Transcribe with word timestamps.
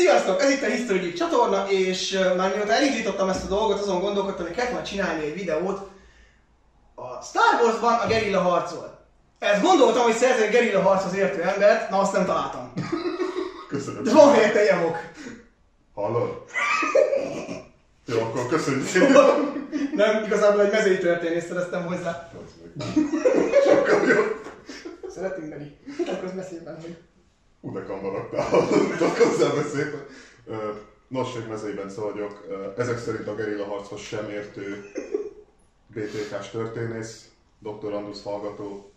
Sziasztok! 0.00 0.42
Ez 0.42 0.50
itt 0.50 0.62
a 0.62 0.66
History 0.66 0.98
Geek 0.98 1.14
csatorna, 1.14 1.70
és 1.70 2.18
már 2.36 2.54
mióta 2.54 2.72
elindítottam 2.72 3.28
ezt 3.28 3.44
a 3.44 3.48
dolgot, 3.48 3.80
azon 3.80 4.00
gondolkodtam, 4.00 4.46
hogy 4.46 4.54
kellett 4.54 4.72
már 4.72 4.82
csinálni 4.82 5.24
egy 5.24 5.34
videót 5.34 5.90
a 6.94 7.22
Star 7.22 7.60
Wars-ban 7.62 7.94
a 7.94 8.06
gerilla 8.06 8.40
harcol. 8.40 8.98
Ezt 9.38 9.62
gondoltam, 9.62 10.02
hogy 10.02 10.14
szerzek 10.14 10.46
egy 10.46 10.50
gerilla 10.50 10.80
harchoz 10.82 11.14
értő 11.14 11.42
embert, 11.42 11.90
na 11.90 11.98
azt 11.98 12.12
nem 12.12 12.24
találtam. 12.24 12.72
Köszönöm. 13.68 14.02
De 14.02 14.12
van 14.12 14.32
helyette 14.32 14.62
jamok. 14.62 14.96
Hallod? 15.94 16.44
Jó, 18.06 18.20
akkor 18.20 18.46
köszönjük. 18.46 18.88
Nem, 20.00 20.24
igazából 20.24 20.60
egy 20.60 20.72
mezői 20.72 20.98
történész 20.98 21.46
szereztem 21.46 21.86
hozzá. 21.86 22.30
Sokkal 23.64 24.08
jobb. 24.08 24.40
Szeretünk 25.08 25.48
neki. 25.48 25.78
Akkor 26.10 26.34
beszélben, 26.34 26.80
hogy... 26.80 26.96
Kamaraktál. 27.62 28.50
Tudok 28.98 29.16
hozzá. 29.16 29.50
Ö, 30.46 30.72
Nos, 31.08 31.28
Mezei 31.48 31.72
Bence 31.72 32.00
vagyok. 32.00 32.46
Ezek 32.76 32.98
szerint 32.98 33.28
a 33.28 33.34
gerilla 33.34 33.64
harchoz 33.64 34.00
sem 34.00 34.28
értő 34.28 34.84
BTK-s 35.86 36.50
történész, 36.50 37.28
doktorandusz 37.58 38.22
hallgató, 38.22 38.92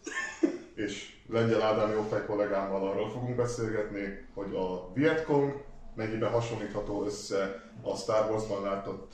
és 0.76 1.14
Lengyel 1.30 1.62
Ádám 1.62 1.92
jófej 1.92 2.26
kollégámmal 2.26 2.88
arról 2.88 3.10
fogunk 3.12 3.36
beszélgetni, 3.36 4.26
hogy 4.34 4.56
a 4.56 4.94
Vietcong 4.94 5.64
mennyiben 5.96 6.32
hasonlítható 6.32 7.06
össze 7.06 7.64
a 7.82 7.96
Star 7.96 8.32
Wars-ban 8.32 8.62
látott 8.62 9.12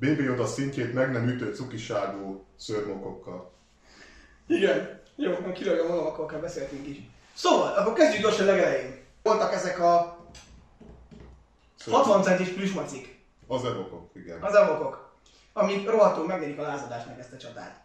Baby 0.00 0.22
Yoda 0.22 0.46
szintjét 0.46 0.94
meg 0.94 1.12
nem 1.12 1.28
ütő 1.28 1.54
cukiságú 1.54 2.44
szörmokokkal. 2.56 3.50
Igen. 4.46 5.00
Jó, 5.16 5.32
ha 5.34 5.40
magam, 5.88 6.06
akkor 6.06 6.26
kell 6.26 6.40
beszéltünk 6.40 6.86
is. 6.86 6.96
Szóval, 7.38 7.72
akkor 7.76 7.92
kezdjük 7.92 8.22
gyorsan 8.22 8.46
legelején. 8.46 9.04
Voltak 9.22 9.52
ezek 9.52 9.80
a 9.80 10.18
60 11.90 12.22
centis 12.22 12.48
plüsmacik, 12.48 13.18
Az 13.46 13.64
evokok, 13.64 14.10
igen. 14.14 14.42
az 14.42 14.54
evokok, 14.54 15.12
amik 15.52 15.90
rohadtul 15.90 16.26
megnyerik 16.26 16.58
a 16.58 16.62
lázadásnak 16.62 17.18
ezt 17.18 17.32
a 17.32 17.36
csatát. 17.36 17.80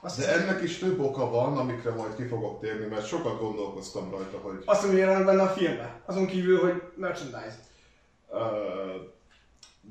Azt 0.00 0.18
De 0.18 0.26
hiszem, 0.26 0.40
ennek 0.48 0.62
is 0.62 0.78
több 0.78 1.00
oka 1.00 1.30
van, 1.30 1.56
amikre 1.58 1.90
majd 1.90 2.16
ki 2.16 2.26
fogok 2.26 2.60
térni, 2.60 2.86
mert 2.86 3.06
sokat 3.06 3.38
gondolkoztam 3.40 4.10
rajta, 4.10 4.38
hogy 4.38 4.62
azt 4.66 4.84
mondja, 4.84 5.16
hogy 5.16 5.24
benne 5.24 5.42
a 5.42 5.48
filmben. 5.48 5.90
Azon 6.06 6.26
kívül, 6.26 6.60
hogy 6.60 6.82
merchandise. 6.94 7.56
uh, 8.28 8.40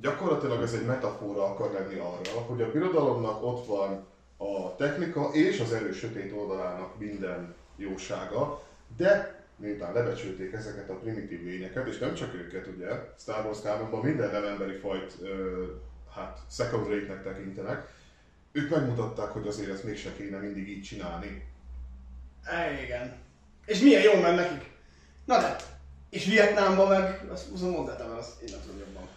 gyakorlatilag 0.02 0.62
ez 0.62 0.74
egy 0.74 0.86
metafora 0.86 1.44
akar 1.44 1.72
lenni 1.72 2.00
arra, 2.00 2.40
hogy 2.48 2.62
a 2.62 2.72
birodalomnak 2.72 3.44
ott 3.44 3.66
van 3.66 4.06
a 4.38 4.76
technika 4.76 5.30
és 5.32 5.60
az 5.60 5.74
erős 5.74 5.98
sötét 5.98 6.34
oldalának 6.34 6.98
minden 6.98 7.56
jósága, 7.76 8.62
de 8.98 9.36
miután 9.56 9.94
lebecsülték 9.94 10.54
ezeket 10.54 10.90
a 10.90 10.94
primitív 10.94 11.44
lényeket, 11.44 11.88
és 11.88 11.98
nem 11.98 12.14
csak 12.14 12.34
őket 12.34 12.68
ugye, 12.68 12.88
Star 13.18 13.46
Wars 13.46 13.62
kánonban 13.62 14.04
minden 14.04 14.32
nem 14.32 14.46
emberi 14.46 14.78
fajt 14.78 15.16
ö, 15.22 15.66
hát 16.16 16.40
second 16.52 16.88
rate-nek 16.88 17.24
tekintenek, 17.24 17.88
ők 18.52 18.70
megmutatták, 18.70 19.30
hogy 19.30 19.48
azért 19.48 19.72
ezt 19.72 19.84
mégse 19.84 20.14
kéne 20.14 20.38
mindig 20.38 20.70
így 20.70 20.84
csinálni. 20.84 21.46
É, 22.52 22.84
igen. 22.84 23.16
És 23.66 23.80
milyen 23.80 24.02
jó 24.02 24.22
ment 24.22 24.36
nekik. 24.36 24.70
Na 25.26 25.40
de, 25.40 25.56
és 26.10 26.26
Vietnámban 26.26 26.88
meg, 26.88 27.26
azt 27.32 27.50
húzom 27.50 27.86
mert 27.86 28.00
azt 28.02 28.42
én 28.42 28.50
nem 28.52 28.60
tudom 28.62 28.78
jobban. 28.78 29.08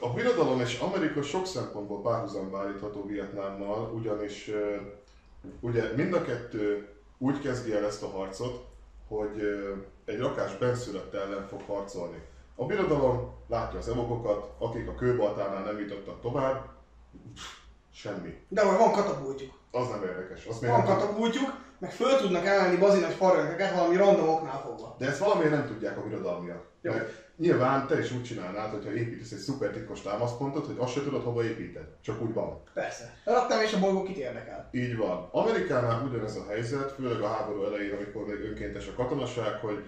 A 0.00 0.12
birodalom 0.12 0.60
és 0.60 0.78
Amerika 0.78 1.22
sok 1.22 1.46
szempontból 1.46 2.02
párhuzamba 2.02 2.58
állítható 2.58 3.06
Vietnámmal, 3.06 3.92
ugyanis 3.92 4.50
ugye 5.60 5.92
mind 5.96 6.14
a 6.14 6.22
kettő 6.22 6.88
úgy 7.18 7.40
kezdi 7.40 7.72
el 7.72 7.84
ezt 7.84 8.02
a 8.02 8.08
harcot, 8.08 8.67
hogy 9.08 9.42
egy 10.04 10.18
rakás 10.18 10.56
benszülött 10.56 11.14
ellen 11.14 11.46
fog 11.48 11.60
harcolni. 11.66 12.22
A 12.54 12.64
birodalom 12.66 13.34
látja 13.46 13.78
az 13.78 13.88
evokokat, 13.88 14.50
akik 14.58 14.88
a 14.88 14.94
kőbaltánál 14.94 15.64
nem 15.64 15.78
jutottak 15.78 16.20
tovább, 16.20 16.68
semmi. 17.92 18.40
De 18.48 18.64
hogy 18.64 18.78
van 18.78 18.92
katapultjuk. 18.92 19.52
Az 19.70 19.88
nem 19.88 20.02
érdekes. 20.02 20.44
Azt 20.44 20.66
Van 20.66 20.84
katapultjuk, 20.84 21.52
meg 21.78 21.92
föl 21.92 22.16
tudnak 22.16 22.46
emelni 22.46 22.76
bazinas 22.76 23.14
farönkeket 23.14 23.74
valami 23.74 23.96
random 23.96 24.28
oknál 24.28 24.60
fogva. 24.60 24.94
De 24.98 25.06
ezt 25.06 25.18
valamiért 25.18 25.50
nem 25.50 25.66
tudják 25.66 25.98
a 25.98 26.02
birodalmiak. 26.02 26.64
Jó. 26.80 26.92
Mert 26.92 27.27
nyilván 27.38 27.86
te 27.86 27.98
is 27.98 28.12
úgy 28.12 28.22
csinálnád, 28.22 28.70
hogyha 28.70 28.92
építesz 28.92 29.30
egy 29.30 29.38
szuper 29.38 29.70
titkos 29.70 30.00
támaszpontot, 30.00 30.66
hogy 30.66 30.76
azt 30.78 30.92
se 30.92 31.02
tudod, 31.02 31.22
hova 31.22 31.44
építed. 31.44 31.84
Csak 32.02 32.22
úgy 32.22 32.32
van. 32.32 32.62
Persze. 32.74 33.14
Raktam 33.24 33.60
és 33.60 33.72
a 33.72 33.78
bolygó 33.78 34.02
kit 34.02 34.16
érdekel. 34.16 34.68
Így 34.72 34.96
van. 34.96 35.28
Amerikánál 35.32 36.06
ugyanez 36.08 36.36
a 36.36 36.44
helyzet, 36.48 36.92
főleg 36.92 37.20
a 37.20 37.28
háború 37.28 37.64
elején, 37.64 37.94
amikor 37.94 38.26
még 38.26 38.40
önkéntes 38.40 38.86
a 38.86 38.92
katonaság, 38.94 39.54
hogy 39.54 39.84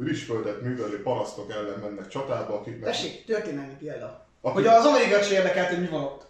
rizsföldet 0.00 0.60
művelő 0.62 1.02
parasztok 1.02 1.50
ellen 1.52 1.78
mennek 1.78 2.08
csatába, 2.08 2.54
akiknek... 2.54 2.82
Tessék, 2.90 3.24
történelmi 3.24 3.74
példa. 3.78 4.26
Akik- 4.40 4.54
Hogy 4.56 4.66
az 4.66 4.84
amerikai 4.84 5.22
se 5.22 5.34
érdekelt, 5.34 5.68
hogy 5.68 5.80
mi 5.80 5.88
van 5.88 6.02
ott. 6.02 6.26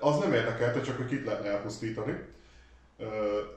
Az 0.00 0.18
nem 0.18 0.32
érdekelte, 0.32 0.80
csak 0.80 0.96
hogy 0.96 1.06
kit 1.06 1.24
lehetne 1.24 1.48
elpusztítani. 1.48 2.24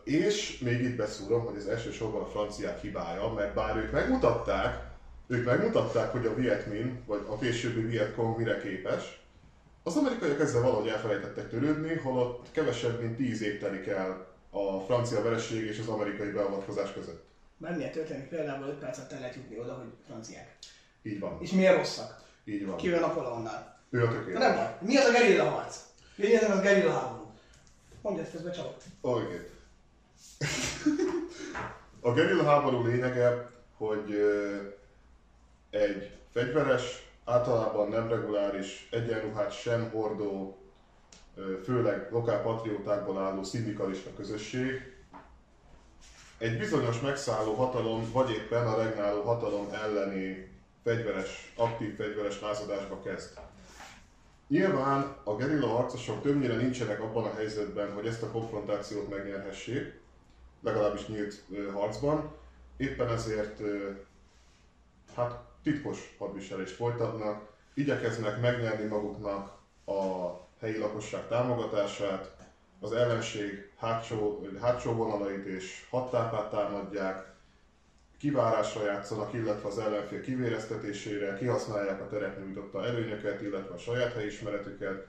És 0.04 0.60
még 0.60 0.82
itt 0.82 0.96
beszúrom, 0.96 1.46
hogy 1.46 1.56
ez 1.56 1.66
elsősorban 1.66 2.22
a 2.22 2.26
franciák 2.26 2.80
hibája, 2.82 3.34
mert 3.34 3.54
bár 3.54 3.78
ők 3.78 3.92
megmutatták, 3.92 4.92
ők 5.28 5.46
megmutatták, 5.46 6.12
hogy 6.12 6.26
a 6.26 6.36
Viet 6.36 6.66
Minh, 6.66 7.06
vagy 7.06 7.26
a 7.30 7.38
későbbi 7.38 7.82
Viet 7.82 8.16
Cong 8.16 8.38
mire 8.38 8.58
képes, 8.58 9.22
az 9.84 9.96
amerikaiak 9.96 10.40
ezzel 10.40 10.62
valahogy 10.62 10.88
elfelejtettek 10.88 11.50
törődni, 11.50 11.96
holott 11.96 12.48
kevesebb, 12.52 13.02
mint 13.02 13.16
10 13.16 13.42
év 13.42 13.60
telik 13.60 13.88
el 13.88 14.28
a 14.50 14.80
francia 14.80 15.22
vereség 15.22 15.66
és 15.66 15.80
az 15.80 15.88
amerikai 15.88 16.32
beavatkozás 16.32 16.94
között. 16.94 17.24
Bármilyen 17.58 17.92
történik 17.92 18.28
például 18.28 18.68
5 18.68 18.74
percet 18.74 19.12
el 19.12 19.20
lehet 19.20 19.36
jutni 19.36 19.60
oda, 19.60 19.74
hogy 19.74 19.92
franciák. 20.06 20.58
Így 21.02 21.20
van. 21.20 21.38
És 21.42 21.52
miért 21.52 21.76
rosszak? 21.76 22.22
Így 22.46 22.66
van. 22.66 22.78
Kivéve 22.78 23.00
Napoleonnál. 23.00 23.80
Ő 23.90 24.04
a 24.04 24.12
tökéletes. 24.12 24.48
nem 24.48 24.56
baj. 24.56 24.78
Mi 24.82 24.98
az 24.98 25.06
a 25.06 25.12
gerilla 25.12 25.50
harc? 25.50 25.78
Mi 26.16 26.36
az 26.36 26.50
a 26.50 26.62
gerilla 26.62 26.92
háború? 26.92 27.32
Mondj 28.02 28.22
ezt 28.22 28.32
közben 28.32 28.52
csalok. 28.54 28.76
Oké. 29.02 29.50
A 32.00 32.14
gerilla 32.14 32.44
háború 32.44 32.86
lényege, 32.86 33.50
hogy 33.78 34.16
egy 35.74 36.10
fegyveres, 36.32 37.12
általában 37.26 37.90
nem 37.90 38.08
reguláris, 38.08 38.88
egyenruhát 38.92 39.52
sem 39.52 39.90
hordó, 39.90 40.58
főleg 41.64 42.08
lokál 42.12 42.42
patriótákból 42.42 43.18
álló 43.18 43.44
szindikalista 43.44 44.10
közösség 44.16 44.94
egy 46.38 46.58
bizonyos 46.58 47.00
megszálló 47.00 47.54
hatalom, 47.54 48.12
vagy 48.12 48.30
éppen 48.30 48.68
a 48.68 48.78
regnáló 48.84 49.22
hatalom 49.22 49.68
elleni 49.72 50.52
fegyveres, 50.84 51.54
aktív 51.56 51.96
fegyveres 51.96 52.42
lázadásba 52.42 53.02
kezd. 53.02 53.40
Nyilván 54.48 55.16
a 55.24 55.36
gerilla 55.36 55.68
harcosok 55.68 56.22
többnyire 56.22 56.56
nincsenek 56.56 57.02
abban 57.02 57.24
a 57.24 57.34
helyzetben, 57.34 57.94
hogy 57.94 58.08
ezt 58.08 58.24
a 58.24 58.32
konfrontációt 58.32 59.10
megnyerhessék, 59.10 60.02
legalábbis 60.62 61.08
nyílt 61.08 61.44
harcban. 61.74 62.36
Éppen 62.78 63.10
ezért 63.10 63.62
hát 65.16 65.53
titkos 65.64 66.16
hadviselést 66.18 66.76
folytatnak, 66.76 67.52
igyekeznek 67.74 68.42
megnyerni 68.42 68.86
maguknak 68.86 69.52
a 69.86 70.32
helyi 70.60 70.78
lakosság 70.78 71.28
támogatását, 71.28 72.36
az 72.80 72.92
ellenség 72.92 73.72
hátsó, 73.78 74.46
hátsó 74.62 74.94
vonalait 74.94 75.46
és 75.46 75.86
hattápát 75.90 76.50
támadják, 76.50 77.32
kivárásra 78.18 78.86
játszanak, 78.86 79.34
illetve 79.34 79.68
az 79.68 79.78
ellenfél 79.78 80.22
kivéreztetésére, 80.22 81.34
kihasználják 81.34 82.02
a 82.02 82.08
teret 82.08 82.40
nyújtotta 82.40 82.86
előnyöket, 82.86 83.42
illetve 83.42 83.74
a 83.74 83.78
saját 83.78 84.14
helyismeretüket, 84.14 85.08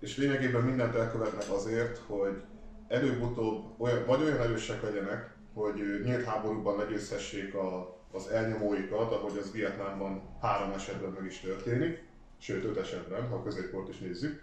és 0.00 0.16
lényegében 0.16 0.62
mindent 0.62 0.94
elkövetnek 0.94 1.50
azért, 1.50 2.00
hogy 2.06 2.42
előbb-utóbb 2.88 3.64
olyan, 3.76 4.04
vagy 4.04 4.22
olyan 4.22 4.40
erősek 4.40 4.82
legyenek, 4.82 5.30
hogy 5.54 6.00
nyílt 6.04 6.24
háborúban 6.24 6.76
legyőzhessék 6.76 7.54
a, 7.54 7.95
az 8.16 8.28
elnyomóikat, 8.28 9.12
ahogy 9.12 9.38
az 9.38 9.52
Vietnámban 9.52 10.36
három 10.40 10.72
esetben 10.72 11.10
meg 11.10 11.24
is 11.24 11.40
történik, 11.40 12.04
sőt 12.38 12.64
öt 12.64 12.76
esetben, 12.76 13.28
ha 13.28 13.34
a 13.34 13.42
középkort 13.42 13.88
is 13.88 13.98
nézzük. 13.98 14.42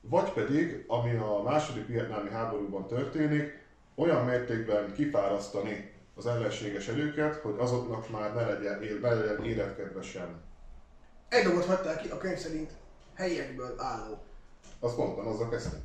Vagy 0.00 0.32
pedig, 0.32 0.84
ami 0.86 1.14
a 1.16 1.42
második 1.44 1.86
vietnámi 1.86 2.30
háborúban 2.30 2.86
történik, 2.86 3.64
olyan 3.94 4.24
mértékben 4.24 4.92
kifárasztani 4.92 5.92
az 6.14 6.26
ellenséges 6.26 6.88
erőket, 6.88 7.34
hogy 7.36 7.54
azoknak 7.58 8.10
már 8.10 8.34
ne 8.34 8.44
legyen, 8.46 8.82
él- 8.82 8.98
ne 9.00 9.14
legyen 9.14 9.44
életkedve 9.44 10.02
sem. 10.02 10.40
Egy 11.28 11.44
dolgot 11.44 11.64
hagytál 11.64 11.96
ki 12.00 12.08
a 12.08 12.16
könyv 12.16 12.36
szerint 12.36 12.70
helyiekből 13.14 13.74
álló. 13.78 14.18
Azt 14.80 14.96
mondtam, 14.96 15.26
azzal 15.26 15.48
kezdtem. 15.48 15.80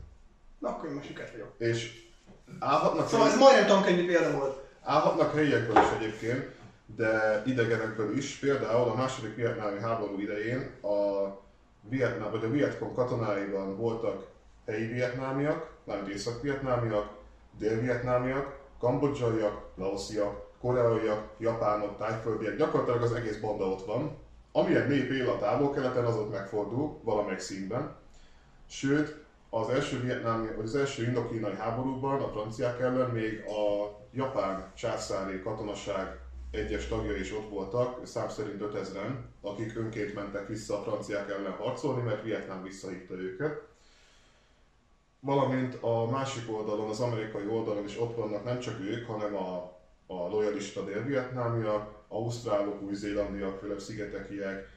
Na 0.59 0.69
akkor 0.69 0.89
én 0.89 0.95
most 0.95 1.07
süket 1.07 1.31
vagyok. 1.31 1.53
És 1.57 2.09
állhatnak, 2.59 3.07
Szóval 3.07 3.27
ez 3.27 3.37
majdnem 3.37 3.65
tankönyvi 3.67 4.05
példa 4.05 4.37
volt. 4.37 4.63
állhatnak 4.81 5.33
helyiekből 5.33 5.77
is 5.83 5.89
egyébként, 5.99 6.55
de 6.95 7.43
idegenekből 7.45 8.17
is. 8.17 8.35
Például 8.35 8.89
a 8.89 8.95
második 8.95 9.35
vietnámi 9.35 9.79
háború 9.79 10.19
idején 10.19 10.71
a 10.81 11.27
Vietnám, 11.89 12.31
vagy 12.31 12.43
a 12.43 12.49
Vietcong 12.49 12.95
katonáiban 12.95 13.77
voltak 13.77 14.27
helyi 14.65 14.87
vietnámiak, 14.87 15.71
mármint 15.83 16.13
észak-vietnámiak, 16.13 17.09
dél-vietnámiak, 17.57 18.59
kambodzsaiak, 18.79 19.61
laosziak, 19.75 20.49
koreaiak, 20.61 21.27
japánok, 21.37 21.97
tájföldiek, 21.97 22.57
gyakorlatilag 22.57 23.01
az 23.01 23.13
egész 23.13 23.37
banda 23.37 23.67
ott 23.67 23.85
van. 23.85 24.17
Amilyen 24.51 24.87
nép 24.87 25.11
él 25.11 25.29
a 25.29 25.37
távol-keleten, 25.37 26.05
az 26.05 26.15
ott 26.15 26.31
megfordul 26.31 26.99
valamelyik 27.03 27.39
színben. 27.39 27.95
Sőt, 28.67 29.25
az 29.49 29.69
első, 29.69 29.99
vietnámi, 29.99 30.47
vagy 30.55 30.65
az 30.65 30.75
első 30.75 31.03
indokínai 31.03 31.55
háborúban 31.55 32.21
a 32.21 32.29
franciák 32.29 32.79
ellen 32.79 33.09
még 33.09 33.43
a 33.45 33.91
japán 34.11 34.71
császári 34.75 35.41
katonaság 35.41 36.19
egyes 36.51 36.87
tagjai 36.87 37.19
is 37.19 37.33
ott 37.33 37.49
voltak, 37.49 38.07
szám 38.07 38.29
szerint 38.29 38.61
5000-en, 38.61 39.15
akik 39.41 39.77
önként 39.77 40.13
mentek 40.13 40.47
vissza 40.47 40.79
a 40.79 40.83
franciák 40.83 41.29
ellen 41.29 41.51
harcolni, 41.51 42.01
mert 42.01 42.23
Vietnám 42.23 42.63
visszahívta 42.63 43.13
őket. 43.13 43.61
Valamint 45.19 45.77
a 45.81 46.09
másik 46.09 46.51
oldalon, 46.51 46.89
az 46.89 46.99
amerikai 46.99 47.47
oldalon 47.47 47.83
is 47.83 47.99
ott 47.99 48.15
vannak 48.15 48.43
nem 48.43 48.59
csak 48.59 48.79
ők, 48.79 49.05
hanem 49.07 49.35
a, 49.35 49.55
a 50.07 50.13
lojalista 50.13 50.83
dél-vietnámiak, 50.83 51.99
ausztrálok, 52.07 52.81
új-zélandiak, 52.81 53.59
Fülöp-szigetekiek, 53.59 54.69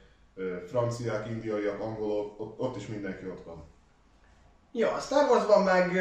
franciák, 0.67 1.29
indiaiak, 1.29 1.79
angolok, 1.79 2.39
ott, 2.39 2.59
ott 2.59 2.75
is 2.75 2.87
mindenki 2.87 3.27
ott 3.27 3.43
van. 3.43 3.63
Ja, 4.71 4.91
a 4.91 4.99
Star 4.99 5.29
Warsban 5.29 5.63
meg... 5.63 5.93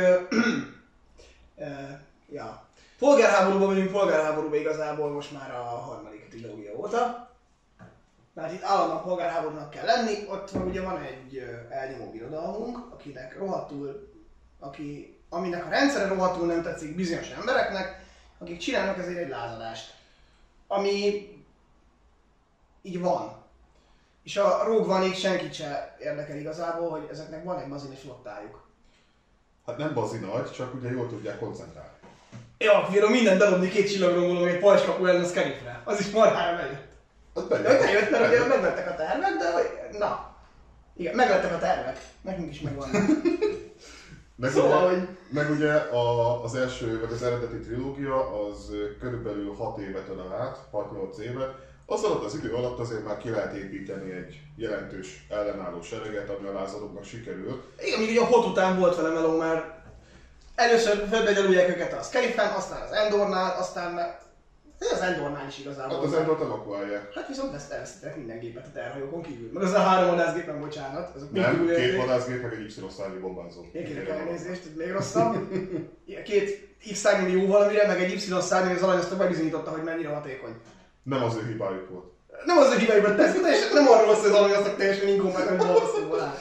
Ja. 2.28 2.63
Polgárháborúban 2.98 3.66
vagyunk, 3.66 3.90
polgárháborúban 3.90 4.58
igazából 4.58 5.10
most 5.10 5.32
már 5.32 5.54
a 5.54 5.62
harmadik 5.62 6.28
trilógia 6.28 6.76
óta. 6.76 7.28
Mert 8.34 8.52
itt 8.52 8.62
állandóan 8.62 9.02
polgárháborúnak 9.02 9.70
kell 9.70 9.84
lenni, 9.84 10.26
ott 10.28 10.50
van, 10.50 10.62
ugye 10.62 10.82
van 10.82 11.00
egy 11.00 11.42
elnyomó 11.70 12.10
birodalmunk, 12.10 12.78
akinek 12.92 13.38
rohadtul, 13.38 14.12
aki, 14.58 15.18
aminek 15.28 15.66
a 15.66 15.68
rendszere 15.68 16.08
rohadtul 16.08 16.46
nem 16.46 16.62
tetszik 16.62 16.94
bizonyos 16.94 17.28
embereknek, 17.28 18.04
akik 18.38 18.58
csinálnak 18.58 18.98
ezért 18.98 19.18
egy 19.18 19.28
lázadást. 19.28 19.94
Ami 20.66 21.28
így 22.82 23.00
van. 23.00 23.42
És 24.22 24.36
a 24.36 24.64
Rogue 24.64 24.94
One-ig 24.94 25.14
senkit 25.14 25.54
se 25.54 25.96
érdekel 26.00 26.36
igazából, 26.36 26.90
hogy 26.90 27.08
ezeknek 27.10 27.44
van 27.44 27.58
egy 27.58 27.68
bazini 27.68 27.94
flottájuk. 27.94 28.62
Hát 29.66 29.76
nem 29.76 29.94
bazi 29.94 30.18
nagy, 30.18 30.50
csak 30.50 30.74
ugye 30.74 30.90
jól 30.90 31.08
tudják 31.08 31.38
koncentrálni. 31.38 31.93
Viszont 32.58 33.10
minden 33.10 33.38
darabni 33.38 33.68
két 33.68 33.90
csillagromboló, 33.92 34.44
egy 34.44 34.58
pajcskapu 34.58 35.06
ellen 35.06 35.22
a 35.22 35.26
Scarifre. 35.26 35.80
Az 35.84 36.00
is 36.00 36.10
marhára 36.10 36.56
bejött. 36.56 36.82
Az 37.32 37.46
De 37.48 37.78
bejött, 37.78 38.10
mert 38.10 38.28
ugye 38.28 38.46
meglettek 38.46 38.90
a 38.90 38.94
tervek, 38.94 39.36
de 39.92 39.98
na. 39.98 40.34
Igen, 40.96 41.14
meglettek 41.14 41.52
a 41.54 41.58
tervek. 41.58 41.98
Nekünk 42.22 42.50
is 42.50 42.60
megvan. 42.60 42.88
Meg, 44.36 44.50
Szóval, 44.50 44.86
ugye, 44.86 44.98
hogy- 44.98 45.08
meg 45.30 45.50
ugye 45.50 45.72
a, 45.72 46.42
az 46.44 46.54
első, 46.54 47.00
vagy 47.00 47.12
az 47.12 47.22
eredeti 47.22 47.56
trilógia 47.56 48.44
az 48.46 48.70
körülbelül 49.00 49.54
6 49.54 49.78
évet 49.78 50.08
ölel 50.08 50.32
át, 50.40 50.58
6-8 50.72 51.18
évet. 51.18 51.54
Az 51.86 52.02
alatt 52.02 52.24
az 52.24 52.34
idő 52.34 52.52
alatt 52.52 52.78
azért 52.78 53.04
már 53.04 53.16
ki 53.18 53.28
lehet 53.30 53.54
építeni 53.54 54.12
egy 54.12 54.40
jelentős 54.56 55.26
ellenálló 55.30 55.82
sereget, 55.82 56.30
ami 56.30 56.48
a 56.48 56.52
lázadóknak 56.52 57.04
sikerült. 57.04 57.64
Igen, 57.86 57.98
még 58.00 58.08
ugye 58.10 58.20
a 58.20 58.24
hot 58.24 58.46
után 58.46 58.78
volt 58.78 58.96
vele 58.96 59.08
meló, 59.08 59.36
mert 59.38 59.64
először 60.54 61.06
fölbegyelülják 61.10 61.68
őket 61.68 61.92
a 61.92 62.02
Scarifen, 62.02 62.52
aztán 62.52 62.82
az 62.82 62.92
Endornál, 62.92 63.56
aztán 63.58 63.92
me- 63.92 64.22
az 64.92 65.00
Endornál 65.00 65.46
is 65.48 65.58
igazából. 65.58 65.96
Hát 65.96 66.04
az 66.04 66.12
Endort 66.14 66.40
evakuálják. 66.40 67.14
Hát 67.14 67.28
viszont 67.28 67.54
ezt 67.54 67.72
elvesztettek 67.72 68.16
minden 68.16 68.38
gépet 68.38 68.66
a 68.66 68.72
terhajókon 68.72 69.22
kívül. 69.22 69.50
Meg 69.52 69.62
az 69.62 69.72
a 69.72 69.78
három 69.78 70.10
vadászgépen, 70.10 70.60
bocsánat. 70.60 71.14
Azok 71.16 71.32
Nem, 71.32 71.66
két 71.76 71.96
vadászgép, 71.96 72.42
meg 72.42 72.52
egy 72.52 72.60
Y-szárnyú 72.60 73.20
bombázó. 73.20 73.60
Én 73.72 73.84
kérek 73.84 74.08
elnézést, 74.08 74.62
ez 74.64 74.76
még 74.76 74.92
rosszabb. 74.92 75.48
Két 76.24 76.68
X 76.92 76.98
szárnyú 76.98 77.40
jó 77.40 77.46
valamire, 77.46 77.86
meg 77.86 78.02
egy 78.02 78.12
Y 78.12 78.18
szárnyú 78.40 78.74
az 78.74 78.82
aranyasztok 78.82 79.18
bebizonyította, 79.18 79.70
hogy 79.70 79.82
mennyire 79.82 80.08
hatékony. 80.08 80.54
Nem 81.02 81.22
az 81.22 81.36
ő 81.36 81.46
hibájuk 81.46 81.88
volt. 81.90 82.12
Nem 82.44 82.58
az 82.58 82.66
a 82.70 82.78
hibáiban 82.78 83.16
tesz, 83.16 83.40
teljesen, 83.40 83.72
nem 83.72 83.88
arról 83.88 84.06
van 84.06 84.14
szó, 84.14 84.20
hogy 84.20 84.30
az 84.30 84.36
aranyasztag 84.36 84.76
teljesen 84.76 85.56
ballasztóból 85.56 86.20
áll. 86.20 86.38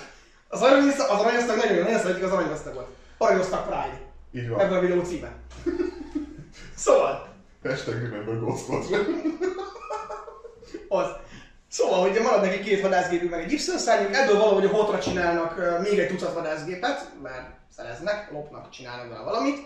Az 0.47 0.61
aranyasztag, 0.61 1.09
az 1.09 1.19
aranyasztag 1.19 1.57
nagyon 1.57 1.75
jó, 1.75 1.83
nagyon 1.83 1.99
szeretjük 1.99 2.25
az 2.25 2.31
aranyasztagot. 2.31 2.87
Aranyasztag 3.23 3.63
Pride. 3.63 4.01
Így 4.31 4.49
van. 4.49 4.59
Ebben 4.59 4.77
a 4.77 4.81
videó 4.81 5.01
címe. 5.01 5.31
Szóval, 6.75 7.33
Hashtag 7.63 7.93
remember 7.93 8.39
Ghost 8.39 8.63
Squadron. 8.63 9.37
az. 10.87 11.05
Szóval, 11.69 12.01
hogy 12.01 12.21
marad 12.21 12.41
neki 12.41 12.59
két 12.59 12.81
vadászgépük, 12.81 13.29
meg 13.29 13.43
egy 13.43 13.51
y 13.51 13.57
szárnyuk, 13.57 14.13
ebből 14.13 14.37
valahogy 14.37 14.65
a 14.65 14.69
hotra 14.69 14.99
csinálnak 14.99 15.79
még 15.81 15.99
egy 15.99 16.07
tucat 16.07 16.33
vadászgépet, 16.33 17.11
mert 17.21 17.49
szereznek, 17.75 18.31
lopnak, 18.31 18.69
csinálnak 18.69 19.09
vele 19.09 19.23
valamit. 19.23 19.57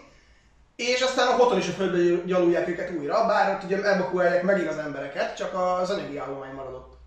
És 0.76 1.02
aztán 1.02 1.28
a 1.28 1.36
hoton 1.36 1.58
is 1.58 1.68
a 1.68 1.72
földbe 1.72 2.24
gyalulják 2.26 2.68
őket 2.68 2.92
újra, 2.92 3.26
bár 3.26 3.56
ott 3.56 3.64
ugye 3.64 3.84
evakuálják 3.84 4.44
megint 4.44 4.70
az 4.70 4.78
embereket, 4.78 5.36
csak 5.36 5.54
az 5.54 5.90
anyagi 5.90 6.18
állomány 6.18 6.54
maradott. 6.54 6.98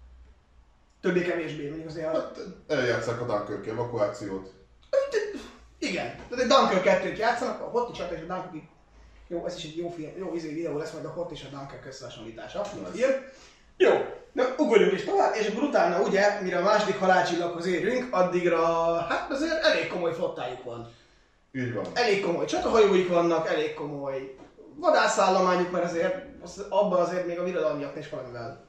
Többé-kevésbé, 1.00 1.68
mondjuk 1.68 1.88
azért. 1.88 2.06
Hát 2.06 2.38
eljátszák 2.68 3.20
a 3.20 3.24
Dunkirk 3.24 3.66
evakuációt. 3.66 4.52
Igen, 5.80 6.14
tehát 6.28 6.44
egy 6.44 6.46
Dunker 6.46 7.02
2-t 7.02 7.18
játszanak, 7.18 7.60
a 7.60 7.64
Hot 7.64 7.90
és 7.92 8.00
a 8.00 8.04
Dunkirk 8.04 8.64
jó, 9.28 9.46
ez 9.46 9.56
is 9.56 9.64
egy 9.64 9.76
jó, 9.76 9.88
film, 9.88 10.10
jó 10.18 10.34
izé 10.34 10.54
videó 10.54 10.76
lesz 10.76 10.92
majd 10.92 11.04
a 11.04 11.10
Hot 11.10 11.30
és 11.30 11.44
a 11.44 11.56
Dunker 11.56 11.80
összehasonlítása, 11.86 12.64
film. 12.64 12.86
Jó, 13.76 13.90
na 14.32 14.44
ugorjunk 14.58 14.92
is 14.92 15.04
tovább, 15.04 15.34
és 15.34 15.46
akkor 15.46 15.62
utána 15.62 16.00
ugye, 16.00 16.40
mire 16.40 16.58
a 16.58 16.62
második 16.62 16.98
halálcsillaghoz 16.98 17.66
érünk, 17.66 18.14
addigra, 18.14 18.96
hát 19.00 19.30
azért 19.30 19.64
elég 19.64 19.86
komoly 19.86 20.12
flottájuk 20.12 20.64
van. 20.64 20.88
Így 21.52 21.74
van. 21.74 21.84
Elég 21.94 22.24
komoly 22.24 22.44
csatahajóik 22.44 23.08
vannak, 23.08 23.48
elég 23.48 23.74
komoly 23.74 24.34
vadászállományuk, 24.76 25.70
mert 25.70 25.84
azért 25.84 26.14
az, 26.42 26.66
abban 26.68 27.00
azért 27.00 27.26
még 27.26 27.38
a 27.38 27.44
birodalmiak 27.44 27.96
is 27.96 28.08
valamivel 28.08 28.66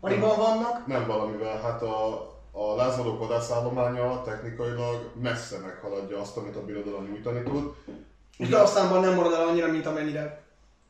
pariban 0.00 0.36
vannak. 0.36 0.86
Nem 0.86 1.06
valamivel, 1.06 1.60
hát 1.60 1.82
a, 1.82 2.28
a 2.58 2.74
lázadók 2.76 3.18
vadászállománya 3.18 4.22
technikailag 4.22 5.10
messze 5.22 5.58
meghaladja 5.58 6.20
azt, 6.20 6.36
amit 6.36 6.56
a 6.56 6.64
birodalom 6.64 7.04
nyújtani 7.04 7.42
tud. 7.42 7.74
És 8.38 8.48
darabszámban 8.48 9.00
nem 9.00 9.14
marad 9.14 9.32
el 9.32 9.48
annyira, 9.48 9.70
mint 9.70 9.86
amennyire. 9.86 10.42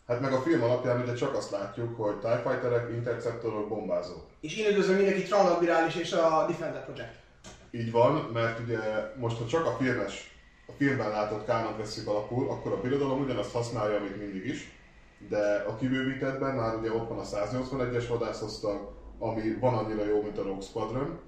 Hát 0.07 0.21
meg 0.21 0.33
a 0.33 0.41
film 0.41 0.63
alapján 0.63 1.01
ugye 1.01 1.13
csak 1.13 1.35
azt 1.35 1.51
látjuk, 1.51 1.97
hogy 1.97 2.19
TIE 2.19 2.43
Fighterek, 2.45 2.91
interceptorok, 2.93 3.69
bombázók. 3.69 4.23
És 4.41 4.57
én 4.57 4.69
üdvözlöm 4.69 4.97
mindenki 4.97 5.23
Transadmirális 5.23 5.95
és 5.95 6.13
a 6.13 6.45
Defender 6.49 6.85
Project. 6.85 7.15
Így 7.71 7.91
van, 7.91 8.31
mert 8.33 8.59
ugye 8.59 8.79
most, 9.17 9.39
ha 9.39 9.47
csak 9.47 9.67
a 9.67 9.77
filmes, 9.79 10.37
a 10.67 10.73
filmben 10.77 11.11
látott 11.11 11.47
kánont 11.47 11.77
veszük 11.77 12.09
alapul, 12.09 12.51
akkor 12.51 12.73
a 12.73 12.81
birodalom 12.81 13.21
ugyanazt 13.21 13.53
használja, 13.53 13.97
amit 13.97 14.19
mindig 14.19 14.47
is, 14.47 14.73
de 15.29 15.65
a 15.69 15.77
kibővítettben 15.77 16.55
már 16.55 16.75
ugye 16.75 16.93
ott 16.93 17.09
van 17.09 17.19
a 17.19 17.23
181-es 17.23 18.05
vadászosztag, 18.09 18.97
ami 19.19 19.57
van 19.61 19.75
annyira 19.75 20.05
jó, 20.05 20.23
mint 20.23 20.39
a 20.39 20.43
Rogue 20.43 20.65
Squadron, 20.65 21.21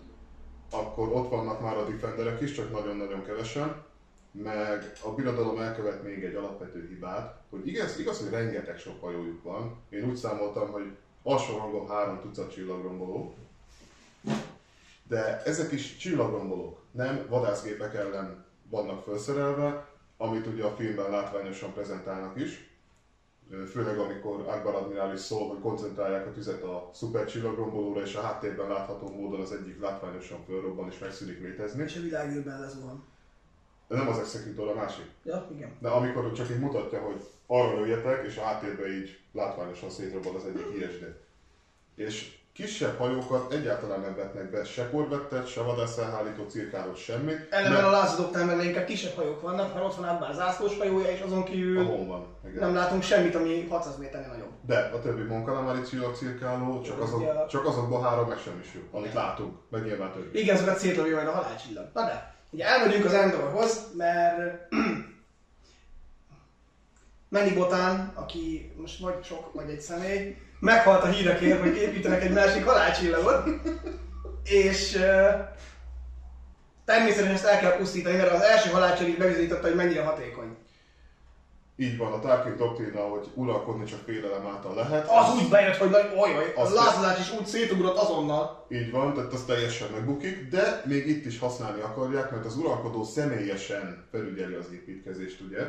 akkor 0.70 1.08
ott 1.08 1.30
vannak 1.30 1.60
már 1.60 1.76
a 1.76 1.88
Defenderek 1.88 2.40
is, 2.40 2.52
csak 2.52 2.70
nagyon-nagyon 2.72 3.24
kevesen, 3.24 3.82
meg 4.30 4.92
a 5.02 5.10
birodalom 5.10 5.60
elkövet 5.60 6.02
még 6.02 6.24
egy 6.24 6.34
alapvető 6.34 6.86
hibát, 6.88 7.40
hogy 7.50 7.66
igaz, 7.66 7.98
igaz 7.98 8.18
hogy 8.18 8.30
rengeteg 8.30 8.78
sok 8.78 9.00
hajójuk 9.00 9.42
van. 9.42 9.76
Én 9.88 10.04
úgy 10.04 10.16
számoltam, 10.16 10.70
hogy 10.70 10.96
alsó 11.22 11.58
hangon 11.58 11.88
három 11.88 12.20
tucat 12.20 12.52
csillagromboló, 12.52 13.34
de 15.08 15.42
ezek 15.42 15.72
is 15.72 15.96
csillagrombolók, 15.96 16.78
nem 16.90 17.26
vadászgépek 17.28 17.94
ellen 17.94 18.44
vannak 18.68 19.02
felszerelve, 19.02 19.88
amit 20.16 20.46
ugye 20.46 20.64
a 20.64 20.74
filmben 20.76 21.10
látványosan 21.10 21.72
prezentálnak 21.72 22.40
is. 22.40 22.69
Főleg 23.70 23.98
amikor 23.98 24.40
Akbar 24.40 24.74
admirális 24.74 25.20
szól, 25.20 25.48
hogy 25.48 25.60
koncentrálják 25.60 26.26
a 26.26 26.32
tüzet 26.32 26.62
a 26.62 26.90
szuper 26.92 27.24
csillagrombolóra, 27.24 28.02
és 28.02 28.14
a 28.14 28.20
háttérben 28.20 28.68
látható 28.68 29.08
módon 29.08 29.40
az 29.40 29.52
egyik 29.52 29.80
látványosan 29.80 30.44
fölrobban 30.44 30.88
és 30.90 30.98
megszűnik 30.98 31.40
létezni. 31.40 31.82
És 31.82 31.96
a 31.96 32.00
világűrben 32.00 32.60
lezuhan. 32.60 33.04
De 33.88 33.96
nem 33.96 34.08
az 34.08 34.18
Executor, 34.18 34.68
a 34.68 34.74
másik. 34.74 35.04
Ja, 35.24 35.48
igen. 35.54 35.76
De 35.78 35.88
amikor 35.88 36.32
csak 36.32 36.50
így 36.50 36.58
mutatja, 36.58 37.00
hogy 37.00 37.26
arra 37.46 37.80
lőjetek, 37.80 38.26
és 38.26 38.36
a 38.36 38.42
háttérben 38.42 38.92
így 38.92 39.18
látványosan 39.32 39.90
szétrobban 39.90 40.34
az 40.34 40.44
egyik 40.44 40.66
ISD. 40.76 41.16
És 41.94 42.39
kisebb 42.60 42.98
hajókat 42.98 43.52
egyáltalán 43.52 44.00
nem 44.00 44.16
vetnek 44.16 44.50
be, 44.50 44.64
se 44.64 44.90
korvettet, 44.90 45.48
se 45.48 45.60
vadászelhárító 45.62 46.44
cirkálót, 46.48 46.96
semmit. 46.96 47.46
Ellenben 47.50 47.72
mert 47.82 47.86
a 47.86 47.90
lázadóknál 47.90 48.44
meg 48.44 48.64
inkább 48.64 48.84
kisebb 48.84 49.14
hajók 49.14 49.40
vannak, 49.40 49.74
mert 49.74 49.86
ott 49.86 49.94
van 49.94 50.08
Akbar 50.08 50.34
zászlós 50.34 50.78
hajója, 50.78 51.10
és 51.10 51.20
azon 51.20 51.38
a 51.38 51.44
kívül 51.44 51.84
hon 51.84 52.06
van. 52.06 52.26
Igen. 52.48 52.58
nem 52.60 52.74
látunk 52.74 53.02
semmit, 53.02 53.34
ami 53.34 53.66
600 53.70 53.98
méternél 53.98 54.28
nagyobb. 54.30 54.50
De 54.66 54.90
a 54.94 55.00
többi 55.00 55.22
Mon 55.22 55.44
Calamari 55.44 55.82
csillagcirkáló, 55.82 56.80
csak, 56.80 57.00
azok, 57.00 57.22
Ja. 57.22 57.46
csak 57.46 57.66
azokból 57.66 58.02
három 58.02 58.28
megsemmisül, 58.28 58.82
amit 58.90 59.14
látunk, 59.14 59.56
meg 59.70 59.84
nyilván 59.84 60.12
többi. 60.12 60.38
Igen, 60.40 60.56
azokat 60.56 60.78
szétlövő 60.78 61.14
majd 61.14 61.26
a 61.26 61.32
halálcsillag. 61.32 61.86
Na 61.94 62.04
de, 62.04 62.34
ugye 62.50 62.66
elmegyünk 62.66 63.04
az 63.04 63.12
Endorhoz, 63.12 63.86
mert 63.96 64.68
Manny 67.28 67.54
Botán, 67.54 68.12
aki 68.14 68.72
most 68.76 69.00
vagy 69.00 69.24
sok, 69.24 69.52
vagy 69.54 69.70
egy 69.70 69.80
személy, 69.80 70.36
meghalt 70.60 71.02
a 71.02 71.06
hírekért, 71.06 71.60
hogy 71.60 71.76
építenek 71.76 72.22
egy 72.22 72.32
másik 72.32 72.64
halálcsillagot, 72.64 73.48
és 74.44 74.94
uh, 74.94 75.40
természetesen 76.84 77.34
ezt 77.34 77.44
el 77.44 77.58
kell 77.58 77.76
pusztítani, 77.76 78.16
mert 78.16 78.32
az 78.32 78.40
első 78.40 78.70
halálcsillag 78.70 79.18
bebizonyította, 79.18 79.66
hogy 79.66 79.76
mennyire 79.76 80.02
hatékony. 80.02 80.56
Így 81.76 81.96
van, 81.96 82.12
a 82.12 82.18
Tarkin 82.18 82.56
doktrína, 82.56 83.00
hogy 83.00 83.28
uralkodni 83.34 83.84
csak 83.84 83.98
félelem 84.04 84.46
által 84.46 84.74
lehet. 84.74 85.08
Az 85.08 85.34
úgy 85.34 85.48
bejött, 85.48 85.76
hogy 85.76 85.90
nagy, 85.90 86.10
ojaj, 86.16 86.52
a 86.56 86.60
Azt- 86.60 86.74
lázadás 86.74 87.18
is 87.18 87.38
úgy 87.38 87.46
szétugrott 87.46 87.96
azonnal. 87.96 88.66
Így 88.68 88.90
van, 88.90 89.14
tehát 89.14 89.32
az 89.32 89.44
teljesen 89.46 89.88
megbukik, 89.92 90.48
de 90.48 90.82
még 90.84 91.06
itt 91.06 91.24
is 91.26 91.38
használni 91.38 91.80
akarják, 91.80 92.30
mert 92.30 92.44
az 92.44 92.56
uralkodó 92.56 93.04
személyesen 93.04 94.04
felügyeli 94.10 94.54
az 94.54 94.66
építkezést, 94.72 95.40
ugye? 95.40 95.60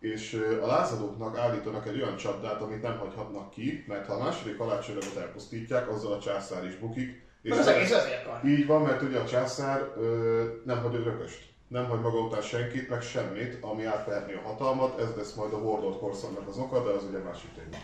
És 0.00 0.46
a 0.62 0.66
lázadóknak 0.66 1.38
állítanak 1.38 1.86
egy 1.86 2.02
olyan 2.02 2.16
csapdát, 2.16 2.60
amit 2.60 2.82
nem 2.82 2.98
hagyhatnak 2.98 3.50
ki, 3.50 3.84
mert 3.88 4.06
ha 4.06 4.12
a 4.12 4.22
második 4.22 4.58
halálcsöveget 4.58 5.16
elpusztítják, 5.16 5.90
azzal 5.90 6.12
a 6.12 6.20
császár 6.20 6.64
is 6.64 6.76
bukik. 6.76 7.24
És 7.42 7.50
az 7.50 7.66
egész 7.66 7.90
ezért. 7.90 8.44
Így 8.44 8.66
van, 8.66 8.82
mert 8.82 9.02
ugye 9.02 9.18
a 9.18 9.26
császár 9.26 9.92
ö, 9.96 10.44
nem 10.64 10.82
hagy 10.82 10.94
örököst. 10.94 11.54
Nem 11.68 11.88
hagy 11.88 12.00
maga 12.00 12.18
után 12.18 12.40
senkit, 12.40 12.88
meg 12.88 13.02
semmit, 13.02 13.58
ami 13.60 13.84
átverni 13.84 14.32
a 14.32 14.40
hatalmat, 14.48 15.00
ez 15.00 15.16
lesz 15.16 15.34
majd 15.34 15.52
a 15.52 15.56
Warlord 15.56 15.98
korszaknak 15.98 16.48
az 16.48 16.58
oka, 16.58 16.84
de 16.84 16.90
az 16.90 17.04
ugye 17.04 17.18
másik 17.18 17.50
téma. 17.54 17.82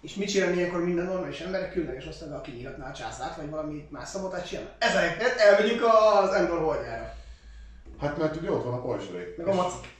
És 0.00 0.14
mit 0.14 0.28
csinálni 0.28 0.56
ilyenkor 0.56 0.84
minden 0.84 1.04
normális 1.04 1.40
emberek 1.40 1.72
különleges 1.72 2.06
osztaggal 2.06 2.40
kinyíratná 2.40 2.88
a 2.90 2.92
császárt, 2.92 3.36
vagy 3.36 3.50
valami 3.50 3.86
más 3.90 4.08
szabotást 4.08 4.48
csinál? 4.48 4.76
Ezeket 4.78 5.38
elmegyünk 5.38 5.82
az 6.22 6.32
Endor 6.32 6.58
holdjára. 6.58 7.14
Hát 8.00 8.18
mert 8.18 8.36
ugye 8.36 8.50
ott 8.50 8.64
van 8.64 8.74
a 8.74 8.82
pajzsré. 8.82 9.34
Meg 9.36 9.46
a 9.46 9.54
macik. 9.54 9.96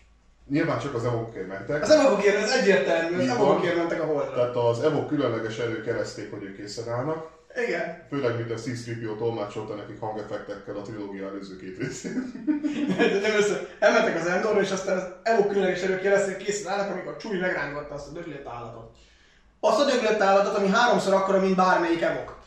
Nyilván 0.49 0.79
csak 0.79 0.95
az 0.95 1.05
evokokért 1.05 1.49
mentek. 1.49 1.83
Az 1.83 1.91
evokokért, 1.91 2.37
ez 2.37 2.51
egyértelmű, 2.51 3.17
az 3.17 3.23
Így 3.23 3.29
evokokért 3.29 3.77
mentek 3.77 4.03
a 4.03 4.05
holdra. 4.05 4.35
Tehát 4.35 4.57
az 4.57 4.83
evok 4.83 5.09
különleges 5.09 5.59
erő 5.59 5.83
kereszték, 5.83 6.31
hogy 6.31 6.43
ők 6.43 6.57
készen 6.57 6.89
állnak. 6.89 7.37
Igen. 7.67 8.07
Főleg, 8.09 8.37
mint 8.37 8.51
a 8.51 8.55
C-3PO 8.55 9.19
tolmácsolta 9.19 9.75
nekik 9.75 10.01
hangeffektekkel 10.01 10.77
a 10.77 10.83
trilógia 10.83 11.27
előző 11.27 11.57
két 11.57 11.79
részén. 11.79 12.33
Nem 13.23 13.37
össze. 13.37 13.67
Elmentek 13.79 14.17
az 14.17 14.27
Endorra, 14.27 14.61
és 14.61 14.71
aztán 14.71 14.97
az 14.97 15.05
evok 15.23 15.49
különleges 15.49 15.83
erők 15.83 16.03
jelezték 16.03 16.37
készen 16.37 16.73
állnak, 16.73 16.91
amikor 16.91 17.17
Csúly 17.17 17.39
megrángatta 17.39 17.95
azt 17.95 18.09
a 18.09 18.13
döglött 18.13 18.47
állatot. 18.47 18.97
Azt 19.61 19.81
a 19.81 19.85
döglött 19.85 20.21
állatot, 20.21 20.57
ami 20.57 20.69
háromszor 20.69 21.15
akkora, 21.15 21.41
mint 21.41 21.57
bármelyik 21.57 22.03
evok. 22.03 22.39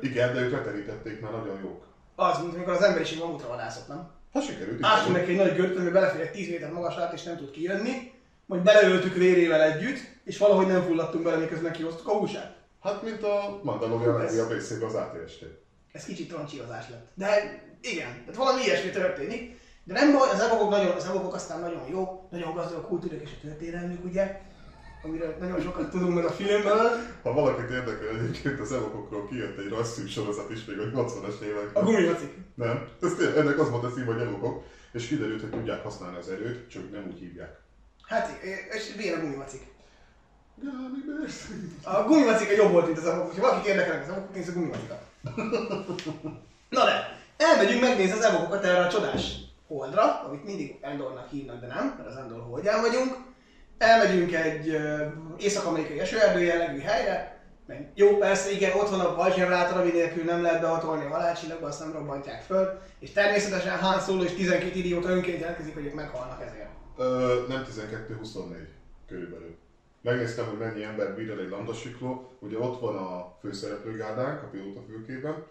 Igen, 0.00 0.34
de 0.34 0.40
ők 0.40 0.52
leterítették, 0.52 1.20
mert 1.20 1.36
nagyon 1.36 1.58
jók. 1.62 1.84
Az, 2.16 2.38
mint 2.42 2.54
amikor 2.54 2.72
az 2.72 2.82
emberiség 2.82 3.18
mamutra 3.18 3.48
vadászott, 3.48 3.88
nem? 3.88 4.10
Hát 4.38 4.46
sikerült. 4.46 4.84
Ástunk 4.84 5.16
neki 5.16 5.30
egy 5.30 5.36
nagy 5.36 5.54
gördült, 5.54 5.78
ami 5.78 5.90
belefér 5.90 6.20
egy 6.20 6.30
10 6.30 6.48
méter 6.48 6.72
magasát, 6.72 7.12
és 7.12 7.22
nem 7.22 7.36
tud 7.36 7.50
kijönni. 7.50 8.12
Majd 8.46 8.62
beleöltük 8.62 9.14
vérével 9.14 9.62
együtt, 9.62 9.98
és 10.24 10.38
valahogy 10.38 10.66
nem 10.66 10.82
fulladtunk 10.82 11.24
bele, 11.24 11.36
miközben 11.36 11.72
kihoztuk 11.72 12.08
a 12.08 12.12
húsát. 12.12 12.56
Hát, 12.82 13.02
mint 13.02 13.22
a 13.22 13.60
Mandalorian 13.62 14.18
legújabb 14.18 14.50
részében 14.50 14.88
az 14.88 14.94
ATST. 14.94 15.44
Ez 15.92 16.04
kicsit 16.04 16.28
troncsírozás 16.28 16.88
lett. 16.90 17.06
De 17.14 17.62
igen, 17.80 18.20
tehát 18.20 18.36
valami 18.36 18.62
ilyesmi 18.62 18.90
történik. 18.90 19.58
De 19.84 19.92
nem 19.92 20.12
baj, 20.12 20.28
az 20.30 20.40
evokok, 20.40 20.70
nagyon, 20.70 20.90
az 20.90 21.04
evokok 21.04 21.34
aztán 21.34 21.60
nagyon 21.60 21.88
jó, 21.90 22.28
nagyon 22.30 22.54
gazdag 22.54 22.78
a 22.78 22.86
kultúrák 22.86 23.20
és 23.22 23.30
a 23.30 23.46
történelmük, 23.46 24.04
ugye? 24.04 24.40
Amiről 25.02 25.36
nagyon 25.40 25.60
sokat 25.60 25.90
tudunk 25.90 26.14
meg 26.14 26.24
a 26.24 26.30
filmből. 26.30 26.90
Ha 27.22 27.32
valakit 27.32 27.70
érdekel 27.70 28.08
egyébként 28.08 28.60
az 28.60 28.72
evokokról 28.72 29.28
kijött 29.28 29.58
egy 29.58 29.68
rasszű 29.68 30.06
sorozat 30.06 30.50
is 30.50 30.64
még 30.64 30.78
a 30.78 30.82
80-as 30.82 31.40
A 31.40 31.44
években. 31.44 31.84
gumimacik. 31.84 32.34
Nem, 32.54 32.88
ez 33.02 33.14
tényleg, 33.14 33.36
ennek 33.36 33.58
az 33.58 33.70
volt 33.70 33.84
a 33.84 33.90
cím, 33.90 34.04
hogy 34.06 34.20
evokok, 34.20 34.64
és 34.92 35.06
kiderült, 35.08 35.40
hogy 35.40 35.50
tudják 35.50 35.82
használni 35.82 36.16
az 36.16 36.28
erőt, 36.28 36.70
csak 36.70 36.90
nem 36.92 37.04
úgy 37.12 37.18
hívják. 37.18 37.60
Hát, 38.02 38.42
és 38.74 38.94
miért 38.96 39.16
a 39.16 39.20
gumimacik? 39.20 39.66
A 41.82 42.02
gumimacik 42.02 42.56
jobb 42.56 42.72
volt, 42.72 42.86
mint 42.86 42.98
az 42.98 43.06
evokok. 43.06 43.34
Ha 43.34 43.40
valaki 43.40 43.68
érdekelnek 43.68 44.02
az 44.02 44.08
evokok, 44.12 44.34
nézz 44.34 44.48
a 44.48 44.52
gumimacikat. 44.52 45.02
Na 46.68 46.84
de, 46.84 47.18
elmegyünk 47.36 47.80
megnézni 47.80 48.12
az 48.18 48.24
evokokat 48.24 48.64
erre 48.64 48.84
a 48.84 48.88
csodás 48.90 49.36
holdra, 49.66 50.20
amit 50.22 50.44
mindig 50.44 50.78
Endornak 50.80 51.30
hívnak, 51.30 51.60
de 51.60 51.66
nem, 51.66 51.94
mert 51.96 52.08
az 52.08 52.16
Endor 52.16 52.40
holdján 52.40 52.80
vagyunk. 52.80 53.16
Elmegyünk 53.78 54.34
egy 54.34 54.76
észak-amerikai 55.38 56.00
esőerdő 56.00 56.42
jellegű 56.42 56.80
helyre, 56.80 57.38
meg 57.68 57.90
jó, 57.94 58.16
persze, 58.16 58.50
igen, 58.50 58.78
ott 58.78 58.88
van 58.88 59.00
a 59.00 59.14
pajzsgenerátor, 59.14 59.80
ami 59.80 59.90
nélkül 59.90 60.24
nem 60.24 60.42
lehet 60.42 60.60
behatolni 60.60 61.04
a 61.04 61.08
halálcsillagba, 61.08 61.66
azt 61.66 61.80
nem 61.80 61.92
robbantják 61.92 62.42
föl, 62.42 62.80
és 62.98 63.12
természetesen 63.12 63.78
Han 63.78 64.00
Solo 64.00 64.22
és 64.22 64.34
12 64.34 64.78
idióta 64.78 65.08
önként 65.08 65.40
jelentkezik, 65.40 65.74
hogy 65.74 65.84
ők 65.84 65.94
meghalnak 65.94 66.42
ezért. 66.42 66.68
Ö, 66.96 67.44
nem 67.48 67.64
12-24 67.64 68.68
körülbelül. 69.08 69.56
Megnéztem, 70.00 70.46
hogy 70.46 70.58
mennyi 70.58 70.82
ember 70.82 71.14
bír 71.14 71.30
el 71.30 71.38
egy 71.38 71.48
landasikló. 71.48 72.36
Ugye 72.38 72.58
ott 72.58 72.80
van 72.80 72.96
a 72.96 73.36
főszereplőgárdánk, 73.40 74.42
a 74.42 74.46
pilóta 74.46 74.80
fülkében. 74.86 75.44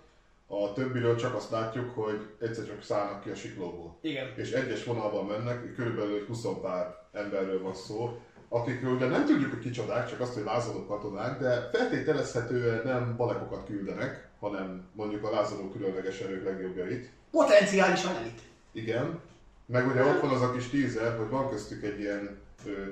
A 0.47 0.73
többiről 0.73 1.15
csak 1.15 1.35
azt 1.35 1.51
látjuk, 1.51 1.89
hogy 1.89 2.27
egyszer 2.39 2.65
csak 2.65 2.83
szállnak 2.83 3.23
ki 3.23 3.29
a 3.29 3.35
siklóból. 3.35 3.97
Igen. 4.01 4.33
És 4.35 4.51
egyes 4.51 4.83
vonalban 4.83 5.25
mennek, 5.25 5.75
körülbelül 5.75 6.15
egy 6.15 6.25
20 6.27 6.45
pár 6.61 6.95
emberről 7.17 7.61
van 7.61 7.73
szó, 7.73 8.19
akikről 8.49 8.93
ugye 8.95 9.07
nem 9.07 9.25
tudjuk, 9.25 9.49
hogy 9.49 9.59
kicsodák, 9.59 10.09
csak 10.09 10.19
azt, 10.19 10.33
hogy 10.33 10.43
lázadó 10.43 10.85
katonák, 10.85 11.39
de 11.39 11.69
feltételezhetően 11.71 12.81
nem 12.83 13.15
balekokat 13.17 13.65
küldenek, 13.65 14.27
hanem 14.39 14.87
mondjuk 14.93 15.23
a 15.23 15.31
lázadó 15.31 15.69
különleges 15.69 16.19
erők 16.19 16.43
legjobbjait. 16.43 17.11
Potenciálisan 17.31 18.15
elit. 18.15 18.41
Igen. 18.71 19.19
Meg 19.65 19.87
ugye 19.87 20.03
ott 20.03 20.21
van 20.21 20.29
az 20.29 20.41
a 20.41 20.51
kis 20.51 20.69
tízer, 20.69 21.17
hogy 21.17 21.29
van 21.29 21.49
köztük 21.49 21.83
egy 21.83 21.99
ilyen 21.99 22.37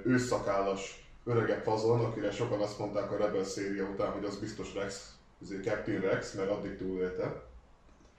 ősszakállas 0.04 1.10
öregebb 1.26 1.64
fazon, 1.64 2.00
akire 2.00 2.32
sokan 2.32 2.62
azt 2.62 2.80
mondták 2.80 3.12
a 3.12 3.18
Rebel 3.18 3.44
széria 3.44 3.84
után, 3.84 4.12
hogy 4.12 4.24
az 4.26 4.38
biztos 4.38 4.74
Rex, 4.74 5.14
azért 5.42 5.64
Captain 5.64 6.02
Rex, 6.02 6.34
mert 6.34 6.50
addig 6.50 6.78
túlélte. 6.78 7.44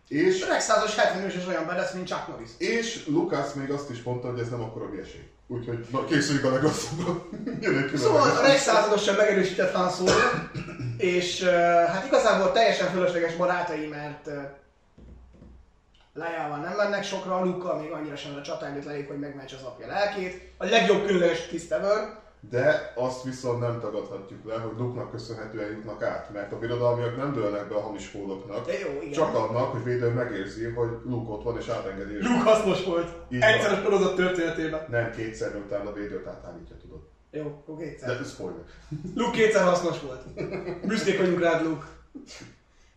És, 0.08 0.46
Rex 0.46 0.64
170 0.64 1.24
és 1.24 1.46
olyan 1.48 1.66
bedesz, 1.66 1.92
mint 1.92 2.06
Chuck 2.06 2.28
Norris. 2.28 2.50
és 2.58 3.06
Lucas 3.06 3.52
még 3.54 3.70
azt 3.70 3.90
is 3.90 4.02
mondta, 4.02 4.30
hogy 4.30 4.40
ez 4.40 4.48
nem 4.48 4.62
akkora 4.62 4.86
hülyeség. 4.86 5.28
Úgyhogy 5.48 5.86
na, 5.90 6.04
készüljünk 6.04 6.46
a 6.46 6.50
legrosszabbra. 6.50 7.26
Szóval 7.94 8.30
a. 8.30 8.40
Rex 8.40 8.62
századosan 8.62 9.14
megerősített 9.14 9.72
Han 9.72 9.90
Solo, 9.90 10.10
és 10.96 11.40
uh, 11.40 11.48
hát 11.86 12.06
igazából 12.06 12.52
teljesen 12.52 12.88
fölösleges 12.88 13.34
barátai, 13.34 13.86
mert 13.86 14.26
uh, 14.26 14.34
Leia-val 16.16 16.58
nem 16.58 16.76
mennek 16.76 17.04
sokra, 17.04 17.44
Luke-kal 17.44 17.80
még 17.80 17.90
annyira 17.90 18.16
sem 18.16 18.34
a 18.34 18.42
csatányot 18.42 18.86
elég, 18.86 19.06
hogy 19.06 19.18
megmentse 19.18 19.56
az 19.56 19.62
apja 19.62 19.86
lelkét. 19.86 20.52
A 20.56 20.64
legjobb 20.64 21.06
különleges 21.06 21.46
Twist 21.46 21.72
ever. 21.72 22.24
De 22.50 22.92
azt 22.96 23.22
viszont 23.22 23.60
nem 23.60 23.80
tagadhatjuk 23.80 24.44
le, 24.44 24.54
hogy 24.54 24.78
Luke-nak 24.78 25.10
köszönhetően 25.10 25.70
jutnak 25.70 26.02
át, 26.02 26.32
mert 26.32 26.52
a 26.52 26.58
birodalmiak 26.58 27.16
nem 27.16 27.32
dőlnek 27.32 27.68
be 27.68 27.74
a 27.74 27.80
hamis 27.80 28.06
fóloknak. 28.06 28.66
De 28.66 28.72
jó. 28.78 29.10
Csak 29.10 29.34
annak, 29.34 29.72
hogy 29.72 29.84
Vader 29.84 30.12
megérzi, 30.12 30.64
hogy 30.64 30.88
Luke 31.04 31.30
ott 31.32 31.42
van 31.42 31.56
és 31.58 31.68
átengedi 31.68 32.14
őket. 32.14 32.28
Luke 32.28 32.42
hasznos 32.50 32.84
volt. 32.84 33.08
Így 33.30 33.40
Egyszer 33.40 33.70
van. 33.70 33.78
a 33.78 33.82
sorozat 33.82 34.14
történetében. 34.16 34.86
Nem 34.90 35.10
kétszer, 35.10 35.56
utána 35.56 35.84
Vader-t 35.90 36.26
átállítja, 36.26 36.76
tudod. 36.76 37.00
Jó, 37.30 37.42
akkor 37.42 37.76
De 37.76 37.84
kétszer. 37.84 38.20
ez 38.20 38.30
spoiler. 38.32 38.62
Luke 39.14 39.36
kétszer 39.38 39.62
hasznos 39.64 40.00
volt. 40.00 40.22
Büszkék 40.86 41.18
vagyunk 41.18 41.40
rád, 41.40 41.64
Luke. 41.64 41.84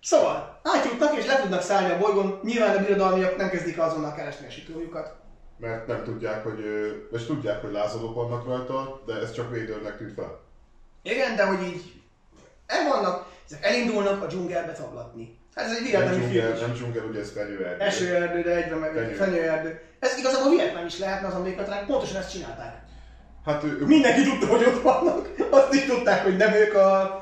Szóval, 0.02 0.60
átjutnak 0.64 1.18
és 1.18 1.26
le 1.26 1.42
tudnak 1.42 1.62
szállni 1.62 1.94
a 1.94 1.98
bolygón, 1.98 2.40
nyilván 2.44 2.78
a 2.78 2.80
birodalmiak 2.86 3.38
nem 3.38 3.50
kezdik 3.50 3.80
azonnal 3.80 4.14
keresni 4.14 4.46
a 4.48 4.50
siklójukat. 4.50 5.16
Mert 5.60 5.88
nem 5.88 6.04
tudják, 6.04 6.44
hogy, 6.44 6.64
vagy 7.12 7.26
tudják, 7.26 7.62
hogy 7.62 7.72
lázadók 7.72 8.16
vannak 8.16 8.46
rajta, 8.46 9.02
de 9.06 9.14
ez 9.14 9.32
csak 9.32 9.50
Vadernek 9.50 9.98
tűnt 9.98 10.14
fel. 10.14 10.40
Igen, 11.02 11.36
de 11.36 11.46
hogy 11.46 11.68
így 11.68 11.94
el 12.66 12.88
vannak, 12.90 13.28
elindulnak 13.62 14.24
a 14.24 14.26
dzsungelbe 14.26 14.72
tablatni. 14.72 15.38
Hát 15.56 15.66
ez 15.66 15.78
egy 15.78 15.84
vietnami 15.84 16.16
film 16.16 16.30
dzsungel, 16.30 16.60
nem 16.60 16.74
dzsungel, 16.74 17.04
ugye 17.04 17.20
ez 17.20 17.32
fenyőerdő. 17.32 17.84
Esőerdő, 17.84 18.42
de 18.42 18.56
egyben 18.56 18.78
meg 18.78 18.94
Fenyő. 18.94 19.14
fenyőerdő. 19.14 19.82
Ez 20.00 20.18
igazából 20.18 20.52
Vietnám 20.52 20.86
is 20.86 21.00
lehetne 21.00 21.28
az 21.28 21.34
amerikai 21.34 21.86
pontosan 21.88 22.18
ezt 22.18 22.32
csinálták. 22.32 22.84
Hát 23.46 23.64
ő 23.64 23.86
Mindenki 23.86 24.24
tudta, 24.24 24.48
hogy 24.48 24.64
ott 24.64 24.82
vannak, 24.82 25.30
azt 25.50 25.74
is 25.74 25.86
tudták, 25.86 26.24
hogy 26.24 26.38
nem 26.38 26.54
ők 26.54 26.74
a 26.74 27.20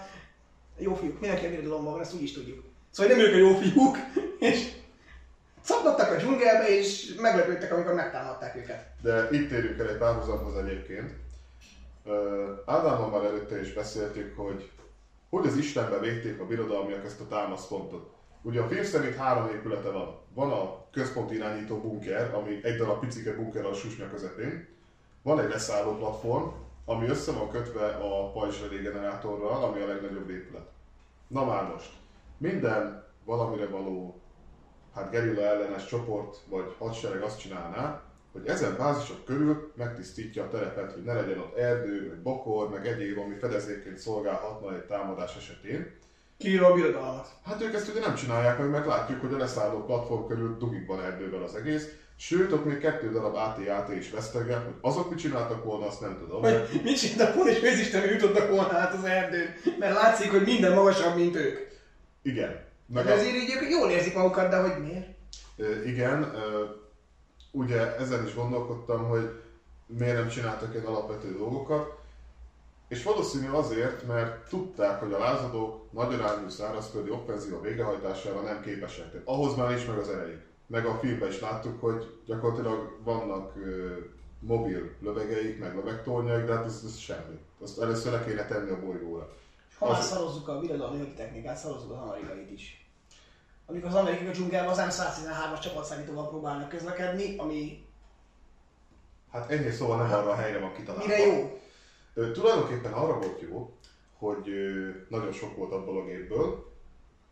jó 0.78 0.96
fiúk. 0.96 1.20
Mindenki 1.20 1.46
a 1.46 1.50
birodalomban 1.50 1.92
van, 1.94 2.02
ezt 2.02 2.14
úgy 2.14 2.24
is 2.24 2.34
tudjuk. 2.34 2.64
Szóval 2.92 3.16
nem 3.16 3.26
ők 3.26 3.34
a 3.34 3.38
jó 3.38 3.56
fiúk, 3.56 3.98
és 4.40 4.68
szakadtak 5.68 6.12
a 6.12 6.16
dzsungelbe, 6.16 6.68
és 6.68 7.16
meglepődtek, 7.22 7.74
amikor 7.74 7.94
megtámadták 7.94 8.56
őket. 8.56 8.86
De 9.02 9.28
itt 9.32 9.50
térjük 9.50 9.80
el 9.80 9.90
egy 9.90 9.98
párhuzamhoz 9.98 10.58
egyébként. 10.58 11.12
Ádámmal 12.66 13.26
előtte 13.26 13.60
is 13.62 13.74
beszéltük, 13.74 14.38
hogy 14.38 14.70
hogy 15.30 15.48
az 15.48 15.58
Istenbe 15.58 16.00
végték 16.00 16.40
a 16.40 16.46
birodalmiak 16.46 17.06
ezt 17.06 17.22
a 17.22 17.28
támaszpontot. 17.28 18.10
Ugye 18.42 18.62
a 18.62 18.68
film 18.68 18.84
szerint 18.84 19.16
három 19.16 19.48
épülete 19.48 19.90
van. 19.90 20.20
Van 20.34 20.52
a 20.52 20.86
központi 20.92 21.36
irányító 21.36 21.78
bunker, 21.82 22.34
ami 22.34 22.60
egy 22.64 22.78
darab 22.78 23.00
picike 23.00 23.36
bunker 23.36 23.66
a 23.66 23.74
susnya 23.74 24.10
közepén. 24.10 24.68
Van 25.22 25.40
egy 25.40 25.50
leszálló 25.50 25.96
platform, 25.96 26.48
ami 26.86 27.08
össze 27.08 27.32
van 27.32 27.50
kötve 27.50 27.88
a 27.88 28.32
pajzsrelé 28.32 28.82
generátorral, 28.82 29.64
ami 29.64 29.82
a 29.82 29.88
legnagyobb 29.88 30.30
épület. 30.30 30.68
Na 31.28 31.46
már 31.46 31.64
most, 31.74 31.90
minden 32.38 33.06
valamire 33.26 33.68
való 33.68 34.22
hát 34.98 35.12
gerilla 35.12 35.42
ellenes 35.42 35.86
csoport 35.86 36.38
vagy 36.50 36.76
hadsereg 36.78 37.22
azt 37.22 37.40
csinálná, 37.40 38.02
hogy 38.32 38.48
ezen 38.48 38.78
bázisok 38.78 39.26
körül 39.26 39.72
megtisztítja 39.76 40.44
a 40.44 40.50
terepet, 40.50 40.92
hogy 40.92 41.04
ne 41.04 41.14
legyen 41.14 41.40
ott 41.40 41.58
erdő, 41.58 42.08
vagy 42.10 42.22
bokor, 42.22 42.70
meg 42.70 42.88
egyéb, 42.88 43.18
ami 43.18 43.36
fedezékként 43.36 43.98
szolgálhatna 43.98 44.76
egy 44.76 44.86
támadás 44.86 45.36
esetén. 45.36 45.96
Kivéve 46.38 46.66
a 46.66 46.74
birodalmat. 46.74 47.28
Hát 47.44 47.62
ők 47.62 47.74
ezt 47.74 47.90
ugye 47.90 48.00
nem 48.00 48.16
csinálják 48.16 48.58
meg, 48.58 48.70
mert 48.70 48.86
látjuk, 48.86 49.22
hogy 49.22 49.34
a 49.34 49.38
leszálló 49.38 49.84
platform 49.86 50.28
körül 50.28 50.58
dugikban 50.58 51.04
erdővel 51.04 51.44
az 51.44 51.56
egész, 51.56 51.88
Sőt, 52.20 52.52
ott 52.52 52.66
még 52.66 52.78
kettő 52.78 53.12
darab 53.12 53.36
AT-AT 53.36 53.96
is 53.96 54.10
vesztegek, 54.10 54.66
hogy 54.66 54.74
azok 54.82 55.10
mit 55.10 55.20
csináltak 55.20 55.64
volna, 55.64 55.88
azt 55.88 56.02
nem 56.02 56.18
tudom. 56.20 56.42
Hogy 56.42 56.82
mit 56.84 57.00
csináltak 57.00 57.36
volna, 57.36 57.52
és 57.52 57.64
őzisten 57.64 58.10
jutottak 58.10 58.50
volna 58.50 58.78
át 58.78 58.94
az 58.94 59.04
erdőn. 59.04 59.54
Mert 59.80 59.94
látszik, 59.94 60.32
hogy 60.32 60.42
minden 60.42 60.74
magasabb, 60.74 61.16
mint 61.16 61.36
ők. 61.36 61.58
Igen. 62.22 62.67
Meg 62.88 63.06
De 63.06 63.14
az, 63.14 63.20
azért 63.20 63.36
így 63.36 63.54
ők 63.62 63.70
jól 63.70 63.90
érzik 63.90 64.16
magukat, 64.16 64.50
de 64.50 64.62
hogy 64.62 64.84
miért? 64.84 65.08
Igen, 65.86 66.34
ugye 67.52 67.96
ezen 67.96 68.26
is 68.26 68.36
gondolkodtam, 68.36 69.08
hogy 69.08 69.42
miért 69.86 70.18
nem 70.18 70.28
csináltak 70.28 70.74
ilyen 70.74 70.86
alapvető 70.86 71.38
dolgokat, 71.38 71.98
és 72.88 73.04
valószínű 73.04 73.50
azért, 73.50 74.08
mert 74.08 74.50
tudták, 74.50 75.00
hogy 75.00 75.14
a 75.14 75.20
lázadók 75.20 75.92
nagy 75.92 76.14
arányú 76.14 76.50
szárazföldi 76.50 77.10
offenzíva 77.10 77.62
végrehajtására 77.62 78.42
nem 78.42 78.62
képesek. 78.62 79.12
Tehát 79.12 79.28
ahhoz 79.28 79.56
már 79.56 79.72
is 79.72 79.86
meg 79.86 79.98
az 79.98 80.10
erejük. 80.10 80.42
Meg 80.68 80.86
a 80.86 80.98
filmben 81.00 81.30
is 81.30 81.40
láttuk, 81.40 81.82
hogy 81.82 82.20
gyakorlatilag 82.26 82.98
vannak 83.04 83.56
ö, 83.56 83.96
mobil 84.40 84.92
lövegeik, 85.02 85.60
meg 85.60 85.76
lövegtornyaik, 85.76 86.46
de 86.46 86.54
hát 86.54 86.66
ez, 86.66 86.82
ez 86.86 86.98
semmi. 86.98 87.40
Azt 87.62 87.82
először 87.82 88.12
le 88.12 88.24
kéne 88.24 88.46
tenni 88.46 88.70
a 88.70 88.80
bolygóra. 88.80 89.34
Ha 89.78 89.88
már 89.90 90.00
Az- 90.00 90.06
szarozzuk 90.08 90.48
a 90.48 90.60
birodalmi 90.60 90.98
haditechnikát, 90.98 91.58
szarozzuk 91.58 91.92
az 91.92 91.98
amerikait 91.98 92.52
is. 92.52 92.86
Amikor 93.66 93.90
az 93.90 93.96
amerikai 93.96 94.28
a 94.28 94.32
dzsungelben 94.32 94.70
az 94.72 94.78
M113-as 95.00 95.60
csapatszállítóval 95.62 96.28
próbálnak 96.30 96.70
közlekedni, 96.70 97.38
ami 97.38 97.86
Hát 99.32 99.50
ennyi 99.52 99.72
szóval 99.72 99.98
nem 99.98 100.14
arra 100.20 100.30
a 100.30 100.36
helyre 100.36 100.60
van 100.60 100.74
kitalálva. 100.74 101.06
mire 101.08 101.26
jó? 101.26 101.60
Ö, 102.14 102.32
tulajdonképpen 102.32 102.94
arra 102.94 103.20
volt 103.20 103.40
jó, 103.42 103.74
hogy 104.18 104.50
ö, 104.50 104.90
nagyon 105.10 105.32
sok 105.32 105.56
volt 105.56 105.72
abból 105.72 105.98
a 106.02 106.06
gépből. 106.06 106.72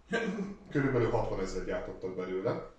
Körülbelül 0.71 1.09
60 1.09 1.39
ezer 1.39 1.65
gyártottak 1.65 2.15
belőle. 2.15 2.69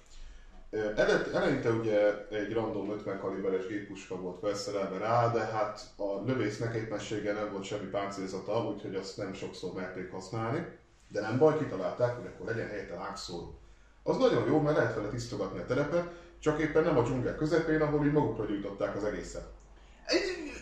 Eleinte 1.33 1.71
ugye 1.71 2.27
egy 2.31 2.53
random 2.53 2.91
50 2.91 3.19
kaliberes 3.19 3.67
géppuska 3.67 4.17
volt 4.17 4.39
felszerelve 4.39 4.99
rá, 4.99 5.29
de 5.29 5.41
hát 5.41 5.81
a 5.97 6.25
lövésznek 6.27 6.75
éppenséggel 6.75 7.35
nem 7.35 7.53
volt 7.53 7.65
semmi 7.65 7.87
páncélzata, 7.87 8.65
úgyhogy 8.65 8.95
azt 8.95 9.17
nem 9.17 9.35
sokszor 9.35 9.73
merték 9.73 10.11
használni. 10.11 10.67
De 11.09 11.21
nem 11.21 11.39
baj, 11.39 11.59
kitalálták, 11.59 12.17
hogy 12.17 12.27
akkor 12.27 12.47
legyen 12.47 12.69
helyette 12.69 12.95
lángszóró. 12.95 13.59
Az 14.03 14.17
nagyon 14.17 14.47
jó, 14.47 14.61
mert 14.61 14.77
lehet 14.77 14.95
vele 14.95 15.09
tisztogatni 15.09 15.59
a 15.59 15.67
terepet, 15.67 16.07
csak 16.39 16.61
éppen 16.61 16.85
nem 16.85 16.99
a 16.99 17.03
dzsungel 17.03 17.37
közepén, 17.37 17.81
ahol 17.81 18.07
így 18.07 18.13
magukra 18.13 18.45
gyújtották 18.45 18.97
az 18.97 19.05
egészet. 19.05 19.47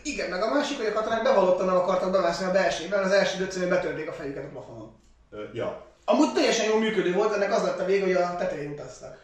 Igen, 0.02 0.30
meg 0.30 0.42
a 0.42 0.54
másik, 0.54 0.76
hogy 0.76 0.87
a 0.87 0.92
katonák 0.92 1.23
bevallottan 1.23 1.66
nem 1.66 1.76
akartak 1.76 2.12
bemászni 2.12 2.47
a 2.47 2.52
belsőben, 2.52 3.04
az 3.04 3.12
első 3.12 3.38
döcönél 3.38 3.68
betörték 3.68 4.09
a 4.09 4.12
fejüket 4.12 4.44
a 4.44 4.49
plafonon. 4.49 4.92
Ja, 5.52 5.94
Amúgy 6.04 6.33
teljesen 6.33 6.66
jól 6.66 6.78
működő 6.78 7.12
volt, 7.12 7.35
ennek 7.35 7.52
az 7.52 7.62
lett 7.62 7.80
a 7.80 7.85
vége, 7.85 8.04
hogy 8.04 8.12
a 8.12 8.37
tetején 8.37 8.71
utaztak. 8.71 9.18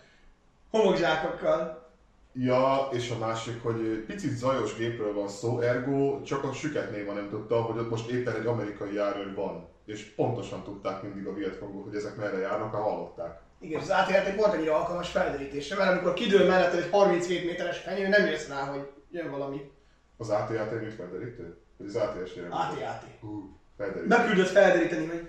Homokzsákokkal. 0.70 1.88
Ja, 2.32 2.88
és 2.92 3.10
a 3.10 3.18
másik, 3.18 3.62
hogy 3.62 4.04
picit 4.06 4.36
zajos 4.36 4.74
gépről 4.74 5.14
van 5.14 5.28
szó, 5.28 5.60
ergo 5.60 6.22
csak 6.22 6.44
a 6.44 6.52
süket 6.52 6.90
néma 6.90 7.12
nem 7.12 7.28
tudta, 7.28 7.62
hogy 7.62 7.78
ott 7.78 7.90
most 7.90 8.10
éppen 8.10 8.34
egy 8.34 8.46
amerikai 8.46 8.94
járőr 8.94 9.34
van. 9.34 9.68
És 9.84 10.04
pontosan 10.04 10.62
tudták 10.62 11.02
mindig 11.02 11.26
a 11.26 11.34
Vietcongok, 11.34 11.84
hogy 11.84 11.94
ezek 11.94 12.16
merre 12.16 12.38
járnak, 12.38 12.74
ha 12.74 12.82
hallották. 12.82 13.40
Igen, 13.60 13.80
az 13.80 13.90
átjáték 13.90 14.36
volt 14.36 14.54
annyira 14.54 14.76
alkalmas 14.76 15.10
felderítésre, 15.10 15.76
mert 15.76 15.90
amikor 15.90 16.12
kidől 16.12 16.46
mellett 16.46 16.72
egy 16.72 16.90
37 16.90 17.44
méteres 17.44 17.78
fenyő, 17.78 18.08
nem 18.08 18.26
jössz 18.26 18.48
rá, 18.48 18.64
hogy 18.64 18.90
jön 19.10 19.30
valami. 19.30 19.70
Az 20.16 20.28
AT-AT 20.28 20.80
mit 20.80 20.94
felderítő? 20.94 21.56
Vagy 21.76 21.86
az 21.86 21.96
AT-es 21.96 22.32
AT-AT. 22.50 23.04
Hú, 23.20 23.56
felderítő. 23.76 24.06
Beküldött 24.06 24.48
felderíteni, 24.48 25.06
hogy 25.06 25.28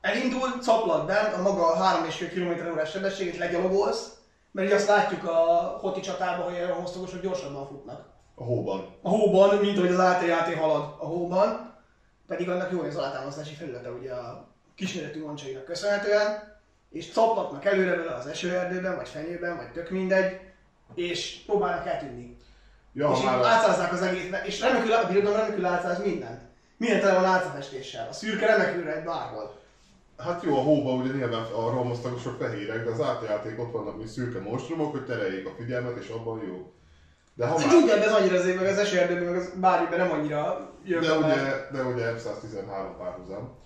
elindul, 0.00 0.48
caplat 0.60 1.06
bent, 1.06 1.34
a 1.34 1.42
maga 1.42 1.74
3,5 1.74 2.30
km 2.34 2.70
órás 2.72 2.90
sebességét 2.90 3.38
legyalogolsz, 3.38 4.17
mert 4.58 4.72
azt 4.72 4.88
látjuk 4.88 5.24
a 5.24 5.34
hoti 5.80 6.00
csatában, 6.00 6.44
hogy 6.44 6.60
a 6.60 6.74
hossztagosok 6.74 7.22
gyorsabban 7.22 7.66
futnak. 7.66 8.06
A 8.34 8.42
hóban. 8.42 8.96
A 9.02 9.08
hóban, 9.08 9.56
mint 9.56 9.78
ahogy 9.78 9.90
az 9.90 9.98
AT-AT 9.98 10.54
halad 10.54 10.94
a 10.98 11.06
hóban, 11.06 11.74
pedig 12.26 12.48
annak 12.48 12.70
jó 12.72 12.80
az 12.80 12.96
alátámasztási 12.96 13.54
felülete 13.54 13.90
ugye 13.90 14.12
a 14.12 14.48
kisméretű 14.74 15.24
mancsainak 15.24 15.64
köszönhetően, 15.64 16.56
és 16.90 17.12
caplatnak 17.12 17.64
előre 17.64 17.96
vele 17.96 18.14
az 18.14 18.26
esőerdőben, 18.26 18.96
vagy 18.96 19.08
fenyőben, 19.08 19.56
vagy 19.56 19.72
tök 19.72 19.90
mindegy, 19.90 20.40
és 20.94 21.42
próbálnak 21.46 21.86
eltűnni. 21.86 22.36
Ja, 22.92 23.10
és 23.14 23.22
már 23.22 23.44
átszázzák 23.44 23.92
az 23.92 24.02
egészet, 24.02 24.46
és 24.46 24.60
remekül, 24.60 24.92
a 24.92 25.06
birodalom 25.06 25.38
remekül 25.38 25.66
átszáz 25.66 26.04
mindent. 26.04 26.40
Minden 26.76 27.00
tele 27.00 27.14
van 27.14 27.24
álcafestéssel. 27.24 28.08
A 28.08 28.12
szürke 28.12 28.46
remekül 28.46 28.88
egy 28.88 29.04
bárhol. 29.04 29.57
Hát 30.18 30.42
jó, 30.42 30.56
a 30.56 30.60
hóban 30.62 31.00
ugye 31.00 31.12
nyilván 31.12 31.42
a 31.42 31.70
romosztagosok 31.70 32.36
fehérek, 32.38 32.84
de 32.84 32.90
az 32.90 33.00
AT-AT 33.00 33.46
ott 33.58 33.72
vannak, 33.72 33.96
mint 33.96 34.08
szürke 34.08 34.40
monstrumok, 34.40 34.90
hogy 34.90 35.04
tereljék 35.04 35.46
a 35.46 35.54
figyelmet, 35.58 35.98
és 35.98 36.08
abban 36.08 36.42
jó. 36.46 36.72
De 37.34 37.46
ha 37.46 37.54
A 37.54 37.58
már... 37.58 37.66
dzsungelben 37.68 38.08
ez 38.08 38.14
annyira 38.14 38.38
azért, 38.38 38.56
meg 38.56 38.66
az 38.66 38.78
esőerdőben, 38.78 39.24
meg 39.24 39.36
az 39.36 39.52
bármiben 39.60 39.98
nem 39.98 40.10
annyira 40.10 40.70
jön 40.84 41.00
De 41.00 41.12
ugye, 41.12 41.68
de 41.72 41.82
ugye 41.82 42.12
F-113 42.16 42.96
párhuzam. 42.98 43.56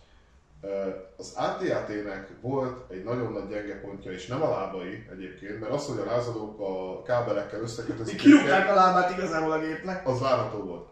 Az 1.17 1.33
AT-AT-nek 1.37 2.29
volt 2.41 2.91
egy 2.91 3.05
nagyon 3.05 3.33
nagy 3.33 3.49
gyenge 3.49 3.81
pontja, 3.81 4.13
és 4.13 4.27
nem 4.27 4.43
a 4.43 4.49
lábai 4.51 5.07
egyébként, 5.13 5.61
mert 5.61 5.73
az, 5.73 5.87
hogy 5.87 5.99
a 5.99 6.05
lázadók 6.05 6.61
a 6.61 7.03
kábelekkel 7.03 7.61
összekötözik 7.61 8.17
Kirúgták 8.17 8.71
a 8.71 8.75
lábát 8.75 9.11
igazából 9.11 9.53
a 9.53 9.59
gépnek. 9.59 10.09
az 10.09 10.21
várható 10.21 10.59
volt. 10.59 10.89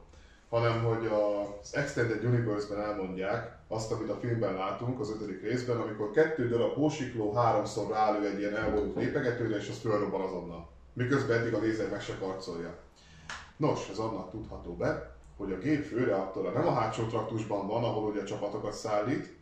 Hanem, 0.48 0.84
hogy 0.84 1.06
az 1.06 1.74
Extended 1.74 2.24
Universe-ben 2.24 2.80
elmondják 2.84 3.58
azt, 3.72 3.92
amit 3.92 4.10
a 4.10 4.18
filmben 4.20 4.54
látunk, 4.54 5.00
az 5.00 5.10
ötödik 5.10 5.42
részben, 5.42 5.76
amikor 5.76 6.10
kettő 6.10 6.48
darab 6.48 6.74
hósikló 6.74 7.32
háromszor 7.32 7.90
rálő 7.90 8.26
egy 8.26 8.38
ilyen 8.38 8.56
elvonult 8.56 8.96
lépegetőre, 8.96 9.56
és 9.56 9.68
az 9.68 9.78
fölrobban 9.78 10.20
azonnal. 10.20 10.68
Miközben 10.92 11.40
eddig 11.40 11.54
a 11.54 11.60
lézer 11.60 11.88
meg 11.90 12.00
se 12.00 12.18
karcolja. 12.20 12.78
Nos, 13.56 13.88
ez 13.90 13.98
annak 13.98 14.30
tudható 14.30 14.76
be, 14.76 15.16
hogy 15.36 15.52
a 15.52 15.58
gép 15.58 15.84
főreaktora 15.84 16.50
nem 16.50 16.66
a 16.66 16.72
hátsó 16.72 17.02
traktusban 17.02 17.66
van, 17.66 17.84
ahol 17.84 18.10
ugye 18.10 18.20
a 18.20 18.24
csapatokat 18.24 18.72
szállít, 18.72 19.36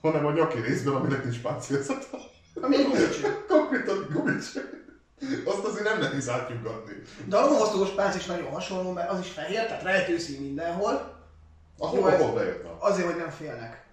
hanem 0.00 0.26
a 0.26 0.32
nyaki 0.32 0.60
részben, 0.60 0.94
aminek 0.94 1.24
nincs 1.24 1.40
páncélzata. 1.40 2.18
Ami 2.60 2.76
gumicső. 2.76 3.44
Konkrétan 3.48 4.06
gumicső. 4.12 4.86
Azt 5.44 5.64
azért 5.64 5.84
nem 5.84 5.98
nehéz 5.98 6.28
átnyugatni. 6.28 6.92
De 7.24 7.36
a 7.36 7.48
romosztogos 7.48 7.90
pánc 7.90 8.16
is 8.16 8.26
nagyon 8.26 8.50
hasonló, 8.50 8.92
mert 8.92 9.10
az 9.10 9.20
is 9.20 9.30
fehér, 9.30 9.66
tehát 9.66 9.82
rejtőszín 9.82 10.40
mindenhol, 10.40 11.11
Ahol, 11.82 12.10
Jó, 12.10 12.32
bejutnak. 12.32 12.76
azért, 12.82 13.06
hogy 13.06 13.16
nem 13.16 13.30
félnek. 13.30 13.84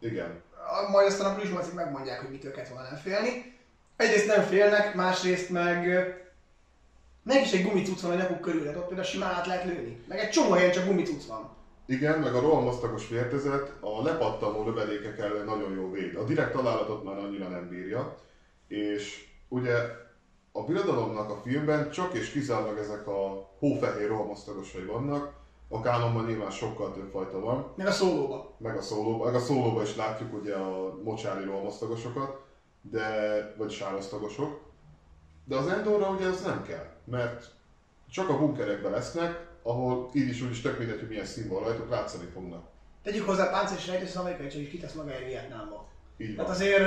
Igen. 0.00 0.42
A- 0.52 0.90
Majd 0.90 1.06
aztán 1.06 1.32
a 1.32 1.34
plüsmacik 1.34 1.74
megmondják, 1.74 2.20
hogy 2.20 2.30
mitől 2.30 2.52
kellett 2.52 2.68
volna 2.70 2.88
nem 2.88 2.98
félni. 2.98 3.56
Egyrészt 3.96 4.26
nem 4.26 4.42
félnek, 4.42 4.94
másrészt 4.94 5.50
meg 5.50 5.86
meg 7.22 7.42
is 7.42 7.52
egy 7.52 7.62
gumicuc 7.62 8.00
van 8.00 8.10
a 8.10 8.14
nyakuk 8.14 8.40
körül, 8.40 8.60
tehát 8.62 8.76
ott 8.76 8.86
például 8.86 9.06
simán 9.06 9.34
át 9.34 9.46
lehet 9.46 9.64
lőni. 9.64 10.04
Meg 10.08 10.18
egy 10.18 10.28
csomó 10.28 10.52
helyen 10.52 10.70
csak 10.70 10.84
gumicuc 10.84 11.26
van. 11.26 11.50
Igen, 11.86 12.18
meg 12.18 12.34
a 12.34 12.40
rohamosztagos 12.40 13.08
vértezet 13.08 13.72
a 13.80 14.02
lepattanó 14.02 14.64
lövedékek 14.64 15.18
ellen 15.18 15.44
nagyon 15.44 15.72
jó 15.72 15.90
véd. 15.90 16.14
A 16.16 16.24
direkt 16.24 16.52
találatot 16.52 17.04
már 17.04 17.18
annyira 17.18 17.48
nem 17.48 17.68
bírja. 17.68 18.14
És 18.68 19.24
ugye 19.48 19.74
a 20.52 20.62
birodalomnak 20.62 21.30
a 21.30 21.40
filmben 21.44 21.90
csak 21.90 22.14
és 22.14 22.30
kizárólag 22.30 22.78
ezek 22.78 23.06
a 23.06 23.50
hófehér 23.58 24.08
rohamosztagosai 24.08 24.84
vannak. 24.84 25.36
A 25.68 25.80
kánonban 25.80 26.24
nyilván 26.24 26.50
sokkal 26.50 26.92
több 26.92 27.10
fajta 27.10 27.40
van, 27.40 27.72
Meg 27.76 27.86
a 27.86 27.90
szólóba. 27.90 28.54
meg 28.58 28.76
a 28.76 28.80
szólóban, 28.82 29.26
meg 29.26 29.34
a 29.34 29.44
szólóban 29.44 29.82
is 29.82 29.96
látjuk 29.96 30.34
ugye 30.34 30.54
a 30.54 30.98
mocsári 31.02 31.44
rohamosztagosokat, 31.44 32.40
de, 32.80 33.54
vagy 33.56 33.70
sárosztagosok. 33.70 34.60
De 35.44 35.56
az 35.56 35.66
Endorra 35.66 36.08
ugye 36.10 36.26
ez 36.26 36.42
nem 36.42 36.62
kell, 36.62 36.86
mert 37.04 37.50
csak 38.10 38.28
a 38.28 38.38
bunkerekben 38.38 38.90
lesznek, 38.92 39.46
ahol 39.62 40.10
így 40.12 40.28
is 40.28 40.40
úgy 40.42 40.50
is 40.50 40.60
tök 40.60 40.78
mindegy, 40.78 40.98
hogy 40.98 41.08
milyen 41.08 41.24
szín 41.24 41.48
van 41.48 41.62
rajtuk, 41.62 41.90
látszani 41.90 42.26
fognak. 42.32 42.62
Tegyük 43.02 43.26
hozzá 43.26 43.50
páncél 43.50 43.76
és 43.76 43.86
rejtős, 43.86 44.08
az 44.08 44.16
amerikai 44.16 44.46
csak 44.46 44.60
is 44.60 44.68
kitesz 44.68 44.92
magáért 44.92 45.26
Vietnámba. 45.26 45.88
Így 46.16 46.36
van. 46.36 46.44
Tehát 46.44 46.50
azért 46.60 46.82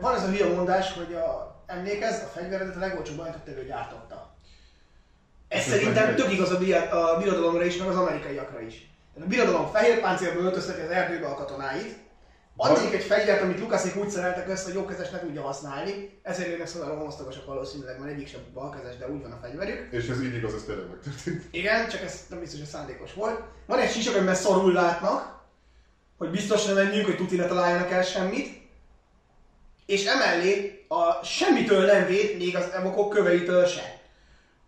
van 0.00 0.14
ez 0.14 0.22
a 0.22 0.28
hülye 0.28 0.54
mondás, 0.54 0.92
hogy 0.92 1.14
a, 1.14 1.56
emlékezz, 1.66 2.22
a 2.22 2.26
fegyveredet 2.26 2.76
a 2.76 2.78
legolcsóbb 2.78 3.16
bajnoktevő 3.16 3.64
gyártotta. 3.64 4.34
Ez 5.50 5.64
szerintem 5.64 6.14
tök 6.14 6.32
igaz 6.32 6.50
a, 6.50 7.12
a 7.12 7.18
birodalomra 7.18 7.64
is, 7.64 7.76
meg 7.76 7.88
az 7.88 7.96
amerikaiakra 7.96 8.60
is. 8.60 8.90
Tehát 9.14 9.28
a 9.28 9.30
birodalom 9.30 9.70
fehér 9.70 10.00
páncélba 10.00 10.40
öltözteti 10.40 10.80
az 10.80 10.90
erdőbe 10.90 11.26
a 11.26 11.34
katonáit, 11.34 11.96
adnék 12.56 12.94
egy 12.94 13.04
fegyvert, 13.04 13.42
amit 13.42 13.60
Lukaszék 13.60 13.96
úgy 13.96 14.10
szereltek 14.10 14.48
össze, 14.48 14.64
hogy 14.64 14.74
jókezes 14.74 15.10
ne 15.10 15.18
tudja 15.18 15.42
használni, 15.42 16.20
ezért 16.22 16.48
jönnek 16.48 16.66
szóval 16.66 16.88
a 16.88 16.92
rohamosztagosok 16.92 17.46
valószínűleg, 17.46 18.00
mert 18.00 18.12
egyik 18.12 18.28
sem 18.28 18.40
balkezes, 18.54 18.96
de 18.96 19.08
úgy 19.08 19.22
van 19.22 19.32
a 19.32 19.38
fegyverük. 19.42 19.92
És 19.92 20.08
ez 20.08 20.22
így 20.22 20.34
igaz, 20.34 20.54
ez 20.54 20.62
tényleg 20.62 20.88
megtörtént. 20.88 21.44
Igen, 21.50 21.88
csak 21.88 22.02
ez 22.02 22.20
nem 22.28 22.40
biztos, 22.40 22.58
hogy 22.58 22.68
szándékos 22.68 23.14
volt. 23.14 23.40
Van 23.66 23.78
egy 23.78 23.90
sisak, 23.90 24.14
amiben 24.14 24.34
szarul 24.34 24.72
látnak, 24.72 25.40
hogy 26.18 26.30
biztos 26.30 26.64
ne 26.64 26.72
menjünk, 26.72 27.06
hogy 27.06 27.16
tuti 27.16 27.36
ne 27.36 27.46
találjanak 27.46 27.90
el 27.90 28.02
semmit. 28.02 28.60
És 29.86 30.04
emellé 30.04 30.84
a 30.88 31.24
semmitől 31.24 31.84
nem 31.84 32.06
véd, 32.06 32.36
még 32.36 32.56
az 32.56 32.70
evokok 32.72 33.08
köveitől 33.08 33.64
se. 33.66 33.99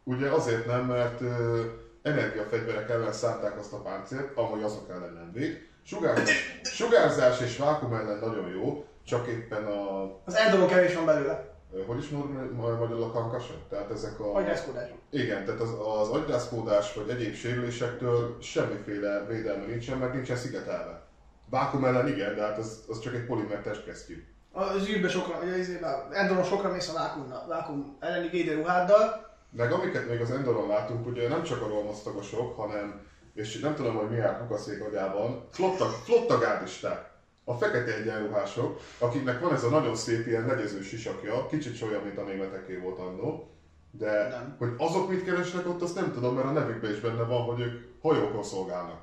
Ugye 0.05 0.29
azért 0.31 0.67
nem, 0.67 0.85
mert 0.85 1.21
ö, 1.21 1.63
energiafegyverek 2.03 2.91
ellen 2.91 3.13
szánták 3.13 3.59
azt 3.59 3.73
a 3.73 3.81
páncélt, 3.83 4.37
amely 4.37 4.63
azok 4.63 4.89
ellen 4.91 5.13
nem 5.13 5.33
véd. 5.33 5.61
Sugárzás, 5.85 6.61
sugárzás 6.63 7.41
és 7.41 7.57
vákum 7.57 7.95
ellen 7.95 8.19
nagyon 8.19 8.49
jó, 8.49 8.85
csak 9.05 9.27
éppen 9.27 9.65
a... 9.65 10.03
Az 10.25 10.35
Endoron 10.35 10.67
kevés 10.69 10.95
van 10.95 11.05
belőle. 11.05 11.55
ö, 11.73 11.83
hogy 11.87 11.99
is 11.99 12.09
mondom 12.09 12.51
ma- 12.55 12.77
magyarul 12.77 13.03
a 13.03 13.11
concussion? 13.11 13.59
Tehát 13.69 13.91
ezek 13.91 14.21
a... 14.21 14.35
Agyrázkodás. 14.35 14.89
Igen, 15.11 15.45
tehát 15.45 15.61
az, 15.61 15.71
az 16.01 16.09
agyrázkódás 16.09 16.95
vagy 16.95 17.09
egyéb 17.09 17.35
sérülésektől 17.35 18.37
semmiféle 18.41 19.25
védelme 19.29 19.65
nincsen, 19.65 19.99
meg 19.99 20.15
nincsen 20.15 20.37
szigetelve. 20.37 21.03
Vákum 21.51 21.85
ellen 21.85 22.09
igen, 22.09 22.35
de 22.35 22.43
hát 22.43 22.59
az, 22.59 22.85
az 22.89 22.99
csak 23.01 23.15
egy 23.15 23.25
polimer 23.27 23.61
testkesztyű. 23.61 24.27
Az 24.53 24.89
űrbe 24.89 25.09
sokra, 25.09 25.39
ugye 25.43 25.59
izébe, 25.59 26.07
Endoron 26.11 26.45
sokra 26.45 26.71
mész 26.71 26.89
a 26.89 26.93
vákum, 26.93 27.33
vákum 27.49 27.97
elleni 28.01 28.29
védőruháddal. 28.29 29.31
Meg 29.57 29.73
amiket 29.73 30.09
még 30.09 30.21
az 30.21 30.31
Endoron 30.31 30.69
látunk, 30.69 31.07
ugye 31.07 31.29
nem 31.29 31.43
csak 31.43 31.63
a 31.63 31.67
rohamosztagosok, 31.67 32.57
hanem, 32.57 33.01
és 33.35 33.59
nem 33.59 33.75
tudom, 33.75 33.97
hogy 33.97 34.11
mi 34.11 34.19
áll 34.19 34.39
kukaszék 34.39 34.81
agyában, 34.81 35.47
flotta, 35.51 35.85
flotta 35.85 36.39
gárdisták. 36.39 37.11
A 37.45 37.55
fekete 37.55 37.95
egyenruhások, 37.95 38.81
akiknek 38.99 39.41
van 39.41 39.53
ez 39.53 39.65
a 39.65 39.69
nagyon 39.69 39.95
szép 39.95 40.27
ilyen 40.27 40.47
legyező 40.47 40.83
sisakja, 40.83 41.47
kicsit 41.47 41.83
olyan, 41.83 42.03
mint 42.03 42.19
a 42.19 42.23
németeké 42.23 42.77
volt 42.77 42.99
annó, 42.99 43.51
de 43.91 44.29
Nem. 44.29 44.55
hogy 44.59 44.75
azok 44.77 45.09
mit 45.09 45.25
keresnek 45.25 45.69
ott, 45.69 45.83
azt 45.83 45.95
nem 45.95 46.13
tudom, 46.13 46.35
mert 46.35 46.47
a 46.47 46.51
nevükben 46.51 46.91
is 46.93 47.01
benne 47.01 47.23
van, 47.23 47.43
hogy 47.43 47.61
ők 47.61 47.81
hajókon 48.03 48.43
szolgálnak. 48.43 49.01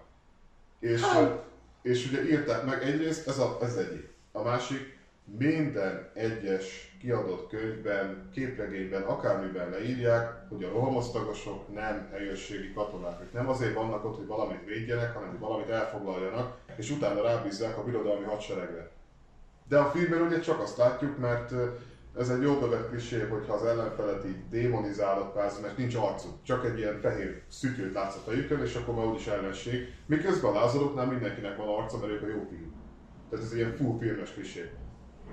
És, 0.79 1.01
Hát. 1.01 1.43
és 1.81 2.07
ugye 2.07 2.29
írták 2.29 2.65
meg 2.65 2.83
egyrészt, 2.83 3.27
ez, 3.27 3.39
a, 3.39 3.57
ez 3.61 3.75
egyik. 3.75 4.09
A 4.31 4.41
másik, 4.41 4.97
minden 5.37 6.11
egyes 6.13 6.88
kiadott 6.99 7.49
könyvben, 7.49 8.29
képregényben, 8.33 9.01
akármiben 9.01 9.69
leírják, 9.69 10.49
hogy 10.49 10.63
a 10.63 10.69
rohamosztagosok 10.69 11.73
nem 11.73 12.07
helyőrségi 12.11 12.73
katonák. 12.73 13.21
Ők 13.21 13.33
nem 13.33 13.49
azért 13.49 13.73
vannak 13.73 14.05
ott, 14.05 14.15
hogy 14.15 14.27
valamit 14.27 14.65
védjenek, 14.65 15.13
hanem 15.13 15.29
hogy 15.29 15.39
valamit 15.39 15.69
elfoglaljanak, 15.69 16.57
és 16.75 16.91
utána 16.91 17.21
rábízzák 17.21 17.77
a 17.77 17.83
birodalmi 17.83 18.25
hadseregre. 18.25 18.89
De 19.67 19.77
a 19.77 19.89
filmben 19.89 20.21
ugye 20.21 20.39
csak 20.39 20.59
azt 20.59 20.77
látjuk, 20.77 21.17
mert 21.17 21.53
ez 22.17 22.29
egy 22.29 22.41
jó 22.41 22.59
bevett 22.59 22.89
klisé, 22.89 23.19
hogyha 23.19 23.53
az 23.53 23.65
ellenfelet 23.65 24.25
így 24.25 24.49
démonizálod 24.49 25.31
kvázi, 25.31 25.61
mert 25.61 25.77
nincs 25.77 25.95
arcuk, 25.95 26.33
csak 26.43 26.65
egy 26.65 26.77
ilyen 26.77 26.99
fehér 27.01 27.41
szütyőt 27.47 27.93
látsz 27.93 28.15
a 28.15 28.19
fejükön, 28.19 28.61
és 28.61 28.75
akkor 28.75 28.95
már 28.95 29.05
úgyis 29.05 29.27
ellenség. 29.27 29.93
Miközben 30.05 30.51
a 30.51 30.59
lázadóknál 30.59 31.05
mindenkinek 31.05 31.57
van 31.57 31.67
arca, 31.67 31.97
mert 31.97 32.11
ők 32.11 32.21
a 32.21 32.27
jó 32.27 32.45
fiú. 32.49 32.71
Tehát 33.29 33.45
ez 33.45 33.51
egy 33.51 33.57
ilyen 33.57 33.75
full 33.75 33.97
filmes 33.99 34.33
klisé. 34.33 34.69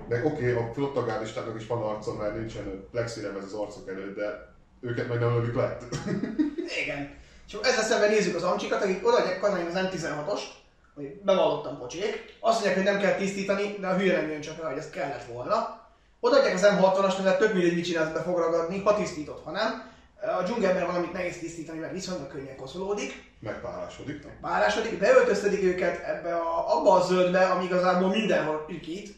Meg 0.09 0.25
oké, 0.25 0.53
okay, 0.53 0.65
a 0.65 0.73
flottagárdistáknak 0.73 1.61
is 1.61 1.67
van 1.67 1.83
arca, 1.83 2.15
mert 2.15 2.35
nincsen 2.35 2.89
plexiremez 2.91 3.45
az 3.45 3.53
arcok 3.53 3.89
előtt, 3.89 4.17
de 4.17 4.55
őket 4.81 5.09
meg 5.09 5.19
nem 5.19 5.35
lövik 5.35 5.55
le. 5.55 5.79
Igen. 6.83 7.15
És 7.47 7.57
ezzel 7.63 7.85
szemben 7.85 8.11
nézzük 8.11 8.35
az 8.35 8.43
amcsikat, 8.43 8.83
akik 8.83 9.07
odaadják 9.07 9.41
kanalin 9.41 9.67
az 9.67 9.73
M16-ost, 9.75 10.47
hogy 10.95 11.21
bevallottam 11.23 11.79
pocsék, 11.79 12.37
azt 12.41 12.55
mondják, 12.55 12.75
hogy 12.75 12.93
nem 12.93 13.01
kell 13.01 13.15
tisztítani, 13.15 13.77
de 13.81 13.87
a 13.87 13.97
hülye 13.97 14.21
nem 14.21 14.31
jön 14.31 14.41
csak 14.41 14.61
rá, 14.63 14.69
hogy 14.69 14.79
ez 14.79 14.91
kellett 14.91 15.25
volna. 15.25 15.85
Odaadják 16.21 16.55
az 16.55 16.67
M60-ast, 16.67 17.23
mert 17.23 17.39
tök 17.39 17.53
mindegy, 17.53 17.75
mit 17.75 17.85
csinálsz, 17.85 18.13
be 18.13 18.23
fog 18.23 18.39
ragadni, 18.39 18.79
ha 18.79 18.97
tisztított, 18.97 19.45
ha 19.45 19.51
nem. 19.51 19.95
A 20.39 20.43
dzsungelben 20.43 20.87
valamit 20.87 21.13
nehéz 21.13 21.39
tisztítani, 21.39 21.79
mert 21.79 21.93
viszonylag 21.93 22.29
könnyen 22.29 22.57
koszolódik, 22.57 23.25
Megpárásodik. 23.41 24.27
párásodik, 24.41 24.99
beöltöztetik 24.99 25.63
őket 25.63 26.05
ebbe 26.05 26.35
a, 26.35 26.77
abba 26.77 26.93
a 26.93 27.05
zöldbe, 27.05 27.47
ami 27.47 27.65
igazából 27.65 28.09
mindenhol 28.09 28.67
ükít. 28.69 29.17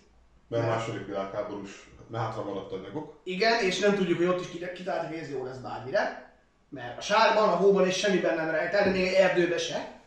Mert 0.49 0.65
a 0.65 0.67
második 0.67 1.07
világháborús 1.07 1.91
hátra 2.13 2.45
maradt 2.45 2.73
anyagok. 2.73 3.21
Igen, 3.23 3.65
és 3.65 3.79
nem 3.79 3.95
tudjuk, 3.95 4.19
hogy 4.19 4.27
ott 4.27 4.41
is 4.41 4.49
kit- 4.49 4.73
kitáltak, 4.73 5.09
hogy 5.09 5.19
ez 5.19 5.31
jó 5.31 5.45
lesz 5.45 5.57
bármire. 5.57 6.33
Mert 6.69 6.99
a 6.99 7.01
sárban, 7.01 7.49
a 7.49 7.57
hóban 7.57 7.87
és 7.87 7.97
semmiben 7.97 8.37
nem 8.37 8.51
rejt 8.51 8.75
el, 8.75 8.85
de 8.85 8.91
még 8.91 9.07
egy 9.07 9.15
erdőbe 9.15 9.59
se. 9.59 10.01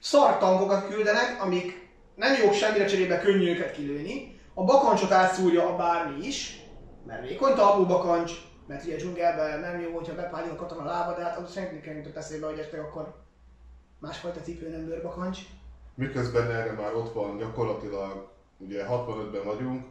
Szar 0.00 0.38
tankokat 0.38 0.88
küldenek, 0.88 1.42
amik 1.42 1.88
nem 2.14 2.42
jók 2.42 2.52
semmire 2.52 2.84
cserébe 2.84 3.18
könnyű 3.18 3.50
őket 3.50 3.72
kilőni. 3.72 4.40
A 4.54 4.64
bakancsot 4.64 5.10
átszúrja 5.10 5.68
a 5.68 5.76
bármi 5.76 6.26
is, 6.26 6.60
mert 7.06 7.28
vékony 7.28 7.54
talpú 7.54 7.86
bakancs, 7.86 8.32
mert 8.66 8.84
ugye 8.84 8.94
a 8.94 8.98
dzsungelben 8.98 9.60
nem 9.60 9.80
jó, 9.80 9.94
hogyha 9.94 10.14
bepálja 10.14 10.52
a 10.52 10.56
katona 10.56 10.84
lába, 10.84 11.14
de 11.14 11.22
hát 11.22 11.38
az 11.38 11.52
senkinek 11.52 11.86
nem 11.86 11.96
jutott 11.96 12.16
eszébe, 12.16 12.46
hogy 12.46 12.58
este 12.58 12.80
akkor 12.80 13.14
másfajta 13.98 14.40
cipő 14.40 14.68
nem 14.68 14.86
bőrbakancs. 14.86 15.38
Miközben 15.94 16.50
erre 16.50 16.72
már 16.72 16.94
ott 16.94 17.12
van 17.12 17.36
gyakorlatilag, 17.36 18.28
ugye 18.58 18.84
65-ben 18.88 19.44
vagyunk, 19.44 19.86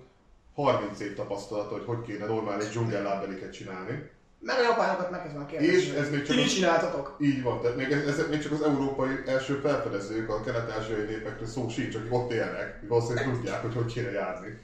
30 0.55 0.99
év 0.99 1.13
tapasztalata, 1.13 1.73
hogy 1.73 1.83
hogy 1.85 2.01
kéne 2.01 2.25
normális 2.25 2.67
dzsungellábeliket 2.67 3.53
csinálni. 3.53 3.99
Meg 4.39 4.57
a 4.57 4.61
japánokat 4.61 5.09
megkezdve 5.09 5.45
kérdezni. 5.45 5.73
És 5.75 5.89
ez 5.89 6.09
még 6.09 6.21
csak 6.21 6.35
Ti 6.35 6.41
az- 6.41 6.53
csináltatok? 6.53 7.15
Így 7.19 7.41
van, 7.41 7.61
tehát 7.61 7.75
még, 7.75 7.91
ez, 7.91 8.19
ez 8.19 8.27
még 8.29 8.41
csak 8.41 8.51
az 8.51 8.61
európai 8.61 9.21
első 9.25 9.59
felfedezők, 9.59 10.29
a 10.29 10.41
kelet-ázsiai 10.41 11.03
népekről 11.03 11.47
szó 11.47 11.67
sincs, 11.69 11.95
akik 11.95 12.13
ott 12.13 12.31
élnek, 12.31 12.79
valószínűleg 12.87 13.23
tudják, 13.33 13.61
hogy 13.61 13.73
hogy 13.73 13.93
kéne 13.93 14.09
járni. 14.11 14.57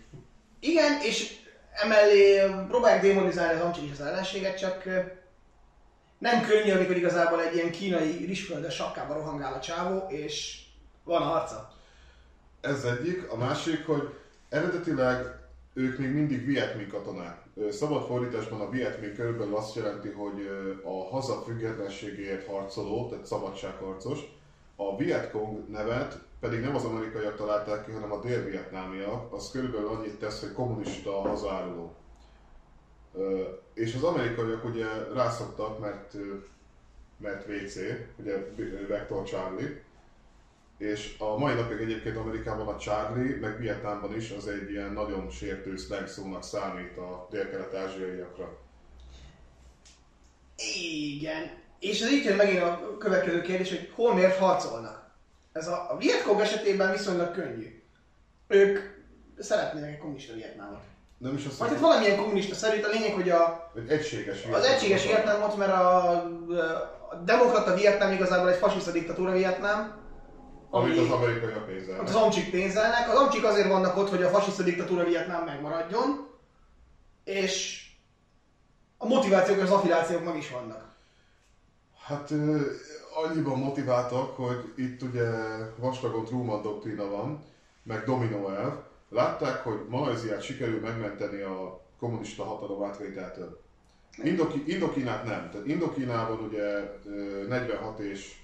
Igen, 0.59 0.97
és 1.01 1.35
emellé 1.71 2.41
próbálják 2.67 3.01
démonizálni 3.01 3.53
az 3.53 3.59
amcsik 3.61 3.83
és 3.83 3.91
az 3.91 4.01
ellenséget, 4.01 4.57
csak 4.57 4.85
ö, 4.85 4.97
nem 6.17 6.41
könnyű, 6.41 6.71
amikor 6.71 6.95
igazából 6.95 7.41
egy 7.41 7.53
ilyen 7.55 7.71
kínai 7.71 8.25
rizsföldes 8.25 8.73
sapkába 8.75 9.13
rohangál 9.13 9.53
a 9.53 9.59
csávó, 9.59 10.05
és 10.09 10.61
van 11.03 11.21
arca. 11.21 11.71
Ez 12.63 12.83
egyik. 12.83 13.31
A 13.31 13.37
másik, 13.37 13.85
hogy 13.85 14.13
eredetileg 14.49 15.39
ők 15.73 15.97
még 15.97 16.13
mindig 16.13 16.45
Vietming 16.45 16.91
katonák. 16.91 17.43
Szabad 17.71 18.05
fordításban 18.05 18.61
a 18.61 18.69
Vietming 18.69 19.15
körülbelül 19.15 19.55
azt 19.55 19.75
jelenti, 19.75 20.09
hogy 20.09 20.49
a 20.83 21.09
haza 21.09 21.41
függetlenségéért 21.41 22.47
harcoló, 22.47 23.09
tehát 23.09 23.25
szabadságharcos. 23.25 24.19
A 24.75 24.97
Vietcong 24.97 25.69
nevet 25.69 26.19
pedig 26.39 26.59
nem 26.59 26.75
az 26.75 26.83
amerikaiak 26.83 27.35
találták 27.35 27.85
ki, 27.85 27.91
hanem 27.91 28.11
a 28.11 28.19
dél-vietnámiak. 28.19 29.33
Az 29.33 29.51
körülbelül 29.51 29.87
annyit 29.87 30.19
tesz, 30.19 30.39
hogy 30.39 30.53
kommunista 30.53 31.11
hazaáruló. 31.11 31.95
Ö, 33.13 33.41
És 33.73 33.95
az 33.95 34.03
amerikaiak 34.03 34.65
ugye 34.65 34.85
rászoktak, 35.13 35.79
mert, 35.79 36.13
mert 37.17 37.47
WC, 37.49 37.75
ugye 38.15 38.37
Vector 38.87 39.23
Charlie, 39.23 39.81
és 40.83 41.15
a 41.17 41.37
mai 41.37 41.53
napig 41.53 41.79
egyébként 41.79 42.17
Amerikában 42.17 42.67
a 42.67 42.77
Charlie, 42.77 43.39
meg 43.39 43.59
Vietnámban 43.59 44.15
is 44.15 44.31
az 44.31 44.47
egy 44.47 44.71
ilyen 44.71 44.91
nagyon 44.91 45.29
sértő 45.29 45.75
slang 45.75 46.07
szónak 46.07 46.43
számít 46.43 46.97
a 46.97 47.27
dél-kelet-ázsiaiakra. 47.31 48.57
Igen. 50.75 51.51
És 51.79 52.01
ez 52.01 52.11
itt 52.11 52.23
jön 52.23 52.35
megint 52.35 52.61
a 52.61 52.97
következő 52.97 53.41
kérdés, 53.41 53.69
hogy 53.69 53.91
hol 53.95 54.13
miért 54.13 54.37
harcolnak. 54.37 55.11
Ez 55.51 55.67
a, 55.67 55.91
a 55.91 55.97
Vietcong 55.97 56.39
esetében 56.39 56.91
viszonylag 56.91 57.31
könnyű. 57.31 57.81
Ők 58.47 58.79
szeretnének 59.39 59.89
egy 59.89 59.97
kommunista 59.97 60.33
Vietnámot. 60.33 60.81
Nem 61.17 61.35
is 61.35 61.45
azt 61.45 61.57
Vagy 61.57 61.69
hát 61.69 61.79
valamilyen 61.79 62.17
kommunista 62.17 62.55
szerint 62.55 62.85
a 62.85 62.89
lényeg, 62.89 63.13
hogy 63.13 63.29
a, 63.29 63.69
hogy 63.73 63.89
egységes 63.89 64.45
Az 64.51 64.63
egységes 64.63 65.05
Vietnámot, 65.05 65.57
mert 65.57 65.71
a, 65.71 66.09
a 67.09 67.15
demokrata 67.25 67.73
Vietnám 67.73 68.11
igazából 68.11 68.49
egy 68.49 68.57
fasiszta 68.57 68.91
diktatúra 68.91 69.31
Vietnám, 69.31 70.02
Amit 70.73 70.97
ami 70.97 71.07
az 71.07 71.11
amerikaiak 71.11 71.65
pénzelnek. 71.65 71.99
amit 71.99 72.09
az 72.09 72.21
amcsik 72.21 72.49
pénzelnek. 72.49 73.09
Az 73.09 73.15
amcsik 73.17 73.43
azért 73.43 73.67
vannak 73.67 73.97
ott, 73.97 74.09
hogy 74.09 74.23
a 74.23 74.29
fasiszta 74.29 74.63
diktatúra 74.63 75.03
Vietnám 75.03 75.43
megmaradjon, 75.43 76.27
és 77.23 77.85
a 78.97 79.07
motivációk 79.07 79.57
és 79.57 79.63
az 79.63 79.71
affilációk 79.71 80.23
meg 80.23 80.37
is 80.37 80.49
vannak. 80.49 80.95
Hát 82.05 82.31
annyiban 83.23 83.59
motiváltak, 83.59 84.35
hogy 84.35 84.73
itt 84.75 85.01
ugye 85.01 85.29
vastagon 85.77 86.25
Truman 86.25 86.61
doktrína 86.61 87.09
van, 87.09 87.43
meg 87.83 88.03
dominó 88.03 88.49
elv. 88.49 88.73
Látták, 89.09 89.63
hogy 89.63 89.79
Malajziát 89.89 90.41
sikerül 90.41 90.79
megmenteni 90.79 91.41
a 91.41 91.81
kommunista 91.99 92.43
hatalom 92.43 92.83
átvételtől. 92.83 93.61
Indoki, 94.23 94.63
Indokínát 94.67 95.23
nem. 95.23 95.49
Tehát 95.51 95.67
Indokínában 95.67 96.39
ugye 96.39 96.97
ö, 97.05 97.47
46 97.47 97.99
és 97.99 98.41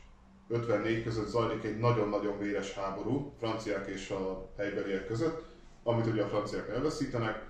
54 0.50 1.04
között 1.04 1.28
zajlik 1.28 1.64
egy 1.64 1.80
nagyon-nagyon 1.80 2.40
véres 2.40 2.74
háború, 2.74 3.34
franciák 3.40 3.88
és 3.88 4.10
a 4.10 4.50
helybeliek 4.58 5.08
között, 5.08 5.46
amit 5.84 6.06
ugye 6.06 6.24
a 6.24 6.28
franciák 6.28 6.70
elveszítenek, 6.70 7.46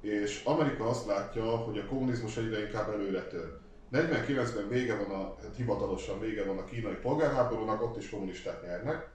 és 0.00 0.42
Amerika 0.44 0.88
azt 0.88 1.06
látja, 1.06 1.44
hogy 1.44 1.78
a 1.78 1.86
kommunizmus 1.86 2.36
egyre 2.36 2.60
inkább 2.60 2.92
előre 2.92 3.22
tör. 3.22 3.60
49-ben 3.92 4.68
vége 4.68 4.96
van 4.96 5.10
a, 5.10 5.36
hát 5.42 5.56
hivatalosan 5.56 6.20
vége 6.20 6.44
van 6.44 6.58
a 6.58 6.64
kínai 6.64 6.94
polgárháborúnak, 6.94 7.82
ott 7.82 7.96
is 7.96 8.10
kommunisták 8.10 8.62
nyernek, 8.62 9.08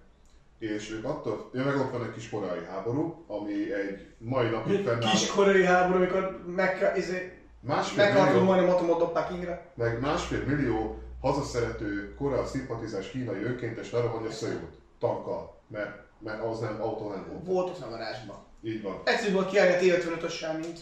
és 0.59 0.91
ők 0.91 1.05
attól, 1.05 1.49
ja, 1.53 1.63
meg 1.63 1.75
ott 1.75 1.91
van 1.91 2.03
egy 2.03 2.11
kis 2.11 2.29
koreai 2.29 2.65
háború, 2.65 3.23
ami 3.27 3.73
egy 3.73 4.07
mai 4.17 4.49
napig 4.49 4.83
fennáll, 4.85 5.11
Kis 5.11 5.27
koreai 5.27 5.63
háború, 5.63 5.97
amikor 5.97 6.43
meg, 6.45 6.93
izé, 6.95 7.31
másfél 7.59 8.03
meghaltunk 8.03 8.33
millió, 8.33 8.45
majdnem 8.45 8.75
atomot 8.75 8.99
dobták 8.99 9.31
Ingre. 9.31 9.71
meg 9.75 9.99
másfél 9.99 10.43
millió 10.45 11.01
hazaszerető 11.21 12.15
korea 12.15 12.45
szimpatizás 12.45 13.09
kínai 13.09 13.43
önkéntes 13.43 13.91
lerohanja 13.91 14.31
Szöjút 14.31 14.75
tankkal, 14.99 15.55
mert, 15.67 16.03
mert 16.19 16.43
az 16.43 16.59
nem, 16.59 16.81
autó 16.81 17.09
nem 17.09 17.25
volt. 17.29 17.45
Volt 17.45 17.69
ott 17.69 17.81
a 17.81 17.89
garázsban. 17.89 18.45
Így 18.61 18.81
van. 18.81 19.01
Egyszerűbb 19.03 19.33
volt 19.33 19.49
kiállni 19.49 19.89
a 19.89 19.97
T-55-össel, 19.97 20.59
mint, 20.59 20.79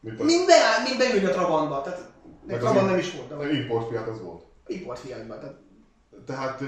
Mint 0.00 0.20
a, 0.20 0.24
mint, 0.24 0.46
beáll, 0.46 0.82
mint 0.82 0.98
beülni 0.98 1.24
a 1.26 1.30
Trabantba. 1.30 1.82
Tehát 1.82 2.12
Meg 2.46 2.58
Trabant 2.58 2.80
az 2.80 2.86
nem 2.90 2.98
is 2.98 3.14
volt, 3.14 3.28
de 3.28 3.34
a 3.34 3.48
importfiát 3.48 4.08
az 4.08 4.20
volt. 4.22 4.44
import 4.66 4.98
fiakban. 4.98 5.38
Tehát 5.38 5.56
Tehát 6.26 6.62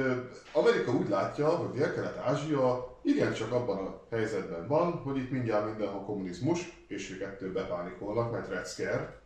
Amerika 0.52 0.92
úgy 0.92 1.08
látja, 1.08 1.48
hogy 1.48 1.70
Dél-Kelet-Ázsia 1.70 2.96
igencsak 3.02 3.52
abban 3.52 3.86
a 3.86 4.00
helyzetben 4.10 4.66
van, 4.66 4.92
hogy 4.92 5.16
itt 5.16 5.30
mindjárt 5.30 5.64
mindenhol 5.66 6.04
kommunizmus, 6.04 6.84
és 6.88 7.10
ők 7.10 7.20
ettől 7.20 7.52
bepánikolnak, 7.52 8.32
mert 8.32 8.66
Scare, 8.66 9.20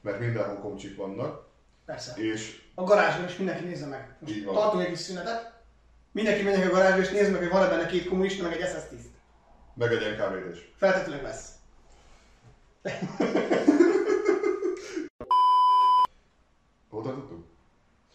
mert 0.00 0.20
mindenhol 0.20 0.56
komcsik 0.56 0.96
vannak, 0.96 1.48
Persze. 1.90 2.14
és 2.16 2.60
A 2.74 2.84
garázsban 2.84 3.28
is 3.28 3.36
mindenki 3.36 3.64
nézze 3.64 3.86
meg. 3.86 4.16
Most 4.18 4.44
tartunk 4.44 4.82
egy 4.84 4.88
kis 4.90 4.98
szünetet. 4.98 5.52
Mindenki 6.12 6.42
menjen 6.42 6.68
a 6.68 6.72
garázsba 6.72 7.00
és 7.00 7.08
nézze 7.08 7.30
meg, 7.30 7.40
hogy 7.40 7.50
van-e 7.50 7.68
benne 7.68 7.86
két 7.86 8.08
kommunista, 8.08 8.42
meg 8.42 8.60
egy 8.60 8.68
SS 8.68 8.88
tiszt. 8.90 9.08
meg 9.74 9.92
egy 9.92 10.16
NKVD-s. 10.16 10.60
Feltetőleg 10.76 11.22
lesz. 11.22 11.48
Hol 16.90 17.02
tartottunk? 17.02 17.44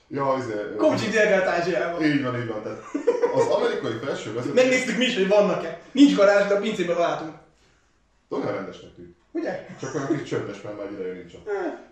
Ja, 0.07 0.35
izé, 0.39 0.53
Komcsik 0.77 1.11
délkelet 1.11 1.47
Ázsiában. 1.47 2.03
Így 2.03 2.23
van, 2.23 2.41
így 2.41 2.47
van. 2.47 2.61
Tehát 2.63 2.79
az 3.33 3.47
amerikai 3.47 3.97
felső 4.03 4.33
vezetés 4.33 4.55
Megnéztük 4.63 4.97
mi 4.97 5.05
is, 5.05 5.15
hogy 5.15 5.27
vannak-e. 5.27 5.81
Nincs 5.91 6.15
garázs, 6.15 6.47
de 6.47 6.53
a 6.55 6.59
pincében 6.59 6.97
látunk. 6.97 7.35
olyan 8.29 8.51
rendesnek 8.51 8.95
tűnt. 8.95 9.15
Ugye? 9.31 9.67
Csak 9.79 9.95
olyan 9.95 10.07
kis 10.17 10.23
csöndes, 10.29 10.61
mert 10.61 10.77
már 10.77 10.91
ideje 10.91 11.13
nincs 11.13 11.33
ott. 11.33 11.49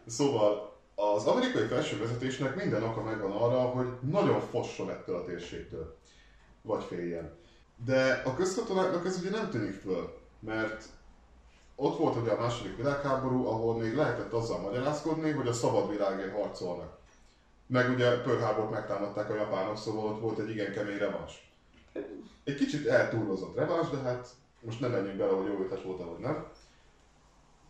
Szóval 0.08 0.73
az 0.96 1.26
amerikai 1.26 1.68
felső 1.68 2.00
vezetésnek 2.00 2.56
minden 2.56 2.84
oka 2.84 3.02
megvan 3.02 3.32
arra, 3.32 3.60
hogy 3.60 3.88
nagyon 4.02 4.40
fosson 4.40 4.90
ettől 4.90 5.16
a 5.16 5.24
térségtől. 5.24 5.98
Vagy 6.62 6.84
féljen. 6.84 7.32
De 7.86 8.22
a 8.26 8.36
közkatonáknak 8.36 9.06
ez 9.06 9.18
ugye 9.20 9.30
nem 9.30 9.50
tűnik 9.50 9.74
föl, 9.74 10.18
mert 10.40 10.86
ott 11.76 11.98
volt 11.98 12.16
ugye 12.16 12.32
a 12.32 12.40
második 12.40 12.78
világháború, 12.78 13.48
ahol 13.48 13.78
még 13.78 13.96
lehetett 13.96 14.34
azzal 14.34 14.60
magyarázkodni, 14.60 15.32
hogy 15.32 15.48
a 15.48 15.54
szabad 15.54 15.90
világért 15.90 16.36
harcolnak. 16.36 16.98
Meg 17.68 17.90
ugye 17.90 18.22
Pearl 18.22 18.44
Harbort 18.44 18.72
megtámadták 18.72 19.30
a 19.30 19.36
japánok, 19.36 19.78
szóval 19.78 20.06
ott 20.06 20.20
volt 20.20 20.40
egy 20.40 20.50
igen 20.50 20.72
kemény 20.72 20.98
revans. 20.98 21.52
Egy 22.44 22.56
kicsit 22.56 22.88
eltúlozott 22.88 23.56
revans, 23.56 23.90
de 23.90 23.98
hát 23.98 24.28
most 24.60 24.80
nem 24.80 24.92
menjünk 24.92 25.18
bele, 25.18 25.32
hogy 25.32 25.48
jó 25.48 25.60
ötlet 25.64 25.84
volt 25.84 26.04
vagy 26.04 26.20
nem. 26.20 26.48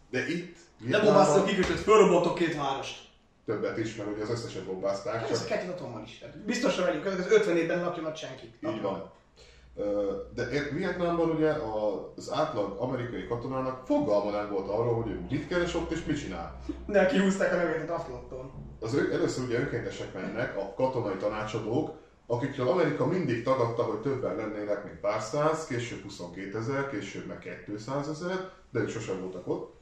De 0.10 0.28
itt, 0.28 0.58
Lebombáztak 0.88 1.46
kikötött, 1.46 1.78
fölrobbantok 1.78 2.36
két 2.36 2.56
várost. 2.56 3.12
Többet 3.46 3.78
is, 3.78 3.96
mert 3.96 4.10
ugye 4.12 4.24
az 4.24 4.30
összeset 4.30 4.64
bombázták, 4.66 5.14
Hát 5.14 5.30
ez 5.30 5.38
a 5.38 5.40
csak 5.40 5.48
kettőt 5.58 5.74
atommal 5.74 6.02
is. 6.06 6.18
Tehát 6.18 6.38
biztosra 6.38 6.86
megyünk, 6.86 7.06
az 7.06 7.32
50 7.32 7.58
évben 7.58 7.82
lakjon 7.84 8.06
ott 8.06 8.16
senki. 8.16 8.54
így 8.66 8.82
van. 8.82 9.12
De 10.34 10.48
Vietnámban 10.72 11.30
ugye 11.30 11.52
a- 11.52 12.14
az 12.16 12.32
átlag 12.32 12.76
amerikai 12.80 13.28
katonának 13.28 13.86
fogalma 13.86 14.32
nem 14.32 14.50
volt 14.50 14.68
arról, 14.68 15.02
hogy 15.02 15.12
ő 15.12 15.26
mit 15.30 15.48
keres 15.48 15.76
ott 15.76 15.92
és 15.92 16.04
mit 16.06 16.20
csinál. 16.20 16.60
De 16.88 17.06
kihúzták 17.06 17.54
a 17.54 17.56
nevetet 17.56 17.90
Aflottól. 17.90 18.52
Az 18.80 18.94
ő, 18.94 19.14
először 19.14 19.44
ugye 19.46 19.60
önkéntesek 19.60 20.14
mennek, 20.14 20.58
a 20.58 20.74
katonai 20.74 21.16
tanácsadók, 21.16 21.92
akikről 22.28 22.68
Amerika 22.68 23.06
mindig 23.06 23.44
tagadta, 23.44 23.84
hogy 23.84 24.00
többen 24.00 24.36
lennének, 24.36 24.84
mint 24.84 25.00
pár 25.00 25.22
száz, 25.22 25.66
később 25.66 26.02
22 26.04 26.58
ezer, 26.58 26.90
később 26.90 27.26
meg 27.26 27.64
200 27.66 28.08
ezer, 28.10 28.50
de 28.72 28.80
ők 28.80 28.90
sosem 28.90 29.22
voltak 29.22 29.48
ott. 29.48 29.76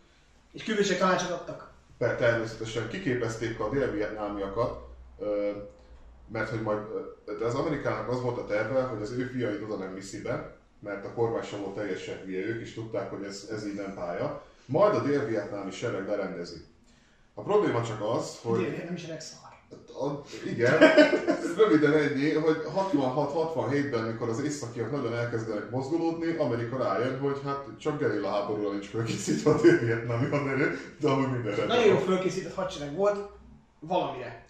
És 0.52 0.64
küldések 0.64 0.98
tanácsot 0.98 1.30
adtak. 1.32 1.71
Per 2.02 2.16
természetesen 2.16 2.88
kiképezték 2.88 3.60
a 3.60 3.70
dél-vietnámiakat, 3.70 4.88
mert 6.32 6.50
hogy 6.50 6.62
majd, 6.62 6.80
de 7.40 7.46
az 7.46 7.56
amerikának 7.56 8.10
az 8.10 8.22
volt 8.22 8.38
a 8.38 8.46
terve, 8.46 8.82
hogy 8.82 9.02
az 9.02 9.12
ő 9.12 9.26
fiait 9.26 9.62
oda 9.62 9.76
nem 9.76 9.94
viszi 9.94 10.22
be, 10.22 10.58
mert 10.80 11.06
a 11.06 11.14
kormány 11.14 11.44
sem 11.44 11.62
volt 11.62 11.76
teljesen 11.76 12.18
hülye, 12.18 12.46
ők 12.46 12.62
is 12.62 12.74
tudták, 12.74 13.10
hogy 13.10 13.24
ez, 13.24 13.48
ez 13.52 13.66
így 13.66 13.76
nem 13.76 13.94
pálya. 13.94 14.44
Majd 14.66 14.96
a 14.96 15.04
dél-vietnámi 15.04 15.72
sereg 15.72 16.08
lerendezi. 16.08 16.66
A 17.34 17.42
probléma 17.42 17.84
csak 17.84 18.02
az, 18.02 18.40
hogy... 18.42 18.62
Is 18.94 19.04
elég 19.04 19.20
szar. 19.20 19.51
A, 20.02 20.22
igen, 20.46 20.82
ez 21.44 21.56
röviden 21.58 21.94
ennyi, 21.94 22.34
hogy 22.34 22.58
66-67-ben, 22.78 24.04
mikor 24.04 24.30
az 24.30 24.44
északiak 24.44 24.92
nagyon 24.92 25.16
elkezdenek 25.16 25.70
mozgolódni, 25.70 26.36
Amerika 26.36 26.78
rájön, 26.78 27.20
hogy 27.20 27.42
hát 27.46 27.66
csak 27.80 28.00
gerilla 28.00 28.30
háborúra 28.30 28.72
nincs 28.72 28.86
felkészítve 28.86 29.52
a 29.52 29.62
dél-vietnámi 29.62 30.30
haderő, 30.30 30.78
de 31.00 31.10
amúgy 31.10 31.32
minden 31.32 31.56
rendben 31.56 31.78
Nagyon 31.78 31.94
jó 31.94 31.98
fölkészített 31.98 32.54
hadsereg 32.54 32.96
volt, 32.96 33.30
valamire. 33.80 34.46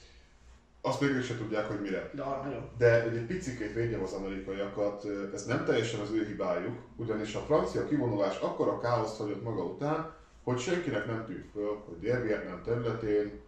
Azt 0.82 1.02
még 1.02 1.10
ők 1.10 1.24
se 1.24 1.38
tudják, 1.38 1.68
hogy 1.68 1.82
mire. 1.82 2.10
De 2.14 2.22
arra 2.22 2.42
nagyon. 2.44 2.70
De 2.78 3.04
hogy 3.04 3.16
egy 3.16 3.26
picikét 3.26 3.74
védjem 3.74 4.04
az 4.04 4.14
amerikaiakat, 4.14 5.06
ez 5.34 5.46
nem 5.46 5.66
teljesen 5.66 6.00
az 6.00 6.12
ő 6.12 6.26
hibájuk, 6.26 6.78
ugyanis 6.96 7.36
a 7.36 7.40
francia 7.40 7.88
kivonulás 7.88 8.38
akkora 8.38 8.80
káoszt 8.80 9.18
hagyott 9.18 9.44
maga 9.44 9.64
után, 9.64 10.14
hogy 10.44 10.60
senkinek 10.60 11.06
nem 11.06 11.26
tűnt 11.26 11.46
föl, 11.54 11.84
hogy 11.86 12.00
Dél-Vietnám 12.00 12.62
területén 12.64 13.42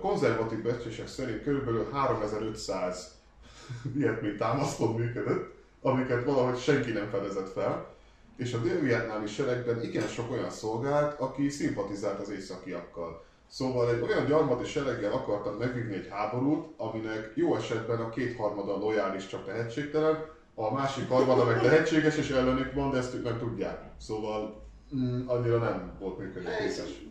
konzervatív 0.00 0.62
becslések 0.62 1.06
szerint 1.06 1.42
körülbelül 1.42 1.88
3500 1.92 3.14
ilyetmi 3.96 4.34
támaszpont 4.34 4.98
működött, 4.98 5.54
amiket 5.82 6.24
valahogy 6.24 6.58
senki 6.58 6.90
nem 6.90 7.08
fedezett 7.10 7.52
fel, 7.52 7.94
és 8.36 8.52
a 8.52 8.58
dél-vietnámi 8.58 9.26
seregben 9.26 9.82
igen 9.82 10.06
sok 10.06 10.30
olyan 10.30 10.50
szolgált, 10.50 11.20
aki 11.20 11.48
szimpatizált 11.48 12.20
az 12.20 12.30
északiakkal. 12.30 13.24
Szóval 13.48 13.90
egy 13.90 14.02
olyan 14.02 14.26
gyarmati 14.26 14.64
sereggel 14.64 15.12
akartak 15.12 15.58
megvívni 15.58 15.94
egy 15.94 16.08
háborút, 16.10 16.66
aminek 16.76 17.32
jó 17.34 17.56
esetben 17.56 18.00
a 18.00 18.08
kétharmada 18.08 18.76
lojális, 18.76 19.26
csak 19.26 19.44
tehetségtelen, 19.44 20.24
a 20.54 20.72
másik 20.72 21.08
harmada 21.08 21.44
meg 21.44 21.60
tehetséges 21.60 22.16
és 22.16 22.30
ellenük 22.30 22.72
van, 22.72 22.90
de 22.90 22.96
ezt 22.96 23.14
ők 23.14 23.24
nem 23.24 23.38
tudják. 23.38 23.90
Szóval 23.98 24.62
mm, 24.96 25.28
annyira 25.28 25.58
nem 25.58 25.96
volt 26.00 26.18
működőképes. 26.18 27.06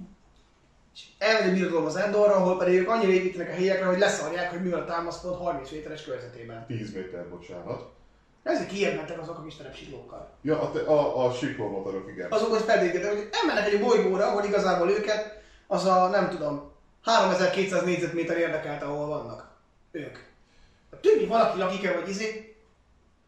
És 0.94 1.06
elmegy 1.18 1.50
a 1.50 1.54
birodalom 1.54 1.86
az 1.86 1.96
Endorra, 1.96 2.36
ahol 2.36 2.58
pedig 2.58 2.80
ők 2.80 2.90
annyira 2.90 3.12
építenek 3.12 3.50
a 3.50 3.54
helyekre, 3.54 3.86
hogy 3.86 4.00
leszarják, 4.00 4.50
hogy 4.50 4.62
mi 4.62 4.70
van 4.70 4.82
a 4.82 4.86
támaszpont 4.86 5.38
30 5.38 5.72
méteres 5.72 6.04
körzetében. 6.04 6.66
10 6.68 6.94
méter, 6.94 7.30
bocsánat. 7.30 7.92
Ezek 8.44 8.96
mentek 8.96 9.22
azok 9.22 9.38
a 9.38 9.44
kis 9.44 9.56
terepsiklókkal. 9.56 10.30
Ja, 10.42 10.62
a, 10.62 10.92
a, 10.92 11.26
a 11.26 11.34
siklómotorok, 11.34 12.10
igen. 12.10 12.32
Azok, 12.32 12.50
hogy 12.50 12.62
fedélgetek, 12.62 13.12
hogy 13.12 13.30
elmennek 13.32 13.74
egy 13.74 13.80
bolygóra, 13.80 14.28
ahol 14.28 14.44
igazából 14.44 14.90
őket 14.90 15.42
az 15.68 15.86
a, 15.86 16.08
nem 16.08 16.30
tudom, 16.30 16.72
3200 17.04 17.84
négyzetméter 17.84 18.38
érdekelte, 18.38 18.86
ahol 18.86 19.08
vannak. 19.08 19.52
Ők. 19.92 20.18
A 20.92 21.00
többi 21.00 21.26
valaki 21.26 21.58
lakik-e, 21.58 21.94
vagy 21.94 22.10
izé, 22.10 22.56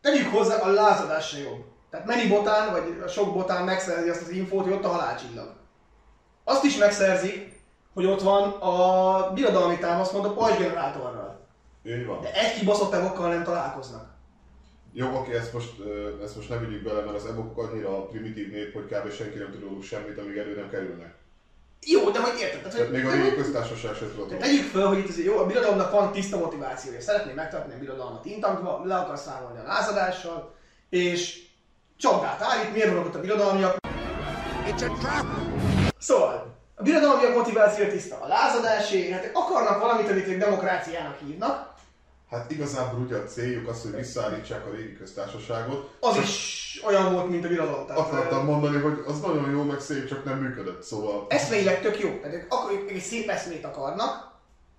tegyük 0.02 0.28
hozzá, 0.28 0.58
a 0.58 0.68
lázadás 0.68 1.28
se 1.28 1.40
jobb. 1.40 1.64
Tehát 1.90 2.06
mennyi 2.06 2.28
botán, 2.28 2.72
vagy 2.72 3.02
a 3.06 3.08
sok 3.08 3.34
botán 3.34 3.64
megszerzi 3.64 4.10
azt 4.10 4.22
az 4.22 4.30
infót, 4.30 4.64
hogy 4.64 4.74
ott 4.74 4.84
a 4.84 4.90
halálcsillag. 4.90 5.54
Azt 6.44 6.64
is 6.64 6.78
megszerzi, 6.78 7.54
hogy 7.96 8.06
ott 8.06 8.22
van 8.22 8.50
a 8.50 9.32
birodalmi 9.34 9.78
támaszpont 9.78 10.26
a 10.26 10.34
pajzsgenerátorral. 10.34 11.40
Így 11.84 12.06
van. 12.06 12.22
De 12.22 12.34
egy 12.34 12.54
kibaszott 12.60 12.94
evokkal 12.94 13.30
nem 13.30 13.44
találkoznak. 13.44 14.14
Jó, 14.94 15.16
oké, 15.16 15.36
ezt 15.36 15.54
most, 15.54 15.74
ezt 16.24 16.36
most 16.36 16.50
nem 16.50 16.68
vigyük 16.68 16.84
bele, 16.84 17.02
mert 17.02 17.16
az 17.16 17.26
ebok 17.26 17.58
annyira 17.58 18.06
primitív 18.06 18.52
nép, 18.52 18.74
hogy 18.74 18.86
kb. 18.86 19.12
senki 19.12 19.38
nem 19.38 19.52
tud 19.52 19.62
róluk 19.62 19.84
semmit, 19.84 20.18
amíg 20.18 20.38
elő 20.38 20.56
nem 20.56 20.70
kerülnek. 20.70 21.14
Jó, 21.86 22.10
de 22.10 22.20
hogy 22.20 22.40
érted? 22.40 22.60
Tehát, 22.60 22.72
Tehát 22.72 22.88
hogy, 22.88 22.98
még 22.98 23.06
a 23.06 23.12
régi 23.12 23.36
köztársaság 23.36 23.96
sem 23.96 24.10
tudott 24.12 24.28
Tehát 24.28 24.44
tegyük 24.44 24.64
föl, 24.64 24.88
hogy 24.88 24.98
itt 24.98 25.10
azért 25.10 25.28
jó, 25.28 25.38
a 25.38 25.46
birodalomnak 25.46 25.92
van 25.92 26.12
tiszta 26.12 26.38
motivációja. 26.38 27.02
Szeretné 27.02 27.34
megtartani 27.34 27.74
a 27.74 27.78
birodalmat 27.80 28.26
intaktba, 28.26 28.82
le 28.86 28.96
akar 28.96 29.18
számolni 29.18 29.60
a 29.60 29.64
lázadással, 29.64 30.54
és 30.90 31.44
csapdát 31.98 32.42
állít, 32.42 32.74
miért 32.74 32.90
vannak 32.90 33.06
ott 33.06 33.16
a 33.16 33.20
birodalmiak. 33.20 33.78
Szóval, 35.98 36.56
a 36.76 36.84
birodalmiak 36.84 37.36
motivációja 37.36 37.92
tiszta. 37.92 38.22
A 38.22 38.28
lázadásé, 38.28 39.12
hát 39.12 39.30
akarnak 39.34 39.82
valamit, 39.82 40.10
amit 40.10 40.28
ők 40.28 40.40
demokráciának 40.40 41.18
hívnak, 41.20 41.74
Hát 42.30 42.52
igazából 42.52 43.00
ugye 43.00 43.16
a 43.16 43.24
céljuk 43.24 43.68
az, 43.68 43.82
hogy 43.82 43.96
visszaállítsák 43.96 44.66
a 44.66 44.70
régi 44.70 44.98
köztársaságot. 44.98 45.98
az 46.00 46.18
is 46.18 46.82
olyan 46.86 47.14
volt, 47.14 47.30
mint 47.30 47.46
a 47.46 47.48
birodalom. 47.48 47.86
Akartam 47.88 48.46
mondani, 48.46 48.78
hogy 48.78 49.04
az 49.08 49.20
nagyon 49.20 49.50
jó, 49.50 49.64
meg 49.64 49.80
szép, 49.80 50.08
csak 50.08 50.24
nem 50.24 50.38
működött, 50.38 50.84
szóval... 50.84 51.26
eszmeileg 51.30 51.82
tök 51.82 52.00
jó. 52.00 52.20
Tehát 52.22 52.48
ők 52.72 52.90
egy 52.90 53.02
szép 53.02 53.30
eszmét 53.30 53.66
akarnak. 53.66 54.32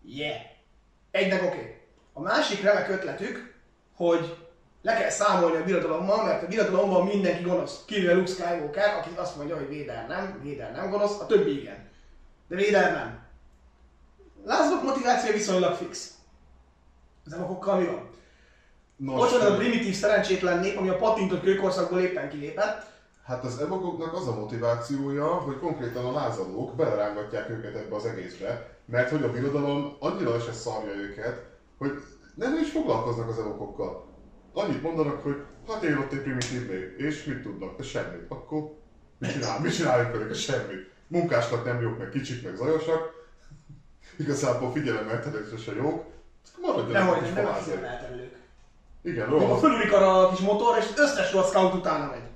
Yeah. 0.02 0.40
Egynek 1.10 1.42
oké. 1.42 1.56
Okay. 1.56 1.74
A 2.12 2.20
másik 2.20 2.62
remek 2.62 2.88
ötletük, 2.88 3.54
hogy 3.94 4.45
le 4.86 4.94
kell 4.94 5.10
számolni 5.10 5.56
a 5.56 5.64
birodalommal, 5.64 6.24
mert 6.24 6.42
a 6.42 6.46
birodalomban 6.46 7.06
mindenki 7.06 7.42
gonosz. 7.42 7.84
Kivéve 7.84 8.14
Luke 8.14 8.30
Skywalker, 8.30 8.94
aki 8.94 9.08
azt 9.14 9.36
mondja, 9.36 9.56
hogy 9.56 9.68
Véder 9.68 10.06
nem, 10.08 10.40
Véder 10.42 10.72
nem 10.72 10.90
gonosz, 10.90 11.20
a 11.20 11.26
többi 11.26 11.60
igen. 11.60 11.88
De 12.48 12.56
Véder 12.56 12.92
nem. 12.92 13.18
Lázadok 14.44 14.82
motiváció 14.82 15.32
viszonylag 15.32 15.74
fix. 15.74 16.14
Az 17.24 17.32
evokokkal 17.32 17.78
mi 17.78 17.86
van? 17.86 18.10
Nos, 18.96 19.20
Ott 19.20 19.30
van 19.30 19.40
az 19.40 19.52
a 19.52 19.56
primitív 19.56 19.94
szerencsétlen 19.94 20.58
nép, 20.58 20.76
ami 20.76 20.88
a 20.88 20.96
patintott 20.96 21.42
kőkorszakból 21.42 22.00
éppen 22.00 22.28
kilépett, 22.28 22.94
Hát 23.24 23.44
az 23.44 23.58
evokoknak 23.58 24.14
az 24.14 24.28
a 24.28 24.34
motivációja, 24.34 25.26
hogy 25.26 25.58
konkrétan 25.58 26.04
a 26.04 26.12
lázadók 26.12 26.74
belerángatják 26.74 27.50
őket 27.50 27.74
ebbe 27.74 27.96
az 27.96 28.06
egészbe, 28.06 28.68
mert 28.84 29.10
hogy 29.10 29.22
a 29.22 29.30
birodalom 29.30 29.96
annyira 29.98 30.40
se 30.40 30.52
szarja 30.52 30.92
őket, 30.92 31.44
hogy 31.78 31.90
nem 32.34 32.58
is 32.62 32.70
foglalkoznak 32.70 33.28
az 33.28 33.38
evokokkal. 33.38 34.15
Annyit 34.58 34.82
mondanak, 34.82 35.22
hogy 35.22 35.36
hát 35.68 35.82
én 35.82 35.96
ott 35.96 36.12
egy 36.12 36.18
primitív 36.18 36.68
nép, 36.68 36.98
és 36.98 37.24
mit 37.24 37.42
tudnak? 37.42 37.76
De 37.76 37.82
semmit. 37.82 38.24
Akkor 38.28 38.72
mit 39.18 39.32
csinál? 39.32 39.60
Mit 39.60 39.74
csináljuk 39.74 40.12
velük? 40.12 40.34
Semmit. 40.34 40.90
Munkásnak 41.06 41.64
nem 41.64 41.80
jók, 41.80 41.98
meg 41.98 42.08
kicsik, 42.08 42.42
meg 42.42 42.56
zajosak. 42.56 43.14
Igazából 44.16 44.72
figyelemmel 44.72 45.22
se 45.64 45.72
jók. 45.74 46.04
Kis 46.42 46.92
nem, 46.92 47.06
nem 47.34 47.46
a 47.46 47.54
elterelők. 47.84 48.36
Igen, 49.02 49.26
róla. 49.26 49.58
fölülik 49.58 49.92
arra 49.92 50.26
a 50.26 50.30
kis 50.30 50.38
motor, 50.38 50.78
és 50.78 50.86
összes 50.96 51.32
rossz 51.32 51.48
scout 51.48 51.74
utána 51.74 52.10
megy. 52.10 52.28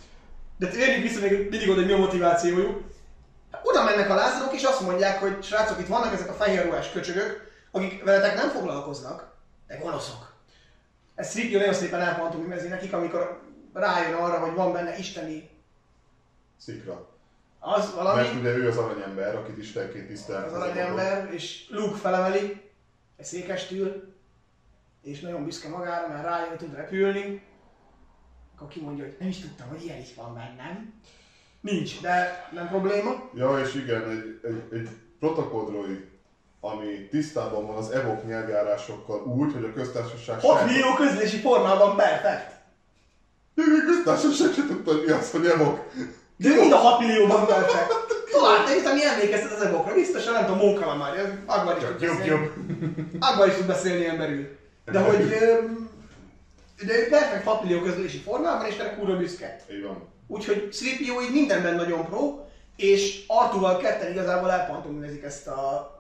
De 0.59 0.69
térjünk 0.69 1.03
vissza 1.03 1.21
még 1.21 1.49
mindig 1.51 1.69
oda, 1.69 1.79
hogy 1.79 1.87
mi 1.87 1.93
a 1.93 1.99
motivációjuk. 1.99 2.81
Oda 3.63 3.85
mennek 3.85 4.11
a 4.11 4.15
lázadók, 4.15 4.55
és 4.55 4.63
azt 4.63 4.81
mondják, 4.81 5.21
hogy 5.21 5.43
srácok, 5.43 5.81
itt 5.81 5.87
vannak 5.87 6.13
ezek 6.13 6.29
a 6.29 6.33
fehér 6.33 6.65
ruhás 6.65 6.93
köcsögök, 6.93 7.51
akik 7.71 8.05
veletek 8.05 8.35
nem 8.35 8.49
foglalkoznak, 8.49 9.37
de 9.67 9.77
gonoszok. 9.77 10.30
Ez 11.21 11.31
Stripio 11.31 11.59
nagyon 11.59 11.75
szépen 11.75 12.01
elpantomimezi 12.01 12.69
nekik, 12.69 12.93
amikor 12.93 13.41
rájön 13.73 14.15
arra, 14.15 14.39
hogy 14.39 14.55
van 14.55 14.73
benne 14.73 14.99
isteni 14.99 15.49
Szikra. 16.57 17.09
az 17.59 17.95
valami, 17.95 18.23
Mert 18.23 18.35
ugye 18.35 18.57
ő 18.57 18.69
az 18.69 18.77
aranyember, 18.77 19.37
akit 19.37 19.59
Istenként 19.59 20.07
tisztel. 20.07 20.45
az 20.45 20.53
aranyember, 20.53 21.33
és 21.33 21.67
Luke 21.71 21.97
felemeli, 21.99 22.71
egy 23.17 23.25
székestül, 23.25 24.15
és 25.03 25.21
nagyon 25.21 25.45
büszke 25.45 25.69
magára, 25.69 26.09
mert 26.09 26.25
rájön, 26.25 26.49
hogy 26.49 26.59
tud 26.59 26.75
repülni. 26.75 27.43
Akkor 28.57 28.69
kimondja, 28.69 29.05
hogy 29.05 29.17
nem 29.19 29.29
is 29.29 29.41
tudtam, 29.41 29.69
hogy 29.69 29.85
ilyen 29.85 29.99
is 30.01 30.15
van 30.15 30.35
bennem. 30.35 30.95
Nincs, 31.61 32.01
de 32.01 32.49
nem 32.53 32.69
probléma. 32.69 33.31
Ja, 33.35 33.61
és 33.61 33.75
igen, 33.75 34.11
egy, 34.11 34.41
egy, 34.43 34.63
egy 34.79 34.89
protokolldroid, 35.19 36.10
ami 36.61 37.09
tisztában 37.11 37.67
van 37.67 37.77
az 37.77 37.91
evok 37.91 38.27
nyelvjárásokkal 38.27 39.23
úgy, 39.23 39.53
hogy 39.53 39.65
a 39.65 39.73
köztársaság 39.73 40.41
6 40.41 40.57
sem- 40.59 40.67
millió 40.69 40.95
közlési 40.95 41.37
formában 41.39 41.97
perfekt. 41.97 42.53
Még 43.55 43.67
a 43.67 43.87
köztársaság 43.87 44.53
sem 44.55 44.67
tudta, 44.67 44.93
hogy 44.93 45.03
mi 45.07 45.13
az, 45.13 45.31
hogy 45.31 45.47
evok. 45.47 45.91
De 46.37 46.49
mind 46.55 46.73
a 46.73 46.77
6 46.77 46.99
millióban 47.01 47.47
perfekt. 47.47 47.93
Talán 48.33 48.65
te 48.65 48.77
utáni 48.77 49.05
emlékeztet 49.05 49.53
az 49.53 49.63
evokra, 49.63 49.95
biztosan 49.95 50.33
nem 50.33 50.45
tudom, 50.47 50.59
Móka 50.59 50.97
már, 50.97 51.43
Agvar 51.47 51.77
is 51.77 51.83
tud 51.85 51.99
beszélni. 51.99 52.25
jobb. 52.25 52.53
Agvar 53.21 53.49
is 53.49 53.55
tud 53.55 53.67
beszélni 53.67 54.07
emberül. 54.07 54.59
De 54.85 55.01
hogy... 55.01 55.29
De 56.87 56.99
ő 56.99 57.09
perfekt 57.09 57.45
6 57.45 57.63
millió 57.63 57.81
közlési 57.81 58.19
formában, 58.19 58.67
és 58.67 58.77
erre 58.77 58.95
kurva 58.95 59.17
büszke. 59.17 59.57
Így 59.73 59.83
van. 59.83 60.09
Úgyhogy 60.27 60.69
Sripio 60.73 61.21
így 61.23 61.33
mindenben 61.33 61.75
nagyon 61.75 62.07
pro, 62.07 62.39
és 62.77 63.25
Artuval 63.27 63.77
ketten 63.77 64.11
igazából 64.11 64.51
elpantominezik 64.51 65.23
ezt 65.23 65.47
a, 65.47 65.91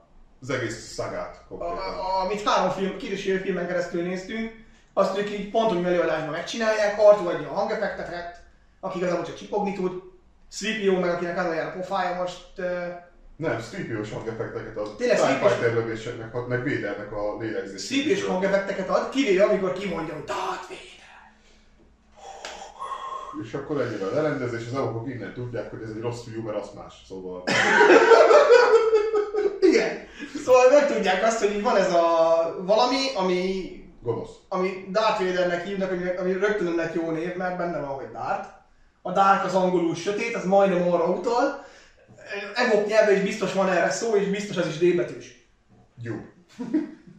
Az 0.42 0.50
egész 0.50 0.92
szagát 0.92 1.44
konkrétan. 1.48 1.76
a, 1.76 2.20
amit 2.24 2.42
három 2.42 2.70
film, 2.70 2.96
két 2.96 3.10
és 3.10 3.22
fél 3.22 3.40
filmen 3.40 3.66
keresztül 3.66 4.02
néztünk, 4.02 4.52
azt 4.92 5.18
ők 5.18 5.30
így 5.30 5.50
pantomim 5.50 5.86
előadásban 5.86 6.30
megcsinálják, 6.30 6.98
Artu 6.98 7.28
adja 7.28 7.50
a 7.50 7.54
hangeffekteket, 7.54 8.42
aki 8.80 8.98
igazából 8.98 9.24
csak 9.24 9.36
csipogni 9.36 9.72
tud, 9.72 10.02
Sripio 10.48 10.98
meg 10.98 11.10
akinek 11.10 11.38
az 11.38 11.44
a 11.44 11.72
pofája 11.76 12.20
most, 12.20 12.46
Nem, 13.36 13.60
Scripios 13.60 14.12
hangeffekteket 14.12 14.76
a 14.76 14.96
Tényleg 14.96 15.18
Fighter 15.18 15.72
lövéseknek, 15.72 16.46
meg 16.46 16.58
Vadernek 16.58 17.12
a 17.12 17.36
lélegzés. 17.38 17.84
Sripio 17.84 18.30
hangeffekteket 18.30 18.88
ad, 18.88 19.08
kivéve 19.08 19.44
amikor 19.44 19.72
kimondja, 19.72 20.14
hogy 20.14 20.24
Darth 20.24 20.68
Vader. 20.68 20.88
És 23.44 23.54
akkor 23.54 23.80
ennyire 23.80 24.06
a 24.06 24.14
lerendezés, 24.14 24.66
az 24.66 24.74
evokok 24.74 25.08
innen 25.08 25.34
tudják, 25.34 25.70
hogy 25.70 25.82
ez 25.82 25.90
egy 25.90 26.00
rossz 26.00 26.22
fiú, 26.22 26.42
mert 26.42 26.56
az 26.56 26.70
más. 26.74 26.94
Szóval. 27.08 27.42
Szóval 30.44 30.70
meg 30.70 30.92
tudják 30.92 31.24
azt, 31.24 31.38
hogy 31.38 31.62
van 31.62 31.76
ez 31.76 31.92
a 31.92 32.56
valami, 32.66 33.14
ami 33.14 33.74
gonosz. 34.02 34.30
ami 34.48 34.86
Darth 34.90 35.24
Vadernek 35.24 35.64
hívnak, 35.64 35.90
ami, 35.90 36.08
ami 36.18 36.32
rögtön 36.32 36.74
lett 36.74 36.94
jó 36.94 37.10
név, 37.10 37.36
mert 37.36 37.56
benne 37.56 37.78
van, 37.78 37.88
hogy 37.88 38.10
Darth. 38.12 38.48
A 39.02 39.12
Dark 39.12 39.44
az 39.44 39.54
angolul 39.54 39.94
sötét, 39.94 40.34
az 40.34 40.44
majdnem 40.44 40.92
arra 40.92 41.04
utal. 41.04 41.64
Evok 42.54 42.86
nyelven 42.86 43.14
is 43.14 43.22
biztos 43.22 43.52
van 43.52 43.68
erre 43.68 43.90
szó, 43.90 44.16
és 44.16 44.28
biztos 44.28 44.56
az 44.56 44.66
is 44.66 44.78
D 44.78 44.96
betűs. 44.96 45.48
Gyúb. 46.02 46.24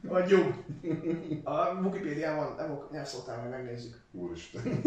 Vagy 0.02 0.30
jó. 0.30 0.40
A 1.44 1.74
Wikipédián 1.84 2.36
van 2.36 2.60
Evok 2.60 2.92
nyelvszótár, 2.92 3.38
majd 3.38 3.50
megnézzük. 3.50 3.96
Úristen. 4.12 4.82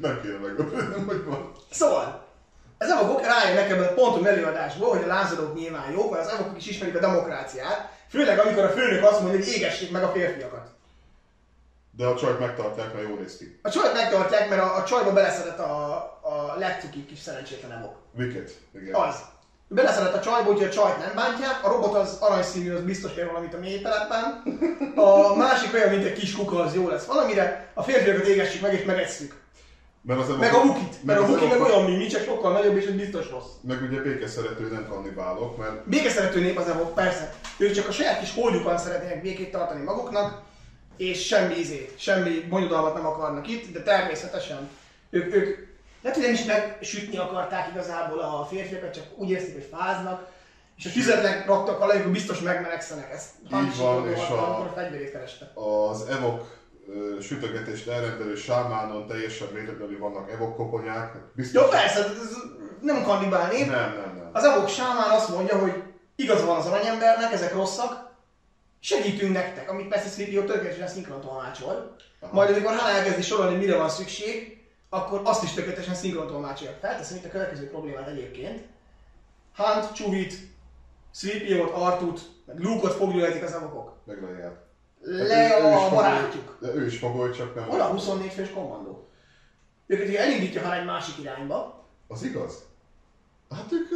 Nem 0.00 0.20
kéne 0.22 0.38
megmondani, 0.38 1.04
hogy 1.06 1.24
van. 1.24 1.52
Szóval, 1.70 2.27
az 2.78 2.90
evokok 2.90 3.26
rájönnek 3.26 3.70
ebben 3.70 3.88
a 3.88 3.92
ponton 3.92 4.26
előadásból, 4.26 4.88
hogy 4.88 5.02
a 5.02 5.06
lázadók 5.06 5.54
nyilván 5.54 5.90
jók, 5.92 6.10
mert 6.10 6.26
az 6.26 6.32
evokok 6.32 6.56
is 6.56 6.66
ismerik 6.66 6.96
a 6.96 7.00
demokráciát, 7.00 7.90
főleg 8.08 8.38
amikor 8.38 8.64
a 8.64 8.70
főnök 8.70 9.04
azt 9.04 9.20
mondja, 9.20 9.38
hogy 9.38 9.48
égessék 9.48 9.90
meg 9.90 10.02
a 10.02 10.08
férfiakat. 10.08 10.68
De 11.96 12.06
a 12.06 12.16
csajt 12.16 12.38
megtartják, 12.38 12.94
mert 12.94 13.08
jól 13.08 13.18
néz 13.18 13.36
ki. 13.36 13.58
A 13.62 13.70
csajt 13.70 13.92
megtartják, 13.92 14.48
mert 14.48 14.62
a, 14.62 14.76
a 14.76 14.84
csajba 14.84 15.12
beleszeret 15.12 15.58
a, 15.58 15.94
a 16.22 16.54
legcukibb 16.58 17.06
kis 17.06 17.18
szerencsétlen 17.18 17.72
evok. 17.72 17.96
Wicked. 18.18 18.50
Igen. 18.74 18.94
Az. 18.94 19.16
Beleszeret 19.68 20.14
a 20.14 20.20
csajba, 20.20 20.50
úgyhogy 20.50 20.66
a 20.66 20.70
csajt 20.70 20.98
nem 20.98 21.14
bántják, 21.14 21.64
a 21.64 21.68
robot 21.68 21.94
az 21.94 22.16
aranyszínű, 22.20 22.74
az 22.74 22.82
biztos 22.82 23.16
ér 23.16 23.26
valamit 23.26 23.54
a 23.54 23.58
mélytelepben. 23.58 24.42
A 24.94 25.34
másik 25.36 25.74
olyan, 25.74 25.88
mint 25.88 26.04
egy 26.04 26.18
kis 26.18 26.36
kuka, 26.36 26.62
az 26.62 26.74
jó 26.74 26.88
lesz 26.88 27.04
valamire. 27.04 27.70
A 27.74 27.82
férfiakat 27.82 28.26
égessük 28.26 28.62
meg 28.62 28.72
és 28.72 28.84
megesszük. 28.84 29.34
Mert 30.02 30.20
az 30.20 30.36
Meg 30.38 30.54
a 30.54 30.58
Wukit, 30.58 31.04
mert 31.04 31.18
a 31.20 31.22
Wuki 31.22 31.46
meg 31.46 31.60
olyan 31.60 31.84
mimi, 31.84 32.06
csak 32.06 32.22
sokkal 32.22 32.52
nagyobb 32.52 32.76
és 32.76 32.86
egy 32.86 32.96
biztos 32.96 33.30
rossz. 33.30 33.48
Meg 33.62 33.82
ugye 33.82 34.00
békeszerető 34.00 34.68
nem 34.72 34.86
kannibálok, 34.88 35.56
mert 35.58 35.88
Békeszerető 35.88 36.40
nép 36.40 36.58
az 36.58 36.68
evok, 36.68 36.94
persze. 36.94 37.32
Ők 37.58 37.72
csak 37.72 37.88
a 37.88 37.92
saját 37.92 38.18
kis 38.18 38.34
holdjukon 38.34 38.78
szeretnének 38.78 39.22
békét 39.22 39.50
tartani 39.50 39.82
maguknak, 39.82 40.42
és 40.96 41.26
semmi 41.26 41.54
izét, 41.58 41.92
semmi 41.96 42.40
bonyodalmat 42.40 42.94
nem 42.94 43.06
akarnak 43.06 43.48
itt, 43.48 43.72
de 43.72 43.82
természetesen 43.82 44.68
ők, 45.10 45.34
ők 45.34 45.66
lehet, 46.02 46.18
hogy 46.18 46.26
nem 46.26 46.34
is 46.34 46.44
megsütni 46.44 47.16
akarták 47.16 47.68
igazából 47.70 48.18
a 48.18 48.46
férfiakat, 48.50 48.94
csak 48.94 49.04
úgy 49.16 49.30
érzik, 49.30 49.52
hogy 49.54 49.68
fáznak, 49.72 50.28
és 50.76 50.86
a 50.86 50.90
tüzet 50.92 51.46
raktak 51.46 51.80
alá, 51.80 51.94
akkor 51.94 52.10
biztos 52.10 52.40
megmelegszenek 52.40 53.10
ezt. 53.12 53.28
Így 53.42 53.76
van, 53.78 54.08
és 54.08 54.28
a- 54.28 54.58
a 55.54 55.90
az 55.90 56.06
evok 56.06 56.57
sütögetést 57.20 57.88
elrendelő 57.88 58.34
sámánon 58.34 59.06
teljesen 59.06 59.52
véletlenül 59.52 59.98
vannak 59.98 60.30
evok 60.30 60.56
koponyák. 60.56 61.14
Biztos, 61.34 61.62
Jó, 61.62 61.68
persze, 61.68 62.04
ez 62.04 62.36
nem 62.80 63.02
kannibál 63.02 63.48
nép. 63.50 63.66
Nem, 63.66 63.94
nem, 63.94 64.16
nem. 64.16 64.30
Az 64.32 64.44
evok 64.44 64.68
sámán 64.68 65.10
azt 65.10 65.28
mondja, 65.28 65.58
hogy 65.58 65.82
igaza 66.16 66.46
van 66.46 66.56
az 66.56 66.66
aranyembernek, 66.66 67.32
ezek 67.32 67.54
rosszak, 67.54 68.10
segítünk 68.80 69.32
nektek, 69.32 69.70
amit 69.70 69.88
persze 69.88 70.08
Sleepy 70.08 70.44
tökéletesen 70.44 70.88
szinkron 70.88 71.20
tolmácsol. 71.20 71.96
Majd 72.30 72.50
amikor 72.50 72.74
Han 72.74 72.90
elkezdi 72.90 73.22
sorolni, 73.22 73.56
mire 73.56 73.76
van 73.76 73.88
szükség, 73.88 74.64
akkor 74.88 75.20
azt 75.24 75.42
is 75.42 75.52
tökéletesen 75.52 75.94
szinkron 75.94 76.26
tolmácsolja. 76.26 76.76
Felteszem 76.80 77.16
itt 77.16 77.24
a 77.24 77.30
következő 77.30 77.68
problémát 77.68 78.08
egyébként. 78.08 78.62
Hunt, 79.56 79.92
Chuvit, 79.92 80.34
Sleepy-ot, 81.14 81.70
Artut, 81.70 82.20
meg 82.46 82.58
Luke-ot 82.58 82.92
foglyolhetik 82.92 83.42
az 83.42 83.52
evokok. 83.52 83.92
Meg 84.04 84.20
lejárt. 85.00 85.62
Le 85.62 85.68
ő 85.68 85.74
is 85.74 85.90
a 85.90 85.94
barátjuk. 85.94 86.56
De 86.60 86.74
ő 86.74 86.86
is 86.86 86.98
fogoly, 86.98 87.30
csak 87.30 87.54
nem. 87.54 87.64
Hol 87.64 87.80
a 87.80 87.86
24 87.86 88.30
fős 88.30 88.50
kommandó? 88.50 89.08
Őket 89.86 90.14
elindítja 90.14 90.62
Han 90.62 90.72
egy 90.72 90.84
másik 90.84 91.18
irányba, 91.18 91.84
Az 92.08 92.22
igaz? 92.22 92.62
Hát 93.50 93.72
ők 93.72 93.88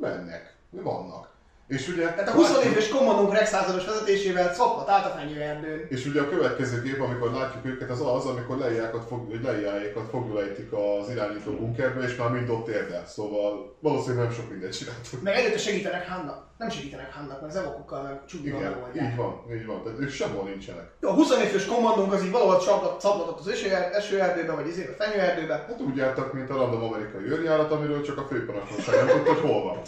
mennek. 0.00 0.56
Vannak. 0.70 1.28
És 1.68 1.88
ugye... 1.88 2.02
tehát 2.02 2.28
a 2.28 2.32
24 2.32 2.72
fős 2.72 2.88
kommandónk 2.88 3.32
Rex 3.32 3.50
százados 3.50 3.84
vezetésével 3.84 4.54
szoppat 4.54 4.88
át 4.88 5.06
a 5.06 5.18
fenyőerdőn. 5.18 5.86
És 5.88 6.06
ugye 6.06 6.20
a 6.20 6.28
következő 6.28 6.82
kép, 6.82 7.00
amikor 7.00 7.30
látjuk 7.30 7.66
őket, 7.66 7.90
az 7.90 8.00
az, 8.00 8.26
amikor 8.26 8.56
leiákat 8.56 9.04
fog, 9.04 9.42
leiáékat 9.42 10.08
foglejtik 10.08 10.72
az 10.72 11.10
irányító 11.10 11.52
bunkerbe, 11.52 12.02
és 12.02 12.16
már 12.16 12.30
mind 12.30 12.48
ott 12.48 12.68
érdel. 12.68 13.06
Szóval 13.06 13.76
valószínűleg 13.80 14.24
nem 14.24 14.34
sok 14.34 14.50
mindent 14.50 14.76
csináltak. 14.78 15.22
Meg 15.22 15.36
előtte 15.36 15.58
segítenek 15.58 16.08
Hannak. 16.08 16.47
Nem 16.58 16.70
segítenek 16.70 17.14
Hannak, 17.14 17.40
mert 17.40 17.52
az 17.54 17.58
evokokkal 17.60 18.02
meg 18.02 18.20
Igen, 18.44 18.60
megoldják. 18.60 19.10
így 19.10 19.16
van, 19.16 19.32
így 19.56 19.66
van. 19.66 19.82
Tehát 19.82 19.98
ők 19.98 20.10
sehol 20.10 20.44
nincsenek. 20.44 20.86
Jó, 21.00 21.08
a 21.08 21.12
24 21.12 21.48
fős 21.48 21.66
kommandónk 21.66 22.12
az 22.12 22.24
így 22.24 22.30
valahol 22.30 22.60
szabladott 23.00 23.38
az 23.38 23.48
esőer- 23.48 23.94
esőerdőbe, 23.94 24.52
vagy 24.52 24.68
izébe, 24.68 24.92
fenyőerdőbe. 24.98 25.54
Hát 25.54 25.80
úgy 25.80 25.96
jártak, 25.96 26.32
mint 26.32 26.50
a 26.50 26.54
random 26.54 26.82
amerikai 26.82 27.22
őrjárat, 27.22 27.70
amiről 27.72 28.02
csak 28.02 28.18
a 28.18 28.26
főparancsnokság 28.30 28.94
nem 29.04 29.06
tudta, 29.16 29.32
hogy 29.32 29.50
hol 29.50 29.62
van. 29.62 29.78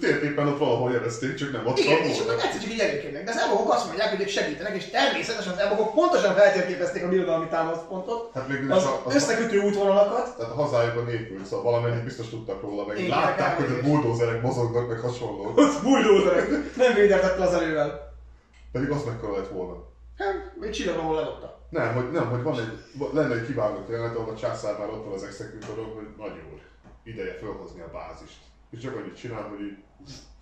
Térképpen 0.00 0.46
ott 0.46 0.58
valahol 0.58 0.90
jelezték, 0.92 1.34
csak 1.34 1.52
nem 1.52 1.66
ott 1.66 1.78
Igen, 1.78 1.98
van 1.98 2.08
és 2.08 2.20
akkor 2.20 2.34
egyszer 2.34 2.60
csak 2.60 2.72
így 2.72 2.78
előkérnek. 2.78 3.24
De 3.24 3.30
az 3.30 3.36
evokok 3.46 3.72
azt 3.72 3.86
mondják, 3.86 4.10
hogy 4.10 4.20
ők 4.20 4.28
segítenek, 4.28 4.76
és 4.76 4.90
természetesen 4.90 5.52
az 5.52 5.58
evokok 5.58 5.94
pontosan 5.94 6.34
feltérképezték 6.34 7.04
a 7.04 7.08
birodalmi 7.08 7.46
támaszpontot, 7.46 8.30
Hát 8.34 8.48
is 8.48 8.56
az 8.68 8.88
az, 9.04 9.14
összekötő 9.14 9.58
útvonalakat, 9.60 10.36
tehát 10.36 10.52
a 10.52 10.54
hazájukban 10.54 11.04
népült, 11.04 11.46
szóval 11.46 11.72
valamennyit 11.72 12.04
biztos 12.04 12.28
tudtak 12.28 12.62
róla, 12.62 12.86
meg 12.86 13.08
látták, 13.08 13.56
hogy 13.56 13.78
a 13.78 13.86
buldózerek 13.88 14.42
mozognak, 14.42 14.88
meg 14.88 14.98
hasonló. 14.98 15.52
Ott 15.98 16.04
bulldózerek, 16.04 16.76
nem 16.76 16.94
védertett 16.94 17.38
le 17.38 17.44
az 17.44 17.54
elővel. 17.54 18.16
Pedig 18.72 18.90
az 18.90 19.04
mekkora 19.04 19.36
lett 19.36 19.48
volna. 19.48 19.86
Hát, 20.16 20.52
egy 20.60 20.70
csillagon 20.70 21.00
ahol 21.04 21.16
ledobta. 21.16 21.58
Nem, 21.70 21.94
hogy, 21.94 22.10
nem, 22.10 22.28
hogy 22.28 22.42
van 22.42 22.58
egy, 22.60 22.84
lenne 23.12 23.34
egy 23.34 23.46
kivágott 23.46 23.88
jelenet, 23.88 24.16
ahol 24.16 24.34
a 24.34 24.36
császár 24.36 24.78
már 24.78 24.88
ott 24.88 25.04
van 25.04 25.14
az 25.14 25.22
exekútoron, 25.22 25.94
hogy 25.94 26.06
nagy 26.16 26.42
úr, 26.52 26.60
ideje 27.04 27.34
felhozni 27.34 27.80
a 27.80 27.90
bázist. 27.92 28.38
És 28.70 28.80
csak 28.80 28.96
annyit 28.96 29.16
csinál, 29.16 29.42
hogy 29.42 29.60
így... 29.60 29.76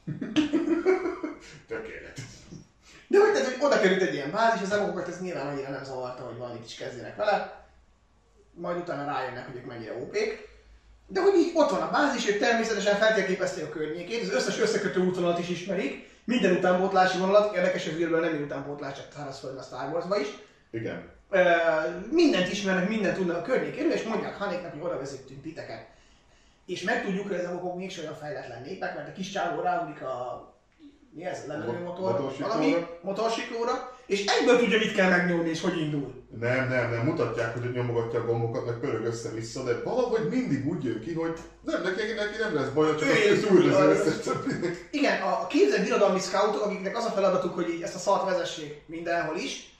Tökéletes. 1.68 2.24
De 3.08 3.18
hogy, 3.18 3.32
tehát, 3.32 3.46
hogy 3.46 3.64
oda 3.64 3.80
került 3.80 4.02
egy 4.02 4.14
ilyen 4.14 4.30
bázis, 4.30 4.62
az 4.62 4.72
evokokat 4.72 5.08
ez 5.08 5.20
nyilván 5.20 5.46
annyira 5.46 5.70
nem 5.70 5.84
zavarta, 5.84 6.22
hogy 6.22 6.36
valamit 6.36 6.64
is 6.64 6.74
kezdjenek 6.74 7.16
vele. 7.16 7.66
Majd 8.54 8.76
utána 8.76 9.04
rájönnek, 9.04 9.46
hogy 9.46 9.56
ők 9.56 9.66
mennyire 9.66 9.96
ópék. 9.96 10.48
De 11.06 11.20
hogy 11.20 11.34
így 11.34 11.50
ott 11.54 11.70
van 11.70 11.82
a 11.82 11.90
bázis, 11.90 12.28
ők 12.28 12.38
természetesen 12.38 12.96
feltérképezték 12.96 13.64
a 13.64 13.68
környékét, 13.68 14.22
az 14.22 14.32
összes 14.32 14.60
összekötő 14.60 15.00
útvonalat 15.00 15.38
is 15.38 15.48
ismerik, 15.48 16.08
minden 16.24 16.56
utánpótlási 16.56 17.18
vonalat, 17.18 17.54
érdekes, 17.54 17.84
hogy 17.84 18.10
nem 18.10 18.20
minden 18.20 18.42
utánpótlás, 18.42 18.96
csak 18.96 19.06
szárazföldön 19.16 19.58
a 19.58 19.62
Star 19.62 19.92
Wars-ba 19.92 20.18
is. 20.18 20.28
Igen. 20.70 21.10
Ö, 21.30 21.42
mindent 22.10 22.52
ismernek, 22.52 22.88
mindent 22.88 23.16
tudnak 23.16 23.36
a 23.36 23.42
környékéről, 23.42 23.92
és 23.92 24.02
mondják 24.02 24.36
Hanéknak, 24.36 24.72
hogy 24.72 24.80
oda 24.80 24.98
vezettünk 24.98 25.42
titeket. 25.42 25.86
És 26.66 26.82
megtudjuk, 26.82 27.26
hogy 27.28 27.36
ezek 27.36 27.64
a 27.64 27.74
mégsem 27.74 28.04
olyan 28.04 28.16
fejletlen 28.16 28.62
népek, 28.62 28.94
mert 28.94 29.08
a 29.08 29.12
kis 29.12 29.30
csávó 29.30 29.60
ráugrik 29.60 30.02
a 30.02 30.55
mi 31.16 31.24
ez, 31.24 31.42
lemenő 31.46 31.82
motor, 31.82 32.10
Motorsiklóra. 32.12 32.54
valami 32.54 32.86
motorsiklóra, 33.02 33.94
és 34.06 34.24
egyből 34.24 34.58
tudja, 34.58 34.78
mit 34.78 34.92
kell 34.92 35.10
megnyomni, 35.10 35.48
és 35.48 35.60
hogy 35.60 35.78
indul. 35.78 36.12
Nem, 36.40 36.68
nem, 36.68 36.90
nem, 36.90 37.04
mutatják, 37.04 37.52
hogy 37.52 37.72
nyomogatja 37.72 38.20
a 38.20 38.24
gombokat, 38.24 38.66
meg 38.66 38.74
pörög 38.78 39.04
össze-vissza, 39.04 39.62
de 39.62 39.82
valahogy 39.84 40.28
mindig 40.28 40.66
úgy 40.66 40.84
jön 40.84 41.00
ki, 41.00 41.12
hogy 41.14 41.32
nem, 41.60 41.82
neki, 41.82 42.12
neki 42.16 42.36
nem 42.40 42.54
lesz 42.54 42.68
baj, 42.68 42.94
csak 42.94 43.08
Ő 43.08 43.68
az 43.70 43.76
az- 43.76 44.06
összes 44.06 44.18
többinek. 44.24 44.88
Igen, 44.92 45.22
a 45.22 45.46
képzett 45.46 45.82
birodalmi 45.82 46.18
scoutok, 46.18 46.62
akiknek 46.64 46.96
az 46.96 47.04
a 47.04 47.10
feladatuk, 47.10 47.54
hogy 47.54 47.78
ezt 47.82 47.94
a 47.94 47.98
szart 47.98 48.24
vezessék 48.24 48.82
mindenhol 48.86 49.36
is, 49.36 49.74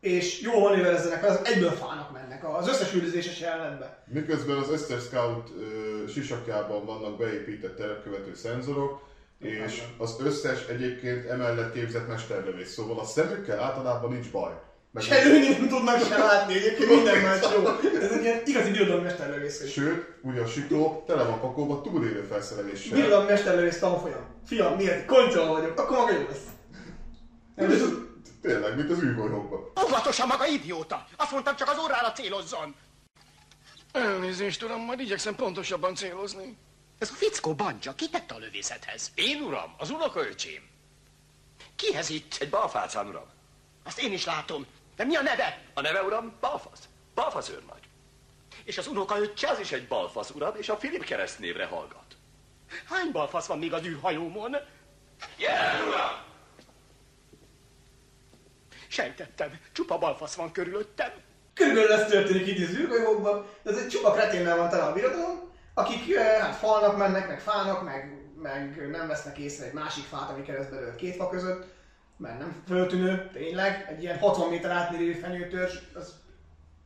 és 0.00 0.40
jól 0.40 0.60
manőverezzenek, 0.60 1.24
azok 1.24 1.48
egyből 1.48 1.70
fának 1.70 2.12
mennek 2.12 2.48
az 2.58 2.68
összes 2.68 2.92
üldözéses 2.94 3.40
jelenetben. 3.40 3.88
Miközben 4.06 4.56
az 4.56 4.70
összes 4.70 5.02
scout 5.02 5.50
ö, 5.58 6.06
sisakjában 6.08 6.84
vannak 6.84 7.16
beépített 7.18 7.76
terepkövető 7.76 8.34
szenzorok, 8.34 9.00
és 9.38 9.82
az 9.98 10.16
összes 10.20 10.66
egyébként 10.66 11.26
emellett 11.26 11.72
képzett 11.72 12.08
mesterlövész, 12.08 12.72
szóval 12.72 12.98
a 12.98 13.04
szemükkel 13.04 13.60
általában 13.60 14.12
nincs 14.12 14.30
baj. 14.30 14.52
Meg 14.90 15.02
Se 15.02 15.22
lőni 15.22 15.48
nem 15.48 15.68
tudnak 15.68 16.04
se 16.04 16.18
látni, 16.18 16.54
egyébként 16.54 16.90
minden 16.90 17.20
más 17.20 17.40
jó. 17.54 17.66
Ez 18.00 18.12
egy 18.12 18.22
ilyen 18.22 18.40
igazi 18.44 18.70
birodalmi 18.70 19.02
mesterlövész. 19.02 19.70
Sőt, 19.70 20.18
ugye 20.22 20.40
a 20.40 20.46
sikló 20.46 21.04
tele 21.06 21.22
van 21.22 21.40
pakolva 21.40 21.80
túlélő 21.80 22.22
felszereléssel. 22.22 22.96
Birodalmi 22.96 23.30
mesterlövész 23.30 23.78
tanfolyam. 23.78 24.26
Fiam, 24.46 24.76
miért? 24.76 25.06
Kontroll 25.06 25.46
vagyok, 25.46 25.78
akkor 25.78 25.96
maga 25.96 26.12
jó 26.12 26.26
lesz. 26.28 26.44
Nem, 27.54 27.70
ez, 27.70 27.82
Tényleg, 28.42 28.76
mint 28.76 28.90
az 28.90 29.02
űrgolyókban. 29.02 29.72
Óvatosan 29.86 30.26
maga 30.26 30.46
idióta! 30.46 31.06
Azt 31.16 31.32
mondtam, 31.32 31.56
csak 31.56 31.68
az 31.68 31.78
órára 31.84 32.12
célozzon! 32.12 32.74
Elnézést, 33.92 34.62
uram, 34.62 34.80
majd 34.80 35.00
igyekszem 35.00 35.34
pontosabban 35.34 35.94
célozni. 35.94 36.56
Ez 36.98 37.10
a 37.10 37.14
fickó 37.14 37.54
banja, 37.54 37.94
ki 37.94 38.08
tette 38.08 38.34
a 38.34 38.38
lövészethez? 38.38 39.10
Én, 39.14 39.42
uram, 39.42 39.74
az 39.78 39.90
unokaöcsém. 39.90 40.68
Kihez 41.76 42.08
itt? 42.10 42.36
Egy 42.40 42.50
balfácán, 42.50 43.06
uram. 43.06 43.26
Azt 43.84 44.00
én 44.00 44.12
is 44.12 44.24
látom. 44.24 44.66
De 44.96 45.04
mi 45.04 45.16
a 45.16 45.22
neve? 45.22 45.62
A 45.74 45.80
neve, 45.80 46.02
uram, 46.02 46.36
Balfasz. 46.40 46.88
Balfasz 47.14 47.48
őrnagy. 47.48 47.82
És 48.64 48.78
az 48.78 48.86
unokaöccse? 48.86 49.48
Az 49.48 49.58
is 49.58 49.72
egy 49.72 49.88
balfasz, 49.88 50.30
uram, 50.30 50.56
és 50.56 50.68
a 50.68 50.76
Filip 50.76 51.04
keresztnévre 51.04 51.66
hallgat. 51.66 52.16
Hány 52.88 53.12
balfasz 53.12 53.46
van 53.46 53.58
még 53.58 53.72
az 53.72 53.84
űrhajómon? 53.84 54.56
Jelen, 55.36 55.88
uram! 55.88 56.26
Sejtettem, 58.88 59.60
csupa 59.72 59.98
balfasz 59.98 60.34
van 60.34 60.52
körülöttem. 60.52 61.12
körülbelül 61.54 61.92
ez 61.92 62.10
történik 62.10 62.46
itt 62.46 62.68
az 62.68 62.74
űrgolyókban, 62.74 63.46
de 63.62 63.70
ez 63.70 63.76
egy 63.76 63.88
csupa 63.88 64.12
kreténnel 64.12 64.56
van 64.56 64.68
tele 64.68 64.82
a 64.82 64.92
birodalom, 64.92 65.47
akik 65.78 66.16
hát 66.16 66.54
falnak 66.54 66.96
mennek, 66.96 67.28
meg 67.28 67.40
fának, 67.40 67.84
meg, 67.84 68.28
meg 68.42 68.88
nem 68.90 69.06
vesznek 69.06 69.38
észre 69.38 69.66
egy 69.66 69.72
másik 69.72 70.04
fát, 70.04 70.30
ami 70.30 70.42
keresztbe 70.42 70.76
dőlt 70.78 70.96
két 70.96 71.16
fa 71.16 71.28
között, 71.28 71.66
mert 72.16 72.38
nem 72.38 72.62
föltűnő, 72.66 73.30
tényleg, 73.32 73.86
egy 73.88 74.02
ilyen 74.02 74.18
60 74.18 74.48
méter 74.48 74.70
átmérő 74.70 75.12
fenyőtörzs, 75.12 75.78
az 75.94 76.14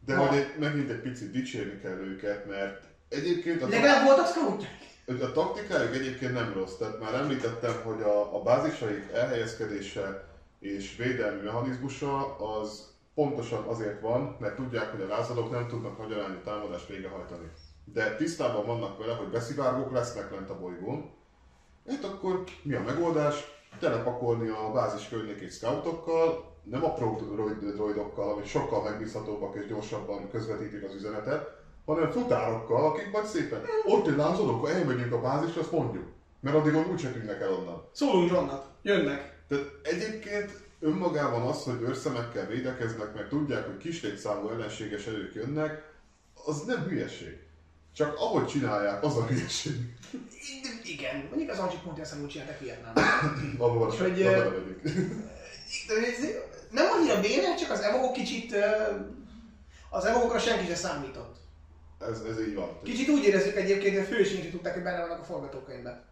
De 0.05 0.17
hogy 0.17 0.37
egy, 0.37 0.59
megint 0.59 0.91
egy 0.91 1.01
picit 1.01 1.31
dicsérni 1.31 1.81
kell 1.81 1.99
őket, 1.99 2.47
mert 2.47 2.83
egyébként 3.09 3.63
a, 3.63 3.69
legalább 3.69 4.05
voltak 4.05 4.27
scoutjai. 4.27 4.71
a 5.07 5.33
taktikájuk 5.33 5.95
egyébként 5.95 6.33
nem 6.33 6.53
rossz. 6.53 6.77
Tehát 6.77 7.01
már 7.01 7.15
említettem, 7.15 7.75
hogy 7.83 8.03
a, 8.03 8.37
a 8.37 8.43
bázisaik 8.43 9.11
elhelyezkedése 9.13 10.25
és 10.59 10.97
védelmi 10.97 11.41
mechanizmusa 11.41 12.37
az 12.37 12.91
pontosan 13.15 13.63
azért 13.63 14.01
van, 14.01 14.37
mert 14.41 14.57
tudják, 14.57 14.91
hogy 14.91 15.01
a 15.01 15.07
lázadók 15.07 15.51
nem 15.51 15.67
tudnak 15.69 15.99
nagy 15.99 16.13
arányú 16.13 16.39
támadást 16.45 16.89
végrehajtani. 16.89 17.51
De 17.85 18.17
tisztában 18.17 18.67
vannak 18.67 18.99
vele, 18.99 19.15
hogy 19.15 19.29
beszivárgók 19.29 19.93
lesznek 19.93 20.31
lent 20.31 20.51
a 20.51 20.59
bolygón. 20.59 21.11
Hát 21.89 22.05
akkor 22.05 22.45
mi 22.63 22.75
a 22.75 22.83
megoldás? 22.83 23.61
Telepakolni 23.79 24.49
a 24.49 24.71
bázis 24.73 25.09
környékét 25.09 25.53
scoutokkal, 25.53 26.53
nem 26.63 26.85
apró 26.85 27.21
droid- 27.35 27.75
droidokkal, 27.75 28.33
amik 28.33 28.47
sokkal 28.47 28.83
megbízhatóbbak 28.83 29.55
és 29.55 29.67
gyorsabban 29.67 30.31
közvetítik 30.31 30.85
az 30.85 30.95
üzenetet, 30.95 31.61
hanem 31.85 32.11
futárokkal, 32.11 32.85
akik 32.85 33.11
majd 33.11 33.25
szépen 33.25 33.63
ott 33.85 34.17
lázadók, 34.17 34.67
ha 34.67 34.73
elmegyünk 34.73 35.13
a 35.13 35.21
bázisra, 35.21 35.61
azt 35.61 35.73
mondjuk. 35.73 36.05
Mert 36.41 36.57
addig 36.57 36.91
úgyse 36.91 37.11
tűnnek 37.11 37.41
el 37.41 37.53
onnan. 37.53 37.89
Szólunk 37.93 38.31
Johnnak, 38.31 38.65
jönnek. 38.83 39.45
Tehát 39.49 39.65
egyébként 39.83 40.51
önmagában 40.81 41.43
az, 41.43 41.65
hogy 41.65 41.81
őrszemekkel 41.81 42.47
védekeznek, 42.47 43.15
mert 43.15 43.29
tudják, 43.29 43.67
hogy 43.67 43.77
kis 43.77 44.03
létszámú 44.03 44.49
ellenséges 44.49 45.07
erők 45.07 45.35
jönnek, 45.35 45.91
az 46.45 46.63
nem 46.63 46.83
hülyeség. 46.83 47.39
Csak 47.95 48.17
ahogy 48.19 48.47
csinálják, 48.47 49.05
az 49.05 49.17
a 49.17 49.27
hülyeség. 49.27 49.73
Igen, 50.85 51.27
mondjuk 51.29 51.51
az 51.51 51.59
Ancsik 51.59 51.81
pont 51.81 51.99
ezt 51.99 52.21
úgy 52.23 52.29
csináltak 52.29 52.61
Vietnámban. 52.61 53.05
Abban 53.59 53.93
És 53.93 53.99
van 53.99 54.11
hogy, 54.11 54.27
nem 56.71 56.87
annyira 56.91 57.21
béne, 57.21 57.55
csak 57.55 57.71
az 57.71 57.81
evokok 57.81 58.13
kicsit... 58.13 58.55
Az 59.91 60.05
evokokra 60.05 60.39
senki 60.39 60.67
sem 60.67 60.75
számított. 60.75 61.37
Ez, 62.01 62.21
ez 62.21 62.41
így 62.41 62.55
van. 62.55 62.79
Kicsit 62.83 63.09
úgy 63.09 63.25
érezzük 63.25 63.57
egyébként, 63.57 63.97
hogy 63.97 64.05
a 64.05 64.15
fősények 64.15 64.51
tudták, 64.51 64.75
hogy 64.75 64.83
benne 64.83 65.01
vannak 65.01 65.21
a 65.21 65.25
forgatókönyvben. 65.25 66.03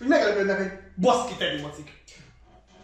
Úgy 0.00 0.08
meglepődnek, 0.08 0.58
hogy 0.58 0.70
baszki 0.96 1.34
tedi 1.36 1.60
macik. 1.60 2.02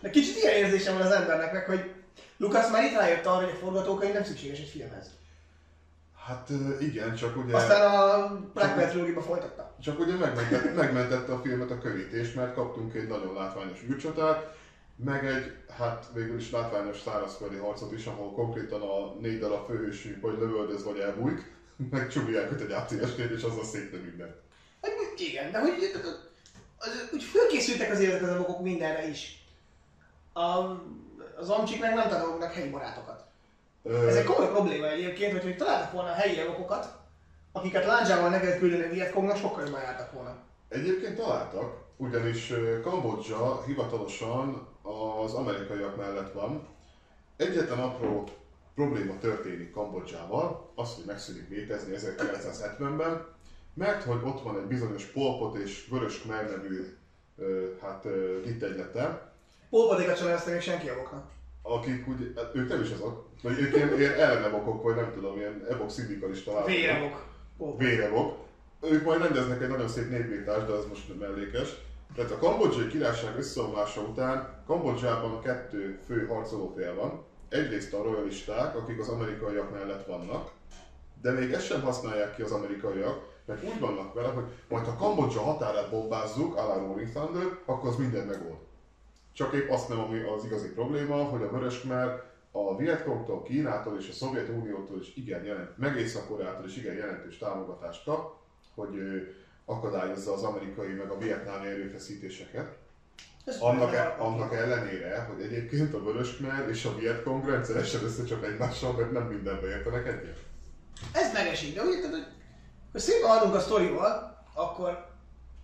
De 0.00 0.10
kicsit 0.10 0.36
ilyen 0.36 0.54
érzésem 0.54 0.98
van 0.98 1.06
az 1.06 1.12
embernek 1.12 1.52
meg, 1.52 1.64
hogy 1.64 1.90
Lukasz 2.36 2.70
már 2.70 2.84
itt 2.84 2.96
rájött 2.96 3.26
arra, 3.26 3.44
hogy 3.44 3.54
a 3.54 3.58
forgatókönyv 3.58 4.12
nem 4.12 4.24
szükséges 4.24 4.58
egy 4.58 4.68
filmhez. 4.68 5.15
Hát 6.26 6.50
igen, 6.80 7.14
csak 7.14 7.36
ugye... 7.36 7.56
Aztán 7.56 7.94
a 7.94 8.40
Black 8.54 8.88
trilógiába 8.88 9.22
folytatta. 9.22 9.74
Csak 9.80 9.98
ugye 9.98 10.14
megmentette, 10.14 10.72
megmentette 10.72 11.32
a 11.32 11.40
filmet 11.40 11.70
a 11.70 11.78
körítés, 11.78 12.32
mert 12.32 12.54
kaptunk 12.54 12.94
egy 12.94 13.08
nagyon 13.08 13.34
látványos 13.34 13.82
űrcsatát, 13.82 14.54
meg 14.96 15.26
egy, 15.26 15.52
hát 15.78 16.06
végül 16.14 16.36
is 16.36 16.50
látványos 16.50 17.00
szárazföldi 17.00 17.56
harcot 17.56 17.92
is, 17.92 18.06
ahol 18.06 18.32
konkrétan 18.32 18.82
a 18.82 19.14
négy 19.20 19.38
darab 19.38 19.66
főhősünk 19.66 20.20
vagy 20.22 20.38
lövöldöz, 20.38 20.84
vagy 20.84 20.98
elbújik, 20.98 21.54
meg 21.90 22.08
csubják 22.08 22.52
őt 22.52 22.60
egy 22.60 22.72
ACS-nél, 22.72 23.30
és 23.30 23.42
azzal 23.42 23.64
szétne 23.64 23.98
minden. 23.98 24.34
Hát 24.82 24.92
igen, 25.16 25.50
de 25.50 25.60
hogy 25.60 26.00
az, 26.78 27.08
úgy 27.12 27.22
fölkészültek 27.22 27.90
azért 27.90 28.22
ezek 28.22 28.48
az 28.48 28.54
mindenre 28.60 29.08
is. 29.08 29.44
A, 30.32 30.40
az 31.38 31.48
amcsik 31.48 31.80
meg 31.80 31.94
nem 31.94 32.08
tanulnak 32.08 32.52
helyi 32.52 32.70
barátokat. 32.70 33.25
Ez 33.88 34.16
egy 34.16 34.24
komoly 34.24 34.48
probléma 34.48 34.88
egyébként, 34.88 35.32
hogy, 35.32 35.42
hogy 35.42 35.56
találtak 35.56 35.92
volna 35.92 36.10
a 36.10 36.14
helyi 36.14 36.40
evokokat, 36.40 36.96
akiket 37.52 37.84
lándzsával 37.84 38.28
ne 38.28 38.40
kellett 38.40 38.58
küldeni 38.58 38.84
a 38.84 38.90
Vietkongnak, 38.90 39.36
sokkal 39.36 39.64
jobban 39.64 39.80
jártak 39.80 40.12
volna. 40.12 40.36
Egyébként 40.68 41.16
találtak, 41.16 41.84
ugyanis 41.96 42.52
Kambodzsa 42.82 43.62
hivatalosan 43.66 44.68
az 45.22 45.34
amerikaiak 45.34 45.96
mellett 45.96 46.32
van. 46.32 46.66
Egyetlen 47.36 47.78
apró 47.78 48.28
probléma 48.74 49.18
történik 49.18 49.70
Kambodzsával, 49.70 50.72
az, 50.74 50.94
hogy 50.94 51.04
megszűnik 51.04 51.48
létezni 51.48 51.96
1970-ben, 51.96 53.26
mert 53.74 54.02
hogy 54.02 54.20
ott 54.24 54.42
van 54.42 54.58
egy 54.58 54.66
bizonyos 54.66 55.04
Polpot 55.04 55.56
és 55.56 55.86
Vörös 55.90 56.22
nevű 56.22 56.96
hát, 57.80 58.04
ö, 58.04 58.40
hittegylete, 58.44 59.34
Polpatékat 59.70 60.16
sem 60.16 60.26
nevezte 60.26 60.50
még 60.50 60.60
senki 60.60 60.88
evoknak. 60.88 61.35
Akik 61.68 62.08
úgy, 62.08 62.32
hát 62.36 62.50
ők 62.54 62.68
nem 62.68 62.80
is 62.80 62.90
azok, 62.90 63.24
vagy 63.42 63.58
ők 63.60 63.74
ilyen, 63.76 63.98
ilyen 63.98 64.12
ellenevokok, 64.12 64.82
vagy 64.82 64.94
nem 64.94 65.12
tudom, 65.14 65.36
ilyen 65.36 65.66
evok 65.70 65.90
szindikalista 65.90 66.52
látok. 66.52 66.66
Vérevok. 66.66 67.24
Vérevok. 67.78 68.36
Ők 68.82 69.04
majd 69.04 69.20
rendeznek 69.20 69.62
egy 69.62 69.68
nagyon 69.68 69.88
szép 69.88 70.10
népírtást, 70.10 70.66
de 70.66 70.72
az 70.72 70.86
most 70.88 71.18
mellékes. 71.18 71.68
Tehát 72.14 72.30
a 72.30 72.38
kambodzsai 72.38 72.86
királyság 72.86 73.36
összeomlása 73.36 74.00
után 74.00 74.62
Kambodzsában 74.66 75.42
kettő 75.42 75.98
fő 76.06 76.26
harcolófél 76.26 76.94
van. 76.94 77.24
Egyrészt 77.48 77.92
a 77.92 78.02
royalisták, 78.02 78.76
akik 78.76 79.00
az 79.00 79.08
amerikaiak 79.08 79.72
mellett 79.72 80.06
vannak, 80.06 80.50
de 81.22 81.30
még 81.30 81.52
ezt 81.52 81.66
sem 81.66 81.82
használják 81.82 82.34
ki 82.34 82.42
az 82.42 82.52
amerikaiak, 82.52 83.34
mert 83.44 83.64
úgy 83.64 83.80
vannak 83.80 84.14
vele, 84.14 84.28
hogy 84.28 84.44
majd 84.68 84.84
ha 84.84 84.96
Kambodzsa 84.96 85.40
határát 85.40 85.90
bombázzuk, 85.90 86.56
a 86.56 86.66
la 86.66 86.78
Rolling 86.78 87.10
Thunder, 87.10 87.58
akkor 87.64 87.88
az 87.88 87.96
minden 87.96 88.26
megold. 88.26 88.65
Csak 89.36 89.54
épp 89.54 89.70
azt 89.70 89.88
nem, 89.88 89.98
ami 89.98 90.20
az 90.20 90.44
igazi 90.44 90.68
probléma, 90.68 91.14
hogy 91.14 91.42
a 91.42 91.50
Vörös 91.50 91.80
Khmer 91.80 92.22
a 92.50 92.76
Vietkongtól, 92.76 93.42
Kínától 93.42 93.98
és 93.98 94.08
a 94.08 94.12
Szovjetuniótól 94.12 95.00
is 95.00 95.16
igen 95.16 95.44
jelent, 95.44 95.78
meg 95.78 95.96
Észak-Koreától 95.96 96.66
is 96.66 96.76
igen 96.76 96.94
jelentős 96.94 97.38
támogatást 97.38 98.04
kap, 98.04 98.34
hogy 98.74 98.94
akadályozza 99.64 100.32
az 100.32 100.42
amerikai 100.42 100.92
meg 100.92 101.10
a 101.10 101.18
vietnámi 101.18 101.66
erőfeszítéseket. 101.66 102.76
Ez 103.44 103.56
Annak, 103.60 103.88
főleg 103.88 104.06
e, 104.06 104.22
annak 104.22 104.54
ellenére, 104.54 105.18
hogy 105.20 105.42
egyébként 105.42 105.94
a 105.94 106.02
Vörös 106.02 106.36
Khmer 106.36 106.68
és 106.68 106.84
a 106.84 106.94
Vietkong 106.94 107.48
rendszeresen 107.48 108.04
összecsap 108.04 108.44
egymással, 108.44 108.92
mert 108.92 109.12
nem 109.12 109.26
mindenbe 109.26 109.68
értenek 109.68 110.06
egyet. 110.06 110.38
Ez 111.12 111.32
megesik, 111.32 111.74
de 111.74 111.82
úgy 111.82 111.94
érted, 111.94 112.10
hogy, 112.10 112.26
hogy 112.92 113.00
szépen 113.00 113.28
haladunk 113.28 113.54
a 113.54 113.60
sztorival, 113.60 114.44
akkor 114.54 115.05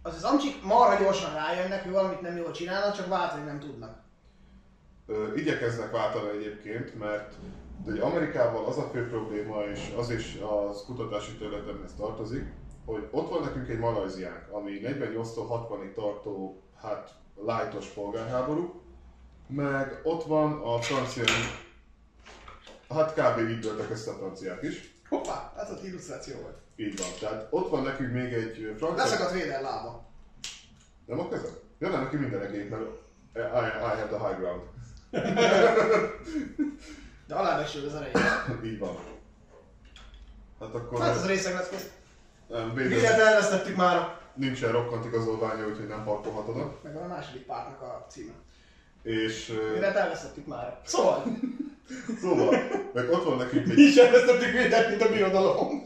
az 0.03 0.15
az 0.15 0.25
amcsik 0.25 0.63
marha 0.63 1.03
gyorsan 1.03 1.35
rájönnek, 1.35 1.83
hogy 1.83 1.93
valamit 1.93 2.21
nem 2.21 2.37
jól 2.37 2.51
csinálnak, 2.51 2.97
csak 2.97 3.09
váltani 3.09 3.45
nem 3.45 3.59
tudnak. 3.59 4.01
Ö, 5.07 5.35
igyekeznek 5.35 5.91
váltani 5.91 6.29
egyébként, 6.29 6.99
mert 6.99 7.35
de 7.85 8.03
Amerikával 8.03 8.65
az 8.65 8.79
a 8.79 8.89
fő 8.93 9.09
probléma, 9.09 9.63
és 9.63 9.93
az 9.99 10.11
is 10.11 10.39
az 10.69 10.85
kutatási 10.87 11.37
területemhez 11.37 11.95
tartozik, 11.97 12.53
hogy 12.85 13.09
ott 13.11 13.31
van 13.31 13.43
nekünk 13.43 13.69
egy 13.69 13.79
Malajziánk, 13.79 14.49
ami 14.51 14.81
48-tól 14.83 15.47
60-ig 15.51 15.95
tartó, 15.95 16.63
hát 16.81 17.15
lightos 17.47 17.87
polgárháború, 17.87 18.83
meg 19.47 20.01
ott 20.05 20.25
van 20.25 20.53
a 20.53 20.81
francia, 20.81 21.25
hát 22.89 23.15
kb. 23.15 23.51
így 23.51 23.59
dőltek 23.59 23.91
össze 23.91 24.11
a 24.11 24.15
franciák 24.15 24.63
is, 24.63 24.93
Hoppá, 25.13 25.53
ez 25.57 25.71
az 25.71 25.85
illusztráció 25.85 26.35
volt. 26.41 26.62
Így 26.77 26.99
van. 26.99 27.07
Tehát 27.21 27.47
ott 27.51 27.71
van 27.71 27.83
nekünk 27.83 28.13
még 28.13 28.33
egy 28.33 28.75
francia... 28.77 29.05
Leszakadt 29.05 29.33
Véder 29.33 29.63
lába. 29.63 30.05
Nem 31.07 31.19
a 31.19 31.29
kezed? 31.29 31.61
Ja 31.79 31.89
nem, 31.89 32.03
neki 32.03 32.17
minden 32.17 32.43
egész, 32.43 32.71
mert 32.71 32.83
I, 33.35 33.39
I 33.39 34.01
have 34.01 34.07
the 34.07 34.29
high 34.29 34.39
ground. 34.39 34.63
De 37.27 37.35
alábecsül 37.35 37.87
az 37.87 37.95
erejét. 37.95 38.19
így 38.73 38.79
van. 38.79 38.97
Hát 40.61 40.75
akkor... 40.75 41.01
Hát 41.01 41.17
ez 41.17 41.23
a 41.23 41.27
részeg 41.27 41.55
lesz 41.55 41.69
közt. 41.69 41.91
nem, 42.49 42.75
védett, 42.75 43.19
elvesztettük 43.19 43.77
már. 43.77 44.17
nincsen 44.35 44.73
rokkant 44.73 45.05
igazolványa, 45.05 45.67
úgyhogy 45.67 45.87
nem 45.89 46.05
parkolhatod 46.05 46.57
oda. 46.57 46.79
Meg 46.83 46.97
a 46.97 47.07
második 47.07 47.47
pártnak 47.47 47.83
a 47.83 48.07
címe. 48.09 48.33
És 49.03 49.59
Védert 49.73 49.97
elvesztettük 49.97 50.47
már. 50.47 50.81
Szóval, 50.85 51.25
szóval, 52.21 52.57
meg 52.93 53.11
ott 53.11 53.25
van 53.25 53.37
nekünk 53.37 53.69
egy 53.69 53.77
mi 53.77 53.83
is 53.83 53.97
elvesztettük 53.97 54.53
Védert, 54.53 54.89
mint 54.89 55.03
a 55.03 55.09
birodalom. 55.09 55.83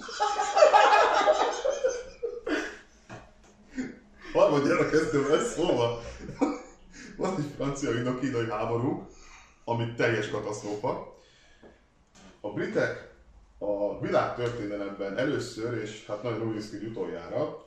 harmadjára 4.37 4.89
kezdtem 4.89 5.33
ezt, 5.33 5.55
szóval 5.55 6.01
van 7.17 7.35
egy 7.39 7.53
francia-indokínai 7.57 8.49
háború, 8.49 9.09
ami 9.65 9.95
teljes 9.95 10.29
katasztrófa. 10.29 11.15
A 12.41 12.53
britek 12.53 13.15
a 13.59 14.01
világ 14.01 14.35
történelemben 14.35 15.19
először, 15.19 15.83
és 15.83 16.05
hát 16.07 16.23
nagyon 16.23 16.49
úgy 16.49 16.55
néz 16.55 16.71
ki, 16.71 16.87
utoljára, 16.87 17.65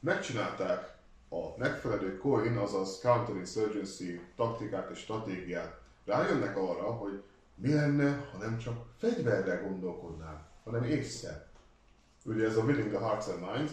megcsinálták 0.00 0.97
a 1.28 1.58
megfelelő 1.58 2.18
coin, 2.18 2.56
azaz 2.56 2.98
counterinsurgency 3.00 4.20
taktikát 4.36 4.90
és 4.90 4.98
stratégiát. 4.98 5.80
Rájönnek 6.04 6.56
arra, 6.56 6.92
hogy 6.92 7.22
mi 7.54 7.72
lenne, 7.72 8.28
ha 8.32 8.38
nem 8.38 8.58
csak 8.58 8.84
fegyverre 8.98 9.56
gondolkodnánk, 9.56 10.40
hanem 10.64 10.84
észre. 10.84 11.46
Ugye 12.24 12.46
ez 12.46 12.56
a 12.56 12.62
Winning 12.62 12.90
the 12.90 12.98
Hearts 12.98 13.26
and 13.26 13.40
Minds, 13.40 13.72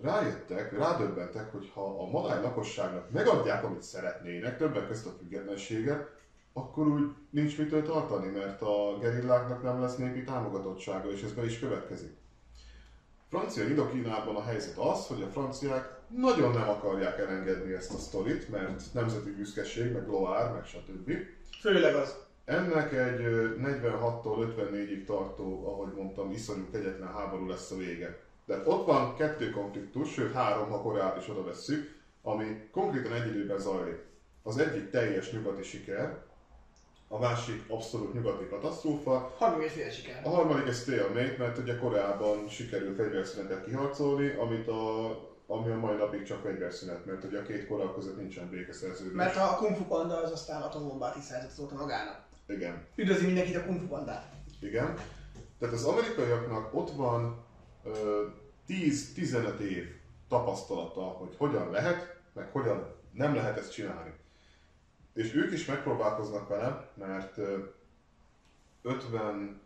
rájöttek, 0.00 0.78
rádöbbentek, 0.78 1.52
hogy 1.52 1.70
ha 1.74 2.02
a 2.02 2.10
maláj 2.10 2.42
lakosságnak 2.42 3.10
megadják, 3.10 3.64
amit 3.64 3.82
szeretnének, 3.82 4.58
többek 4.58 4.86
között 4.86 5.14
a 5.14 5.16
függetlenséget, 5.18 6.20
akkor 6.52 6.88
úgy 6.88 7.14
nincs 7.30 7.58
mitől 7.58 7.82
tartani, 7.82 8.26
mert 8.26 8.62
a 8.62 8.98
gerilláknak 9.00 9.62
nem 9.62 9.80
lesz 9.80 9.96
népi 9.96 10.24
támogatottsága, 10.24 11.10
és 11.10 11.22
ez 11.22 11.32
be 11.32 11.44
is 11.44 11.58
következik. 11.58 12.16
Francia 13.28 13.64
Indokínában 13.64 14.36
a 14.36 14.42
helyzet 14.42 14.76
az, 14.76 15.06
hogy 15.06 15.22
a 15.22 15.28
franciák 15.28 16.00
nagyon 16.16 16.50
nem 16.52 16.68
akarják 16.68 17.18
elengedni 17.18 17.72
ezt 17.72 17.94
a 17.94 17.98
sztorit, 17.98 18.48
mert 18.48 18.82
nemzeti 18.92 19.30
büszkeség, 19.30 19.92
meg 19.92 20.08
Loire, 20.08 20.50
meg 20.50 20.64
stb. 20.64 21.12
Főleg 21.60 21.94
az. 21.94 22.16
Ennek 22.44 22.92
egy 22.92 23.20
ö, 23.20 23.54
46-tól 23.62 24.54
54-ig 24.58 25.04
tartó, 25.04 25.66
ahogy 25.66 25.92
mondtam, 25.96 26.30
iszonyú 26.30 26.70
kegyetlen 26.72 27.12
háború 27.12 27.48
lesz 27.48 27.70
a 27.70 27.76
vége. 27.76 28.18
De 28.44 28.62
ott 28.64 28.86
van 28.86 29.16
kettő 29.16 29.50
konfliktus, 29.50 30.12
sőt 30.12 30.32
három, 30.32 30.68
ha 30.68 30.80
Koreát 30.80 31.16
is 31.16 31.28
oda 31.28 31.44
vesszük, 31.44 32.00
ami 32.22 32.68
konkrétan 32.70 33.12
egy 33.12 33.26
időben 33.26 33.58
zajlik. 33.58 33.98
Az 34.42 34.58
egyik 34.58 34.90
teljes 34.90 35.32
nyugati 35.32 35.62
siker, 35.62 36.18
a 37.08 37.18
másik 37.18 37.64
abszolút 37.68 38.12
nyugati 38.12 38.46
katasztrófa, 38.48 39.34
Harmadik 39.38 39.68
fél 39.68 39.90
siker. 39.90 40.20
a 40.24 40.28
harmadik 40.28 40.66
egy 40.66 40.74
stalemate, 40.74 41.34
mert 41.38 41.58
ugye 41.58 41.78
Koreában 41.78 42.48
sikerül 42.48 42.94
fegyverszünetet 42.94 43.64
kiharcolni, 43.64 44.28
amit 44.28 44.68
a, 44.68 45.10
ami 45.52 45.70
a 45.70 45.78
mai 45.78 45.96
napig 45.96 46.22
csak 46.22 46.40
fegyverszünet, 46.40 47.06
mert 47.06 47.24
ugye 47.24 47.38
a 47.38 47.42
két 47.42 47.66
Korea 47.66 47.94
között 47.94 48.16
nincsen 48.16 48.48
békeszerződés. 48.48 49.12
Mert 49.12 49.36
a 49.36 49.56
Kung 49.56 49.76
Fu 49.76 49.84
Panda 49.84 50.16
az 50.22 50.32
aztán 50.32 50.62
atombombát 50.62 51.16
is 51.16 51.22
szerzett 51.24 51.72
magának. 51.72 52.20
Igen. 52.46 52.86
Üdvözli 52.96 53.26
mindenkit 53.26 53.56
a 53.56 53.64
Kung 53.64 53.80
Fu 53.80 53.86
Pandát. 53.86 54.32
Igen. 54.60 54.94
Tehát 55.58 55.74
az 55.74 55.84
amerikaiaknak 55.84 56.74
ott 56.74 56.90
van 56.90 57.44
ö, 57.84 58.26
10-15 58.68 59.58
év 59.58 59.84
tapasztalata, 60.28 61.00
hogy 61.00 61.34
hogyan 61.36 61.70
lehet, 61.70 62.16
meg 62.32 62.48
hogyan 62.52 62.94
nem 63.12 63.34
lehet 63.34 63.58
ezt 63.58 63.72
csinálni. 63.72 64.12
És 65.14 65.34
ők 65.34 65.52
is 65.52 65.66
megpróbálkoznak 65.66 66.48
vele, 66.48 66.90
mert 66.94 67.38
ö, 67.38 67.58
50, 68.82 69.60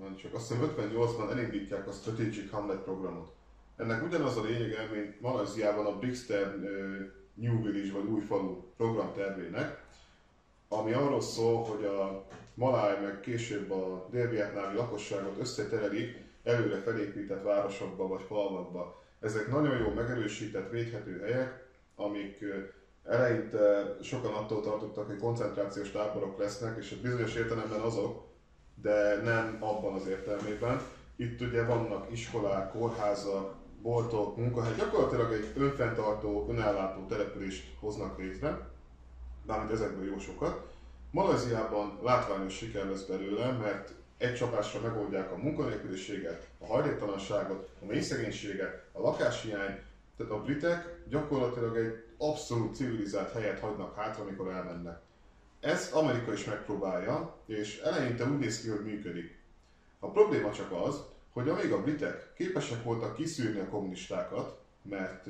nem 0.00 0.16
csak 0.16 0.34
azt 0.34 0.48
hiszem 0.48 0.74
58-ban 0.76 1.30
elindítják 1.30 1.88
a 1.88 1.92
Strategic 1.92 2.50
Hamlet 2.50 2.82
programot. 2.82 3.40
Ennek 3.82 4.02
ugyanaz 4.02 4.36
a 4.36 4.42
lényege, 4.42 4.88
mint 4.92 5.20
Malajziában 5.20 5.86
a 5.86 5.98
Brixton 5.98 6.64
ö, 6.64 6.96
New 7.34 7.62
Village 7.62 7.92
vagy 7.92 8.04
új 8.04 8.20
falu 8.20 8.56
programtervének, 8.76 9.82
ami 10.68 10.92
arról 10.92 11.20
szól, 11.20 11.64
hogy 11.64 11.84
a 11.84 12.26
maláj 12.54 13.00
meg 13.00 13.20
később 13.20 13.70
a 13.70 14.08
dél-vietnámi 14.10 14.76
lakosságot 14.76 15.38
összeterelik 15.38 16.24
előre 16.44 16.76
felépített 16.76 17.42
városokba 17.42 18.06
vagy 18.06 18.22
falvakba. 18.22 19.02
Ezek 19.20 19.50
nagyon 19.50 19.78
jó 19.78 19.92
megerősített, 19.92 20.70
védhető 20.70 21.20
helyek, 21.20 21.66
amik 21.96 22.44
eleinte 23.04 23.96
sokan 24.02 24.34
attól 24.34 24.62
tartottak, 24.62 25.06
hogy 25.06 25.18
koncentrációs 25.18 25.90
táborok 25.90 26.38
lesznek, 26.38 26.76
és 26.78 26.94
bizonyos 26.94 27.34
értelemben 27.34 27.80
azok, 27.80 28.24
de 28.82 29.20
nem 29.22 29.56
abban 29.60 29.94
az 29.94 30.06
értelmében. 30.06 30.80
Itt 31.16 31.40
ugye 31.40 31.64
vannak 31.64 32.12
iskolák, 32.12 32.70
kórházak, 32.70 33.61
boltok, 33.82 34.36
munkahely, 34.36 34.74
gyakorlatilag 34.74 35.32
egy 35.32 35.52
önfenntartó, 35.56 36.46
önellátó 36.48 37.06
települést 37.06 37.74
hoznak 37.80 38.18
létre, 38.18 38.68
mármint 39.46 39.72
ezekből 39.72 40.04
jó 40.04 40.18
sokat. 40.18 40.70
Malajziában 41.10 41.98
látványos 42.02 42.56
siker 42.56 42.86
lesz 42.86 43.02
belőle, 43.02 43.50
mert 43.50 43.92
egy 44.16 44.34
csapásra 44.34 44.80
megoldják 44.80 45.32
a 45.32 45.36
munkanélküliséget, 45.36 46.48
a 46.58 46.66
hajléktalanságot, 46.66 47.68
a 47.82 47.84
mély 47.84 48.00
szegénységet, 48.00 48.84
a 48.92 49.00
lakáshiány, 49.00 49.80
tehát 50.16 50.32
a 50.32 50.42
britek 50.42 50.98
gyakorlatilag 51.08 51.76
egy 51.76 52.04
abszolút 52.18 52.74
civilizált 52.74 53.32
helyet 53.32 53.60
hagynak 53.60 53.96
hátra, 53.96 54.22
amikor 54.22 54.50
elmennek. 54.50 55.00
Ezt 55.60 55.92
Amerika 55.92 56.32
is 56.32 56.44
megpróbálja, 56.44 57.36
és 57.46 57.78
eleinte 57.78 58.24
úgy 58.24 58.38
néz 58.38 58.60
ki, 58.60 58.68
hogy 58.68 58.84
működik. 58.84 59.38
A 59.98 60.10
probléma 60.10 60.52
csak 60.52 60.72
az, 60.72 61.04
hogy 61.32 61.48
amíg 61.48 61.72
a 61.72 61.82
britek 61.82 62.32
képesek 62.36 62.82
voltak 62.82 63.14
kiszűrni 63.14 63.60
a 63.60 63.68
kommunistákat, 63.68 64.58
mert 64.82 65.26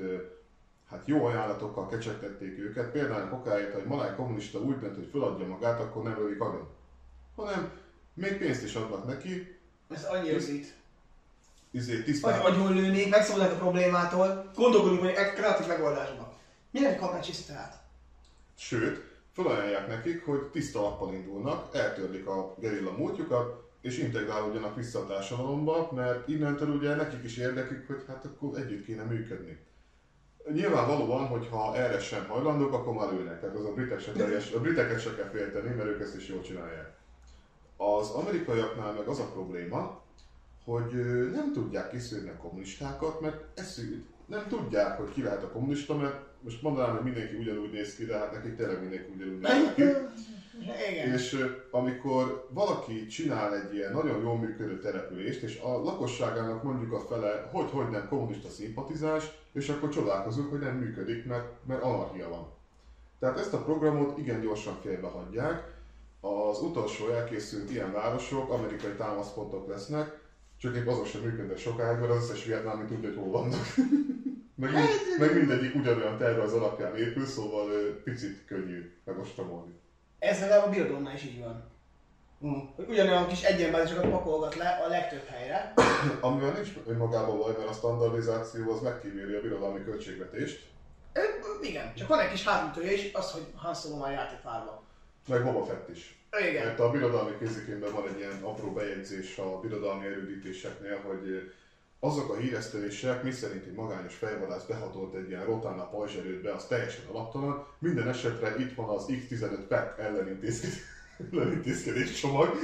hát 0.91 1.03
jó 1.07 1.25
ajánlatokkal 1.25 1.89
kecsegtették 1.89 2.59
őket, 2.59 2.91
például 2.91 3.33
okáért, 3.33 3.75
hogy 3.75 3.85
maláj 3.85 4.15
kommunista 4.15 4.59
úgy 4.59 4.79
dönt, 4.79 4.95
hogy 4.95 5.09
feladja 5.13 5.47
magát, 5.47 5.81
akkor 5.81 6.03
nem 6.03 6.19
lövik 6.19 6.41
agyon. 6.41 6.69
Hanem 7.37 7.71
még 8.15 8.39
pénzt 8.39 8.63
is 8.63 8.75
adnak 8.75 9.07
neki, 9.07 9.59
Ez 9.91 10.05
annyi 10.05 10.31
rögzít. 10.31 10.75
izé 11.71 11.95
Vagy 11.95 12.05
tisztán, 12.05 12.41
agyon 12.41 12.73
lőnék, 12.73 13.11
megszabadulnak 13.11 13.55
a 13.55 13.59
problémától, 13.59 14.51
gondolkodunk 14.55 15.01
hogy 15.01 15.11
egy 15.11 15.33
kreatív 15.33 15.67
megoldásba. 15.67 16.33
Mire 16.71 16.97
kapnánk 16.97 17.23
csiszi 17.23 17.45
tehát? 17.45 17.81
sőt, 18.57 19.03
felajánlják 19.33 19.89
nekik, 19.89 20.25
hogy 20.25 20.41
tiszta 20.41 20.81
lappal 20.81 21.15
indulnak, 21.15 21.75
eltörlik 21.75 22.27
a 22.27 22.55
gerilla 22.59 22.93
múltjukat, 22.93 23.62
és 23.83 23.99
integrálódjanak 23.99 24.77
vissza 24.77 24.99
a 24.99 25.07
társadalomba, 25.07 25.91
mert 25.95 26.29
innentől 26.29 26.69
ugye 26.69 26.95
nekik 26.95 27.25
is 27.25 27.37
érdekük, 27.37 27.87
hogy 27.87 28.05
hát 28.07 28.25
akkor 28.25 28.59
együtt 28.59 28.85
kéne 28.85 29.03
működni. 29.03 29.59
Nyilvánvalóan, 30.53 31.27
hogyha 31.27 31.77
erre 31.77 32.01
sem 32.01 32.27
hajlandók, 32.27 32.73
akkor 32.73 32.95
már 32.95 33.13
lőnek. 33.13 33.41
Tehát 33.41 33.57
az 33.57 33.65
a, 33.65 33.73
britek 33.73 34.01
se 34.01 34.13
teljes, 34.13 34.53
a 34.53 34.61
briteket 34.61 35.01
se 35.01 35.15
kell 35.15 35.29
félteni, 35.29 35.75
mert 35.75 35.89
ők 35.89 36.01
ezt 36.01 36.17
is 36.17 36.29
jól 36.29 36.41
csinálják. 36.41 36.97
Az 37.77 38.11
amerikaiaknál 38.11 38.93
meg 38.93 39.07
az 39.07 39.19
a 39.19 39.31
probléma, 39.33 40.03
hogy 40.65 40.93
nem 41.33 41.53
tudják 41.53 41.91
kiszűrni 41.91 42.29
a 42.29 42.37
kommunistákat, 42.37 43.21
mert 43.21 43.59
eszük, 43.59 44.05
nem 44.27 44.47
tudják, 44.49 44.97
hogy 44.99 45.13
ki 45.13 45.23
lehet 45.23 45.43
a 45.43 45.51
kommunista, 45.51 45.97
mert 45.97 46.21
most 46.41 46.63
mondanám, 46.63 46.95
hogy 46.95 47.05
mindenki 47.05 47.37
ugyanúgy 47.37 47.71
néz 47.71 47.95
ki, 47.95 48.05
de 48.05 48.19
hát 48.19 48.33
nekik 48.33 48.57
tényleg 48.57 48.81
mindenki 48.81 49.13
ugyanúgy 49.15 49.41
néz 49.41 49.75
ki. 49.75 49.83
Igen. 50.91 51.13
És 51.13 51.47
amikor 51.71 52.49
valaki 52.51 53.07
csinál 53.07 53.55
egy 53.57 53.75
ilyen 53.75 53.93
nagyon 53.93 54.23
jól 54.23 54.39
működő 54.39 54.79
települést, 54.79 55.43
és 55.43 55.61
a 55.61 55.83
lakosságának 55.83 56.63
mondjuk 56.63 56.93
a 56.93 57.01
fele, 57.01 57.49
hogy 57.53 57.71
hogy 57.71 57.89
nem 57.89 58.09
kommunista 58.09 58.49
szimpatizás, 58.49 59.31
és 59.53 59.69
akkor 59.69 59.89
csodálkozunk, 59.89 60.51
hogy 60.51 60.61
nem 60.61 60.77
működik, 60.77 61.27
mert, 61.27 61.67
mert 61.67 61.83
anarchia 61.83 62.29
van. 62.29 62.47
Tehát 63.19 63.39
ezt 63.39 63.53
a 63.53 63.63
programot 63.63 64.19
igen 64.19 64.41
gyorsan 64.41 64.75
félbehagyják. 64.83 65.71
Az 66.21 66.61
utolsó 66.61 67.09
elkészült 67.09 67.71
ilyen 67.71 67.93
városok 67.93 68.51
amerikai 68.51 68.93
támaszpontok 68.93 69.69
lesznek, 69.69 70.21
csak 70.57 70.77
épp 70.77 70.87
azok 70.87 71.07
sem 71.07 71.21
működnek 71.21 71.59
sokáig, 71.59 71.99
mert 71.99 72.11
az 72.11 72.23
összes 72.23 72.45
vietnámi 72.45 72.85
tudja, 72.85 73.09
hogy 73.09 73.19
hol 73.19 73.31
vannak. 73.31 73.65
Meg, 74.55 74.73
mind, 74.73 74.89
meg 75.19 75.37
mindegyik 75.37 75.75
ugyanolyan 75.75 76.19
terve 76.19 76.43
alapján 76.43 76.97
épül, 76.97 77.27
szóval 77.27 77.69
picit 78.05 78.45
könnyű 78.47 78.93
megostromolni. 79.05 79.73
Ez 80.23 80.41
legalább 80.41 80.67
a 80.67 80.69
birodalomnál 80.71 81.15
is 81.15 81.25
így 81.25 81.41
van. 81.41 81.71
Hogy 82.77 82.89
ugyanolyan 82.89 83.27
kis 83.27 83.43
egyenbázisokat 83.43 84.11
pakolgat 84.11 84.55
le 84.55 84.69
a 84.85 84.89
legtöbb 84.89 85.27
helyre. 85.27 85.73
Amivel 86.21 86.53
nincs 86.53 86.69
önmagában 86.87 87.39
baj, 87.39 87.55
mert 87.59 87.69
a 87.69 87.73
standardizáció 87.73 88.73
az 88.73 88.81
megkíméli 88.81 89.35
a 89.35 89.41
birodalmi 89.41 89.85
költségvetést, 89.85 90.71
Ö, 91.13 91.21
Igen, 91.63 91.95
csak 91.95 92.09
van 92.09 92.21
egy 92.21 92.31
kis 92.31 92.45
hátulütője 92.45 92.93
is, 92.93 93.13
az, 93.13 93.31
hogy 93.31 93.47
Han 93.57 93.75
Solo 93.75 93.97
már 93.97 94.13
játékvárva. 94.13 94.83
meg 95.29 95.45
Boba 95.45 95.65
Fett 95.65 95.89
is. 95.89 96.19
Igen. 96.49 96.67
Mert 96.67 96.81
a 96.81 96.91
birodalmi 96.91 97.37
kézikönyvben 97.39 97.93
van 97.93 98.09
egy 98.09 98.19
ilyen 98.19 98.43
apró 98.43 98.73
bejegyzés 98.73 99.39
a 99.39 99.61
birodalmi 99.61 100.07
erődítéseknél, 100.07 101.01
hogy 101.01 101.53
azok 102.05 102.31
a 102.31 102.37
híresztelések, 102.37 103.23
miszerint 103.23 103.67
egy 103.67 103.75
magányos 103.75 104.15
fejvadász 104.15 104.63
behatolt 104.63 105.15
egy 105.15 105.29
ilyen 105.29 105.45
Rotána 105.45 105.89
pajzserődbe, 105.89 106.53
az 106.53 106.65
teljesen 106.65 107.05
alaptalan. 107.11 107.67
Minden 107.79 108.09
esetre 108.09 108.55
itt 108.59 108.75
van 108.75 108.89
az 108.89 109.05
X-15 109.05 109.59
PEC 109.69 109.99
ellenintézkedés, 109.99 112.13
csomag, 112.21 112.59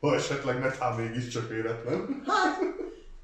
ha 0.00 0.14
esetleg 0.14 0.58
netán 0.58 0.94
mégiscsak 0.94 1.48
véletlen. 1.48 2.22
Hát, 2.26 2.58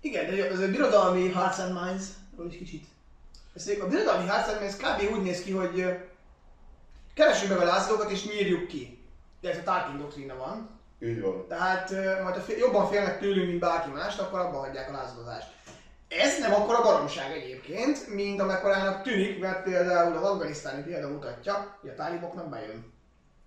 igen, 0.01 0.27
de 0.27 0.51
ez 0.51 0.61
a 0.61 0.71
birodalmi 0.71 1.31
Hearts 1.31 1.59
and 1.59 1.83
Minds, 1.83 2.05
is 2.51 2.57
kicsit. 2.57 2.85
Ez 3.55 3.69
a 3.81 3.87
birodalmi 3.87 4.27
Hearts 4.27 4.49
and 4.49 4.61
Minds 4.61 4.77
kb. 4.77 5.17
úgy 5.17 5.23
néz 5.23 5.43
ki, 5.43 5.53
hogy 5.53 5.81
ö, 5.81 5.93
keressük 7.15 7.49
meg 7.49 7.59
a 7.59 7.65
lázadókat 7.65 8.11
és 8.11 8.25
nyírjuk 8.25 8.67
ki. 8.67 8.99
Ez 9.43 9.57
a 9.57 9.63
Tarkin 9.63 9.99
doktrína 9.99 10.37
van. 10.37 10.76
Így 11.01 11.21
van. 11.21 11.47
Tehát 11.49 11.91
majd 12.23 12.37
fél, 12.37 12.57
jobban 12.57 12.89
félnek 12.89 13.19
tőlünk, 13.19 13.47
mint 13.47 13.61
bárki 13.61 13.91
mást, 13.91 14.21
akkor 14.21 14.39
abba 14.39 14.59
hagyják 14.59 14.89
a 14.89 14.93
lázadozást. 14.93 15.49
Ez 16.09 16.39
nem 16.39 16.55
akkora 16.55 16.83
baromság 16.83 17.33
egyébként, 17.33 18.09
mint 18.09 18.41
amekkorának 18.41 19.03
tűnik, 19.03 19.41
mert 19.41 19.63
például 19.63 20.17
az 20.17 20.23
afganisztáni 20.23 20.83
példa 20.83 21.09
mutatja, 21.09 21.79
hogy 21.81 21.91
a 21.91 21.95
táliboknak 21.95 22.49
bejön. 22.49 22.95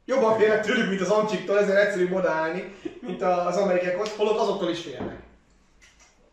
Jobban 0.05 0.37
félnek 0.37 0.65
tőlük, 0.65 0.89
mint 0.89 1.01
az 1.01 1.09
amcsiktól, 1.09 1.59
ezért 1.59 1.77
egyszerűbb 1.77 2.13
odaállni, 2.13 2.75
mint 3.01 3.21
az 3.21 3.57
amerikaiakhoz, 3.57 4.15
holott 4.15 4.39
azoktól 4.39 4.69
is 4.69 4.81
félnek. 4.81 5.21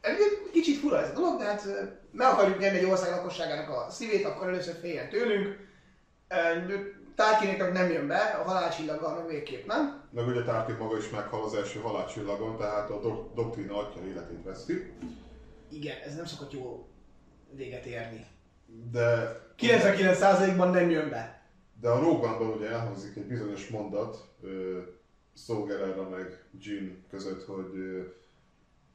Egyébként 0.00 0.50
kicsit 0.50 0.78
fura 0.78 1.00
ez 1.00 1.08
a 1.08 1.12
dolog, 1.12 1.38
de 1.38 1.44
hát 1.44 1.66
meg 2.12 2.26
akarjuk 2.26 2.58
nyerni 2.58 2.78
egy 2.78 2.84
ország 2.84 3.10
lakosságának 3.10 3.68
a 3.68 3.86
szívét, 3.90 4.24
akkor 4.24 4.48
először 4.48 4.74
féljen 4.80 5.08
tőlünk. 5.08 5.56
Tárkinéknek 7.16 7.72
nem 7.72 7.90
jön 7.90 8.06
be, 8.06 8.18
a 8.18 8.42
halálcsillaggal 8.48 9.14
meg 9.14 9.26
végképp 9.26 9.66
nem. 9.66 10.02
Meg 10.10 10.26
ugye 10.26 10.42
Tarkin 10.42 10.76
maga 10.76 10.96
is 10.96 11.10
meghal 11.10 11.44
az 11.44 11.54
első 11.54 11.80
halálcsillagon, 11.80 12.56
tehát 12.56 12.90
a 12.90 13.00
dok- 13.00 13.34
doktrína 13.34 13.76
atya 13.76 14.04
életét 14.06 14.42
veszti. 14.44 14.92
Igen, 15.70 15.96
ez 16.04 16.14
nem 16.16 16.24
szokott 16.26 16.52
jó 16.52 16.86
véget 17.50 17.84
érni. 17.84 18.26
De 18.90 19.40
99%-ban 19.58 20.70
nem 20.70 20.90
jön 20.90 21.08
be. 21.08 21.48
De 21.80 21.88
a 21.88 21.98
Rogue 21.98 22.28
One-ban 22.28 22.48
ugye 22.48 22.68
elhangzik 22.70 23.16
egy 23.16 23.26
bizonyos 23.26 23.68
mondat 23.68 24.28
ö, 24.42 24.78
Szógererra 25.34 26.08
meg 26.08 26.44
Jean 26.60 27.04
között, 27.10 27.44
hogy 27.44 27.76
ö, 27.76 28.00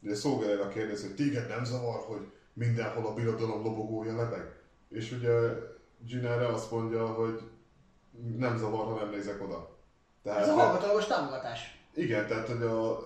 ugye 0.04 0.16
Szógererra 0.16 0.68
kérdezi, 0.68 1.06
hogy 1.08 1.16
téged 1.16 1.48
nem 1.48 1.64
zavar, 1.64 2.00
hogy 2.00 2.32
mindenhol 2.54 3.06
a 3.06 3.14
birodalom 3.14 3.64
lobogója 3.64 4.16
lebeg? 4.16 4.56
És 4.90 5.12
ugye 5.12 5.32
Jean 6.06 6.26
erre 6.26 6.48
azt 6.48 6.72
mondja, 6.72 7.08
hogy 7.08 7.42
nem 8.38 8.58
zavar, 8.58 8.86
ha 8.86 8.94
nem 8.94 9.10
nézek 9.10 9.42
oda. 9.44 9.78
Tehát, 10.24 10.42
Ez 10.42 10.50
a 10.50 10.54
hallgatólagos 10.54 11.06
támogatás. 11.06 11.82
igen, 11.94 12.28
tehát 12.28 12.48
hogy 12.48 12.62
a, 12.62 13.00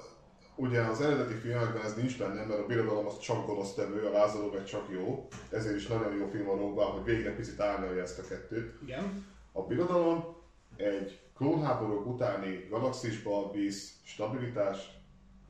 ugye 0.55 0.81
az 0.81 1.01
eredeti 1.01 1.33
filmekben 1.33 1.83
ez 1.83 1.95
nincs 1.95 2.17
benne, 2.17 2.45
mert 2.45 2.59
a 2.59 2.65
birodalom 2.65 3.05
az 3.05 3.19
csak 3.19 3.45
gonosztevő, 3.45 4.05
a 4.05 4.11
lázadó 4.11 4.51
meg 4.51 4.65
csak 4.65 4.85
jó. 4.89 5.27
Ezért 5.49 5.75
is 5.75 5.87
nagyon 5.87 6.15
jó 6.15 6.27
film 6.27 6.49
a 6.49 6.51
One, 6.51 6.83
hogy 6.83 7.03
végre 7.03 7.35
picit 7.35 7.59
árnyalja 7.59 8.01
ezt 8.01 8.19
a 8.19 8.27
kettőt. 8.27 8.81
Igen. 8.83 9.25
A 9.51 9.61
birodalom 9.61 10.35
egy 10.75 11.19
klónháborúk 11.37 12.05
utáni 12.05 12.67
galaxisba 12.69 13.51
visz 13.51 13.93
stabilitást, 14.03 14.91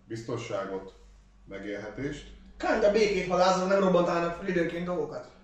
biztonságot, 0.07 0.93
megélhetést. 1.47 2.33
Kinda 2.57 2.91
békét, 2.91 3.27
ha 3.27 3.37
lázadó 3.37 3.67
nem 3.67 3.79
robbantálnak 3.79 4.43
fel 4.43 4.83
dolgokat. 4.83 5.34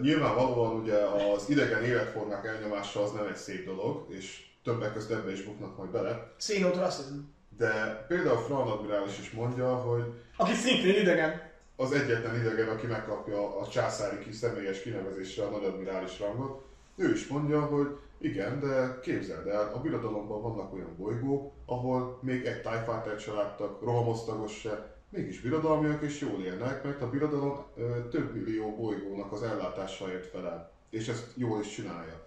Nyilvánvalóan 0.00 0.80
ugye 0.80 0.94
az 0.96 1.50
idegen 1.50 1.84
életformák 1.84 2.46
elnyomása 2.46 3.02
az 3.02 3.12
nem 3.12 3.26
egy 3.26 3.36
szép 3.36 3.64
dolog, 3.64 4.04
és 4.08 4.44
többek 4.64 4.92
között 4.92 5.18
ebbe 5.18 5.32
is 5.32 5.42
buknak 5.42 5.76
majd 5.76 5.90
bele. 5.90 6.32
Hiszem. 6.36 7.34
De 7.58 8.04
például 8.08 8.38
Fran 8.38 8.68
admirális 8.68 9.18
is 9.18 9.30
mondja, 9.30 9.74
hogy 9.74 10.02
Aki 10.36 10.52
szintén 10.52 10.94
idegen. 11.00 11.50
az 11.76 11.92
egyetlen 11.92 12.34
idegen, 12.40 12.68
aki 12.68 12.86
megkapja 12.86 13.58
a 13.58 13.68
császári 13.68 14.18
kis 14.18 14.34
személyes 14.34 14.82
kinevezésre 14.82 15.44
a 15.44 15.50
nagyadmirális 15.50 16.18
rangot, 16.20 16.64
ő 16.96 17.12
is 17.12 17.26
mondja, 17.26 17.60
hogy 17.60 17.86
igen, 18.18 18.60
de 18.60 18.98
képzeld 19.02 19.46
el, 19.46 19.72
a 19.74 19.80
birodalomban 19.80 20.42
vannak 20.42 20.74
olyan 20.74 20.94
bolygók, 20.98 21.52
ahol 21.66 22.18
még 22.22 22.44
egy 22.44 22.60
TIE 22.60 22.84
Fighter 22.86 23.18
se 23.18 23.32
láttak, 23.32 23.82
rohamosztagos 23.82 24.58
se, 24.60 24.95
mégis 25.08 25.40
birodalmiak 25.40 26.02
és 26.02 26.20
jól 26.20 26.42
élnek, 26.42 26.84
mert 26.84 27.02
a 27.02 27.10
birodalom 27.10 27.64
több 28.10 28.34
millió 28.34 28.76
bolygónak 28.76 29.32
az 29.32 29.42
ellátásáért 29.42 30.26
felel, 30.26 30.70
és 30.90 31.08
ezt 31.08 31.26
jól 31.34 31.60
is 31.60 31.68
csinálja. 31.68 32.26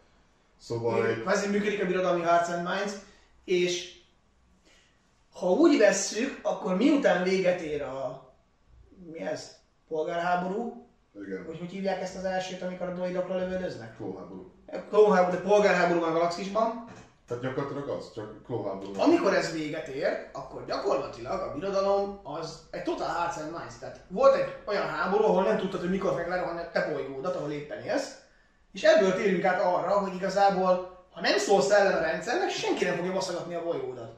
Szóval 0.57 1.07
egy, 1.07 1.23
ezért 1.25 1.51
működik 1.51 1.84
a 1.84 1.86
birodalmi 1.86 2.21
Hearts 2.21 2.47
and 2.47 2.67
Minds, 2.67 2.93
és 3.43 3.97
ha 5.34 5.51
úgy 5.51 5.77
vesszük, 5.77 6.39
akkor 6.41 6.77
miután 6.77 7.23
véget 7.23 7.61
ér 7.61 7.82
a... 7.82 8.27
Mi 9.11 9.19
ez? 9.19 9.57
Polgárháború? 9.88 10.88
igen, 11.25 11.45
Hogy 11.45 11.59
hogy 11.59 11.69
hívják 11.69 12.01
ezt 12.01 12.15
az 12.15 12.23
elsőt, 12.23 12.61
amikor 12.61 12.88
a 12.88 12.93
droidokra 12.93 13.38
lövöldöznek? 13.38 13.95
klónháború. 13.95 14.51
Klónháború, 14.89 15.36
de 15.36 15.41
polgárháború 15.41 16.03
a 16.03 16.11
galaxisban. 16.11 16.86
Tehát 17.30 17.43
gyakorlatilag 17.43 17.89
az, 17.89 18.13
csak 18.13 18.43
klónháború. 18.43 18.99
Amikor 18.99 19.34
ez 19.34 19.51
véget 19.51 19.88
ér, 19.88 20.30
akkor 20.34 20.65
gyakorlatilag 20.65 21.41
a 21.41 21.53
birodalom 21.53 22.19
az 22.23 22.59
egy 22.71 22.84
total 22.84 23.07
hearts 23.07 23.38
and 23.38 23.51
minds. 23.51 23.77
Tehát 23.80 23.99
volt 24.07 24.36
egy 24.36 24.53
olyan 24.65 24.88
háború, 24.88 25.23
ahol 25.23 25.43
nem 25.43 25.57
tudtad, 25.57 25.80
hogy 25.80 25.89
mikor 25.89 26.15
meg 26.15 26.27
lerohanni 26.27 26.59
a 26.59 26.69
te 26.71 26.89
bolygódat, 26.91 27.36
ahol 27.36 27.51
éppen 27.51 27.84
élsz. 27.84 28.15
És 28.71 28.84
ebből 28.84 29.13
térünk 29.13 29.43
át 29.43 29.61
arra, 29.61 29.99
hogy 29.99 30.15
igazából, 30.15 31.05
ha 31.11 31.21
nem 31.21 31.38
szólsz 31.38 31.69
ellen 31.69 31.97
a 31.97 32.01
rendszernek, 32.01 32.49
senki 32.49 32.84
nem 32.86 32.95
fogja 32.95 33.11
baszogatni 33.11 33.55
a 33.55 33.63
bolygódat. 33.63 34.11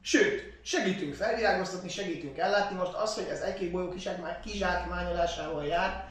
Sőt, 0.00 0.42
segítünk 0.62 1.14
felvilágoztatni, 1.14 1.88
segítünk 1.88 2.38
ellátni. 2.38 2.76
Most 2.76 2.94
az, 2.94 3.14
hogy 3.14 3.26
ez 3.30 3.40
egy-két 3.40 3.70
bolygó 3.70 3.90
kizsákmány- 3.90 4.40
kizsákmányolásával 4.40 5.66
jár, 5.66 6.05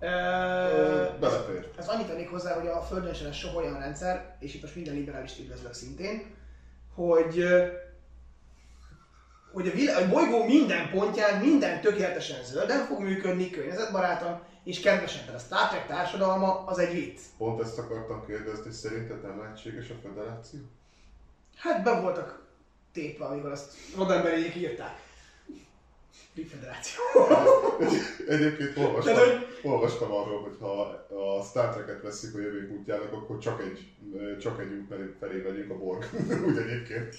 Ö, 0.00 1.18
belefér. 1.20 1.68
ez 1.76 1.88
annyit 1.88 2.06
tennék 2.06 2.28
hozzá, 2.28 2.54
hogy 2.54 2.66
a 2.66 2.82
Földön 2.82 3.14
sem 3.14 3.32
soha 3.32 3.56
olyan 3.56 3.78
rendszer, 3.78 4.36
és 4.38 4.54
itt 4.54 4.62
most 4.62 4.74
minden 4.74 4.94
liberális 4.94 5.38
üdvözlök 5.38 5.72
szintén, 5.72 6.26
hogy, 6.94 7.44
hogy 9.52 9.68
a, 9.68 9.72
vilá- 9.72 9.96
a 9.96 10.08
bolygó 10.08 10.44
minden 10.44 10.90
pontján 10.90 11.38
minden 11.40 11.80
tökéletesen 11.80 12.42
zölden 12.42 12.84
fog 12.86 13.00
működni, 13.00 13.50
környezetbarátan 13.50 14.42
és 14.64 14.80
kedvesen. 14.80 15.24
Tehát 15.24 15.40
a 15.40 15.44
Star 15.44 15.68
Trek 15.68 15.86
társadalma 15.86 16.64
az 16.64 16.78
egy 16.78 16.92
vicc. 16.92 17.20
Pont 17.36 17.60
ezt 17.60 17.78
akartam 17.78 18.24
kérdezni, 18.24 18.70
szerinted 18.70 19.22
nem 19.22 19.38
lehetséges 19.38 19.90
a 19.90 19.94
federáció? 20.02 20.58
Hát 21.56 21.82
be 21.82 21.92
voltak 21.92 22.40
tépve, 22.92 23.24
amikor 23.24 23.50
azt 23.50 23.72
rodemberiek 23.96 24.54
írták. 24.54 25.08
Federáció. 26.50 27.00
Egyébként 28.28 28.76
olvastam, 28.78 29.14
Tehát, 29.14 29.28
hogy- 29.28 29.46
olvastam 29.62 30.12
arról, 30.12 30.40
hogy 30.40 30.56
ha 30.60 30.80
a 31.38 31.42
Star 31.42 31.68
Trek-et 31.68 32.02
veszik 32.02 32.34
a 32.34 32.38
jövők 32.38 32.70
útjának, 32.70 33.12
akkor 33.12 33.38
csak 33.38 33.60
egy, 33.60 33.88
csak 34.40 34.60
egy 34.60 34.72
út 34.72 34.86
felé- 35.20 35.44
megyünk 35.44 35.70
a 35.70 35.78
Borg. 35.78 36.08
Úgy 36.46 36.56
egyébként. 36.56 37.14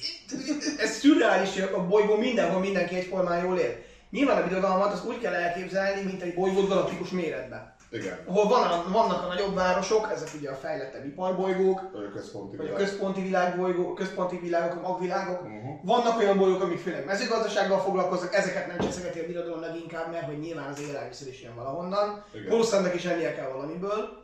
ez 0.78 0.98
szürreális, 0.98 1.54
hogy 1.54 1.70
a 1.74 1.88
bolygó 1.88 2.16
mindenhol 2.18 2.60
mindenki 2.60 2.96
egyformán 2.96 3.44
jól 3.44 3.58
él. 3.58 3.76
Nyilván 4.10 4.42
a 4.44 4.48
birodalmat 4.48 4.92
az 4.94 5.06
úgy 5.06 5.18
kell 5.20 5.34
elképzelni, 5.34 6.02
mint 6.02 6.22
egy 6.22 6.34
bolygót 6.34 6.68
galaktikus 6.68 7.10
méretben. 7.10 7.76
Igen. 7.92 8.18
Ahol 8.26 8.48
van 8.48 8.92
vannak 8.92 9.24
a 9.24 9.28
nagyobb 9.28 9.56
városok, 9.56 10.12
ezek 10.12 10.30
ugye 10.38 10.50
a 10.50 10.56
fejlettebb 10.56 11.06
iparbolygók, 11.06 11.82
Vagy 11.92 12.06
a 12.06 12.12
központi 12.12 12.56
vagy 12.56 12.70
a 12.70 12.74
központi 12.74 13.22
világbolygók, 13.22 13.96
központi 13.96 14.40
világok, 14.40 14.84
a 14.84 14.88
magvilágok. 14.88 15.42
Uh-huh. 15.42 15.84
Vannak 15.84 16.20
olyan 16.20 16.38
bolygók, 16.38 16.62
amik 16.62 16.80
főleg 16.80 17.06
mezőgazdasággal 17.06 17.80
foglalkoznak, 17.80 18.34
ezeket 18.34 18.68
nem 18.68 18.80
cseszegeti 18.80 19.20
a 19.20 19.26
birodalom 19.26 19.60
leginkább, 19.60 20.12
mert 20.12 20.26
hogy 20.26 20.40
nyilván 20.40 20.70
az 20.70 20.82
élelmiszer 20.82 21.28
is 21.28 21.42
jön 21.42 21.56
valahonnan. 21.56 22.24
Valószínűleg 22.50 22.96
is 22.96 23.06
ennie 23.06 23.36
kell 23.36 23.50
valamiből. 23.50 24.20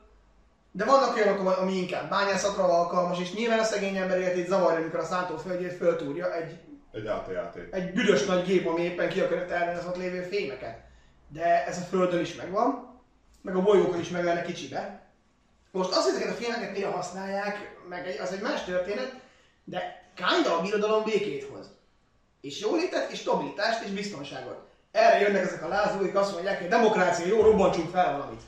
De 0.72 0.86
vannak 0.86 1.16
olyanok, 1.16 1.58
ami 1.58 1.74
inkább 1.74 2.10
bányászatra 2.10 2.64
alkalmas, 2.64 3.20
és 3.20 3.34
nyilván 3.34 3.60
a 3.60 3.64
szegény 3.64 3.98
ember 3.98 4.20
életét 4.20 4.48
zavarja, 4.48 4.80
amikor 4.80 5.00
a 5.00 5.04
szántóföldjét 5.04 5.74
föltúrja 5.74 6.36
egy 6.36 6.58
Egy 6.92 7.06
AT-játék. 7.08 7.68
egy 7.72 7.94
büdös 7.94 8.26
nagy 8.26 8.46
gép, 8.46 8.68
ami 8.68 8.82
éppen 8.82 9.10
ki 9.10 9.20
akarja 9.20 9.46
termelni 9.46 9.80
az 9.80 9.86
ott 9.86 9.98
lévő 9.98 10.22
fémeket. 10.22 10.78
De 11.34 11.66
ez 11.66 11.78
a 11.78 11.82
Földön 11.82 12.20
is 12.20 12.36
megvan, 12.36 12.96
meg 13.42 13.56
a 13.56 13.62
bolygókon 13.62 14.00
is 14.00 14.10
meg 14.10 14.24
lenne 14.24 14.42
kicsibe. 14.42 15.02
Most 15.72 15.92
azt, 15.92 16.04
hogy 16.04 16.16
ezeket 16.16 16.34
a 16.34 16.42
fémeket 16.44 16.72
mire 16.72 16.88
használják, 16.88 17.78
meg 17.90 18.18
az 18.22 18.32
egy 18.32 18.42
más 18.42 18.64
történet, 18.64 19.16
de 19.64 20.10
kinda 20.16 20.58
a 20.58 20.62
birodalom 20.62 21.04
békét 21.04 21.44
hoz. 21.44 21.70
És 22.42 22.60
jólétet, 22.60 23.12
és 23.12 23.20
stabilitást, 23.20 23.84
és 23.84 23.92
biztonságot. 23.92 24.66
Erre 24.92 25.20
jönnek 25.20 25.42
ezek 25.42 25.64
a 25.64 25.68
lázulóik, 25.68 26.16
azt 26.16 26.34
mondják, 26.34 26.60
hogy 26.60 26.68
demokrácia, 26.68 27.26
jó, 27.26 27.42
robbantsunk 27.42 27.90
fel 27.90 28.12
valamit. 28.18 28.42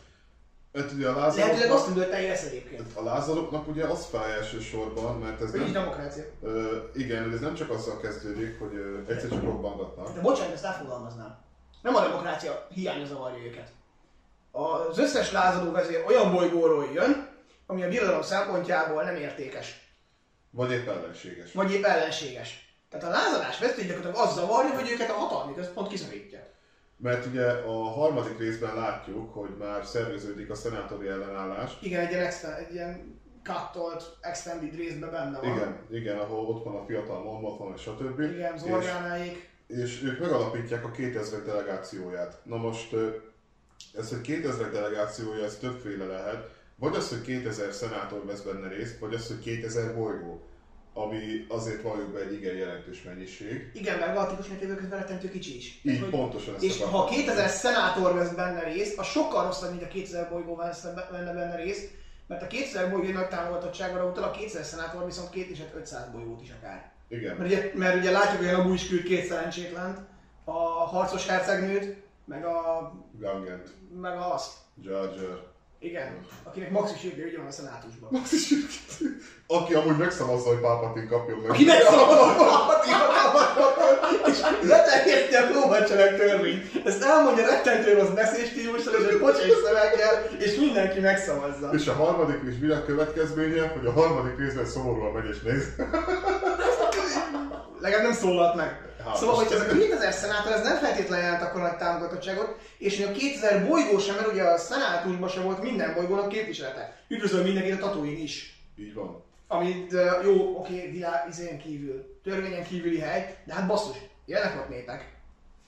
Hát 0.74 0.92
ugye 0.92 1.08
a 1.10 1.12
Lehetőleg 1.20 1.72
azt 1.72 1.88
lázadóknak, 1.88 1.94
tűnt, 1.94 2.14
hogy 2.14 2.48
egyébként. 2.48 2.88
a 2.94 3.04
lázadóknak 3.04 3.68
ugye 3.68 3.86
az 3.86 4.06
fáj 4.06 4.32
elsősorban, 4.34 5.18
mert 5.20 5.42
ez 5.42 5.52
Hogy 5.52 5.60
nem, 5.60 5.72
demokrácia. 5.72 6.24
ö, 6.42 6.78
igen, 6.96 7.34
ez 7.34 7.40
nem 7.40 7.54
csak 7.56 7.70
azzal 7.70 8.00
kezdődik, 8.00 8.60
hogy 8.60 8.76
ö, 8.76 9.12
egyszer 9.12 9.30
csak 9.30 9.44
robbangatnak. 9.44 10.14
De 10.14 10.22
bocsánat, 10.22 10.54
ezt 10.54 10.66
átfogalmaznám. 10.66 11.38
Nem 11.82 11.96
a 11.96 12.02
demokrácia 12.02 12.68
hiánya 12.74 13.06
zavarja 13.06 13.44
őket. 13.46 13.72
Az 14.52 14.98
összes 15.00 15.32
lázadó 15.32 15.72
vezér 15.72 16.04
olyan 16.08 16.32
bolygóról 16.32 16.86
jön, 16.94 17.28
ami 17.66 17.84
a 17.84 17.88
birodalom 17.88 18.22
szempontjából 18.22 19.04
nem 19.04 19.16
értékes, 19.16 19.94
Vagy 20.52 20.72
épp 20.72 20.88
ellenséges. 20.88 21.52
vagy 21.54 21.72
épp 21.74 21.84
ellenséges. 21.84 22.68
Tehát 22.90 23.06
a 23.06 23.10
lázadás 23.10 23.60
vezető 23.60 23.82
gyakorlatilag 23.82 24.28
az 24.28 24.34
zavarja, 24.34 24.76
hogy 24.80 24.90
őket 24.92 25.10
a 25.10 25.14
hatalmi 25.14 25.54
központ 25.54 25.88
kiszorítja. 25.88 26.40
Mert 26.98 27.26
ugye 27.26 27.46
a 27.52 27.72
harmadik 27.90 28.38
részben 28.38 28.76
látjuk, 28.76 29.34
hogy 29.34 29.50
már 29.58 29.86
szerveződik 29.86 30.50
a 30.50 30.56
szenátori 30.56 31.08
ellenállás. 31.08 31.78
Igen, 31.82 32.06
egy 32.06 32.12
ilyen, 32.12 32.26
extra, 32.26 32.58
egy 32.58 32.74
ilyen 32.74 33.22
cuttolt, 33.44 34.18
extended 34.22 34.76
részben 34.76 35.12
benne 35.12 35.40
van. 35.40 35.50
Igen, 35.56 35.86
igen, 35.92 36.18
ahol 36.18 36.46
ott 36.48 36.64
van 36.64 36.76
a 36.76 36.86
fiatal 36.86 37.24
Mormont 37.24 37.60
van, 37.60 37.74
és 37.76 37.82
stb. 37.82 38.20
Igen, 38.20 38.54
és, 38.56 38.62
Zorgánáik. 38.62 39.50
és 39.68 40.02
ők 40.04 40.20
megalapítják 40.20 40.86
a 40.86 40.92
2000 40.92 41.42
delegációját. 41.44 42.40
Na 42.44 42.58
most 42.58 42.96
ez, 43.94 44.10
hogy 44.10 44.22
2000 44.22 44.72
delegációja, 44.72 45.44
ez 45.46 45.56
többféle 45.56 46.06
lehet. 46.06 46.50
Vagy 46.76 46.96
az, 46.96 47.10
hogy 47.10 47.22
2000 47.22 47.74
szenátor 47.74 48.26
vesz 48.26 48.42
benne 48.42 48.68
részt, 48.68 49.00
vagy 49.00 49.14
az, 49.14 49.28
hogy 49.28 49.40
2000 49.40 49.96
bolygó. 49.96 50.44
Ami 50.94 51.46
azért 51.50 51.82
valljuk 51.82 52.12
be 52.12 52.20
egy 52.20 52.34
igen 52.34 52.56
jelentős 52.56 53.04
mennyiség. 53.04 53.72
Igen, 53.74 54.00
mert 54.00 54.14
galaktikus 54.14 54.48
mértékben 54.48 54.90
rettentő 54.90 55.30
kicsi 55.30 55.56
is. 55.56 55.80
Így 55.84 56.00
Hogy- 56.00 56.10
pontosan 56.10 56.56
ezt 56.56 56.64
És 56.64 56.82
ha 56.82 57.06
2000 57.06 57.50
szenátor 57.50 58.14
vesz 58.14 58.32
benne 58.32 58.64
részt, 58.64 59.00
az 59.00 59.06
sokkal 59.06 59.46
rosszabb, 59.46 59.70
mint 59.70 59.84
a 59.84 59.88
2000 59.88 60.30
bolygó 60.30 60.56
vesz 60.56 60.82
benne, 61.12 61.56
részt, 61.56 61.92
mert 62.28 62.42
a 62.42 62.48
2000 62.48 62.92
bolygó 62.92 63.12
nagy 63.12 63.28
támogatottságra 63.28 64.06
utal, 64.06 64.24
a 64.24 64.32
2000 64.32 64.64
szenátor 64.64 65.06
viszont 65.06 65.30
2 65.30 65.48
és 65.50 65.60
500 65.76 66.12
bolygót 66.12 66.42
is 66.42 66.50
akár. 66.60 66.92
Igen. 67.08 67.36
Mert 67.36 67.50
ugye, 67.50 67.72
mert 67.76 67.96
ugye 67.96 68.12
látjuk, 68.12 68.50
hogy 68.50 68.68
a 68.70 68.74
is 68.74 68.88
küld 68.88 69.04
két 69.04 69.26
szerencsétlent, 69.26 70.00
a 70.44 70.60
harcos 70.88 71.28
hercegnőt, 71.28 71.96
meg 72.30 72.46
a, 72.46 72.92
Gangent, 73.20 73.70
meg 74.02 74.18
a 74.18 74.34
azt. 74.34 74.54
Jar 74.82 75.14
Jar. 75.18 75.48
Igen, 75.80 76.26
akinek 76.44 76.72
max 76.72 76.92
is 76.96 77.04
jövő, 77.04 77.28
ugye 77.28 77.38
van 77.38 77.48
a 77.48 77.52
szenátusban. 77.52 78.10
Aki 79.48 79.74
amúgy 79.74 79.98
megszavazza, 79.98 80.48
hogy 80.48 80.60
Palpatine 80.60 81.08
kapjon 81.08 81.40
meg. 81.40 81.50
Aki 81.50 81.66
megszavazza 81.66 82.22
a 82.22 82.26
hatalmat, 82.26 82.86
és 84.28 84.40
leterjeszti 84.62 85.36
a 85.36 85.50
lóvacserek 85.54 86.18
törvényt. 86.18 86.86
Ezt 86.86 87.04
elmondja 87.04 87.46
rettentő 87.46 87.94
rossz 87.94 88.10
beszélstílussal, 88.10 88.94
és 88.94 89.06
egy 89.06 89.18
pocsék 89.18 89.54
szöveggel, 89.66 90.24
és 90.40 90.56
mindenki 90.56 91.00
megszavazza. 91.00 91.70
És 91.74 91.88
a 91.88 91.94
harmadik 91.94 92.42
is 92.52 92.60
világ 92.60 92.86
következménye, 92.86 93.68
hogy 93.68 93.86
a 93.86 93.92
harmadik 93.92 94.38
részben 94.38 94.66
szomorúan 94.66 95.12
megy 95.12 95.30
és 95.30 95.42
néz. 95.42 95.76
Legalább 97.80 98.04
nem 98.04 98.14
szólalt 98.14 98.56
meg. 98.56 98.89
Szóval, 99.16 99.36
hogy 99.36 99.52
ez 99.52 99.60
a 99.60 99.66
2000 99.66 100.14
szenátor, 100.14 100.52
ez 100.52 100.64
nem 100.64 100.78
feltétlenül 100.78 101.26
jelent 101.26 101.44
akkor 101.44 101.62
nagy 101.62 101.76
támogatottságot, 101.78 102.58
és 102.78 102.98
hogy 102.98 103.16
a 103.16 103.18
2000 103.18 103.68
bolygó 103.68 103.98
sem, 104.00 104.16
mert 104.16 104.28
ugye 104.32 104.44
a 104.44 104.58
szenátusban 104.58 105.30
sem 105.30 105.44
volt 105.44 105.62
minden 105.62 105.94
bolygónak 105.94 106.28
képviselete. 106.30 106.96
Üdvözöl 107.08 107.44
mindenkit 107.44 107.74
a 107.74 107.78
Tatooine 107.78 108.20
is. 108.20 108.62
Így 108.80 108.94
van. 108.94 109.24
Amit 109.48 109.94
jó, 110.24 110.58
oké, 110.58 110.90
világ 110.92 111.26
izén 111.30 111.58
kívül, 111.58 112.18
törvényen 112.24 112.64
kívüli 112.64 113.00
hely, 113.00 113.36
de 113.46 113.54
hát 113.54 113.68
basszus, 113.68 113.98
jönnek 114.26 114.56
ott 114.62 114.70
népek. 114.70 115.18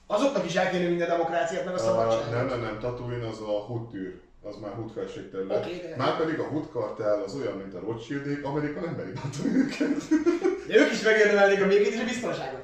Azoknak 0.07 0.45
is 0.45 0.55
el 0.55 0.69
kell 0.69 0.79
minden 0.79 1.07
demokráciát, 1.07 1.65
meg 1.65 1.73
a 1.73 1.77
Uh, 1.77 1.83
szabadságot. 1.83 2.31
nem, 2.31 2.45
nem, 2.45 2.59
nem, 2.61 2.79
Tatooine 2.79 3.27
az 3.27 3.39
a 3.41 3.45
Hood 3.45 3.89
tűr. 3.89 4.19
Az 4.43 4.55
már 4.61 4.71
Hood 4.73 4.91
felségterület. 4.91 5.65
Oké, 5.65 5.77
de- 5.77 5.95
Már 5.97 6.17
pedig 6.17 6.39
a 6.39 6.43
Hood 6.43 6.69
kartel 6.71 7.23
az 7.25 7.35
olyan, 7.35 7.57
mint 7.57 7.73
a 7.73 7.79
Rothschildék, 7.79 8.43
Amerika 8.45 8.79
nem 8.79 8.93
meri 8.93 9.11
őket. 9.55 10.07
De 10.67 10.75
ők 10.77 10.91
is 10.91 11.01
megérdemelnék 11.01 11.61
a 11.63 11.67
békét 11.67 11.93
és 11.93 11.99
a 11.99 12.03
biztonságot. 12.03 12.61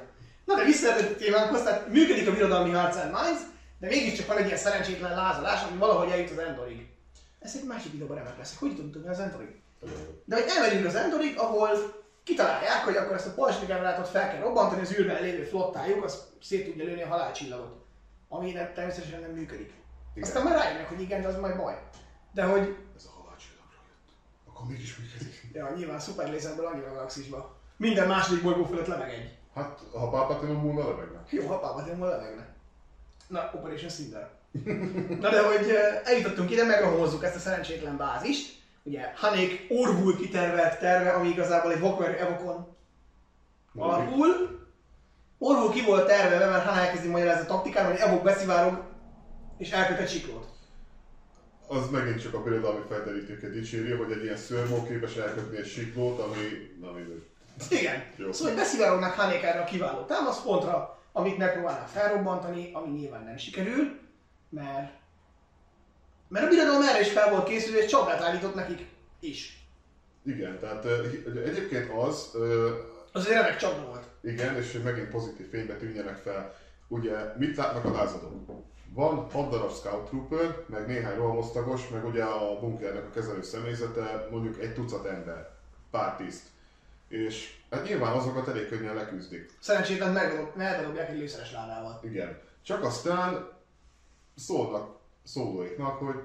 Na 0.48 0.54
de 0.54 0.64
visszatérő 0.64 1.14
témánkhoz, 1.14 1.62
tehát 1.62 1.88
működik 1.88 2.28
a 2.28 2.32
birodalmi 2.32 2.70
harc 2.70 2.96
and 2.96 3.12
minds, 3.12 3.40
de 3.78 3.86
mégiscsak 3.86 4.26
van 4.26 4.36
egy 4.36 4.46
ilyen 4.46 4.58
szerencsétlen 4.58 5.14
lázadás, 5.14 5.62
ami 5.62 5.78
valahogy 5.78 6.10
eljut 6.10 6.30
az 6.30 6.38
Endorig. 6.38 6.86
Ez 7.38 7.56
egy 7.56 7.64
másik 7.64 7.92
videóban 7.92 8.16
remek 8.16 8.38
lesz, 8.38 8.56
hogy 8.58 8.76
tudni 8.76 9.08
az 9.08 9.18
Endorig. 9.18 9.60
De 10.24 10.36
hogy 10.36 10.44
elmegyünk 10.56 10.86
az 10.86 10.94
Endorig, 10.94 11.38
ahol 11.38 11.70
kitalálják, 12.24 12.84
hogy 12.84 12.96
akkor 12.96 13.14
ezt 13.16 13.26
a 13.26 13.34
polsnigemerátot 13.34 14.08
fel 14.08 14.30
kell 14.30 14.40
robbantani, 14.40 14.80
az 14.80 14.98
űrben 14.98 15.22
lévő 15.22 15.44
flottájuk, 15.44 16.04
az 16.04 16.22
szét 16.42 16.64
tudja 16.64 16.84
lőni 16.84 17.02
a 17.02 17.06
halálcsillagot. 17.08 17.84
Ami 18.28 18.52
nem, 18.52 18.72
természetesen 18.74 19.20
nem 19.20 19.30
működik. 19.30 19.72
Igen. 20.14 20.28
Aztán 20.28 20.42
már 20.42 20.54
rájönnek, 20.54 20.88
hogy 20.88 21.00
igen, 21.00 21.22
de 21.22 21.28
az 21.28 21.36
majd 21.36 21.56
baj. 21.56 21.78
De 22.32 22.44
hogy, 22.44 22.76
Ez 22.96 23.04
a 23.04 23.20
halálcsillagra 23.20 23.80
jött. 23.88 24.12
Akkor 24.48 24.66
mégis 24.66 24.96
működik. 24.96 25.50
ja, 25.52 25.72
nyilván 25.76 26.00
szuperlézerből 26.00 26.66
annyira 26.66 26.92
galaxisba. 26.92 27.56
Minden 27.76 28.08
második 28.08 28.42
bolygó 28.42 28.64
fölött 28.64 28.86
lemeg 28.86 29.10
egy. 29.10 29.37
Hát, 29.58 29.80
ha 29.92 30.08
Palpatine 30.08 30.52
múlna, 30.52 30.88
lemegne. 30.88 31.24
Jó, 31.30 31.46
ha 31.46 31.58
Palpatine 31.58 32.06
levegne. 32.06 32.46
Na, 33.26 33.50
Operation 33.54 33.90
Cinder. 33.90 34.30
Na 35.22 35.30
de 35.30 35.46
hogy 35.46 35.70
eh, 35.70 36.00
eljutottunk 36.04 36.50
ide, 36.50 36.64
megrahozzuk 36.64 37.24
ezt 37.24 37.36
a 37.36 37.38
szerencsétlen 37.38 37.96
bázist. 37.96 38.56
Ugye 38.82 39.12
Hanék 39.16 39.66
Orvul 39.70 40.16
kitervelt 40.16 40.78
terve, 40.78 41.10
ami 41.10 41.28
igazából 41.28 41.72
egy 41.72 41.80
Walker 41.80 42.20
Evokon 42.20 42.76
alapul. 43.74 44.26
Orvul 45.38 45.70
ki 45.70 45.84
volt 45.84 46.06
terve, 46.06 46.46
mert 46.46 46.64
Han 46.64 46.78
elkezdi 46.78 47.08
magyarázni 47.08 47.44
a 47.44 47.48
taktikát, 47.48 47.90
hogy 47.90 47.98
Evok 47.98 48.22
beszivárog 48.22 48.82
és 49.58 49.70
elköt 49.70 49.98
egy 49.98 50.08
siklót. 50.08 50.46
Az 51.66 51.90
megint 51.90 52.20
csak 52.22 52.34
a 52.34 52.42
birodalmi 52.42 52.84
felderítőket 52.88 53.52
dicséri, 53.52 53.90
hogy 53.90 54.12
egy 54.12 54.22
ilyen 54.22 54.36
szörmó 54.36 54.82
képes 54.82 55.16
elkötni 55.16 55.56
egy 55.56 55.66
siklót, 55.66 56.20
ami... 56.20 56.36
Na 56.80 56.92
mindegy. 56.92 57.27
Igen. 57.70 58.04
Jó. 58.16 58.32
Szóval, 58.32 58.54
beszivárognak 58.54 59.14
Hanék 59.14 59.42
erre 59.42 59.60
a 59.60 59.64
kiváló 59.64 60.04
támaszpontra, 60.04 60.98
amit 61.12 61.38
megpróbálnak 61.38 61.88
felrobbantani, 61.88 62.70
ami 62.72 62.88
nyilván 62.98 63.24
nem 63.24 63.36
sikerül, 63.36 63.98
mert 64.48 64.96
mert 66.28 66.44
a 66.46 66.48
birodalom 66.48 66.82
erre 66.82 67.00
is 67.00 67.10
fel 67.10 67.30
volt 67.30 67.48
készülve, 67.48 67.78
és 67.78 67.90
csapdát 67.90 68.20
állított 68.22 68.54
nekik 68.54 68.86
is. 69.20 69.66
Igen, 70.24 70.58
tehát 70.58 70.84
egyébként 71.46 71.90
az, 71.92 72.30
Az 73.12 73.26
egy 73.26 73.32
remek 73.32 73.56
csapda 73.56 73.86
volt. 73.86 74.04
igen, 74.22 74.56
és 74.56 74.72
hogy 74.72 74.82
megint 74.82 75.08
pozitív 75.08 75.48
fénybe 75.50 75.74
tűnjenek 75.76 76.16
fel. 76.16 76.54
Ugye, 76.88 77.16
mit 77.36 77.56
látnak 77.56 77.84
a 77.84 77.90
lázadók? 77.92 78.62
Van 78.94 79.30
6 79.30 79.50
darab 79.50 79.72
scout 79.72 80.08
trooper, 80.08 80.64
meg 80.66 80.86
néhány 80.86 81.16
rohamosztagos, 81.16 81.88
meg 81.88 82.04
ugye 82.04 82.24
a 82.24 82.58
bunkernek 82.58 83.04
a 83.04 83.10
kezelő 83.10 83.42
személyzete, 83.42 84.26
mondjuk 84.30 84.58
egy 84.60 84.74
tucat 84.74 85.06
ember, 85.06 85.50
pár 85.90 86.16
tiszt. 86.16 86.42
És 87.08 87.56
hát 87.70 87.84
nyilván 87.84 88.12
azokat 88.12 88.48
elég 88.48 88.68
könnyen 88.68 88.94
leküzdik. 88.94 89.50
Szerencsétlen 89.60 90.12
megdob- 90.12 90.54
megbedobják 90.56 91.08
egy 91.08 91.18
lőszeres 91.18 91.52
ládával. 91.52 92.00
Igen. 92.04 92.38
Csak 92.62 92.84
aztán 92.84 93.48
szólnak 94.36 94.96
szólóiknak, 95.24 95.98
hogy 95.98 96.16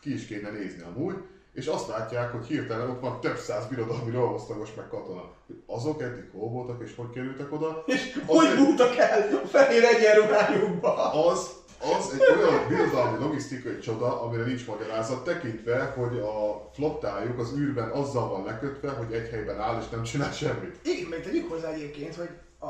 ki 0.00 0.14
is 0.14 0.26
kéne 0.26 0.50
nézni 0.50 0.82
amúgy, 0.82 1.16
és 1.52 1.66
azt 1.66 1.88
látják, 1.88 2.32
hogy 2.32 2.46
hirtelen 2.46 2.90
ott 2.90 3.00
van 3.00 3.20
több 3.20 3.36
száz 3.36 3.66
birodalmi 3.66 4.10
rohamosztagos 4.10 4.74
meg 4.74 4.88
katona. 4.88 5.30
Azok 5.66 6.02
eddig 6.02 6.30
hol 6.32 6.48
voltak 6.48 6.82
és 6.82 6.94
hogy 6.96 7.10
kerültek 7.10 7.52
oda? 7.52 7.82
És 7.86 8.20
Az 8.26 8.36
hogy 8.36 8.56
bújtak 8.56 8.96
el 8.96 9.46
fehér 9.46 9.84
egyenruhájukba? 9.84 11.12
Az, 11.26 11.56
az 11.80 12.12
egy 12.12 12.38
olyan 12.38 12.68
birodalmi 12.68 13.18
logisztikai 13.18 13.78
csoda, 13.78 14.22
amire 14.22 14.44
nincs 14.44 14.66
magyarázat, 14.66 15.24
tekintve, 15.24 15.84
hogy 15.84 16.18
a 16.18 16.68
flottájuk 16.72 17.38
az 17.38 17.52
űrben 17.56 17.90
azzal 17.90 18.28
van 18.28 18.44
lekötve, 18.44 18.90
hogy 18.90 19.12
egy 19.12 19.28
helyben 19.28 19.60
áll 19.60 19.80
és 19.80 19.88
nem 19.88 20.02
csinál 20.02 20.32
semmit. 20.32 20.86
Igen, 20.86 21.08
meg 21.08 21.22
tegyük 21.22 21.50
hozzá 21.50 21.68
egyébként, 21.68 22.14
hogy 22.14 22.30
a, 22.58 22.66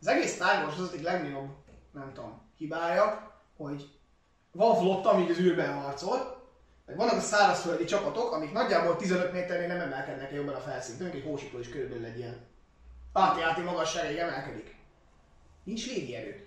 az 0.00 0.06
egész 0.06 0.34
Star 0.34 0.64
Wars 0.64 0.78
az 0.78 0.90
egyik 0.92 1.04
legnagyobb, 1.04 1.48
nem 1.92 2.12
tudom, 2.14 2.40
hibája, 2.56 3.32
hogy 3.56 3.88
van 4.52 4.76
flotta, 4.76 5.10
amíg 5.10 5.30
az 5.30 5.38
űrben 5.38 5.82
harcol, 5.82 6.42
meg 6.86 6.96
vannak 6.96 7.16
a 7.16 7.20
szárazföldi 7.20 7.84
csapatok, 7.84 8.32
amik 8.32 8.52
nagyjából 8.52 8.96
15 8.96 9.32
méternél 9.32 9.66
nem 9.66 9.80
emelkednek 9.80 10.30
el 10.30 10.36
jobban 10.36 10.54
a 10.54 10.58
felszíntől, 10.58 11.10
egy 11.10 11.22
hósikló 11.24 11.58
is 11.58 11.68
körülbelül 11.68 12.04
egy 12.04 12.18
ilyen 12.18 12.46
áti-áti 13.12 13.60
magasságáig 13.60 14.16
emelkedik. 14.16 14.74
Nincs 15.64 15.86
légierő. 15.86 16.46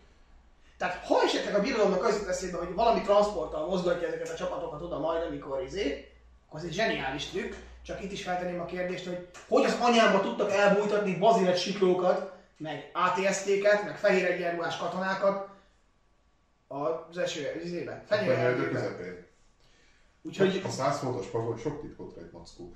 Tehát 0.78 1.06
ha 1.06 1.22
esetleg 1.24 1.56
a 1.56 1.62
birodalomnak 1.62 2.04
az 2.06 2.18
jut 2.18 2.28
eszébe, 2.28 2.58
hogy 2.58 2.74
valami 2.74 3.02
transporttal 3.02 3.68
mozgatja 3.68 4.08
ezeket 4.08 4.30
a 4.30 4.36
csapatokat 4.36 4.82
oda 4.82 5.00
majd, 5.00 5.24
amikor 5.24 5.64
izé, 5.66 6.12
akkor 6.48 6.60
az 6.60 6.66
egy 6.66 6.74
zseniális 6.74 7.26
trükk, 7.26 7.54
csak 7.82 8.04
itt 8.04 8.12
is 8.12 8.24
feltenném 8.24 8.60
a 8.60 8.66
kérdést, 8.66 9.06
hogy 9.06 9.28
hogy 9.48 9.64
az 9.66 9.78
anyámba 9.82 10.22
tudtak 10.22 10.52
elbújtatni 10.52 11.18
bazilet 11.18 11.58
siklókat, 11.60 12.32
meg 12.58 12.92
ATST-ket, 12.94 13.84
meg 13.84 13.98
fehér 13.98 14.26
egyenruhás 14.26 14.78
katonákat 14.78 15.50
az 16.68 17.18
eső, 17.18 17.62
izébe, 17.64 18.04
Fenyőerdő 18.08 18.34
fenyőerdőbe. 18.36 18.72
közepén. 18.72 19.26
Úgyhogy 20.22 20.62
A 20.66 20.70
100 20.70 21.00
fontos 21.00 21.26
pagon 21.28 21.58
sok 21.58 21.82
titkot 21.82 22.16
rejt 22.16 22.32
mackó. 22.32 22.76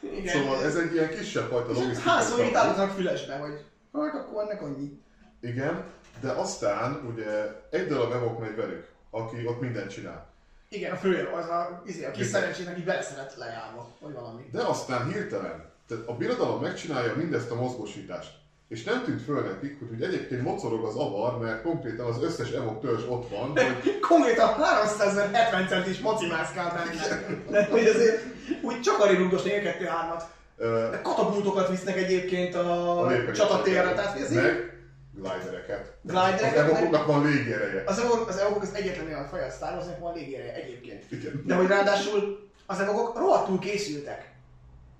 igen. 0.00 0.32
Szóval 0.42 0.64
ez 0.64 0.76
egy 0.76 0.94
ilyen 0.94 1.08
kisebb 1.08 1.48
fajta 1.48 1.72
logisztikai 1.72 2.12
Hányszor 2.12 2.44
itt 2.44 2.54
állítanak 2.54 2.90
fülesbe, 2.90 3.36
hogy 3.36 3.64
hát 4.02 4.14
akkor 4.14 4.42
ennek 4.42 4.62
annyi. 4.62 5.00
Igen, 5.40 5.84
De 6.20 6.30
aztán 6.30 7.12
ugye 7.12 7.60
egy 7.70 7.86
darab 7.86 8.12
evok 8.12 8.40
megy 8.40 8.56
velük, 8.56 8.88
aki 9.10 9.46
ott 9.46 9.60
mindent 9.60 9.90
csinál. 9.90 10.34
Igen, 10.68 10.92
a 10.92 10.96
fő, 10.96 11.28
az 11.34 11.48
a, 11.48 11.82
izé, 11.86 12.04
a 12.04 12.10
kis 12.10 12.26
Igen. 12.26 12.40
szerencsének 12.40 12.78
így 12.78 12.84
beleszeret 12.84 13.34
lejárva, 13.36 13.88
vagy 14.00 14.12
valami. 14.12 14.42
De 14.52 14.62
aztán 14.62 15.12
hirtelen, 15.12 15.70
tehát 15.88 16.06
a 16.06 16.16
birodalom 16.16 16.60
megcsinálja 16.60 17.16
mindezt 17.16 17.50
a 17.50 17.54
mozgósítást. 17.54 18.30
És 18.68 18.84
nem 18.84 19.04
tűnt 19.04 19.22
föl 19.22 19.42
nekik, 19.42 19.78
hogy, 19.78 19.88
hogy 19.88 20.02
egyébként 20.02 20.42
mocorog 20.42 20.84
az 20.84 20.96
avar, 20.96 21.38
mert 21.38 21.62
konkrétan 21.62 22.06
az 22.06 22.22
összes 22.22 22.50
evok 22.50 22.80
törzs 22.80 23.04
ott 23.08 23.28
van, 23.30 23.48
hogy 23.48 23.98
Konkrétan 24.08 24.54
370 24.54 25.68
centis 25.68 26.00
macimászkál 26.00 26.74
benne. 26.74 27.36
De 27.50 27.64
hogy 27.64 27.86
azért 27.86 28.22
úgy 28.62 28.80
csak 28.80 29.00
arra 29.00 29.18
rúgdosni 29.18 29.56
a 29.56 29.62
kettő 29.62 29.84
hármat. 29.84 30.34
De 30.56 31.00
katapultokat 31.02 31.68
visznek 31.68 31.96
egyébként 31.96 32.54
a, 32.54 33.00
a 33.06 33.32
csatatérre, 33.32 33.92
tehát 33.94 34.14
azért 34.20 34.42
meg 34.42 34.74
glidereket. 35.14 35.92
Glidereket, 36.02 36.54
Az 36.54 36.58
evokoknak 36.58 37.06
van 37.06 37.24
légiereje. 37.24 37.82
az 37.86 37.98
evokok 37.98 38.28
az, 38.28 38.36
evokok 38.36 38.62
az 38.62 38.74
egyetlen 38.74 39.06
olyan 39.06 39.28
faj 39.28 39.46
a 39.46 39.50
Star 39.50 39.82
van 40.00 40.14
légére 40.14 40.54
egyébként. 40.54 41.12
Igen. 41.12 41.42
De 41.46 41.54
hogy 41.54 41.66
ráadásul 41.66 42.48
az 42.66 42.80
evokok 42.80 43.18
rohadtul 43.18 43.58
készültek. 43.58 44.34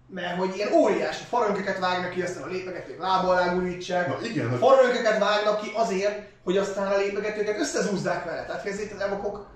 Mert 0.09 0.39
hogy 0.39 0.57
ilyen 0.57 0.73
óriási 0.73 1.25
farönköket 1.25 1.79
vágnak 1.79 2.11
ki, 2.11 2.23
aztán 2.23 2.43
a 2.43 2.47
lépegetők 2.47 2.99
lába 3.01 3.29
alá 3.29 3.53
gurítsák. 3.53 4.07
Na 4.09 4.27
igen, 4.27 4.49
hogy- 4.49 4.59
Farönköket 4.59 5.19
vágnak 5.19 5.61
ki 5.61 5.71
azért, 5.75 6.29
hogy 6.45 6.57
aztán 6.57 6.93
a 6.93 6.97
lépegetőket 6.97 7.59
összezúzzák 7.59 8.25
vele. 8.25 8.45
Tehát 8.45 8.67
ezért 8.67 8.93
az 8.93 9.01
evokok 9.01 9.47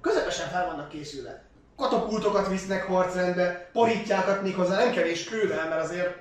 közepesen 0.00 0.48
fel 0.48 0.66
vannak 0.66 0.88
készülve. 0.88 1.44
Katapultokat 1.76 2.48
visznek 2.48 2.82
harcrendbe, 2.86 3.68
porítjákat 3.72 4.42
még 4.42 4.54
hozzá, 4.54 4.76
nem 4.78 4.90
kevés 4.92 5.24
kővel, 5.24 5.68
mert 5.68 5.82
azért 5.82 6.14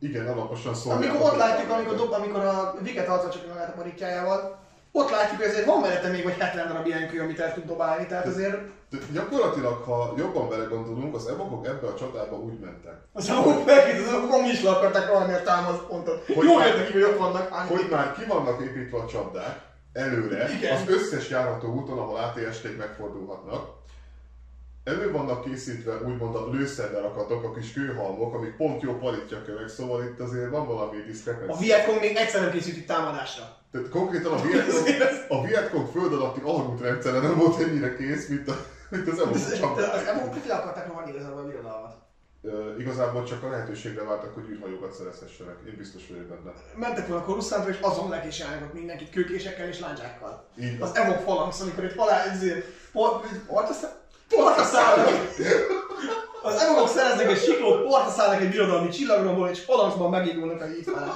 Igen, 0.00 0.26
alaposan 0.28 0.74
szolgálnak. 0.74 1.10
amikor 1.10 1.30
ott 1.32 1.38
látjuk, 1.38 1.70
amikor, 1.70 1.96
dob, 1.96 2.12
amikor 2.12 2.40
a 2.40 2.74
Viket 2.82 3.08
arcol 3.08 3.30
csak 3.30 3.46
magát 3.48 3.68
a 3.68 3.72
porítjájával, 3.76 4.58
ott 4.92 5.10
látjuk, 5.10 5.40
hogy 5.40 5.48
azért 5.50 5.64
van 5.64 5.80
mellette 5.80 6.08
még 6.08 6.24
vagy 6.24 6.36
70 6.38 6.68
darab 6.68 6.86
ilyen 6.86 7.08
kő, 7.08 7.20
amit 7.20 7.40
el 7.40 7.54
tud 7.54 7.64
dobálni, 7.64 8.06
tehát 8.06 8.26
azért 8.26 8.56
De 8.90 8.98
gyakorlatilag, 9.12 9.82
ha 9.82 10.14
jobban 10.16 10.48
belegondolunk, 10.48 11.14
az 11.14 11.26
evokok 11.26 11.66
ebbe 11.66 11.86
a 11.86 11.94
csatába 11.94 12.36
úgy 12.36 12.58
mentek, 12.58 12.94
az 13.12 13.28
amúgy 13.30 13.64
megint 13.66 14.06
az 14.06 14.12
amúgy 14.12 14.48
is 14.52 14.62
le 14.62 14.70
akarták 14.70 15.06
rohanni 15.08 15.32
a 15.32 15.42
támaszpontot. 15.42 16.26
Hogy 16.26 16.44
Jól 16.46 16.58
már- 16.58 16.68
jött 16.68 16.78
neki, 16.78 16.92
hogy 16.92 17.02
ott 17.02 17.18
vannak. 17.18 17.52
hogy 17.52 17.86
már 17.90 18.12
ki 18.14 18.24
vannak 18.24 18.60
építve 18.62 18.98
a 18.98 19.06
csapdák 19.06 19.60
előre, 19.92 20.48
Igen. 20.56 20.76
az 20.76 20.88
összes 20.88 21.28
járható 21.28 21.68
úton, 21.72 21.98
ahol 21.98 22.16
ATST-k 22.16 22.76
megfordulhatnak. 22.78 23.76
Elő 24.88 25.10
vannak 25.12 25.44
készítve 25.44 26.00
úgymond 26.06 26.34
a 26.34 26.50
lőszerrakatok, 26.50 27.44
a 27.44 27.52
kis 27.52 27.72
kőhalmok, 27.72 28.34
amik 28.34 28.56
pont 28.56 28.82
jó 28.82 28.92
palitja 28.98 29.42
kövek, 29.44 29.68
szóval 29.68 30.04
itt 30.04 30.20
azért 30.20 30.50
van 30.50 30.66
valami 30.66 31.00
A 31.00 31.04
diszkrepenci. 31.06 31.64
Vietcong 31.64 32.00
még 32.00 32.16
egyszer 32.16 32.40
nem 32.40 32.50
készült 32.50 32.76
itt 32.76 32.86
támadásra. 32.86 33.56
Tehát 33.72 33.88
konkrétan 33.88 34.32
a 34.32 34.42
Vietcong, 34.42 34.86
a 35.28 35.46
Vietcong 35.46 35.88
föld 35.90 36.12
alatti 36.12 36.40
alagútrendszere 36.40 37.20
nem 37.20 37.36
volt 37.36 37.60
ennyire 37.60 37.96
kész, 37.96 38.28
mint, 38.28 38.48
a, 38.48 38.56
mint 38.90 39.08
az 39.08 39.18
Az, 39.18 39.52
evok 39.52 39.78
az, 39.78 40.04
emók 40.06 40.46
le 40.46 40.54
akarták 40.54 40.86
rohanni 40.86 41.10
igazából 41.10 41.40
a 41.40 41.46
birodalmat. 41.46 41.94
Ö, 42.42 42.76
Igazából 42.78 43.24
csak 43.24 43.42
a 43.42 43.50
lehetőségre 43.50 44.02
vártak, 44.02 44.34
hogy 44.34 44.48
űrhajókat 44.48 44.92
szerezhessenek. 44.92 45.56
Én 45.66 45.74
biztos 45.76 46.02
vagyok 46.08 46.24
benne. 46.24 46.52
Mentek 46.76 47.06
volna 47.06 47.24
Coruscantra, 47.24 47.70
és 47.70 47.78
azon 47.80 48.12
ott 48.12 48.72
mindenkit 48.72 49.10
kőkésekkel 49.10 49.68
és 49.68 49.80
lándzsákkal. 49.80 50.48
Így. 50.60 50.80
Az 50.80 50.96
Evok 50.96 51.18
falanx, 51.18 51.60
amikor 51.60 51.84
egy 51.84 51.94
halál, 51.96 52.28
ezért, 52.28 52.66
partra 52.92 53.28
partra 53.46 53.74
szállnak. 54.64 55.08
Az 56.42 56.60
evokok 56.62 56.88
szereznek 56.88 57.30
egy 57.30 57.42
siklót, 57.42 57.82
partra 57.82 58.10
szállnak 58.10 58.40
egy 58.40 58.50
birodalmi 58.50 58.88
csillagromból, 58.88 59.48
és 59.48 59.60
falanxban 59.60 60.10
megindulnak 60.10 60.60
a 60.60 60.64
híd 60.64 60.84
felé. 60.84 61.10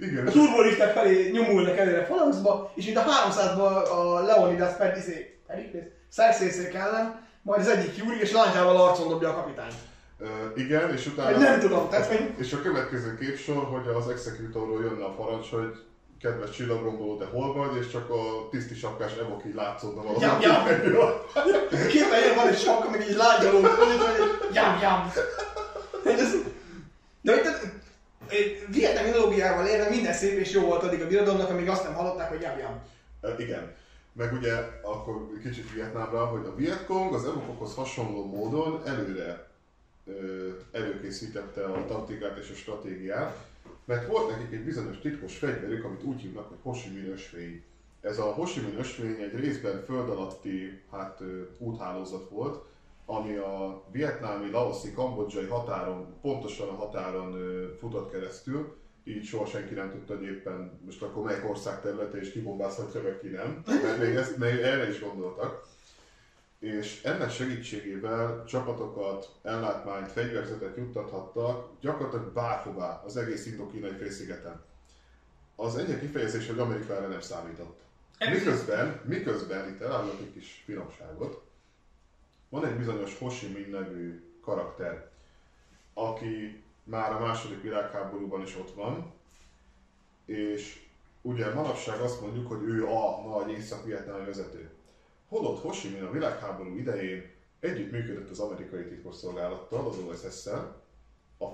Igen, 0.00 0.26
A 0.26 0.30
turboliftek 0.30 0.92
felé 0.92 1.30
nyomulnak 1.30 1.76
előre 1.76 2.04
falanxba, 2.04 2.72
és 2.74 2.84
mint 2.84 2.96
a 2.96 3.04
300-ban 3.04 3.90
a 3.90 4.20
Leonidas 4.20 4.76
Pericles, 4.76 5.84
Szerszészék 6.08 6.74
ellen, 6.74 7.28
majd 7.42 7.60
az 7.60 7.68
egyik 7.68 7.96
Júri, 7.96 8.20
és 8.20 8.32
láncsával 8.32 8.76
arcon 8.76 9.08
dobja 9.08 9.28
a 9.28 9.34
kapitányt. 9.34 9.74
Ö, 10.18 10.26
igen, 10.56 10.92
és 10.92 11.06
utána... 11.06 11.38
nem 11.38 11.60
tudom, 11.60 11.88
tehát 11.88 12.20
És 12.38 12.52
a 12.52 12.62
következő 12.62 13.14
képsor, 13.14 13.64
hogy 13.64 13.94
az 13.94 14.08
executorról 14.08 14.82
jönne 14.82 15.04
a 15.04 15.14
parancs, 15.14 15.50
hogy 15.50 15.85
kedves 16.20 16.50
csillagromboló, 16.50 17.16
te 17.16 17.24
hol 17.24 17.54
vagy, 17.54 17.76
és 17.76 17.88
csak 17.90 18.10
a 18.10 18.48
tiszti 18.50 18.74
sapkás 18.74 19.16
evok 19.16 19.42
így 19.46 19.54
látszódna 19.54 20.02
valahol. 20.02 20.22
Jam, 20.22 20.40
jam. 20.40 20.64
képen 21.88 22.22
ilyen 22.22 22.34
van 22.36 22.48
egy 22.48 22.58
sapka, 22.58 22.90
meg 22.90 23.08
így 23.08 23.16
lágyaló, 23.16 23.60
hogy 23.60 24.52
jam, 24.52 24.78
jam. 24.80 25.12
De 27.22 27.32
hogy 27.32 27.42
vietnam 28.70 29.06
ideológiával 29.06 29.66
érve 29.66 29.88
minden 29.88 30.12
szép 30.12 30.38
és 30.38 30.52
jó 30.52 30.64
volt 30.64 30.82
addig 30.82 31.02
a 31.02 31.06
birodalomnak, 31.06 31.50
amíg 31.50 31.68
azt 31.68 31.82
nem 31.82 31.94
hallották, 31.94 32.28
hogy 32.28 32.40
jam, 32.40 32.58
jam. 32.58 32.82
Ö, 33.20 33.32
Igen. 33.38 33.74
Meg 34.12 34.32
ugye 34.32 34.52
akkor 34.82 35.28
kicsit 35.42 35.72
Vietnámra, 35.72 36.26
hogy 36.26 36.46
a 36.46 36.54
Vietcong 36.54 37.14
az 37.14 37.24
evokokhoz 37.24 37.74
hasonló 37.74 38.24
módon 38.24 38.82
előre 38.86 39.46
előkészítette 40.72 41.64
a 41.64 41.84
taktikát 41.86 42.38
és 42.38 42.50
a 42.50 42.54
stratégiát, 42.54 43.36
mert 43.86 44.06
volt 44.06 44.28
nekik 44.30 44.52
egy 44.52 44.64
bizonyos 44.64 44.98
titkos 44.98 45.36
fegyverük, 45.36 45.84
amit 45.84 46.02
úgy 46.02 46.20
hívnak, 46.20 46.48
hogy 46.48 46.58
Ho 46.62 46.72
Chi 46.72 46.88
Minh 46.88 47.08
ösvény. 47.08 47.62
Ez 48.00 48.18
a 48.18 48.32
Ho 48.32 48.44
Chi 48.44 48.60
Minh 48.60 48.78
ösvény 48.78 49.20
egy 49.20 49.34
részben 49.34 49.84
föld 49.84 50.08
alatti 50.08 50.82
hát, 50.90 51.22
úthálózat 51.58 52.28
volt, 52.30 52.64
ami 53.06 53.36
a 53.36 53.84
vietnámi, 53.90 54.50
laoszi, 54.50 54.92
kambodzsai 54.92 55.44
határon, 55.44 56.14
pontosan 56.20 56.68
a 56.68 56.74
határon 56.74 57.38
futott 57.78 58.10
keresztül, 58.10 58.76
így 59.04 59.24
soha 59.24 59.46
senki 59.46 59.74
nem 59.74 59.90
tudta, 59.90 60.16
hogy 60.16 60.24
éppen 60.24 60.80
most 60.84 61.02
akkor 61.02 61.22
melyik 61.22 61.48
ország 61.48 61.80
területe 61.80 62.18
és 62.18 62.32
kibombázhatja 62.32 63.02
meg 63.02 63.18
ki 63.20 63.28
nem, 63.28 63.62
mert 63.66 63.98
még, 63.98 64.14
ezt, 64.14 64.36
még 64.36 64.58
erre 64.58 64.88
is 64.88 65.00
gondoltak. 65.00 65.66
És 66.58 67.02
ennek 67.02 67.30
segítségével 67.30 68.44
csapatokat, 68.44 69.28
ellátmányt, 69.42 70.12
fegyverzetet 70.12 70.76
juttathattak 70.76 71.68
gyakorlatilag 71.80 72.32
bárhová 72.32 73.02
az 73.04 73.16
egész 73.16 73.46
indokínai 73.46 73.96
félszigeten. 73.96 74.64
Az 75.56 75.76
egyik 75.76 76.00
kifejezés, 76.00 76.46
hogy 76.46 76.58
Amerikára 76.58 77.06
nem 77.06 77.20
számított. 77.20 77.80
Miközben, 78.18 79.00
miközben 79.04 79.68
itt 79.68 79.80
elárulok 79.80 80.20
egy 80.20 80.32
kis 80.32 80.62
finomságot, 80.64 81.44
van 82.48 82.66
egy 82.66 82.76
bizonyos 82.76 83.18
Ho 83.18 83.28
Chi 83.28 83.46
Minh 83.46 83.70
nevű 83.70 84.22
karakter, 84.40 85.10
aki 85.94 86.62
már 86.84 87.12
a 87.12 87.18
második 87.18 87.62
világháborúban 87.62 88.42
is 88.42 88.56
ott 88.56 88.74
van, 88.74 89.12
és 90.24 90.84
ugye 91.22 91.54
manapság 91.54 92.00
azt 92.00 92.20
mondjuk, 92.20 92.48
hogy 92.48 92.62
ő 92.62 92.86
a 92.86 93.20
nagy 93.28 93.50
észak-vietnámi 93.50 94.24
vezető. 94.24 94.70
Holott 95.28 95.60
Ho 95.60 95.70
Chi 95.70 95.88
Minh 95.88 96.02
a 96.02 96.10
világháború 96.10 96.76
idején 96.76 97.30
együttműködött 97.60 98.30
az 98.30 98.38
amerikai 98.38 98.84
titkosszolgálattal, 98.84 99.88
az 99.88 99.98
OSS-szel, 99.98 100.82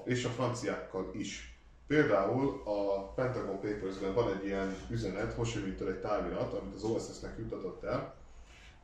és 0.05 0.25
a 0.25 0.29
franciákkal 0.29 1.11
is. 1.14 1.57
Például 1.87 2.62
a 2.64 3.12
Pentagon 3.14 3.61
Papers-ben 3.61 4.14
van 4.14 4.33
egy 4.33 4.45
ilyen 4.45 4.77
üzenet, 4.91 5.33
Ho 5.33 5.43
Chi 5.43 5.59
Minh-től 5.59 5.89
egy 5.89 6.01
távirat, 6.01 6.53
amit 6.53 6.75
az 6.75 6.83
OSS-nek 6.83 7.39
juttatott 7.39 7.85
el, 7.85 8.14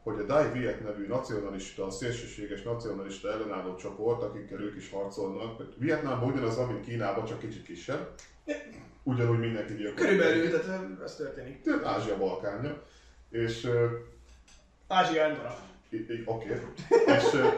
hogy 0.03 0.19
a 0.19 0.23
Dai 0.23 0.51
Viet 0.53 0.83
nevű 0.83 1.07
nacionalista, 1.07 1.91
szélsőséges 1.91 2.63
nacionalista 2.63 3.31
ellenálló 3.31 3.75
csoport, 3.75 4.23
akikkel 4.23 4.61
ők 4.61 4.77
is 4.77 4.91
harcolnak, 4.91 5.63
Vietnámban 5.77 6.33
ugyanaz 6.33 6.57
mint 6.57 6.85
Kínában, 6.85 7.25
csak 7.25 7.39
kicsit 7.39 7.63
kisebb. 7.63 8.15
Ugyanúgy 9.03 9.39
mindenki 9.39 9.75
gyilkol. 9.75 10.05
Körülbelül, 10.05 10.61
tehát 10.61 11.03
ez 11.05 11.17
történik. 11.17 11.63
Tehát 11.63 11.85
Ázsia 11.85 12.17
balkánja. 12.17 12.83
És 13.31 13.71
Ázsia 14.89 15.23
Endora. 15.23 15.55
Oké. 16.25 16.61
És, 17.07 17.33
ö, 17.33 17.49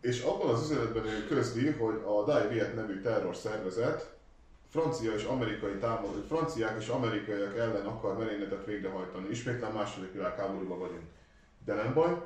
és 0.00 0.20
abban 0.20 0.48
az 0.48 0.70
üzenetben 0.70 1.06
ő 1.06 1.26
közli, 1.26 1.70
hogy 1.70 2.02
a 2.06 2.24
Dai 2.24 2.48
Viet 2.48 2.74
nevű 2.74 3.00
terror 3.00 3.36
szervezet 3.36 4.16
francia 4.70 5.12
és 5.12 5.24
amerikai 5.24 5.74
támadó, 5.74 6.22
franciák 6.28 6.80
és 6.80 6.88
amerikaiak 6.88 7.56
ellen 7.56 7.86
akar 7.86 8.16
merényletet 8.18 8.64
végrehajtani. 8.64 9.28
Ismétlen 9.28 9.72
második 9.72 10.12
világháborúban 10.12 10.78
vagyunk. 10.78 11.02
De 11.64 11.74
nem 11.74 11.94
baj, 11.94 12.20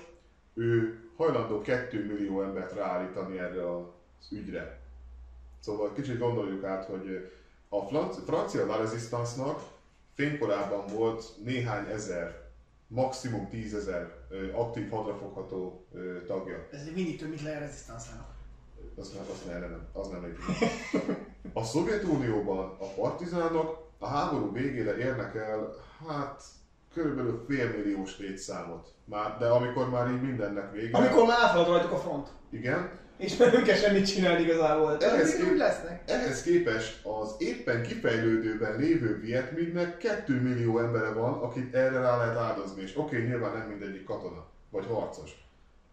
ő 0.55 1.01
hajlandó 1.17 1.61
2 1.61 2.05
millió 2.07 2.43
embert 2.43 2.73
ráállítani 2.73 3.39
erre 3.39 3.71
az 3.77 4.29
ügyre. 4.31 4.79
Szóval 5.61 5.93
kicsit 5.93 6.19
gondoljuk 6.19 6.65
át, 6.65 6.85
hogy 6.85 7.31
a 7.69 7.81
franci- 7.81 8.25
francia 8.25 8.67
La 8.67 8.77
Resistance-nak 8.77 9.63
fénykorában 10.15 10.87
volt 10.87 11.25
néhány 11.45 11.87
ezer, 11.89 12.42
maximum 12.95 13.49
tízezer 13.49 14.15
ö, 14.29 14.53
aktív 14.53 14.91
hadrafogható 14.91 15.87
tagja. 16.27 16.69
Ez 16.71 16.85
mindig 16.95 17.19
több, 17.19 17.29
mint 17.29 17.43
le 17.43 17.57
a 17.57 17.59
rezisztanszának. 17.59 18.31
Az 18.97 19.13
nem, 19.13 19.23
az 19.31 19.45
nem, 19.47 19.61
nem, 19.61 19.87
az 19.93 20.09
nem 20.09 20.23
lépik. 20.23 20.45
A 21.53 21.65
Szovjetunióban 21.65 22.77
a 22.79 22.87
partizánok 22.87 23.91
a 23.99 24.07
háború 24.07 24.53
végére 24.53 24.97
érnek 24.97 25.35
el, 25.35 25.75
hát 26.09 26.43
körülbelül 26.95 27.45
félmilliós 27.49 28.19
létszámot. 28.19 28.95
Már, 29.05 29.39
de 29.39 29.49
amikor 29.49 29.91
már 29.91 30.11
így 30.11 30.23
mindennek 30.23 30.73
vége. 30.73 30.97
Amikor 30.97 31.27
már 31.27 31.39
áthalad 31.43 31.69
rajtuk 31.69 31.93
a 31.93 31.99
front. 31.99 32.29
Igen, 32.51 33.01
És 33.17 33.37
már 33.37 33.53
nem 33.53 33.63
kell 33.63 33.77
semmit 33.77 34.07
csinálni 34.07 34.43
igazából. 34.43 34.97
Ehhez 34.99 35.37
kép- 35.37 35.51
úgy 35.51 35.57
lesznek. 35.57 36.11
Ehhez 36.11 36.43
képest 36.43 37.05
az 37.07 37.35
éppen 37.39 37.83
kifejlődőben 37.83 38.77
lévő 38.79 39.21
Viet 39.21 39.53
Minhnek 39.53 39.99
2 39.99 40.41
millió 40.41 40.79
embere 40.79 41.13
van, 41.13 41.33
akit 41.33 41.75
erre 41.75 41.99
rá 42.01 42.17
lehet 42.17 42.37
áldozni. 42.37 42.83
És 42.83 42.97
oké, 42.97 43.25
nyilván 43.27 43.57
nem 43.59 43.69
mindegyik 43.69 44.05
katona, 44.05 44.47
vagy 44.71 44.87
harcos. 44.87 45.31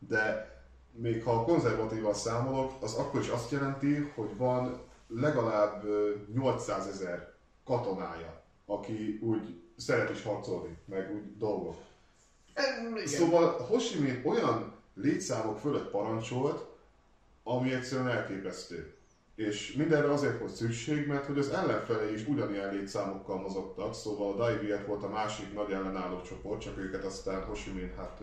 De 0.07 0.53
még 0.91 1.24
ha 1.24 1.43
konzervatívan 1.43 2.13
számolok, 2.13 2.72
az 2.82 2.93
akkor 2.93 3.22
is 3.22 3.28
azt 3.28 3.51
jelenti, 3.51 4.11
hogy 4.15 4.38
van 4.38 4.82
legalább 5.07 5.84
ö, 5.86 6.11
800 6.34 6.88
ezer 6.88 7.34
katonája, 7.65 8.41
aki 8.65 9.20
úgy 9.22 9.61
szeret 9.78 10.09
is 10.09 10.24
harcolni, 10.24 10.78
meg 10.86 11.11
úgy 11.13 11.38
dolgok. 11.38 11.76
Igen. 12.55 13.07
Szóval 13.07 13.51
Ho 13.51 13.78
Chi 13.78 13.99
Minh 13.99 14.22
olyan 14.26 14.74
létszámok 14.95 15.57
fölött 15.57 15.89
parancsolt, 15.89 16.68
ami 17.50 17.74
egyszerűen 17.74 18.08
elképesztő. 18.08 18.93
És 19.36 19.74
mindenre 19.74 20.12
azért 20.12 20.39
volt 20.39 20.56
szükség, 20.56 21.08
mert 21.08 21.26
hogy 21.26 21.38
az 21.38 21.50
ellenfelei 21.50 22.14
is 22.14 22.28
ugyanilyen 22.28 22.74
létszámokkal 22.74 23.39
mozogtak, 23.39 23.93
szóval 23.93 24.34
a 24.34 24.36
Dai 24.36 24.58
Viet 24.58 24.86
volt 24.86 25.04
a 25.04 25.10
másik 25.10 25.54
nagy 25.54 25.72
ellenálló 25.72 26.22
csoport, 26.22 26.62
csak 26.62 26.78
őket 26.78 27.04
aztán 27.04 27.43
Ho 27.43 27.54
Chi 27.54 27.72
Minh 27.72 27.93
hát 27.97 28.22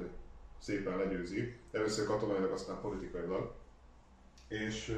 szépen 0.60 0.96
legyőzi. 0.96 1.56
Először 1.72 2.06
katonailag, 2.06 2.52
aztán 2.52 2.80
politikailag. 2.80 3.54
És 4.48 4.96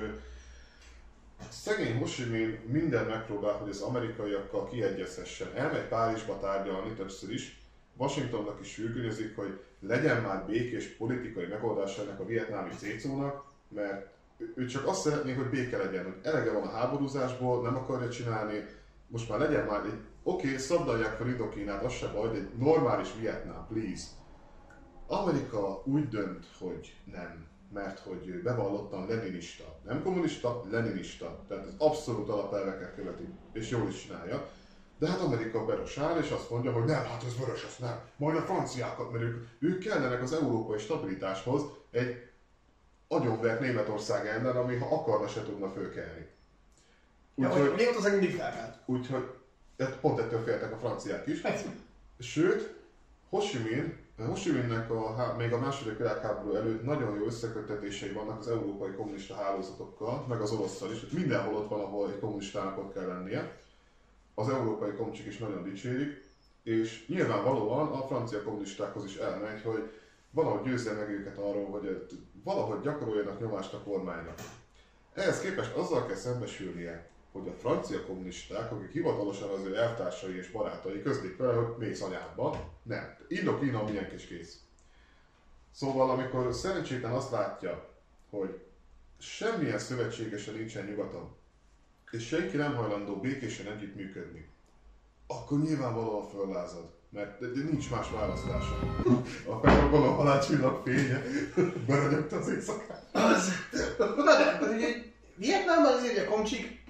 szegény 1.50 1.98
Ho 1.98 2.58
minden 2.66 3.06
megpróbál, 3.06 3.52
hogy 3.52 3.68
az 3.68 3.80
amerikaiakkal 3.80 4.68
kiegyezhessen. 4.68 5.48
Elmegy 5.54 5.88
Párizsba 5.88 6.38
tárgyalni 6.38 6.92
többször 6.92 7.32
is, 7.32 7.60
Washingtonnak 7.96 8.60
is 8.60 8.68
sürgőnyezik, 8.68 9.36
hogy 9.36 9.60
legyen 9.80 10.22
már 10.22 10.46
békés 10.46 10.86
politikai 10.86 11.46
megoldás 11.46 11.98
ennek 11.98 12.20
a 12.20 12.26
vietnámi 12.26 12.72
szétszónak, 12.78 13.44
mert 13.68 14.16
ő- 14.54 14.66
csak 14.66 14.86
azt 14.86 15.00
szeretné, 15.00 15.32
hogy 15.32 15.50
béke 15.50 15.76
legyen, 15.76 16.04
hogy 16.04 16.16
elege 16.22 16.52
van 16.52 16.62
a 16.62 16.70
háborúzásból, 16.70 17.62
nem 17.62 17.76
akarja 17.76 18.08
csinálni, 18.08 18.64
most 19.06 19.28
már 19.28 19.38
legyen 19.38 19.66
már 19.66 19.84
egy, 19.84 20.00
oké, 20.22 20.46
okay, 20.46 20.58
szabdalják 20.58 21.16
fel 21.16 21.28
Indokínát, 21.28 21.84
az 21.84 21.92
se 21.92 22.06
baj, 22.06 22.28
de 22.28 22.34
egy 22.34 22.48
normális 22.58 23.08
Vietnám, 23.20 23.66
please. 23.68 24.06
Amerika 25.06 25.82
úgy 25.84 26.08
dönt, 26.08 26.46
hogy 26.58 26.96
nem, 27.04 27.46
mert 27.72 27.98
hogy 27.98 28.42
bevallottan 28.42 29.06
leninista. 29.06 29.64
Nem 29.84 30.02
kommunista, 30.02 30.64
leninista. 30.70 31.44
Tehát 31.48 31.66
az 31.66 31.74
abszolút 31.78 32.28
alapelveket 32.28 32.94
követi, 32.94 33.28
és 33.52 33.70
jól 33.70 33.88
is 33.88 34.02
csinálja. 34.02 34.48
De 34.98 35.08
hát 35.08 35.20
Amerika 35.20 35.64
beros 35.64 35.98
áll, 35.98 36.18
és 36.18 36.30
azt 36.30 36.50
mondja, 36.50 36.72
hogy 36.72 36.84
nem, 36.84 37.04
hát 37.04 37.24
ez 37.26 37.38
vörös, 37.38 37.64
az 37.64 37.76
nem. 37.78 38.00
Majd 38.16 38.36
a 38.36 38.40
franciákat, 38.40 39.12
mert 39.12 39.24
ők, 39.24 39.46
ők 39.58 39.78
kellenek 39.78 40.22
az 40.22 40.32
európai 40.32 40.78
stabilitáshoz 40.78 41.62
egy 41.90 42.27
agyonvert 43.08 43.60
Németország 43.60 44.26
ellen, 44.26 44.56
ami 44.56 44.76
ha 44.76 44.94
akarna 44.94 45.28
se 45.28 45.42
tudna 45.42 45.68
fölkelni. 45.68 46.26
Ja, 47.34 47.48
hogy 47.48 47.60
Úgyhogy, 47.60 47.76
Németország 47.76 48.12
mindig 48.12 48.34
felkelt. 48.36 48.78
úgyhogy 48.86 49.30
hát 49.78 50.00
pont 50.00 50.18
ettől 50.18 50.42
féltek 50.42 50.72
a 50.72 50.78
franciák 50.78 51.26
is. 51.26 51.42
Sőt, 52.18 52.74
Ho 53.28 53.38
Chi 53.38 53.58
Minh, 53.58 53.96
Ho 54.26 54.32
Chi 54.32 54.50
Minhnek 54.50 54.90
a, 54.90 55.14
há- 55.14 55.36
még 55.36 55.52
a 55.52 55.58
második 55.58 55.96
világháború 55.98 56.54
előtt 56.54 56.82
nagyon 56.84 57.14
jó 57.14 57.24
összekötetései 57.26 58.12
vannak 58.12 58.38
az 58.38 58.48
európai 58.48 58.90
kommunista 58.92 59.34
hálózatokkal, 59.34 60.24
meg 60.28 60.40
az 60.40 60.50
orosszal 60.52 60.92
is. 60.92 61.06
Mindenhol 61.10 61.54
ott 61.54 61.68
van, 61.68 61.80
ahol 61.80 62.10
egy 62.10 62.18
kommunistának 62.18 62.78
ott 62.78 62.92
kell 62.92 63.06
lennie. 63.06 63.56
Az 64.34 64.48
európai 64.48 64.92
kommunisták 64.92 65.26
is 65.26 65.38
nagyon 65.38 65.62
dicsérik, 65.62 66.26
és 66.62 67.06
nyilvánvalóan 67.08 67.86
a 67.92 68.06
francia 68.06 68.42
kommunistákhoz 68.42 69.04
is 69.04 69.16
elmegy, 69.16 69.62
hogy 69.62 69.90
valahogy 70.30 70.62
győzze 70.62 70.92
meg 70.92 71.08
őket 71.10 71.38
arról, 71.38 71.66
hogy 71.70 72.06
valahogy 72.48 72.80
gyakoroljanak 72.80 73.40
nyomást 73.40 73.72
a 73.72 73.82
kormánynak. 73.82 74.38
Ehhez 75.14 75.40
képest 75.40 75.74
azzal 75.74 76.06
kell 76.06 76.16
szembesülnie, 76.16 77.08
hogy 77.32 77.48
a 77.48 77.52
francia 77.52 78.06
kommunisták, 78.06 78.72
akik 78.72 78.92
hivatalosan 78.92 79.48
az 79.50 79.64
ő 79.64 79.76
elvtársai 79.76 80.36
és 80.36 80.50
barátai 80.50 81.02
közlik 81.02 81.36
vele, 81.36 81.52
hogy 81.52 81.76
mész 81.78 82.02
anyádba, 82.02 82.70
nem. 82.82 83.16
Indokína 83.28 83.82
milyen 83.82 84.08
kis 84.08 84.26
kész. 84.26 84.58
Szóval 85.70 86.10
amikor 86.10 86.54
szerencsétlen 86.54 87.12
azt 87.12 87.30
látja, 87.30 87.88
hogy 88.30 88.60
semmilyen 89.18 89.78
szövetségese 89.78 90.52
nincsen 90.52 90.84
nyugaton, 90.84 91.36
és 92.10 92.26
senki 92.26 92.56
nem 92.56 92.74
hajlandó 92.74 93.20
békésen 93.20 93.72
együttműködni, 93.72 94.48
akkor 95.26 95.58
nyilvánvalóan 95.58 96.28
föllázad. 96.28 96.97
Mert 97.10 97.40
de, 97.40 97.46
de 97.46 97.62
nincs 97.70 97.90
más 97.90 98.10
választása. 98.10 98.78
A 99.46 99.60
petrogon 99.60 100.02
a 100.02 100.12
halálcsillag 100.12 100.82
fénye, 100.84 101.22
berögyögte 101.86 102.36
az 102.36 102.48
éjszakát. 102.48 103.08
Az. 103.12 103.52
Na 103.98 104.36
de, 104.36 104.58
az 104.60 104.68
ugye, 104.68 105.02
Vietnámban 105.34 105.92
azért 105.92 106.26
a 106.26 106.30
komcsik 106.30 106.84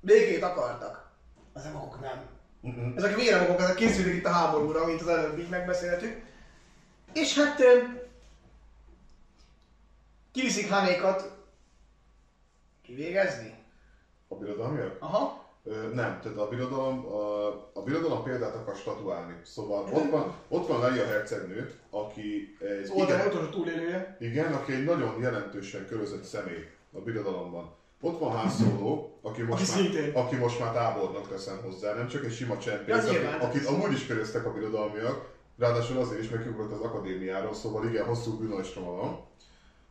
békét 0.00 0.42
akartak. 0.42 1.10
Az 1.52 1.64
emokok 1.64 2.00
nem. 2.00 2.28
Uh-uh. 2.60 2.96
Ezek 2.96 3.16
véremokok, 3.16 3.60
ezek 3.60 3.74
készültek 3.74 4.14
itt 4.14 4.24
a 4.24 4.30
háborúra, 4.30 4.86
mint 4.86 5.00
az 5.00 5.08
előbb 5.08 5.38
így 5.38 5.48
megbeszéltük. 5.48 6.22
És 7.12 7.38
hát 7.38 7.62
kiviszik 10.32 10.70
Hanékat 10.70 11.36
kivégezni. 12.82 13.54
A 14.28 14.34
birodalmiak? 14.34 14.96
Aha. 15.00 15.39
Nem, 15.94 16.20
tehát 16.22 16.38
a 16.38 16.48
birodalom, 16.48 17.06
a, 17.06 17.46
a 17.72 17.82
birodalom 17.84 18.22
példát 18.22 18.54
akar 18.54 18.76
statuálni. 18.76 19.34
Szóval 19.44 19.88
ott 19.92 20.10
van, 20.10 20.34
ott 20.48 20.66
van 20.66 20.80
Leia 20.80 21.06
hercegnő, 21.06 21.70
aki 21.90 22.56
egy, 22.60 22.82
Az 22.82 22.90
oldal 22.90 23.16
igen, 23.16 23.26
utolsó 23.26 23.48
túlélője. 23.48 24.16
igen, 24.20 24.52
aki 24.52 24.72
egy 24.72 24.84
nagyon 24.84 25.20
jelentősen 25.20 25.86
körözött 25.86 26.24
személy 26.24 26.68
a 26.92 26.98
birodalomban. 27.00 27.74
Ott 28.00 28.18
van 28.18 28.30
Han 28.30 28.48
Solo, 28.50 29.08
aki 29.22 29.42
most, 29.42 29.78
Aki 29.78 29.88
már, 29.88 30.10
aki 30.14 30.36
most 30.36 30.58
már 30.60 30.72
tábornok 30.72 31.28
teszem 31.28 31.60
hozzá, 31.62 31.94
nem 31.94 32.08
csak 32.08 32.24
egy 32.24 32.32
sima 32.32 32.58
csempész, 32.58 33.06
aki, 33.06 33.16
akit 33.40 33.66
amúgy 33.66 33.92
is 33.92 34.06
köröztek 34.06 34.46
a 34.46 34.52
birodalmiak, 34.52 35.30
ráadásul 35.58 35.98
azért 35.98 36.22
is 36.22 36.28
megugrott 36.28 36.72
az 36.72 36.80
akadémiáról, 36.80 37.54
szóval 37.54 37.88
igen, 37.88 38.04
hosszú 38.04 38.38
bűnöstroma 38.38 38.90
van. 38.92 39.20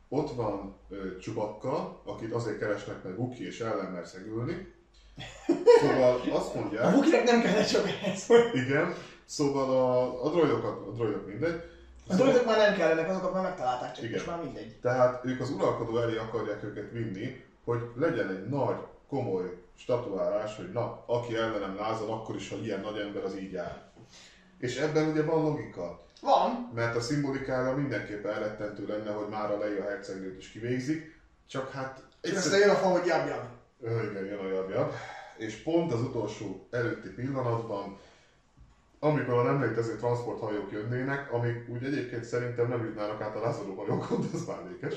Ott 0.10 0.32
van 0.32 0.76
ö, 0.90 1.18
Csubakka, 1.18 2.02
akit 2.06 2.34
azért 2.34 2.60
keresnek, 2.60 3.04
mert 3.04 3.18
Wookie 3.18 3.48
és 3.48 3.60
ellen 3.60 3.92
mer 3.92 4.08
szegülni. 4.08 4.74
Szóval 5.80 6.22
azt 6.32 6.56
A 6.56 6.60
mondják, 6.60 6.94
Wookieek 6.94 7.24
nem 7.24 7.42
kellett 7.42 7.68
csak 7.68 7.88
ehhez, 7.88 8.28
hogy 8.28 8.50
igen, 8.54 8.94
szóval 9.26 9.70
a, 9.70 10.26
a 10.26 10.30
droidokat, 10.30 10.88
a 10.88 10.92
droidok 10.92 11.28
mindegy. 11.28 11.62
a 12.08 12.14
droidok 12.16 12.46
már 12.46 12.58
nem 12.58 12.76
kellenek, 12.78 13.10
azokat 13.10 13.34
már 13.34 13.44
megtalálták, 13.44 13.94
csak 13.94 14.04
Igen. 14.04 14.14
most 14.16 14.28
már 14.28 14.44
mindegy. 14.44 14.76
Tehát 14.82 15.26
ők 15.26 15.42
az 15.42 15.50
uralkodó 15.50 15.98
elé 15.98 16.18
akarják 16.18 16.64
őket 16.64 16.92
vinni, 16.92 17.44
hogy 17.64 17.80
legyen 17.96 18.30
egy 18.30 18.50
nagy, 18.50 18.78
komoly 19.10 19.58
statuálás, 19.78 20.56
hogy 20.56 20.72
na, 20.72 21.04
aki 21.06 21.36
ellenem 21.36 21.76
lázad, 21.76 22.10
akkor 22.10 22.36
is, 22.36 22.50
ha 22.50 22.56
ilyen 22.64 22.80
nagy 22.80 22.98
ember, 22.98 23.24
az 23.24 23.38
így 23.38 23.52
jár. 23.52 23.82
És 24.60 24.78
ebben 24.78 25.10
ugye 25.10 25.24
van 25.24 25.44
logika, 25.44 26.08
Van, 26.22 26.72
mert 26.76 26.96
a 26.96 27.02
szimbolikára 27.02 27.76
mindenképpen 27.76 28.34
elrettentő 28.34 28.88
lenne, 28.88 29.12
hogy 29.12 29.28
már 29.30 29.52
a 29.52 29.58
Leia 29.58 29.84
hercegnőt 29.84 30.38
is 30.38 30.52
kivégzik, 30.52 31.20
csak 31.48 31.72
hát 31.72 32.04
és 32.22 32.32
aztán 32.32 32.60
jön 32.60 32.70
a 32.70 32.74
fa, 32.76 32.88
hogy 32.88 33.06
jab 33.06 33.28
jab. 33.28 33.46
Igen, 33.82 34.26
jön 34.26 34.40
a 34.40 34.48
jabbja. 34.48 34.90
És 35.38 35.56
pont 35.56 35.94
az 35.94 36.02
utolsó 36.02 36.68
előtti 36.72 37.10
pillanatban, 37.10 37.98
amikor 39.00 39.34
a 39.34 39.44
nem 39.44 39.62
létező 39.64 39.96
transporthajók 39.98 40.72
jönnének, 40.72 41.32
amik 41.34 41.70
úgy 41.70 41.84
egyébként 41.84 42.24
szerintem 42.24 42.68
nem 42.68 42.86
jutnának 42.86 43.22
át 43.22 43.36
a 43.36 43.40
lázadó 43.40 43.74
hajókon, 43.76 44.22
de 44.22 44.28
ez 44.34 44.46
mellékes. 44.46 44.94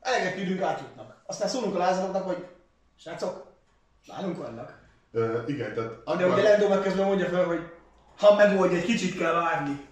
Eleget 0.00 0.36
időnk 0.36 0.60
átjutnak. 0.60 1.22
Aztán 1.26 1.48
szólunk 1.48 1.74
a 1.74 1.78
lázadóknak, 1.78 2.26
hogy 2.26 2.46
srácok, 2.98 3.46
nálunk 4.06 4.36
vannak. 4.36 4.80
Ö, 5.12 5.38
igen, 5.46 5.74
tehát 5.74 6.18
De 6.18 6.26
ugye 6.26 6.42
Lendo 6.42 6.68
meg 6.68 6.82
közben 6.82 7.06
mondja 7.06 7.26
fel, 7.28 7.44
hogy 7.44 7.60
ha 8.18 8.34
megoldja, 8.34 8.78
egy 8.78 8.84
kicsit 8.84 9.18
kell 9.18 9.32
várni. 9.32 9.86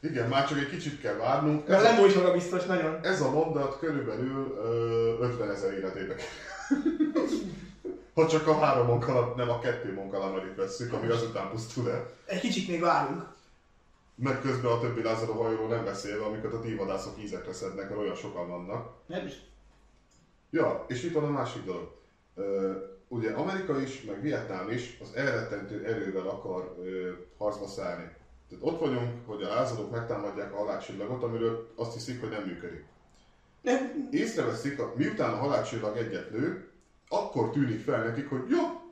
igen, 0.00 0.28
már 0.28 0.48
csak 0.48 0.58
egy 0.58 0.68
kicsit 0.68 1.00
kell 1.00 1.14
várnunk. 1.14 1.68
Mert 1.68 1.80
a, 1.80 1.82
Lendo 1.82 2.06
is 2.06 2.14
maga 2.14 2.32
biztos, 2.32 2.64
nagyon. 2.64 2.98
ez 3.02 3.20
a 3.20 3.30
mondat 3.30 3.78
körülbelül 3.78 4.56
ö, 4.58 5.24
50 5.24 5.50
ezer 5.50 5.72
életébe 5.72 6.14
kerül. 6.14 6.22
Ha 8.14 8.26
csak 8.28 8.46
a 8.46 8.58
három 8.58 8.86
munkalat, 8.86 9.36
nem 9.36 9.50
a 9.50 9.58
kettő 9.58 9.92
munkalamerit 9.92 10.56
vesszük, 10.56 10.92
ami 10.92 11.08
azután 11.08 11.50
pusztul 11.50 11.90
el. 11.90 12.10
Egy 12.26 12.40
kicsit 12.40 12.68
még 12.68 12.80
várunk. 12.80 13.32
Meg 14.14 14.40
közben 14.40 14.72
a 14.72 14.80
többi 14.80 15.02
lázadó 15.02 15.32
hajóról 15.32 15.68
nem 15.68 15.84
beszélve, 15.84 16.24
amiket 16.24 16.52
a 16.52 16.60
tívadászok 16.60 17.22
ízekre 17.22 17.52
szednek, 17.52 17.88
mert 17.88 18.00
olyan 18.00 18.14
sokan 18.14 18.48
vannak. 18.48 18.92
Nem 19.06 19.26
is. 19.26 19.32
Ja, 20.50 20.84
és 20.88 21.02
itt 21.02 21.12
van 21.12 21.24
a 21.24 21.30
másik 21.30 21.64
dolog. 21.64 21.92
Ö, 22.34 22.72
ugye 23.08 23.32
Amerika 23.32 23.80
is, 23.80 24.02
meg 24.02 24.20
Vietnám 24.20 24.70
is 24.70 24.98
az 25.02 25.14
elrettentő 25.14 25.84
erővel 25.84 26.28
akar 26.28 26.76
ö, 26.78 27.12
harcba 27.38 27.66
szállni. 27.66 28.12
Tehát 28.48 28.64
ott 28.64 28.80
vagyunk, 28.80 29.26
hogy 29.26 29.42
a 29.42 29.48
lázadók 29.48 29.90
megtámadják 29.90 30.52
a 30.52 30.56
halálcsillagot, 30.56 31.22
amiről 31.22 31.72
azt 31.76 31.94
hiszik, 31.94 32.20
hogy 32.20 32.30
nem 32.30 32.42
működik. 32.42 32.84
Nem. 33.64 34.08
Észreveszik, 34.10 34.80
miután 34.96 35.32
a 35.32 35.36
halálcsillag 35.36 35.96
egyet 35.96 36.30
lő, 36.30 36.68
akkor 37.08 37.50
tűnik 37.50 37.80
fel 37.80 38.02
nekik, 38.02 38.28
hogy 38.28 38.42
ja, 38.50 38.82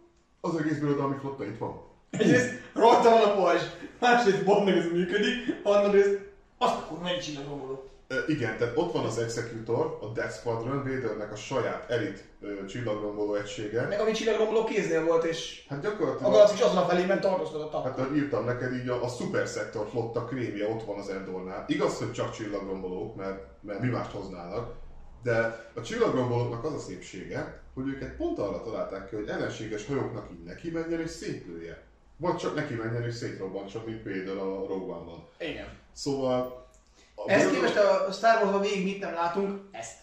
az 0.41 0.57
egész 0.57 0.79
birodalmi 0.79 1.17
flotta 1.21 1.45
itt 1.45 1.59
van. 1.59 1.83
Egyrészt 2.11 2.51
rajta 2.75 3.11
van 3.11 3.23
a 3.23 3.35
pajzs, 3.35 3.63
másrészt 4.01 4.65
meg 4.65 4.77
ez 4.77 4.91
működik, 4.93 5.63
harmadrészt 5.63 6.19
azt 6.59 6.75
akkor 6.75 6.99
nem 6.99 7.19
csinál 7.19 7.45
romoló. 7.45 7.91
Ö, 8.09 8.19
Igen, 8.27 8.57
tehát 8.57 8.77
ott 8.77 8.93
van 8.93 9.05
az 9.05 9.19
Executor, 9.19 9.99
a 10.01 10.07
Death 10.07 10.35
Squadron, 10.35 10.83
Vadernek 10.83 11.33
a 11.33 11.37
saját 11.37 11.91
elit 11.91 12.25
csillagromboló 12.69 13.35
egysége. 13.35 13.87
Meg 13.87 14.01
ami 14.01 14.13
csillagromboló 14.13 14.65
kéznél 14.65 15.05
volt, 15.05 15.25
és 15.25 15.65
Hát 15.69 15.79
a 15.79 15.83
gyakorlatilag, 15.89 16.33
galaxis 16.33 16.61
azon 16.61 16.77
a 16.77 16.87
felében 16.87 17.21
tartózkodott. 17.21 17.73
hát 17.73 17.99
ahogy 17.99 18.17
írtam 18.17 18.45
neked, 18.45 18.73
így 18.75 18.89
a, 18.89 19.05
a 19.05 19.09
Super 19.09 19.47
Sector 19.47 19.87
flotta 19.91 20.25
krémje 20.25 20.69
ott 20.69 20.83
van 20.85 20.99
az 20.99 21.09
Endornál. 21.09 21.65
Igaz, 21.69 21.99
hogy 21.99 22.13
csak 22.13 22.33
csillagrombolók, 22.33 23.17
mert, 23.17 23.45
mert 23.61 23.81
mi 23.81 23.89
mást 23.89 24.11
hoznának, 24.11 24.75
de 25.23 25.67
a 25.75 25.81
csillagrombolóknak 25.83 26.65
az 26.65 26.73
a 26.75 26.79
szépsége, 26.79 27.61
hogy 27.75 27.89
őket 27.89 28.17
pont 28.17 28.39
arra 28.39 28.63
találták 28.63 29.09
ki, 29.09 29.15
hogy 29.17 29.29
ellenséges 29.29 29.87
hajóknak 29.87 30.31
így 30.33 30.43
neki 30.45 30.71
menjen 30.71 31.01
és 31.01 31.11
szétlője. 31.11 31.83
Vagy 32.17 32.37
csak 32.37 32.55
neki 32.55 32.75
menjen 32.75 33.05
és 33.05 33.15
szétrobbantsa, 33.15 33.83
mint 33.87 34.03
például 34.03 34.39
a 34.39 34.67
Rogue 34.67 34.95
One-ban. 34.95 35.27
Igen. 35.39 35.69
Szóval... 35.93 36.67
a 37.15 37.25
birodalom- 37.27 37.55
képest 37.55 37.77
a 37.77 38.13
Star 38.13 38.37
Wars-ban 38.43 38.61
végig 38.61 38.85
mit 38.85 39.01
nem 39.01 39.13
látunk? 39.15 39.61
Ezt. 39.71 39.99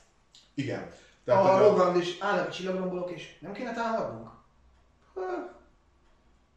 Igen. 0.54 0.90
A 1.34 1.36
hogy 1.36 1.60
Rogue 1.68 1.84
One 1.86 1.98
is 2.00 2.18
állnak 2.20 2.48
a 2.48 2.52
csillagrombolók, 2.52 3.12
és 3.12 3.38
nem 3.40 3.52
kéne 3.54 3.74
támadnunk? 3.74 4.28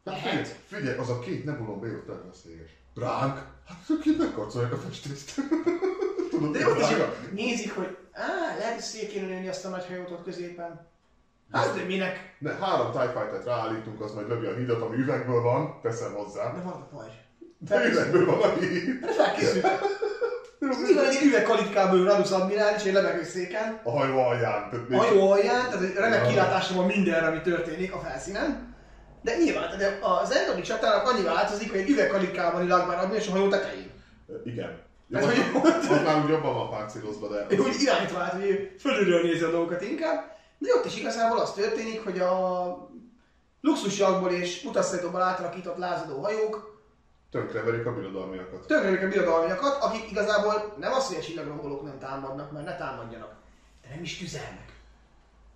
Hát 0.05 0.15
figyelj, 0.19 0.43
figyelj, 0.67 0.97
az 0.97 1.09
a 1.09 1.19
két 1.19 1.45
nebulon 1.45 1.79
bejött 1.79 2.09
el 2.09 2.25
a 2.31 2.35
széges. 2.43 2.69
Ránk? 2.95 3.35
Hát 3.67 3.77
ők 3.89 4.01
ki 4.01 4.15
megkarcolják 4.17 4.73
a 4.73 4.77
festést. 4.77 5.33
Tudod, 6.29 6.51
De 6.51 6.59
ránk? 6.59 6.91
igaz. 6.91 7.07
Nézik, 7.31 7.75
hogy 7.75 7.97
á, 8.11 8.55
lehet, 8.57 8.73
hogy 8.73 8.83
szét 8.83 9.09
kéne 9.09 9.49
azt 9.49 9.65
a 9.65 9.69
nagy 9.69 9.85
hajót 9.85 10.11
ott 10.11 10.23
középen. 10.23 10.91
Hát 11.51 11.75
de 11.75 11.83
minek? 11.83 12.35
Ne, 12.39 12.51
három 12.53 12.91
TIE 12.91 13.01
Fighter-t 13.11 13.45
ráállítunk, 13.45 14.01
az 14.01 14.13
majd 14.13 14.27
lövi 14.27 14.45
a 14.45 14.53
hídat, 14.55 14.81
ami 14.81 14.95
üvegből 14.95 15.41
van, 15.41 15.79
teszem 15.81 16.11
De 16.13 16.17
hozzá. 16.19 16.51
van 16.51 16.73
a 16.73 16.87
pajzs. 16.95 17.13
De 17.57 17.85
üvegből 17.89 18.25
van 18.25 18.41
a 18.41 18.53
híd. 18.53 19.05
Felkészült. 19.05 19.67
Van 20.67 21.05
egy 21.09 21.23
üvegkalitkából 21.23 22.03
Radus 22.03 22.31
admirál, 22.31 22.75
és 22.75 22.83
egy 22.83 22.93
levegőszéken. 22.93 23.79
A 23.83 23.91
hajó 23.91 24.17
alján. 24.19 24.69
Tehát 24.69 24.85
A 24.91 24.95
hajó 24.97 25.31
alján, 25.31 25.69
tehát 25.69 25.83
egy 25.83 25.93
remek 25.93 26.21
Ja. 26.23 26.27
kilátása 26.29 26.73
van 26.75 26.85
mindenre, 26.85 27.27
ami 27.27 27.41
történik 27.41 27.93
a 27.93 27.99
felszínen. 27.99 28.75
De 29.21 29.35
nyilván, 29.37 29.77
tehát 29.77 29.99
az 30.01 30.31
Endori 30.31 30.61
csatának 30.61 31.07
annyi 31.07 31.23
változik, 31.23 31.71
hogy 31.71 31.79
egy 31.79 31.89
üvegkalitkában 31.89 32.63
illag 32.63 32.87
már 32.87 32.97
adni, 32.99 33.15
és 33.15 33.27
a 33.27 33.31
hajó 33.31 33.47
tetején. 33.47 33.91
Igen. 34.45 34.81
Jó, 35.07 35.17
Ez 35.19 35.25
hogy- 35.25 36.03
már 36.03 36.23
úgy 36.23 36.29
jobban 36.29 36.53
van 36.53 36.69
páncélozva, 36.69 37.27
de... 37.27 37.45
Úgy 37.59 37.75
irányt 37.81 38.11
vált, 38.11 38.31
hogy 38.31 38.75
fölülről 38.79 39.21
nézi 39.21 39.43
a 39.43 39.49
dolgokat 39.51 39.81
inkább. 39.81 40.31
De 40.57 40.67
ott 40.75 40.85
is 40.85 40.97
igazából 40.99 41.39
az 41.39 41.53
történik, 41.53 42.03
hogy 42.03 42.19
a 42.19 42.31
luxusjakból 43.61 44.31
és 44.31 44.63
utasszállítóból 44.63 45.21
átalakított 45.21 45.77
lázadó 45.77 46.21
hajók 46.21 46.72
Tönkreverik 47.33 47.85
a 47.85 47.93
birodalmiakat. 47.93 48.67
tönkreverik 48.67 49.05
a 49.05 49.07
birodalmiakat, 49.07 49.81
akik 49.81 50.11
igazából 50.11 50.75
nem 50.79 50.91
azt, 50.91 51.07
hogy 51.07 51.17
a 51.17 51.21
csillagrombolók 51.21 51.83
nem 51.83 51.99
támadnak, 51.99 52.51
mert 52.51 52.65
ne 52.65 52.75
támadjanak, 52.75 53.35
de 53.81 53.89
nem 53.89 54.03
is 54.03 54.17
tüzelnek. 54.17 54.81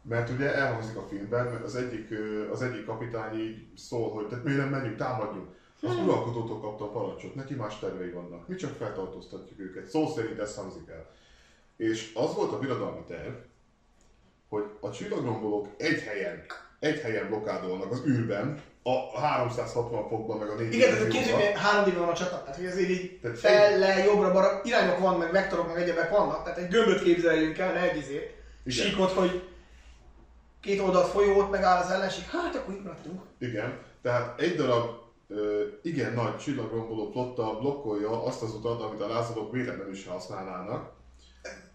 Mert 0.02 0.30
ugye 0.30 0.56
elhangzik 0.56 0.98
a 0.98 1.08
filmben, 1.08 1.46
mert 1.46 1.64
az 1.64 1.76
egyik, 1.76 2.14
az 2.52 2.62
egyik 2.62 2.86
kapitány 2.86 3.40
így 3.40 3.68
szól, 3.76 4.12
hogy 4.12 4.28
tehát 4.28 4.44
miért 4.44 4.60
nem 4.60 4.70
menjünk, 4.70 4.98
támadjunk. 4.98 5.48
Az 5.82 5.96
uralkodótól 5.96 6.60
kapta 6.60 6.84
a 6.84 6.92
parancsot, 6.92 7.36
neki 7.36 7.54
más 7.54 7.80
tervei 7.80 8.12
vannak, 8.12 8.48
mi 8.48 8.56
csak 8.56 8.76
feltartóztatjuk 8.76 9.60
őket. 9.60 9.88
Szó 9.88 10.08
szerint 10.08 10.40
ez 10.40 10.56
hangzik 10.56 10.90
el. 10.90 11.12
És 11.76 12.12
az 12.16 12.34
volt 12.36 12.52
a 12.52 12.60
birodalmi 12.60 13.04
terv, 13.08 13.34
hogy 14.50 14.66
a 14.80 14.92
csillagrombolók 14.92 15.68
egy 15.78 16.02
helyen, 16.02 16.46
egy 16.80 17.00
helyen 17.00 17.28
blokkádolnak 17.28 17.92
az 17.92 18.06
űrben, 18.06 18.62
a 18.88 19.20
360 19.20 20.08
fokban, 20.08 20.38
meg 20.38 20.50
a 20.50 20.56
4 20.56 20.74
Igen, 20.74 20.90
tehát 20.90 21.08
képzeljük, 21.08 21.42
hogy 21.42 21.62
három 21.62 21.96
van 22.00 22.10
a 22.10 22.14
csata, 22.14 22.42
tehát 22.42 22.56
hogy 22.56 22.66
azért 22.66 22.90
így 22.90 23.20
Tehát 23.22 23.40
fel, 23.40 23.78
le, 23.78 24.04
jobbra, 24.04 24.32
balra, 24.32 24.62
irányok 24.64 25.00
van, 25.00 25.18
meg 25.18 25.32
vektorok, 25.32 25.68
meg 25.68 25.82
egyebek 25.82 26.10
vannak, 26.10 26.44
tehát 26.44 26.58
egy 26.58 26.68
gömböt 26.68 27.04
képzeljünk 27.04 27.58
el, 27.58 27.74
ne 27.74 27.90
egy 27.90 27.98
izét. 27.98 28.36
Igen. 28.66 28.86
Síkot, 28.86 29.12
hogy 29.12 29.44
két 30.62 30.80
oldalt 30.80 31.08
folyót, 31.08 31.52
megáll 31.52 31.82
az 31.82 31.90
ellenség, 31.90 32.24
hát 32.24 32.56
akkor 32.56 32.74
itt 32.74 32.84
maradtunk. 32.84 33.22
Igen, 33.40 33.80
tehát 34.02 34.42
egy 34.42 34.56
darab 34.56 34.90
igen 35.82 36.14
nagy 36.14 36.38
csillagromboló 36.38 37.10
flotta 37.12 37.58
blokkolja 37.60 38.24
azt 38.24 38.42
az 38.42 38.54
utat, 38.54 38.82
amit 38.82 39.02
a 39.02 39.08
lázadók 39.08 39.52
véletlenül 39.52 39.94
is 39.94 40.06
használnának. 40.06 40.92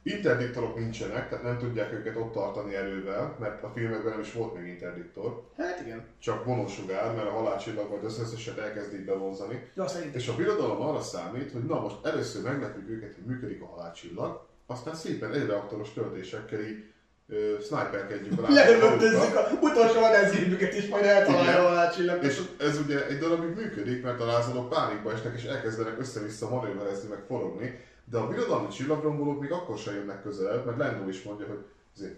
Interdiktorok 0.04 0.78
nincsenek, 0.78 1.28
tehát 1.28 1.44
nem 1.44 1.58
tudják 1.58 1.92
őket 1.92 2.16
ott 2.16 2.32
tartani 2.32 2.74
erővel, 2.74 3.36
mert 3.40 3.62
a 3.62 3.70
filmekben 3.74 4.10
nem 4.10 4.20
is 4.20 4.32
volt 4.32 4.54
még 4.54 4.66
interdiktor, 4.66 5.42
Hát 5.56 5.80
igen. 5.80 6.04
csak 6.18 6.44
vonósugár, 6.44 7.14
mert 7.14 7.26
a 7.28 7.30
halálcsillag 7.30 7.90
majd 7.90 8.04
összeset 8.04 8.58
elkezd 8.58 8.94
így 8.94 9.04
bevonzani. 9.04 9.70
Szerintem. 9.76 10.20
És 10.20 10.28
a 10.28 10.34
birodalom 10.34 10.80
arra 10.80 11.00
számít, 11.00 11.52
hogy 11.52 11.64
na 11.64 11.80
most 11.80 11.96
először 12.02 12.42
meglepjük 12.42 12.88
őket, 12.88 13.14
hogy 13.14 13.24
működik 13.24 13.62
a 13.62 13.66
halálcsillag, 13.66 14.46
aztán 14.66 14.94
szépen 14.94 15.32
egy 15.32 15.46
reaktoros 15.46 15.92
töltésekkel 15.92 16.60
így 16.60 16.84
ö, 17.28 17.56
sniperkedjük 17.60 18.38
a 18.42 18.50
Lelövöldözzük 18.52 19.36
a 19.36 19.48
utolsó 19.60 20.00
vadászgépüket 20.00 20.74
is, 20.74 20.88
majd 20.88 21.04
eltalálja 21.04 21.64
a 21.64 21.68
halálcsillag. 21.68 22.24
És 22.24 22.40
ez 22.58 22.78
ugye 22.78 23.06
egy 23.06 23.18
darabig 23.18 23.54
működik, 23.54 24.02
mert 24.02 24.20
a 24.20 24.26
lázadók 24.26 24.68
pánikba 24.68 25.12
esnek 25.12 25.34
és 25.36 25.44
elkezdenek 25.44 25.98
össze-vissza 25.98 26.48
manőverezni, 26.48 27.08
meg 27.08 27.22
forogni, 27.26 27.80
de 28.12 28.18
a 28.18 28.28
birodalmi 28.28 28.68
csillagrombolók 28.68 29.40
még 29.40 29.52
akkor 29.52 29.78
sem 29.78 29.94
jönnek 29.94 30.22
közelebb, 30.22 30.64
mert 30.64 30.78
Lando 30.78 31.08
is 31.08 31.22
mondja, 31.22 31.46
hogy 31.46 31.64
azért 31.96 32.14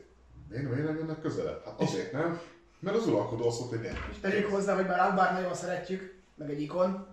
miért, 0.49 0.70
miért 0.70 0.84
nem 0.84 0.97
jönnek 0.97 1.20
közelebb? 1.20 1.64
Hát 1.64 1.80
azért 1.80 2.12
nem, 2.12 2.40
mert 2.78 2.97
az 2.97 3.07
uralkodó 3.07 3.49
azt 3.49 3.59
mondta, 3.59 3.76
hogy 3.76 3.86
nem. 3.86 3.97
És 4.11 4.20
tegyük 4.20 4.51
hozzá, 4.51 4.74
hogy 4.74 4.86
bár 4.86 5.01
Akbár 5.01 5.32
nagyon 5.32 5.55
szeretjük, 5.55 6.14
meg 6.34 6.51
egy 6.51 6.61
ikon, 6.61 7.07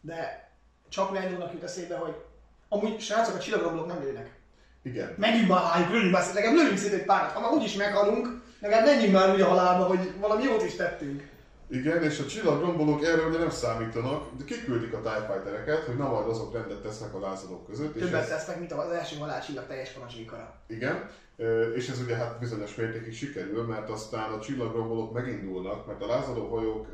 de 0.00 0.50
csak 0.88 1.12
Lendónak 1.12 1.52
jut 1.52 1.62
eszébe, 1.62 1.96
hogy 1.96 2.14
amúgy 2.68 3.00
srácok 3.00 3.34
a 3.34 3.38
csillagrombolók 3.38 3.86
nem 3.86 4.02
lőnek. 4.02 4.38
Igen. 4.82 5.14
Menjünk 5.16 5.48
már 5.48 5.62
rájuk, 5.74 5.90
lőjünk 5.90 6.12
már 6.12 6.24
legalább 6.34 6.56
lőjünk 6.56 6.78
szét 6.78 6.92
egy 6.92 7.04
párat. 7.04 7.32
Ha 7.32 7.40
már 7.40 7.52
úgyis 7.52 7.74
meghalunk, 7.74 8.42
legalább 8.60 8.86
menjünk 8.86 9.12
már 9.12 9.34
úgy 9.34 9.40
a 9.40 9.48
halálba, 9.48 9.84
hogy 9.84 10.12
valami 10.20 10.42
jót 10.42 10.64
is 10.64 10.74
tettünk. 10.74 11.28
Igen, 11.70 12.02
és 12.02 12.18
a 12.18 12.26
csillagrombolók 12.26 13.04
erre 13.04 13.26
ugye 13.26 13.38
nem 13.38 13.50
számítanak, 13.50 14.36
de 14.36 14.44
kiküldik 14.44 14.92
a 14.92 15.00
TIE 15.00 15.26
Fightereket, 15.32 15.84
hogy 15.84 15.96
na 15.96 16.08
majd 16.08 16.28
azok 16.28 16.52
rendet 16.52 16.82
tesznek 16.82 17.14
a 17.14 17.20
lázadók 17.20 17.66
között. 17.66 17.92
Többet 17.98 18.22
ez, 18.22 18.28
tesznek, 18.28 18.58
mint 18.58 18.72
az 18.72 18.90
első 18.90 19.16
halálcsillag 19.16 19.66
teljes 19.66 19.90
parancsvékara. 19.90 20.60
igen, 20.66 21.10
és 21.74 21.88
ez 21.88 22.00
ugye 22.00 22.16
hát 22.16 22.38
bizonyos 22.38 22.74
mértékig 22.74 23.14
sikerül, 23.14 23.62
mert 23.62 23.90
aztán 23.90 24.32
a 24.32 24.40
csillagrombolók 24.40 25.12
megindulnak, 25.12 25.86
mert 25.86 26.02
a 26.02 26.06
lázadó 26.06 26.48
hajók 26.48 26.86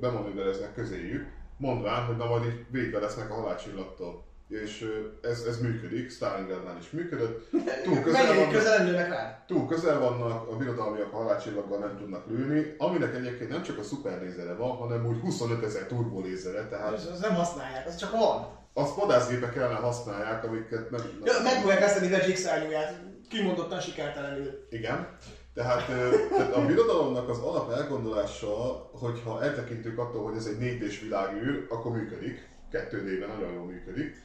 bemanővereznek 0.00 0.74
közéjük, 0.74 1.26
mondván, 1.56 2.04
hogy 2.04 2.16
na 2.16 2.26
majd 2.26 2.44
így 2.44 2.64
védve 2.70 2.98
lesznek 2.98 3.30
a 3.30 3.34
halálcsillagtól. 3.34 4.24
És 4.48 4.90
ez, 5.22 5.44
ez 5.48 5.60
működik, 5.60 6.10
Stalingradnál 6.10 6.76
is 6.80 6.90
működött. 6.90 7.50
Túl 7.84 8.02
közel, 8.02 8.34
vannak, 8.34 8.50
közel, 8.50 9.08
rá. 9.08 9.44
túl 9.46 9.66
közel 9.66 9.98
vannak, 9.98 10.48
a 10.50 10.56
birodalmiak 10.56 11.12
a 11.12 11.16
halálcsillaggal 11.16 11.78
nem 11.78 11.96
tudnak 11.98 12.26
lőni, 12.26 12.74
aminek 12.78 13.14
egyébként 13.14 13.50
nem 13.50 13.62
csak 13.62 13.78
a 13.78 13.82
szuperlézere 13.82 14.54
van, 14.54 14.76
hanem 14.76 15.06
úgy 15.06 15.20
25 15.20 15.64
ezer 15.64 15.86
turbolézere, 15.86 16.68
tehát 16.68 16.92
Az, 16.92 17.08
az 17.12 17.20
nem 17.20 17.34
használják, 17.34 17.86
az 17.86 17.96
csak 17.96 18.10
van. 18.10 18.48
azt 18.72 18.94
vadászgépek 18.94 19.56
ellen 19.56 19.82
használják, 19.82 20.44
amiket 20.44 20.90
nem... 20.90 21.00
Ja, 21.24 21.32
meg 21.42 21.52
fogják 21.52 21.80
veszteni 21.80 22.08
Veggie 22.08 22.36
szárnyúját, 22.36 23.00
kimondottan 23.28 23.80
sikertelenül. 23.80 24.66
Igen. 24.70 25.08
Tehát, 25.54 25.86
tehát 26.30 26.54
a 26.54 26.66
birodalomnak 26.66 27.28
az 27.28 27.38
alap 27.38 27.72
elgondolása, 27.72 28.54
hogyha 28.92 29.42
eltekintünk 29.42 29.98
attól, 29.98 30.24
hogy 30.24 30.36
ez 30.36 30.46
egy 30.46 30.56
4D-s 30.60 31.00
világűr, 31.00 31.66
akkor 31.68 31.92
működik. 31.92 32.48
2D-ben 32.72 33.28
nagyon 33.28 33.52
jól 33.52 33.64
működik. 33.64 34.22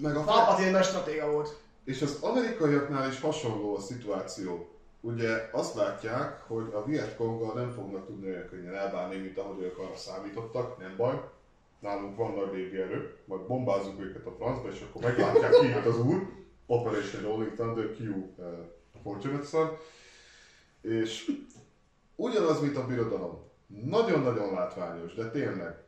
Meg 0.00 0.16
a 0.16 0.24
Palpatine 0.24 0.70
nagy 0.70 0.84
stratéga 0.84 1.30
volt. 1.30 1.60
És 1.84 2.02
az 2.02 2.18
amerikaiaknál 2.20 3.08
is 3.08 3.20
hasonló 3.20 3.76
a 3.76 3.80
szituáció. 3.80 4.68
Ugye 5.00 5.48
azt 5.52 5.74
látják, 5.74 6.40
hogy 6.46 6.70
a 6.72 6.84
Vietconggal 6.84 7.54
nem 7.54 7.70
fognak 7.70 8.06
tudni 8.06 8.26
olyan 8.26 8.48
könnyen 8.48 8.74
elbánni, 8.74 9.16
mint 9.16 9.38
ahogy 9.38 9.62
ők 9.62 9.78
arra 9.78 9.96
számítottak, 9.96 10.78
nem 10.78 10.94
baj. 10.96 11.20
Nálunk 11.78 12.16
van 12.16 12.34
nagy 12.34 12.52
légierő, 12.52 13.16
majd 13.24 13.42
bombázzuk 13.42 14.00
őket 14.00 14.26
a 14.26 14.34
francba, 14.38 14.68
és 14.68 14.80
akkor 14.80 15.02
meglátják 15.02 15.52
ki 15.52 15.66
jött 15.66 15.84
az 15.84 16.00
úr. 16.00 16.28
Operation 16.66 17.22
Rolling 17.22 17.54
Thunder 17.54 17.84
Q 17.96 18.10
uh, 18.36 18.46
Fortunate 19.02 19.46
Son. 19.46 19.76
És 20.80 21.30
ugyanaz, 22.16 22.60
mint 22.60 22.76
a 22.76 22.86
birodalom. 22.86 23.38
Nagyon-nagyon 23.66 24.52
látványos, 24.54 25.14
de 25.14 25.30
tényleg. 25.30 25.87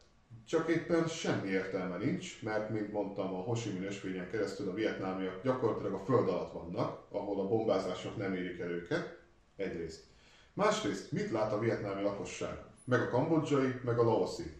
Csak 0.51 0.69
éppen 0.69 1.07
semmi 1.07 1.49
értelme 1.49 1.97
nincs, 1.97 2.43
mert, 2.43 2.71
mint 2.71 2.93
mondtam, 2.93 3.35
a 3.35 3.39
Ho 3.39 3.53
Chi 3.55 3.71
Minh 3.71 3.85
ösvényen 3.85 4.31
keresztül 4.31 4.69
a 4.69 4.75
vietnámiak 4.75 5.43
gyakorlatilag 5.43 5.93
a 5.93 6.05
föld 6.05 6.29
alatt 6.29 6.53
vannak, 6.53 7.03
ahol 7.11 7.41
a 7.41 7.49
bombázások 7.49 8.17
nem 8.17 8.35
érik 8.35 8.59
el 8.61 8.71
őket, 8.71 9.19
egyrészt. 9.57 10.03
Másrészt, 10.53 11.13
mit 11.13 11.31
lát 11.31 11.53
a 11.53 11.59
vietnámi 11.59 12.03
lakosság? 12.03 12.59
Meg 12.85 13.01
a 13.01 13.09
kambodzsai, 13.09 13.81
meg 13.85 13.99
a 13.99 14.03
laoszi. 14.03 14.53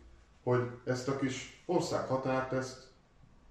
Hogy 0.43 0.63
ezt 0.85 1.09
a 1.09 1.17
kis 1.17 1.63
országhatárt, 1.67 2.53
ezt 2.53 2.87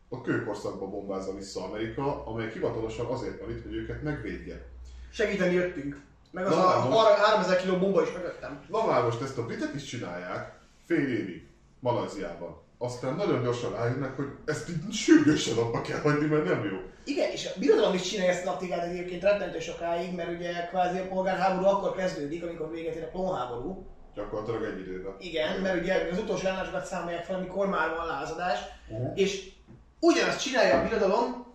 a 0.09 0.21
kőkorszakba 0.21 0.87
bombázza 0.87 1.35
vissza 1.35 1.63
Amerika, 1.63 2.25
amely 2.25 2.51
hivatalosan 2.51 3.05
azért 3.05 3.39
van 3.39 3.49
itt, 3.49 3.63
hogy 3.63 3.75
őket 3.75 4.01
megvédje. 4.01 4.65
Segíteni 5.11 5.53
jöttünk. 5.53 6.01
Meg 6.31 6.45
az 6.45 6.55
Na, 6.55 6.75
a 6.75 6.89
most- 6.89 7.07
3000 7.07 7.61
kiló 7.61 7.77
bomba 7.77 8.01
is 8.01 8.11
mögöttem. 8.11 8.65
Na 8.69 8.85
már 8.85 9.03
most 9.03 9.21
ezt 9.21 9.37
a 9.37 9.45
britek 9.45 9.73
is 9.73 9.83
csinálják 9.83 10.59
fél 10.85 11.07
évig 11.07 11.48
Malajziában. 11.79 12.61
aztán 12.77 13.15
nagyon 13.15 13.43
gyorsan 13.43 13.71
rájönnek, 13.71 14.15
hogy 14.15 14.27
ezt 14.45 14.69
így 14.69 14.93
sürgősen 14.93 15.57
abba 15.57 15.81
kell 15.81 15.99
hagyni, 15.99 16.25
mert 16.25 16.45
nem 16.45 16.63
jó. 16.65 16.77
Igen, 17.03 17.31
és 17.31 17.45
a 17.45 17.59
birodalom 17.59 17.93
is 17.93 18.01
csinálja 18.01 18.31
ezt 18.31 18.45
a 18.45 18.49
taktikát 18.49 18.83
egyébként 18.85 19.21
rettentő 19.23 19.59
sokáig, 19.59 20.15
mert 20.15 20.29
ugye 20.31 20.67
kvázi 20.67 20.97
a 20.99 21.07
polgárháború 21.07 21.65
akkor 21.65 21.95
kezdődik, 21.95 22.43
amikor 22.43 22.71
véget 22.71 22.95
ér 22.95 23.03
a 23.03 23.07
klónháború. 23.09 23.85
Gyakorlatilag 24.15 24.63
egy 24.63 24.79
időben. 24.79 25.15
Igen, 25.19 25.59
mert 25.61 25.81
ugye 25.81 26.07
az 26.11 26.19
utolsó 26.19 26.45
ellenállásokat 26.45 26.85
számolják 26.85 27.23
fel, 27.23 27.35
amikor 27.35 27.67
már 27.67 27.95
van 27.95 28.05
lázadás, 28.07 28.59
Uh-huh. 28.91 29.11
és 29.15 29.51
ugyanazt 29.99 30.41
csinálja 30.41 30.79
a 30.79 30.83
birodalom 30.83 31.45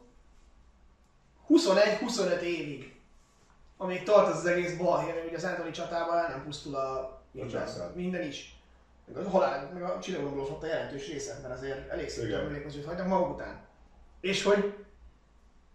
21-25 1.48 2.40
évig, 2.40 2.92
amíg 3.76 4.02
tart 4.02 4.28
az, 4.28 4.36
az 4.36 4.46
egész 4.46 4.76
balhé, 4.76 5.12
mert 5.12 5.26
ugye 5.26 5.36
az 5.36 5.44
Antoni 5.44 5.70
csatában 5.70 6.18
el 6.18 6.28
nem 6.28 6.44
pusztul 6.44 6.74
a 6.74 7.20
minden, 7.32 7.92
minden 7.94 8.22
is. 8.22 8.56
Meg 9.06 9.26
a 9.26 9.30
halál, 9.30 9.70
meg 9.72 9.82
a 9.82 9.98
csillagomból 10.00 10.42
ott 10.42 10.62
a 10.62 10.66
jelentős 10.66 11.08
része, 11.08 11.38
mert 11.42 11.54
azért 11.54 11.88
elég 11.88 12.08
szép 12.08 12.32
emlékezőt 12.32 12.84
hagynak 12.84 13.06
maguk 13.06 13.34
után. 13.34 13.60
És 14.20 14.42
hogy 14.42 14.74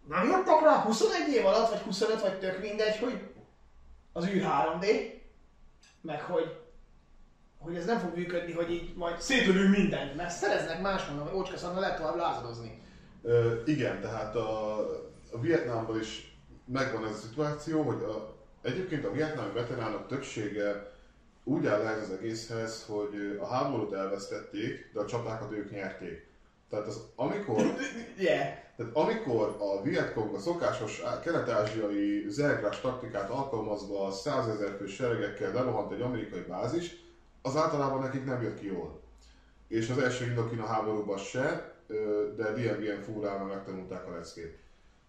nem 0.07 0.29
jöttek 0.29 0.61
rá 0.61 0.81
21 0.81 1.33
év 1.33 1.45
alatt, 1.45 1.69
vagy 1.69 1.79
25, 1.79 2.21
vagy 2.21 2.39
tök 2.39 2.61
mindegy, 2.61 2.97
hogy 2.97 3.33
az 4.13 4.27
űr 4.27 4.45
3D, 4.45 4.85
meg 6.01 6.21
hogy 6.21 6.57
hogy 7.59 7.75
ez 7.75 7.85
nem 7.85 7.99
fog 7.99 8.15
működni, 8.15 8.51
hogy 8.51 8.71
így 8.71 8.95
majd 8.95 9.21
szétölünk 9.21 9.77
mindent, 9.77 10.15
mert 10.15 10.29
szereznek 10.29 10.81
máshonnan, 10.81 11.27
hogy 11.27 11.37
ócska 11.37 11.57
szarna 11.57 11.79
lehet 11.79 11.97
tovább 11.97 12.15
lázadozni. 12.15 12.81
Ö, 13.21 13.61
igen, 13.65 14.01
tehát 14.01 14.35
a, 14.35 14.77
a 15.31 15.39
Vietnámban 15.41 15.99
is 15.99 16.37
megvan 16.65 17.05
ez 17.05 17.11
a 17.11 17.17
szituáció, 17.17 17.81
hogy 17.81 18.03
a, 18.03 18.35
egyébként 18.61 19.05
a 19.05 19.11
vietnámi 19.11 19.53
veteránok 19.53 20.07
többsége 20.07 20.91
úgy 21.49 21.65
áll 21.65 21.81
ehhez 21.81 22.01
az 22.01 22.11
egészhez, 22.11 22.85
hogy 22.87 23.37
a 23.39 23.45
háborút 23.45 23.93
elvesztették, 23.93 24.91
de 24.93 24.99
a 24.99 25.05
csatákat 25.05 25.51
ők 25.51 25.71
nyerték. 25.71 26.27
Tehát 26.69 26.87
az, 26.87 27.01
amikor, 27.15 27.61
Yeah. 28.17 28.47
tehát 28.75 28.95
amikor 28.95 29.57
a 29.59 29.81
Vietcong 29.81 30.35
a 30.35 30.39
szokásos 30.39 31.01
kelet-ázsiai 31.23 32.25
zergrás 32.27 32.81
taktikát 32.81 33.29
alkalmazva 33.29 34.05
a 34.05 34.11
100 34.11 34.47
ezer 34.47 34.75
fős 34.77 34.93
seregekkel 34.93 35.53
lerohant 35.53 35.91
egy 35.91 36.01
amerikai 36.01 36.41
bázis, 36.47 36.95
az 37.41 37.55
általában 37.55 38.01
nekik 38.01 38.25
nem 38.25 38.41
jött 38.41 38.59
ki 38.59 38.65
jól. 38.65 39.01
És 39.67 39.89
az 39.89 39.97
első 39.97 40.25
Indokina 40.25 40.65
háborúban 40.65 41.17
se, 41.17 41.75
de 42.35 42.51
DMVN 42.51 43.01
fúrával 43.01 43.47
megtanulták 43.47 44.07
a 44.07 44.11
leckét. 44.11 44.57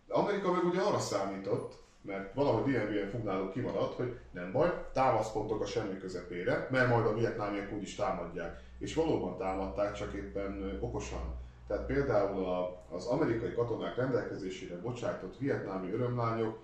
De 0.06 0.14
Amerika 0.14 0.52
meg 0.52 0.64
ugye 0.64 0.80
arra 0.80 0.98
számított, 0.98 1.74
mert 2.02 2.34
valahogy 2.34 2.72
DMVN 2.72 3.10
fugnáló 3.10 3.48
kimaradt, 3.48 3.94
hogy 3.94 4.18
nem 4.30 4.52
baj, 4.52 4.86
támaszpontok 4.92 5.60
a 5.62 5.66
semmi 5.66 5.98
közepére, 5.98 6.68
mert 6.70 6.88
majd 6.88 7.06
a 7.06 7.14
vietnámiak 7.14 7.72
úgyis 7.72 7.94
támadják. 7.94 8.60
És 8.78 8.94
valóban 8.94 9.36
támadták, 9.36 9.92
csak 9.92 10.12
éppen 10.12 10.78
okosan. 10.80 11.34
Tehát 11.66 11.86
például 11.86 12.44
a, 12.44 12.84
az 12.90 13.06
amerikai 13.06 13.52
katonák 13.52 13.96
rendelkezésére 13.96 14.76
bocsájtott 14.76 15.38
vietnámi 15.38 15.92
örömlányok 15.92 16.58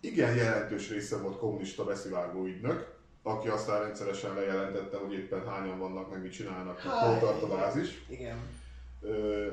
igen 0.00 0.34
jelentős 0.36 0.90
része 0.90 1.16
volt 1.16 1.38
kommunista 1.38 1.84
beszivárgó 1.84 2.44
ügynök, 2.44 2.94
aki 3.22 3.48
aztán 3.48 3.80
rendszeresen 3.80 4.34
lejelentette, 4.34 4.96
hogy 4.96 5.12
éppen 5.12 5.48
hányan 5.48 5.78
vannak, 5.78 6.10
meg 6.10 6.22
mit 6.22 6.32
csinálnak, 6.32 6.80
hol 6.80 7.18
tart 7.18 7.42
a 7.42 7.46
bázis. 7.48 8.04
Igen. 8.08 8.36
Ö, 9.00 9.46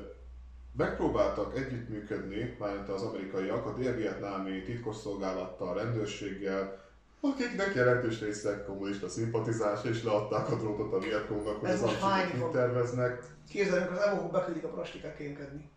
megpróbáltak 0.77 1.57
együttműködni, 1.57 2.55
mármint 2.59 2.89
az 2.89 3.01
amerikaiak, 3.01 3.65
a 3.65 3.73
dél-vietnámi 3.73 4.61
titkosszolgálattal, 4.63 5.73
rendőrséggel, 5.73 6.87
akiknek 7.21 7.75
jelentős 7.75 8.19
része 8.19 8.63
kommunista 8.63 9.09
szimpatizáns, 9.09 9.83
és 9.83 10.03
leadták 10.03 10.51
a 10.51 10.55
drótot 10.55 10.93
a 10.93 10.99
Vietcongnak, 10.99 11.59
hogy 11.59 11.69
Ez 11.69 11.83
az 11.83 11.91
fog? 11.91 12.41
mit 12.41 12.51
terveznek. 12.51 13.23
Képzeld, 13.49 13.81
amikor 13.81 13.97
az 13.97 14.03
evokok 14.03 14.31
beküldik 14.31 14.63
a 14.63 14.67
prostikát 14.67 15.15
kémkedni. 15.15 15.69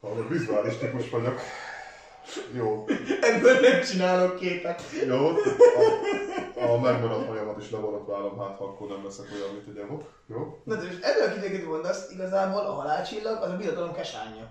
Ha 0.00 0.08
a 0.08 0.28
vizuális 0.28 0.76
típus 0.76 1.10
vagyok. 1.10 1.38
Jó, 2.54 2.84
Ebből 3.20 3.60
nem 3.60 3.80
csinálok 3.82 4.36
képet. 4.38 4.82
jó. 5.06 5.26
A, 6.56 6.72
a 6.72 6.80
megmaradt 6.80 7.26
hajamat 7.28 7.62
is 7.62 7.70
leborotválom, 7.70 8.38
hát 8.38 8.56
ha 8.56 8.64
akkor 8.64 8.88
nem 8.88 9.04
leszek 9.04 9.26
olyan, 9.34 9.54
mint 9.54 9.68
egy 9.68 9.82
evok. 9.82 10.10
Jó? 10.26 10.58
Na 10.64 10.74
de 10.74 10.84
most 10.84 11.04
ebből 11.04 11.34
kiteket 11.34 11.66
mondasz, 11.66 12.10
igazából 12.12 12.60
a 12.60 12.72
halálcsillag 12.72 13.42
az 13.42 13.50
a 13.50 13.56
birodalom 13.56 13.94
kesánya. 13.94 14.46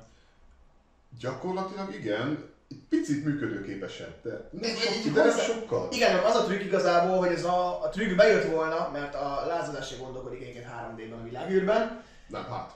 Gyakorlatilag 1.20 1.94
igen, 1.94 2.50
picit 2.90 3.24
működőképesebb, 3.26 4.14
de 4.24 4.50
nem, 4.52 4.72
sok, 4.76 5.14
de 5.14 5.24
nem 5.24 5.38
sokkal. 5.38 5.88
Igen, 5.92 6.18
az 6.24 6.36
a 6.36 6.44
trükk 6.44 6.64
igazából, 6.64 7.18
hogy 7.18 7.32
ez 7.32 7.44
a, 7.44 7.84
a 7.84 7.90
trükk 7.90 8.16
bejött 8.16 8.52
volna, 8.52 8.90
mert 8.94 9.16
a 9.16 9.44
lázadás 9.48 10.00
gondolkodik 10.00 10.42
egyébként 10.42 10.66
3D-ben 10.66 11.20
a 11.20 11.24
világűrben, 11.24 12.04
Nem, 12.28 12.44
hát. 12.44 12.72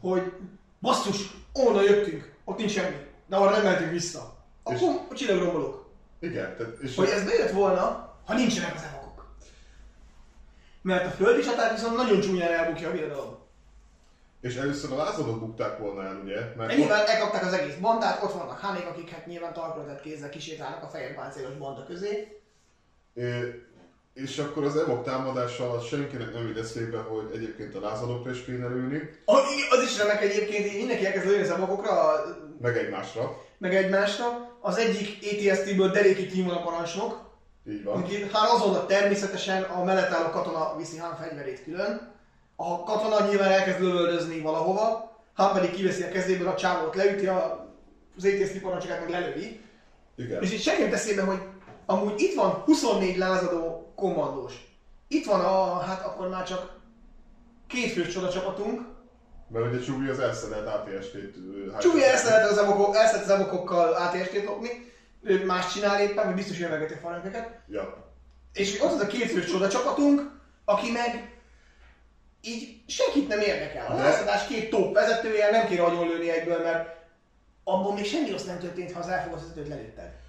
hogy 0.00 0.32
basszus, 0.80 1.30
onnan 1.52 1.82
jöttünk, 1.82 2.34
ott 2.44 2.58
nincs 2.58 2.70
semmi, 2.70 2.96
de 3.30 3.36
arra 3.36 3.50
nem 3.50 3.62
mentünk 3.62 3.90
vissza. 3.90 4.34
Akkor 4.62 5.00
a 5.10 5.14
csillagrombolók. 5.14 5.88
Igen, 6.18 6.56
tehát, 6.56 6.78
és 6.80 6.96
Hogy 6.96 7.08
ez 7.08 7.24
bejött 7.24 7.50
volna, 7.50 8.14
ha 8.24 8.34
nincsenek 8.34 8.74
az 8.74 8.82
evokok. 8.82 9.26
Mert 10.82 11.06
a 11.06 11.10
földi 11.10 11.42
csatát 11.42 11.72
viszont 11.72 11.96
nagyon 11.96 12.20
csúnyán 12.20 12.52
elbukja 12.52 12.88
a 12.88 12.92
birodalom. 12.92 13.38
És 14.40 14.56
először 14.56 14.92
a 14.92 14.96
lázadók 14.96 15.38
bukták 15.38 15.78
volna 15.78 16.02
el, 16.02 16.20
ugye? 16.22 16.54
Mert 16.56 16.76
nyilván 16.76 17.06
elkapták 17.06 17.44
az 17.44 17.52
egész 17.52 17.74
bandát, 17.74 18.22
ott 18.22 18.32
vannak 18.32 18.60
hánék, 18.60 18.86
akik 18.86 19.10
hát 19.10 19.26
nyilván 19.26 19.52
talpra 19.52 19.86
tett 19.86 20.00
kézzel 20.00 20.28
kisétálnak 20.28 20.82
a 20.82 20.88
fehér 20.88 21.14
páncélos 21.14 21.54
banda 21.54 21.84
közé. 21.84 22.40
Ö, 23.14 23.48
és 24.14 24.38
akkor 24.38 24.64
az 24.64 24.76
evok 24.76 25.04
támadása 25.04 25.70
alatt 25.70 25.86
senkinek 25.86 26.32
nem 26.34 26.46
jut 26.46 26.58
eszébe, 26.58 26.98
hogy 26.98 27.30
egyébként 27.34 27.74
a 27.74 27.80
lázadókra 27.80 28.30
is 28.30 28.44
kéne 28.44 28.66
ülni, 28.66 29.10
Az, 29.24 29.40
az 29.70 29.82
is 29.82 29.98
remek 29.98 30.22
egyébként, 30.22 30.76
mindenki 30.76 31.06
elkezd 31.06 31.26
lőni 31.26 31.42
az 31.42 31.50
evokokra, 31.50 31.92
meg 32.60 32.76
egymásra. 32.76 33.36
meg 33.58 33.74
egymásra. 33.74 34.48
Az 34.60 34.76
egyik 34.76 35.18
ATST-ből 35.22 35.90
deréki 35.90 36.26
tímon 36.26 36.54
a 36.54 36.62
parancsnok, 36.62 37.28
Így 37.68 37.84
van. 37.84 38.02
aki 38.02 38.22
hát 38.32 38.50
azonnal 38.50 38.86
természetesen 38.86 39.62
a 39.62 39.84
mellett 39.84 40.10
álló 40.12 40.30
katona 40.30 40.76
viszi 40.76 40.96
Han 40.98 41.16
fegyverét 41.16 41.62
külön. 41.64 42.12
A 42.56 42.82
katona 42.84 43.28
nyilván 43.28 43.50
elkezd 43.50 43.80
lövöldözni 43.80 44.40
valahova, 44.40 45.12
Han 45.34 45.52
pedig 45.52 45.70
kiveszi 45.70 46.02
a 46.02 46.08
kezéből 46.08 46.48
a 46.48 46.54
csávót, 46.54 46.94
leüti 46.94 47.26
a, 47.26 47.68
az 48.16 48.24
ATST 48.24 48.58
parancsokát, 48.60 49.00
meg 49.00 49.10
lelövi. 49.10 49.60
Igen. 50.16 50.42
És 50.42 50.52
itt 50.52 50.60
senki 50.60 50.82
nem 50.82 50.92
eszébe, 50.92 51.22
hogy 51.22 51.38
amúgy 51.90 52.20
itt 52.20 52.34
van 52.34 52.50
24 52.50 53.16
lázadó 53.16 53.92
kommandós. 53.94 54.54
Itt 55.08 55.24
van 55.24 55.40
a, 55.40 55.78
hát 55.78 56.02
akkor 56.02 56.28
már 56.28 56.44
csak 56.44 56.72
két 57.66 57.92
fős 57.92 58.08
csodacsapatunk. 58.08 58.82
Mert 59.48 59.66
ugye 59.66 59.78
Csubi 59.78 60.08
az 60.08 60.18
elszedett 60.18 60.66
ATST-t. 60.66 61.34
hát- 61.72 61.80
Csúlya 61.82 62.04
elszeret 62.04 62.50
az 62.50 62.58
evokok, 62.58 62.96
elszeret 62.96 63.24
az 63.24 63.30
evokokkal 63.30 63.92
ATST-t 63.92 64.44
lopni, 64.44 64.68
ő 65.22 65.44
más 65.44 65.72
csinál 65.72 66.00
éppen, 66.00 66.24
hogy 66.24 66.34
biztos 66.34 66.58
jövelgeti 66.58 66.92
a 66.92 66.96
farankeket. 66.96 67.50
Ja. 67.68 68.12
És 68.52 68.80
ott 68.80 68.92
az 68.92 69.00
a 69.00 69.06
két 69.06 69.30
fős 69.30 69.44
csodacsapatunk, 69.44 70.30
aki 70.64 70.90
meg 70.90 71.38
így 72.40 72.80
senkit 72.86 73.28
nem 73.28 73.40
érdekel. 73.40 73.86
A 73.86 73.94
lázadás 73.94 74.46
két 74.46 74.70
top 74.70 74.94
vezetője, 74.94 75.50
nem 75.50 75.66
kéne 75.66 75.82
agyonlőni 75.82 76.30
egyből, 76.30 76.62
mert 76.62 76.88
abban 77.64 77.94
még 77.94 78.04
semmi 78.04 78.30
rossz 78.30 78.44
nem 78.44 78.58
történt, 78.58 78.92
ha 78.92 78.98
az 78.98 79.06
vezetőt 79.30 79.68
lelőtted. 79.68 80.19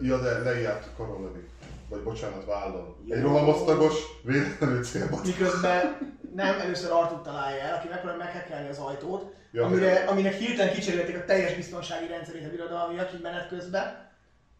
Ja, 0.00 0.18
de 0.18 0.38
lejárt 0.38 0.88
karon 0.96 1.22
lövi. 1.22 1.48
Vagy 1.88 2.02
bocsánat, 2.02 2.44
vállon. 2.44 2.96
Jó. 3.04 3.14
Egy 3.14 3.22
rohamosztagos, 3.22 3.94
véletlenül 4.22 4.84
célba. 4.84 5.20
Miközben 5.24 5.96
nem 6.34 6.60
először 6.60 6.90
Artut 6.90 7.22
találja 7.22 7.62
el, 7.62 7.74
aki 7.74 7.88
megpróbál 7.88 8.16
meghekkelni 8.16 8.68
az 8.68 8.78
ajtót, 8.78 9.34
Ja, 9.54 9.64
amire, 9.64 10.04
aminek 10.04 10.34
hirtelen 10.34 10.74
kicserélték 10.74 11.16
a 11.16 11.24
teljes 11.24 11.54
biztonsági 11.54 12.06
rendszerét 12.06 12.46
a 12.46 12.50
birodalmiak, 12.50 13.12
így 13.14 13.20
menet 13.20 13.48
közben. 13.48 14.10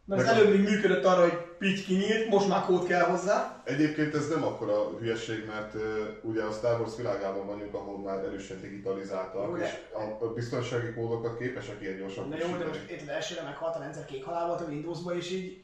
Mert 0.05 0.23
az 0.23 0.29
előbb 0.29 0.51
még 0.51 0.61
működött 0.61 1.05
arra, 1.05 1.21
hogy 1.21 1.39
pitty 1.59 1.85
kinyílt, 1.85 2.29
most 2.29 2.49
már 2.49 2.65
kód 2.65 2.87
kell 2.87 3.03
hozzá. 3.03 3.63
Egyébként 3.65 4.15
ez 4.15 4.29
nem 4.29 4.45
akkora 4.45 4.89
hülyeség, 4.99 5.47
mert 5.47 5.75
uh, 5.75 5.83
ugye 6.23 6.43
a 6.43 6.51
Star 6.53 6.81
Wars 6.81 6.97
világában 6.97 7.47
vagyunk, 7.47 7.75
ahol 7.75 7.99
már 7.99 8.25
erősen 8.25 8.61
digitalizáltak, 8.61 9.47
Jó, 9.47 9.57
de- 9.57 9.65
és 9.65 9.73
a, 10.21 10.27
biztonsági 10.27 10.93
kódokat 10.95 11.39
képesek 11.39 11.81
ilyen 11.81 11.97
gyorsan 11.97 12.29
Na 12.29 12.37
jó, 12.37 12.57
de 12.57 12.65
most 12.65 12.91
itt 12.91 13.09
elsőre 13.09 13.43
meghalt 13.43 13.77
a 13.77 13.79
rendszer 13.79 14.05
kék 14.05 14.25
halál 14.25 14.47
volt 14.47 14.61
a 14.61 14.65
Windowsba, 14.65 15.17
és 15.17 15.31
így 15.31 15.61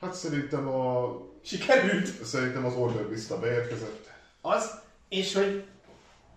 Hát 0.00 0.14
szerintem 0.14 0.68
a 0.68 1.16
sikerült. 1.42 2.24
szerintem 2.24 2.64
az 2.64 2.74
Order 2.74 3.08
Vista 3.08 3.38
beérkezett. 3.38 4.10
Az, 4.40 4.80
és 5.08 5.34
hogy 5.34 5.64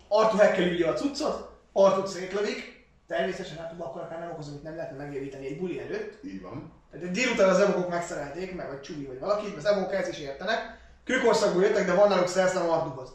Artu 0.08 0.38
ugye 0.74 0.88
a 0.88 0.94
cuccot, 0.94 1.50
Artut 1.72 2.08
szétlövik, 2.08 2.86
természetesen 3.08 3.58
hát 3.58 3.76
akkor 3.80 4.02
akár 4.02 4.20
nem 4.20 4.32
okozom, 4.32 4.54
hogy 4.54 4.64
nem 4.64 4.76
lehetne 4.76 4.98
megjavítani 4.98 5.46
egy 5.46 5.60
buli 5.60 5.80
előtt. 5.80 6.24
Így 6.24 6.42
van. 6.42 6.77
Tehát 7.00 7.14
délután 7.14 7.50
az 7.50 7.60
evokok 7.60 7.90
megszerelték, 7.90 8.56
meg 8.56 8.68
vagy 8.68 8.82
Csubi 8.82 9.06
vagy 9.06 9.20
valaki, 9.20 9.54
az 9.58 9.66
evokok 9.66 9.94
ezt 9.94 10.10
is 10.10 10.20
értenek. 10.20 10.78
Kőkorszakból 11.04 11.64
jöttek, 11.64 11.86
de 11.86 11.94
van 11.94 12.10
náluk 12.10 12.28
szerszám 12.28 12.70
Artuhoz. 12.70 13.10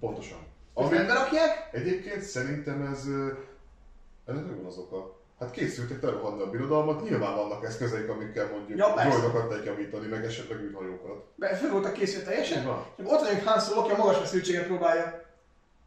Pontosan. 0.00 0.38
Amit 0.74 0.88
Ami, 0.88 0.98
rendbe 0.98 1.14
rakják, 1.14 1.68
egyébként 1.72 2.22
szerintem 2.22 2.82
ez 2.92 3.04
ennek 4.26 4.44
megvan 4.46 4.64
az 4.66 4.76
oka. 4.76 5.16
Hát 5.40 5.50
készültek 5.50 6.02
lerohanni 6.02 6.42
a 6.42 6.50
birodalmat, 6.50 7.02
nyilván 7.02 7.36
vannak 7.36 7.64
eszközeik, 7.64 8.08
amikkel 8.08 8.46
mondjuk 8.46 8.78
Ja, 8.78 8.94
droidokat 8.94 9.48
lehet 9.50 9.64
javítani, 9.64 10.06
meg 10.06 10.24
esetleg 10.24 10.58
űrhajókat. 10.60 11.24
mert 11.36 11.58
föl 11.58 11.70
voltak 11.70 11.92
készülve 11.92 12.26
teljesen. 12.26 12.64
van. 12.64 12.86
Ott 13.04 13.20
vagyunk 13.20 13.44
Han 13.44 13.60
Solo, 13.60 13.80
aki 13.80 13.92
a 13.92 13.96
magas 13.96 14.16
feszültséget 14.16 14.66
próbálja 14.66 15.26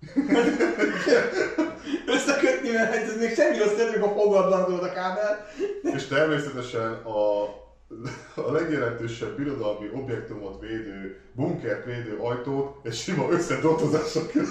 Összekötni, 2.16 2.70
mert 2.70 2.94
hát 2.94 3.04
ez 3.04 3.18
még 3.18 3.34
semmi 3.34 3.58
rossz 3.58 3.76
nem, 3.78 4.04
a 4.04 4.08
fogadlankodod 4.08 4.84
a 4.84 4.94
kábel. 4.94 5.48
És 5.82 6.08
természetesen 6.08 6.94
a, 6.94 7.42
a 8.36 8.52
legjelentősebb 8.52 9.36
birodalmi 9.36 9.90
objektumot 9.94 10.62
védő, 10.62 11.20
bunkert 11.36 11.86
védő 11.86 12.18
ajtót 12.18 12.76
egy 12.84 12.94
sima 12.94 13.30
összedoltozással 13.30 14.28
kell 14.28 14.46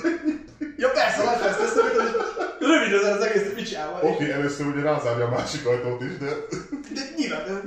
Ja 0.77 0.90
persze, 0.90 1.24
nagy 1.24 1.47
ezt 1.47 1.60
és 1.60 1.68
rövid 2.59 2.93
az 2.93 3.05
az 3.05 3.20
egész 3.20 3.52
picsával. 3.55 4.01
Oké, 4.02 4.12
okay, 4.12 4.31
először 4.31 4.66
ugye 4.66 4.82
rázárja 4.82 5.27
a 5.27 5.31
másik 5.31 5.66
ajtót 5.66 6.02
is, 6.02 6.18
de... 6.18 6.27
De 6.94 7.01
nyilván, 7.16 7.62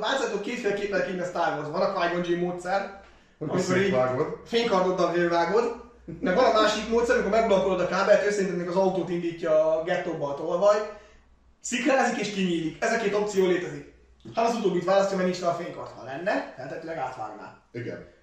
Bánszától 0.00 0.40
kétféleképpen 0.40 1.06
kéne 1.06 1.24
Star 1.24 1.58
Wars. 1.58 1.68
Van 1.68 1.80
a 1.80 1.92
qui 1.92 2.34
módszer, 2.34 3.02
amikor 3.38 3.76
így 3.76 3.96
fénykardoddal 4.44 5.12
végvágod, 5.12 5.85
meg 6.20 6.34
van 6.34 6.44
a 6.44 6.60
másik 6.60 6.88
módszer, 6.88 7.14
amikor 7.16 7.38
megblokkolod 7.38 7.80
a 7.80 7.88
kábelt, 7.88 8.26
őszintén 8.26 8.68
az 8.68 8.76
autót 8.76 9.10
indítja 9.10 9.78
a 9.78 9.82
gettóba 9.82 10.28
a 10.28 10.34
tolvaj, 10.34 10.76
szikrázik 11.60 12.18
és 12.18 12.32
kinyílik. 12.32 12.82
Ez 12.82 12.92
a 12.92 12.98
két 12.98 13.14
opció 13.14 13.46
létezik. 13.46 13.94
Ha 14.34 14.42
az 14.42 14.54
utóbbit 14.54 14.84
választja, 14.84 15.16
mert 15.16 15.28
nincs 15.28 15.40
rá 15.40 15.48
a 15.48 15.54
fénykard. 15.54 15.90
Ha 15.90 16.04
lenne, 16.04 16.54
tehetőleg 16.56 16.96
átvágná. 16.96 17.62
Igen. 17.72 18.14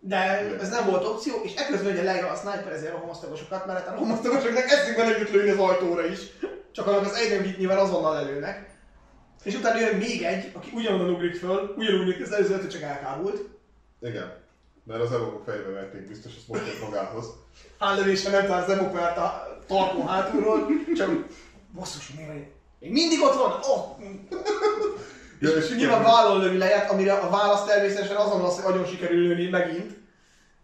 De 0.00 0.16
ez 0.60 0.70
nem 0.70 0.86
volt 0.86 1.04
opció, 1.04 1.34
és 1.42 1.54
ekközben 1.54 1.92
ugye 1.92 2.02
legra 2.02 2.30
a 2.30 2.34
sniper 2.34 2.72
ezért 2.72 2.92
a 2.92 2.94
rohamosztagosokat, 2.94 3.66
mert 3.66 3.78
hát 3.78 3.88
a 3.88 3.92
rohamosztagosoknak 3.92 4.70
eszükbe 4.70 5.02
nem 5.02 5.18
jut 5.18 5.30
lőni 5.30 5.50
az 5.50 5.58
ajtóra 5.58 6.06
is. 6.06 6.18
Csak 6.72 6.86
annak 6.86 7.04
az 7.04 7.14
egyre 7.14 7.40
mit 7.40 7.58
nyilván 7.58 7.78
azonnal 7.78 8.18
előnek. 8.18 8.72
És 9.44 9.54
utána 9.54 9.78
jön 9.78 9.96
még 9.96 10.22
egy, 10.22 10.50
aki 10.54 10.70
ugyanonnan 10.74 11.10
ugrik 11.10 11.34
föl, 11.34 11.74
ugyanúgy, 11.76 12.06
mint 12.06 12.22
az 12.22 12.32
előző 12.32 12.66
csak 12.66 12.82
elkábult. 12.82 13.40
Igen. 14.00 14.43
Mert 14.84 15.00
az 15.00 15.12
evokok 15.12 15.44
fejbe 15.44 15.68
verték 15.70 16.08
biztos, 16.08 16.32
azt 16.36 16.48
mondták 16.48 16.80
magához. 16.80 17.26
Állövésre 17.78 18.30
nem 18.30 18.46
talál 18.46 18.62
az 18.62 18.70
emokvert 18.70 19.16
a 19.16 19.58
tarkó 19.66 20.02
hátulról, 20.06 20.66
csak 20.96 21.10
basszus, 21.74 22.10
mi 22.16 22.24
van? 22.26 22.46
Még 22.78 22.92
mindig 22.92 23.22
ott 23.22 23.34
van? 23.34 23.52
Oh! 23.62 24.00
Ja, 25.40 25.50
és 25.50 25.70
És 25.70 25.76
nyilván 25.76 26.02
vállon 26.02 26.40
lövi 26.40 26.58
leját, 26.58 26.90
amire 26.90 27.12
a 27.12 27.30
válasz 27.30 27.64
természetesen 27.64 28.16
azon 28.16 28.40
az, 28.40 28.60
hogy 28.60 28.72
agyon 28.72 28.86
sikerül 28.86 29.18
lőni 29.18 29.48
megint. 29.48 29.92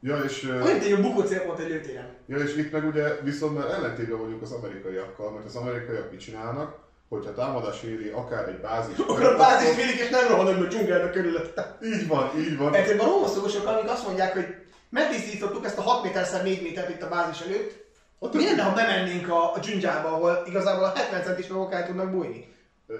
Ja, 0.02 0.16
és, 0.16 0.42
Olyan 0.62 0.78
tényleg 0.78 1.02
bukó 1.02 1.20
célpont 1.20 1.58
egy 1.58 1.68
lőtéren. 1.68 2.08
ja, 2.26 2.36
és 2.36 2.56
itt 2.56 2.72
meg 2.72 2.84
ugye 2.86 3.20
viszont 3.22 3.58
már 3.58 3.66
ellentétben 3.70 4.18
vagyunk 4.18 4.42
az 4.42 4.52
amerikaiakkal, 4.52 5.30
mert 5.30 5.46
az 5.46 5.56
amerikaiak 5.56 6.10
mit 6.10 6.20
csinálnak, 6.20 6.78
hogyha 7.10 7.34
támadás 7.34 7.82
éri 7.82 8.08
akár 8.08 8.48
egy 8.48 8.60
bázis... 8.60 8.98
Akkor 8.98 9.24
a 9.24 9.36
bázis 9.36 9.74
félik 9.74 10.00
és 10.00 10.08
nem 10.08 10.28
rohan 10.28 10.46
a 10.46 10.66
dzsungelbe 10.66 11.10
körülötte. 11.10 11.78
Így 11.82 12.06
van, 12.06 12.30
így 12.38 12.56
van. 12.56 12.74
Egyébként 12.74 13.00
a 13.00 13.04
homosztagosok, 13.04 13.66
amik 13.66 13.90
azt 13.90 14.06
mondják, 14.06 14.32
hogy 14.32 14.46
megtisztítottuk 14.88 15.64
ezt 15.64 15.78
a 15.78 15.82
6 15.82 16.02
méter 16.02 16.42
4 16.42 16.62
métert 16.62 16.88
itt 16.88 17.02
a 17.02 17.08
bázis 17.08 17.40
előtt, 17.40 17.88
ott 18.18 18.34
mi 18.34 18.44
lenne, 18.44 18.62
ha 18.62 18.74
bemennénk 18.74 19.28
a, 19.28 19.54
a 19.54 19.58
dzsungyába, 19.58 20.08
ahol 20.08 20.42
igazából 20.46 20.84
a 20.84 20.92
70 20.94 21.22
centis 21.22 21.46
magok 21.46 21.72
el 21.72 21.86
tudnak 21.86 22.10
bújni? 22.10 22.54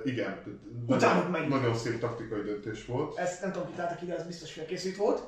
Igen. 0.05 0.61
Utánuk 0.87 1.31
Nagyon, 1.31 1.49
nagyon 1.49 1.75
szép 1.75 2.01
taktikai 2.01 2.43
döntés 2.43 2.87
volt. 2.87 3.19
Ezt 3.19 3.43
nem 3.43 3.53
tudom, 3.53 3.69
ki 3.69 3.75
találtak 3.75 4.03
ide, 4.03 4.17
ez 4.17 4.27
biztos 4.27 4.53
felkészült 4.53 4.97
volt. 4.97 5.23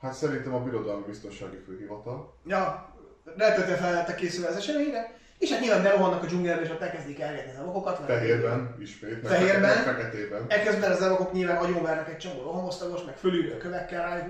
Hát 0.00 0.14
szerintem 0.14 0.54
a 0.54 0.62
Birodalmi 0.62 1.04
Biztonsági 1.06 1.56
Főhivatal. 1.66 2.34
Ja, 2.46 2.94
rettetően 3.36 3.78
fel 3.78 3.92
lettek 3.92 4.16
készülve 4.16 4.48
az 4.48 4.56
eseményre. 4.56 5.19
És 5.40 5.50
hát 5.50 5.60
nyilván 5.60 5.82
berohannak 5.82 6.22
a 6.22 6.26
dzsungelbe, 6.26 6.62
és 6.62 6.70
ott 6.70 6.82
elkezdik 6.82 7.20
elgetni 7.20 7.50
az 7.50 7.56
evokokat. 7.56 7.98
mert- 7.98 8.12
Fehérben 8.12 8.74
ismét, 8.78 9.22
meg, 9.22 9.32
Fehérben. 9.32 9.60
meg 9.60 9.82
feketében. 9.82 10.44
Ekközben 10.48 10.90
az 10.90 11.02
evokok 11.02 11.32
nyilván 11.32 11.56
agyonvernek 11.56 12.08
egy 12.08 12.16
csomó 12.16 12.42
rohamosztagos, 12.42 13.02
meg 13.02 13.16
fölülről 13.16 13.56
kövekkel 13.56 14.02
rájuk 14.02 14.26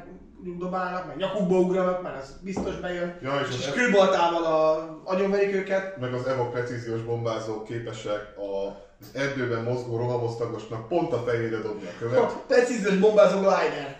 dobálnak, 0.58 1.06
meg 1.06 1.16
nyakukba 1.16 1.58
ugranak, 1.58 2.02
mert 2.02 2.16
az 2.16 2.36
biztos 2.40 2.76
bejön. 2.76 3.16
Ja, 3.20 3.38
és 3.40 3.48
és, 3.48 3.54
az 3.54 3.66
ev- 3.66 3.74
kőbaltával 3.74 4.44
a, 4.44 4.86
agyonverik 5.04 5.52
őket. 5.52 5.96
Meg 5.96 6.12
az 6.14 6.26
EVA 6.26 6.46
precíziós 6.46 7.02
bombázók 7.02 7.64
képesek 7.64 8.36
a, 8.36 8.66
az 9.00 9.10
erdőben 9.12 9.62
mozgó 9.62 9.96
rohamosztagosnak 9.96 10.88
pont 10.88 11.12
a 11.12 11.22
fejére 11.26 11.58
dobni 11.58 11.86
a 11.86 11.98
követ. 11.98 12.32
Precíziós 12.46 12.96
bombázó 12.96 13.38
glider, 13.38 13.96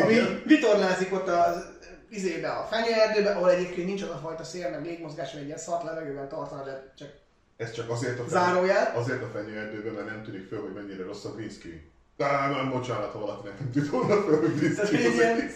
ami 0.00 0.14
vitorlázik 0.44 1.12
ott 1.12 1.28
az 1.28 1.66
izébe, 2.10 2.48
a 2.50 2.62
fenyőerdőbe, 2.70 3.30
ahol 3.30 3.50
egyébként 3.50 3.86
nincs 3.86 4.02
az 4.02 4.08
a 4.08 4.20
fajta 4.22 4.44
szél, 4.44 4.70
meg 4.70 4.84
légmozgás, 4.84 5.30
hogy 5.30 5.40
egy 5.40 5.46
ilyen 5.46 5.58
szart 5.58 5.84
levegőben 5.84 6.28
tartana, 6.28 6.64
de 6.64 6.92
csak 6.98 7.08
Ez 7.56 7.72
csak 7.72 7.90
azért 7.90 8.18
a, 8.18 8.24
Zárójel. 8.28 8.92
azért 8.96 9.22
a 9.22 9.30
fenyőerdőben, 9.32 9.92
mert 9.92 10.06
nem 10.06 10.22
tűnik 10.22 10.48
föl, 10.48 10.60
hogy 10.60 10.72
mennyire 10.72 11.04
rossz 11.04 11.24
a 11.24 11.30
green 11.34 11.50
screen. 11.50 11.80
Á, 12.18 12.48
nem, 12.50 12.70
bocsánat, 12.70 13.12
ha 13.12 13.18
valakinek 13.18 13.58
nem 13.58 13.70
tűnt 13.70 13.88
volna 13.90 14.22
föl, 14.22 14.40
hogy 14.40 14.58
green 14.58 14.74
Tehát, 14.74 14.86
screen. 14.86 15.02
hogy 15.02 15.12
egy 15.12 15.36
ilyen, 15.36 15.50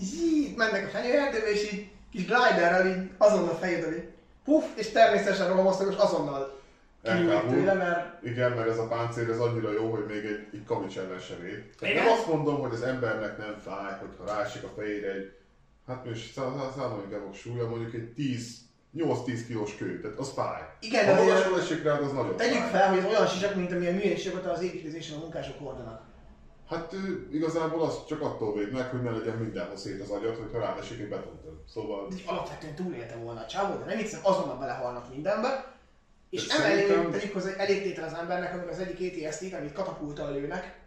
zsít, 0.00 0.56
mennek 0.56 0.86
a 0.86 0.88
fenyőerdőbe, 0.88 1.50
és 1.50 1.72
így 1.72 1.88
kis 2.12 2.24
gliderrel 2.24 2.86
így 2.86 3.10
azonnal 3.18 3.54
fejedől 3.54 3.94
így 3.96 4.08
puff, 4.44 4.64
és 4.74 4.90
természetesen 4.90 5.48
rohamosztagos 5.48 5.94
azonnal 5.96 6.60
kinyújt 7.02 7.46
tőle, 7.46 7.74
mert 7.74 8.22
Igen, 8.22 8.52
mert 8.52 8.68
ez 8.68 8.78
a 8.78 8.86
páncél 8.88 9.30
ez 9.30 9.38
annyira 9.38 9.72
jó, 9.72 9.90
hogy 9.90 10.06
még 10.06 10.24
egy, 10.24 10.46
egy 10.52 10.64
kavics 10.66 10.98
ellen 10.98 11.18
sem 11.18 11.44
ér. 11.44 11.64
Tehát 11.78 11.94
nem 11.94 12.06
azt 12.08 12.26
mondom, 12.26 12.60
hogy 12.60 12.72
az 12.72 12.82
embernek 12.82 13.38
nem 13.38 13.56
fáj, 13.64 13.92
hogyha 14.00 14.34
rásik 14.36 14.62
a 14.64 14.72
fejére 14.76 15.12
egy, 15.12 15.32
hát 15.86 16.04
most 16.04 16.32
számoljunk 16.76 17.12
el 17.12 17.30
súlya, 17.32 17.68
mondjuk 17.68 17.94
egy 17.94 18.12
10 18.12 18.64
8-10 18.96 19.40
kilós 19.46 19.76
kő, 19.76 20.00
tehát 20.00 20.18
az 20.18 20.30
fáj. 20.32 20.62
Igen, 20.80 21.04
ha 21.06 21.12
de 21.14 21.22
magasul 21.22 21.60
esik 21.60 21.82
rád, 21.82 22.02
az 22.02 22.12
nagyon 22.12 22.36
tegyük 22.36 22.58
fáj. 22.58 22.70
fel, 22.70 22.88
hogy 22.88 22.98
ez 22.98 23.04
olyan 23.04 23.26
sisak, 23.26 23.54
mint 23.54 23.72
amilyen 23.72 23.94
műhelyiséget 23.94 24.46
az 24.46 24.62
építkezésen 24.62 25.16
a 25.16 25.20
munkások 25.20 25.58
hordanak. 25.58 26.02
Hát 26.68 26.92
ő, 26.92 27.28
igazából 27.32 27.82
az 27.82 28.04
csak 28.06 28.20
attól 28.20 28.54
véd 28.54 28.72
meg, 28.72 28.90
hogy 28.90 29.02
ne 29.02 29.10
legyen 29.10 29.36
mindenhol 29.36 29.76
szét 29.76 30.00
az 30.00 30.10
agyat, 30.10 30.36
hogyha 30.36 30.58
ráesik 30.58 31.00
egy 31.00 31.08
betontön. 31.08 31.62
Szóval 31.72 32.08
így 32.12 32.22
alapvetően 32.26 32.74
túlélte 32.74 33.16
volna 33.16 33.40
a 33.40 33.46
csávó, 33.46 33.78
de 33.78 33.84
nem 33.84 33.96
hiszem, 33.98 34.20
azonnal 34.22 34.56
belehalnak 34.58 35.10
mindenbe. 35.10 35.74
És 36.30 36.46
De 36.46 36.54
emellé 36.54 36.86
szerintem- 36.86 37.10
tegyük 37.10 37.32
hozzá 37.32 37.50
egy 37.50 37.58
elég 37.58 37.82
tétel 37.82 38.04
az 38.04 38.14
embernek, 38.14 38.52
amikor 38.52 38.70
az 38.70 38.78
egyik 38.78 39.26
ATST-t, 39.26 39.54
amit 39.54 39.72
katapultal 39.72 40.32
lőnek, 40.32 40.78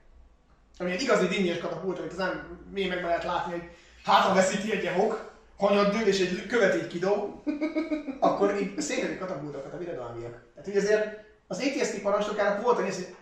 ami 0.78 0.92
egy 0.92 1.02
igazi 1.02 1.28
dinnyes 1.28 1.58
katapult, 1.58 2.00
amit 2.00 2.12
az 2.12 2.18
nem 2.18 2.58
mémekben 2.74 3.08
lehet 3.08 3.24
látni, 3.24 3.52
hogy 3.52 3.70
hátra 4.10 4.34
veszíti 4.34 4.72
egy 4.72 4.88
hok, 4.88 5.32
hanyat 5.58 5.92
dől 5.92 6.08
és 6.08 6.20
egy 6.20 6.46
követ 6.48 6.76
így 6.76 6.88
kidob, 6.88 7.48
akkor 8.20 8.62
így 8.62 8.82
szétledik 8.82 9.20
katapultokat 9.20 9.74
a 9.74 9.78
birodalmiak. 9.78 10.42
Tehát 10.54 10.70
így 10.70 10.78
azért 10.78 11.18
az 11.48 11.60
ATST 11.60 12.02
parancsnokának 12.02 12.62
volt 12.62 12.80
egy 12.80 12.96
hogy 12.96 13.16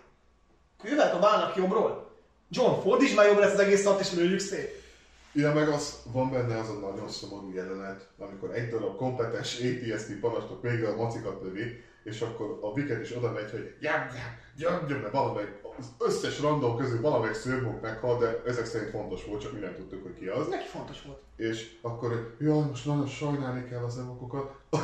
kővel 0.77 1.11
dobálnak 1.11 1.55
jobbról. 1.55 2.11
John, 2.49 2.81
fordítsd 2.81 3.15
már 3.15 3.25
jobbra 3.25 3.43
ezt 3.43 3.53
az 3.53 3.59
egész 3.59 3.81
szart 3.81 3.99
és 3.99 4.13
lőjük 4.13 4.39
szét. 4.39 4.85
Ja, 5.33 5.53
meg 5.53 5.69
az, 5.69 6.01
van 6.11 6.31
benne 6.31 6.59
az 6.59 6.69
a 6.69 6.73
nagyon 6.73 7.09
szomorú 7.09 7.53
jelenet, 7.53 8.07
amikor 8.17 8.51
egy 8.51 8.69
darab 8.69 8.95
kompetens 8.95 9.59
ATST 9.59 10.19
parancsnok 10.19 10.61
végre 10.61 10.87
a 10.87 10.95
macikat 10.95 11.41
lövi, 11.41 11.83
és 12.03 12.21
akkor 12.21 12.59
a 12.61 12.67
Wicket 12.67 13.01
is 13.01 13.15
oda 13.15 13.31
megy, 13.31 13.51
hogy 13.51 13.75
jam, 13.79 13.93
jam, 13.93 14.37
jam, 14.57 14.87
jam, 14.89 14.99
mert 14.99 15.13
valamelyik, 15.13 15.49
az 15.79 15.85
összes 15.97 16.39
random 16.39 16.77
közül 16.77 17.01
valamelyik 17.01 17.35
szörmok 17.35 17.81
meghal, 17.81 18.17
de 18.19 18.41
ezek 18.45 18.65
szerint 18.65 18.89
fontos 18.89 19.25
volt, 19.25 19.41
csak 19.41 19.53
mi 19.53 19.59
nem 19.59 19.75
tudtuk, 19.75 20.03
hogy 20.03 20.13
ki 20.19 20.25
az. 20.27 20.47
Neki 20.47 20.67
fontos 20.67 21.01
volt. 21.01 21.19
És 21.35 21.77
akkor, 21.81 22.35
jaj, 22.39 22.63
most 22.69 22.85
nagyon 22.85 23.07
sajnálni 23.07 23.69
kell 23.69 23.83
az 23.83 23.97
evokokat, 23.97 24.51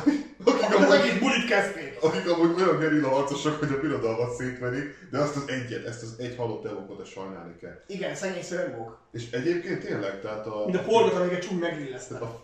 Akkor 0.46 0.54
akik 0.62 0.76
amúgy, 0.76 0.94
egész 0.96 1.18
bulit 1.18 1.46
kezdték. 1.48 1.98
akik 2.02 2.30
amúgy 2.30 2.60
olyan 2.62 2.78
gerilla 2.78 3.08
harcosok, 3.08 3.58
hogy 3.58 3.72
a 3.72 3.80
birodalmat 3.80 4.34
szétverik, 4.34 5.08
de 5.10 5.18
azt 5.18 5.36
az 5.36 5.48
egyet, 5.48 5.86
ezt 5.86 6.02
az 6.02 6.14
egy 6.18 6.36
halott 6.36 6.64
evokot 6.64 7.00
a 7.00 7.04
sajnálni 7.04 7.56
kell. 7.56 7.80
Igen, 7.86 8.14
szegény 8.14 8.42
szörmók. 8.42 8.98
És 9.12 9.30
egyébként 9.30 9.84
tényleg, 9.84 10.20
tehát 10.20 10.46
a... 10.46 10.64
A 10.64 10.78
porgot, 10.78 11.12
amiket 11.12 11.42
csúny 11.42 11.58
megillesztett. 11.58 12.18
Tehát 12.18 12.34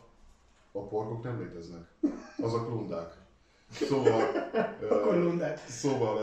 a, 0.73 0.79
a 0.79 0.87
porkok 0.89 1.23
nem 1.23 1.41
léteznek. 1.41 1.81
Azok 2.43 2.69
lundák. 2.69 3.13
Szóval, 3.73 4.23
Akkor 4.91 5.15
ö, 5.15 5.23
lundát. 5.23 5.61
szóval 5.69 6.19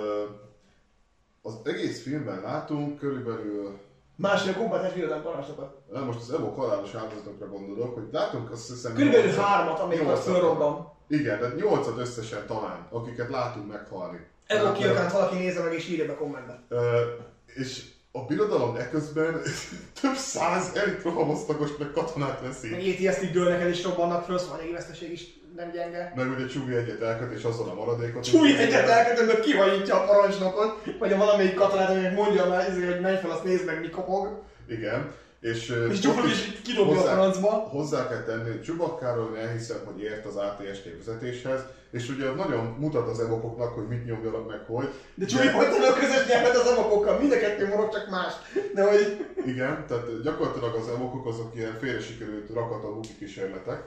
az 1.48 1.60
egész 1.64 2.02
filmben 2.02 2.42
látunk 2.42 3.00
körülbelül, 3.00 3.78
Másfél 4.16 4.54
kompetens 4.54 4.94
birodalmi 4.94 5.24
parancsnokat. 5.24 5.76
nem 5.92 6.04
most 6.04 6.20
az 6.20 6.32
Evo 6.34 6.50
halálos 6.50 6.94
áldozatokra 6.94 7.48
gondolok, 7.48 7.94
hogy 7.94 8.08
látunk 8.12 8.52
azt 8.52 8.68
hiszem... 8.68 8.94
Körülbelül 8.94 9.32
hármat, 9.32 9.80
amikor 9.80 10.06
nyolcat- 10.06 10.24
fölrobban. 10.34 10.92
Igen, 11.08 11.40
tehát 11.40 11.56
nyolcat 11.56 11.98
összesen 11.98 12.46
talán, 12.48 12.88
akiket 12.90 13.30
látunk 13.30 13.68
meghalni. 13.68 14.18
Ez 14.46 14.58
a 14.58 14.62
Tehát, 14.62 14.78
kiakát 14.78 15.12
valaki 15.12 15.36
nézze 15.38 15.64
meg 15.64 15.74
és 15.74 15.90
írja 15.90 16.06
be 16.06 16.16
kommentbe. 16.16 16.62
ö, 16.68 17.02
És 17.46 17.84
a 18.12 18.26
birodalom 18.26 18.76
eközben 18.76 19.42
több 20.02 20.16
száz 20.16 20.72
elit 20.76 21.04
rohamosztagost 21.04 21.80
meg 21.80 21.92
katonát 21.92 22.42
veszi. 22.42 22.70
Meg 22.70 22.80
ATST 22.80 23.32
dőlnek 23.32 23.70
és 23.70 23.84
robbannak 23.84 24.26
föl, 24.26 24.38
szóval 24.38 24.60
a 24.70 24.72
veszteség 24.72 25.12
is 25.12 25.26
nem 25.56 25.72
gyenge. 25.72 26.14
Meg 26.16 26.32
ugye 26.32 26.46
Csugi 26.46 26.76
egyet 26.76 27.02
elköt, 27.02 27.38
és 27.38 27.44
azon 27.44 27.70
a 27.70 27.74
maradékot. 27.74 28.24
Csúly 28.24 28.58
egyet 28.58 28.88
elkötöm, 28.88 29.28
hogy 29.28 29.40
kihajítja 29.40 29.96
a 29.96 30.06
parancsnokot, 30.06 30.84
vagy 31.00 31.14
a 31.14 31.18
valamelyik 31.18 31.54
katonát, 31.54 31.90
aminek 31.90 32.14
mondja 32.14 32.46
már, 32.46 32.70
izé, 32.70 32.86
hogy 32.86 33.00
menj 33.00 33.18
fel, 33.18 33.32
azt 33.32 33.44
nézd 33.44 33.66
meg, 33.66 33.80
mi 33.80 33.90
kopog. 33.90 34.44
Igen. 34.68 35.12
És, 35.52 35.70
És 35.90 36.00
is 36.26 36.62
kidobja 36.64 36.94
a 36.94 36.96
hozzá- 36.96 37.14
francba. 37.14 37.50
Hozzá 37.50 38.08
kell 38.08 38.24
tenni, 38.24 38.60
Csubakkáról 38.60 39.36
én 39.36 39.42
elhiszem, 39.42 39.78
hogy 39.86 40.02
ért 40.02 40.26
az 40.26 40.36
ATST 40.36 40.84
vezetéshez, 40.98 41.60
és 41.92 42.10
ugye 42.10 42.32
nagyon 42.32 42.76
mutat 42.80 43.08
az 43.10 43.20
evokoknak, 43.20 43.74
hogy 43.74 43.88
mit 43.88 44.06
nyomjanak 44.06 44.48
meg, 44.48 44.60
hogy. 44.66 44.90
De 45.16 45.26
Csúly 45.26 45.48
hogy 45.48 45.66
a 45.86 45.94
közös 45.94 46.28
nyelvet 46.28 46.56
az 46.56 46.68
evokokkal, 46.68 47.20
mind 47.20 47.32
a 47.32 47.38
kettő 47.40 47.68
morog, 47.68 47.94
csak 47.94 48.10
más. 48.10 48.34
De 48.74 48.90
hogy 48.90 49.26
Igen, 49.46 49.86
tehát 49.88 50.22
gyakorlatilag 50.24 50.76
az 50.76 50.88
evokok 50.88 51.26
azok 51.28 51.56
ilyen 51.56 51.78
félre 51.80 52.00
sikerült 52.00 52.50
rakata 52.54 52.88
luki 52.88 53.16
kísérletek. 53.18 53.82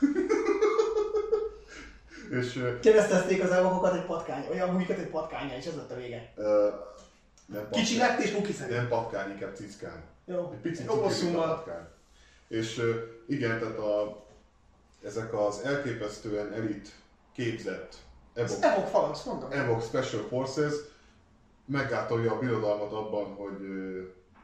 És 2.40 2.64
Keresztezték 2.82 3.42
az 3.42 3.50
elvakokat 3.50 3.94
egy 3.94 4.04
patkány, 4.04 4.46
olyan 4.50 4.72
bukikat 4.72 4.98
egy 4.98 5.10
patkányá, 5.10 5.56
és 5.56 5.66
ez 5.66 5.76
lett 5.76 5.90
a 5.90 5.96
vége. 5.96 6.32
ö, 6.36 6.68
nem 7.46 7.68
Kicsi 7.70 7.96
patkány. 7.96 8.16
lett 8.16 8.24
és 8.24 8.54
szerint. 8.54 8.76
Nem 8.76 8.88
patkány, 8.88 9.30
inkább 9.30 9.54
cickán. 9.54 10.02
Jó, 10.24 10.50
Egy 10.52 10.60
picit 10.60 10.86
patkány. 10.86 11.86
És 12.48 12.82
igen, 13.26 13.58
tehát 13.58 13.78
a, 13.78 14.26
ezek 15.02 15.34
az 15.34 15.60
elképesztően 15.60 16.52
elit 16.52 16.88
képzett 17.32 17.96
evok, 18.34 18.56
Evok 18.60 18.84
Phalanx, 18.88 19.22
mondom. 19.22 19.52
Evok 19.52 19.82
Special 19.82 20.22
Forces 20.28 20.74
meggátolja 21.64 22.32
a 22.32 22.38
birodalmat 22.38 22.92
abban, 22.92 23.34
hogy 23.34 23.58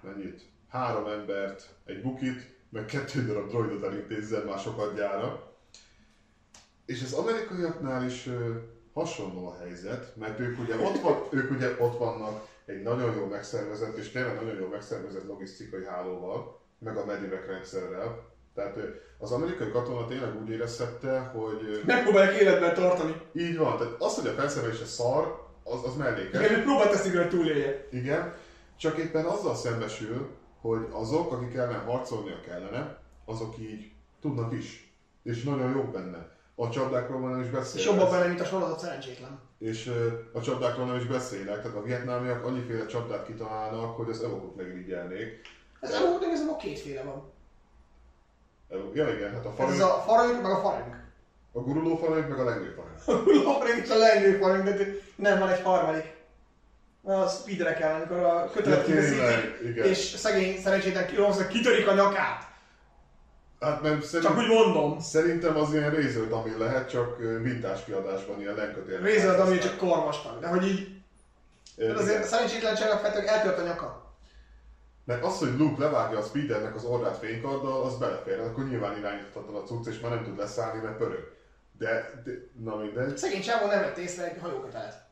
mennyit? 0.01 0.49
Három 0.69 1.07
embert, 1.07 1.69
egy 1.85 2.03
bukit, 2.03 2.59
meg 2.69 2.85
kettő 2.85 3.27
darab 3.27 3.49
droidot 3.49 3.85
elintézzen 3.85 4.47
másokat 4.47 4.97
gyára. 4.97 5.55
És 6.87 7.03
az 7.03 7.13
amerikaiaknál 7.13 8.05
is 8.05 8.27
ö, 8.27 8.57
hasonló 8.93 9.47
a 9.47 9.57
helyzet, 9.61 10.17
mert 10.17 10.41
ők 10.41 10.59
ugye, 10.59 10.77
ott 10.77 11.01
van, 11.01 11.27
ők 11.31 11.51
ugye 11.51 11.77
ott 11.79 11.99
vannak 11.99 12.47
egy 12.71 12.83
nagyon 12.83 13.15
jól 13.15 13.27
megszervezett, 13.27 13.97
és 13.97 14.11
tényleg 14.11 14.35
nagyon 14.35 14.59
jól 14.59 14.69
megszervezett 14.69 15.27
logisztikai 15.27 15.85
hálóval, 15.85 16.61
meg 16.79 16.97
a 16.97 17.05
medivek 17.05 17.47
rendszerrel. 17.47 18.29
Tehát 18.55 18.77
az 19.19 19.33
amerikai 19.33 19.71
katona 19.71 20.07
tényleg 20.07 20.41
úgy 20.41 20.49
érezhette, 20.49 21.19
hogy 21.19 21.83
Megpróbálják 21.87 22.41
életben 22.41 22.75
tartani. 22.75 23.15
így 23.33 23.57
van, 23.57 23.77
tehát 23.77 23.95
az, 23.99 24.15
hogy 24.15 24.27
a 24.27 24.33
felszerelése 24.33 24.85
szar, 24.85 25.49
az, 25.65 25.85
az 25.85 25.97
mellékes. 25.97 26.51
Igen, 26.51 26.63
próbált 26.63 26.91
teszik, 26.91 27.17
hogy 27.17 27.29
túlélje. 27.29 27.87
Igen, 27.91 28.35
csak 28.77 28.97
éppen 28.99 29.25
azzal 29.25 29.55
szembesül, 29.55 30.29
hogy 30.61 30.87
azok, 30.91 31.33
akik 31.33 31.55
ellen 31.55 31.81
harcolnia 31.81 32.41
kellene, 32.41 32.99
azok 33.25 33.59
így 33.59 33.93
tudnak 34.21 34.53
is. 34.53 34.95
És 35.23 35.43
nagyon 35.43 35.71
jók 35.77 35.91
benne. 35.91 36.39
A 36.63 36.71
csapdákról 36.71 37.21
már 37.21 37.31
nem 37.31 37.41
is 37.41 37.47
És 37.47 37.53
beszélek. 37.53 37.87
jobban 37.87 38.11
benne, 38.11 38.27
mint 38.27 38.41
a 38.41 38.45
sorozat 38.45 38.79
szerencsétlen. 38.79 39.41
És 39.59 39.87
ö, 39.87 40.07
a 40.33 40.41
csapdákról 40.41 40.87
nem 40.87 40.97
is 40.97 41.07
beszélek, 41.07 41.63
tehát 41.63 41.77
a 41.77 41.83
vietnámiak 41.83 42.45
annyiféle 42.45 42.87
csapdát 42.87 43.27
kitalálnak, 43.27 43.97
hogy 43.97 44.09
az 44.09 44.23
evokok 44.23 44.57
megirigyelnék. 44.57 45.41
Ez 45.81 45.93
a 45.95 46.09
módon 46.09 46.31
ez 46.31 46.41
a 46.41 46.57
kétféle 46.57 47.03
van. 47.03 47.33
Ja 48.95 49.09
igen, 49.09 49.33
hát 49.33 49.45
a 49.45 49.49
Ez 49.49 49.55
farang, 49.55 49.81
a 49.81 50.01
farang, 50.01 50.43
meg 50.43 50.51
a 50.51 50.61
farang. 50.61 50.97
a 51.53 51.59
guruló 51.61 51.97
farang, 51.97 52.29
meg 52.29 52.39
a 52.39 52.45
lengő 52.45 52.75
farang. 52.77 53.27
A 53.47 53.51
farang 53.51 53.79
és 53.79 53.91
a 53.91 53.97
lengő 53.97 54.39
farang, 54.39 54.65
de 54.65 54.87
nem, 55.17 55.39
van 55.39 55.49
egy 55.49 55.61
harmadik. 55.61 56.13
A 57.03 57.27
speedre 57.27 57.75
kell, 57.75 57.95
amikor 57.95 58.17
a 58.17 58.51
kötelet 58.51 58.87
Ja, 58.87 59.85
és 59.85 59.99
szegény 59.99 60.59
szerencsétlen 60.59 61.07
Kironsznak 61.07 61.49
kitörik 61.49 61.87
a 61.87 61.95
nyakát. 61.95 62.50
Hát 63.61 63.83
nem, 63.83 64.01
Csak 64.01 64.09
szerint, 64.09 64.37
úgy 64.37 64.49
mondom. 64.49 65.01
szerintem 65.01 65.57
az 65.57 65.73
ilyen 65.73 65.91
Razer 65.91 66.29
Dummy 66.29 66.59
lehet, 66.59 66.89
csak 66.89 67.21
ö, 67.21 67.41
vintás 67.43 67.85
kiadásban 67.85 68.41
ilyen 68.41 68.55
lenkötél. 68.55 69.01
Razer 69.01 69.41
ami 69.41 69.59
csak 69.59 69.77
korvastag, 69.77 70.41
de 70.41 70.47
hogy 70.49 70.67
így, 70.67 71.03
de 71.77 71.93
azért 71.93 72.25
szerencsétlenségnek 72.25 72.99
feltök 72.99 73.27
eltört 73.27 73.59
a 73.59 73.63
nyaka. 73.63 74.15
Mert 75.05 75.25
az, 75.25 75.39
hogy 75.39 75.59
Luke 75.59 75.83
levágja 75.83 76.19
a 76.19 76.23
Speedernek 76.23 76.75
az 76.75 76.85
orrát 76.85 77.17
fénykarddal, 77.17 77.83
az 77.83 77.99
belefér, 77.99 78.39
akkor 78.39 78.65
nyilván 78.69 78.99
irányíthatatlan 78.99 79.63
a 79.63 79.67
cucc, 79.67 79.87
és 79.87 80.01
már 80.01 80.11
nem 80.11 80.25
tud 80.25 80.37
leszállni, 80.39 80.81
mert 80.83 80.97
pörög. 80.97 81.33
De, 81.79 82.23
de 82.25 82.31
na 82.65 82.77
mindegy. 82.77 83.17
Szegény 83.17 83.43
csávó 83.43 83.67
nem 83.67 83.81
vett 83.81 83.97
észre 83.97 84.31
egy 84.31 84.41
hajókötelet. 84.41 85.05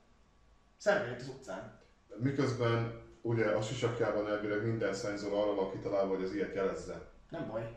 Szembe 0.77 1.07
jött 1.07 1.21
az 1.21 1.29
utcán. 1.29 1.81
Miközben 2.17 3.01
ugye 3.23 3.47
a 3.47 3.63
sisakjában 3.63 4.29
elvileg 4.29 4.65
minden 4.67 4.95
szenzor 4.95 5.33
arra 5.33 5.55
van 5.55 5.71
kitalálva, 5.71 6.15
hogy 6.15 6.25
az 6.25 6.33
ilyet 6.33 6.55
jelezze. 6.55 7.01
Nem 7.31 7.47
baj. 7.51 7.71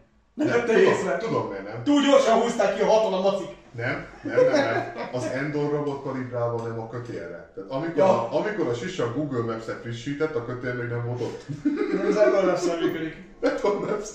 Nem 0.45 0.65
tudom, 0.65 0.81
észre. 0.81 1.17
tudom 1.17 1.47
miért 1.47 1.63
nem. 1.63 1.83
Túl 1.83 2.01
gyorsan 2.01 2.41
húzták 2.41 2.75
ki 2.75 2.81
a 2.81 2.85
haton 2.85 3.13
a 3.13 3.21
macik. 3.21 3.47
Nem, 3.75 4.05
nem, 4.23 4.35
nem, 4.35 4.51
nem. 4.51 5.09
Az 5.11 5.23
Endor 5.25 5.71
robot 5.71 6.03
kalibrálva 6.03 6.67
nem 6.67 6.79
a 6.79 6.89
kötélre. 6.89 7.51
Tehát 7.55 7.69
amikor, 7.69 7.95
Ja. 7.97 8.05
a, 8.05 8.35
amikor 8.39 8.67
a 8.67 8.73
sisak 8.73 9.15
Google 9.15 9.53
Maps-et 9.53 9.81
frissített, 9.81 10.35
a 10.35 10.45
kötél 10.45 10.73
még 10.73 10.87
nem 10.89 11.05
volt 11.05 11.21
ott. 11.21 11.43
Nem, 11.93 12.05
ez 12.05 12.15
ebben 12.15 12.45
nem 12.45 12.79
működik. 12.79 13.15
Apple 13.41 13.69
Maps. 13.73 14.09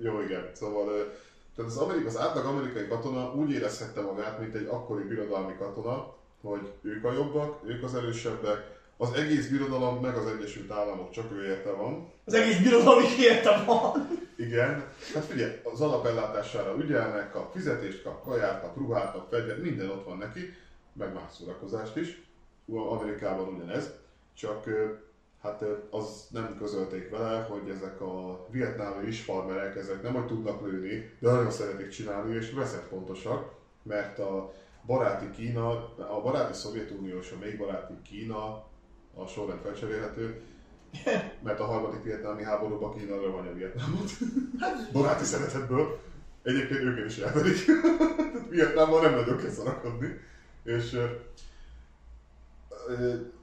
Jó, 0.00 0.20
igen. 0.20 0.50
Szóval 0.52 0.84
tehát 1.56 1.70
az, 1.70 1.76
amerik, 1.76 2.06
az 2.06 2.18
átlag 2.18 2.44
amerikai 2.44 2.88
katona 2.88 3.32
úgy 3.34 3.50
érezhette 3.50 4.00
magát, 4.00 4.38
mint 4.38 4.54
egy 4.54 4.66
akkori 4.70 5.02
birodalmi 5.02 5.54
katona, 5.58 6.14
hogy 6.42 6.72
ők 6.82 7.04
a 7.04 7.12
jobbak, 7.12 7.60
ők 7.66 7.82
az 7.84 7.94
erősebbek, 7.94 8.80
az 9.02 9.12
egész 9.12 9.48
birodalom 9.48 10.00
meg 10.00 10.16
az 10.16 10.26
Egyesült 10.26 10.70
Államok 10.70 11.10
csak 11.10 11.32
ő 11.32 11.44
érte 11.44 11.70
van. 11.70 12.10
Az 12.24 12.34
egész 12.34 12.58
birodalom 12.58 13.02
is 13.02 13.18
érte 13.18 13.62
van. 13.66 14.08
Igen, 14.36 14.88
hát 15.14 15.24
figyelj, 15.24 15.52
az 15.62 15.80
alapellátására 15.80 16.76
ügyelnek, 16.78 17.30
kap 17.30 17.52
fizetést, 17.52 18.02
kap 18.02 18.22
kaját, 18.24 18.60
kap 18.60 18.76
ruhát, 18.76 19.12
kap 19.12 19.30
fegyvert, 19.30 19.62
minden 19.62 19.88
ott 19.88 20.04
van 20.04 20.18
neki, 20.18 20.40
meg 20.92 21.12
más 21.12 21.32
szórakozást 21.38 21.96
is. 21.96 22.22
Amerikában 22.66 23.48
ugyanez, 23.54 23.90
csak 24.34 24.64
hát 25.42 25.64
az 25.90 26.26
nem 26.30 26.56
közölték 26.58 27.10
vele, 27.10 27.42
hogy 27.42 27.68
ezek 27.68 28.00
a 28.00 28.46
vietnámi 28.50 29.06
is 29.06 29.20
farmerek, 29.20 29.76
ezek 29.76 30.02
nem 30.02 30.14
hogy 30.14 30.26
tudnak 30.26 30.66
lőni, 30.66 31.10
de 31.18 31.30
nagyon 31.30 31.50
szeretik 31.50 31.88
csinálni, 31.88 32.34
és 32.34 32.52
pontosak, 32.88 33.52
mert 33.82 34.18
a 34.18 34.52
baráti 34.86 35.30
Kína, 35.30 35.94
a 35.96 36.20
baráti 36.22 36.52
Szovjetunió 36.52 37.18
és 37.18 37.30
a 37.30 37.44
még 37.44 37.58
baráti 37.58 37.94
Kína, 38.02 38.70
a 39.14 39.26
sorrend 39.26 39.60
felcserélhető, 39.60 40.40
mert 41.42 41.60
a 41.60 41.64
harmadik 41.64 42.02
vietnámi 42.02 42.42
háborúban 42.42 42.96
Kína 42.96 43.20
levonja 43.20 43.52
Vietnámot. 43.52 44.10
Baráti 44.92 45.24
szeretetből. 45.24 46.00
Egyébként 46.42 46.80
őket 46.80 47.06
is 47.06 47.18
elverik. 47.18 47.64
Tehát 47.64 48.48
Vietnámban 48.48 49.02
nem 49.02 49.14
nagyon 49.14 49.36
kell 49.36 49.50
szarakodni. 49.50 50.20
És 50.62 50.98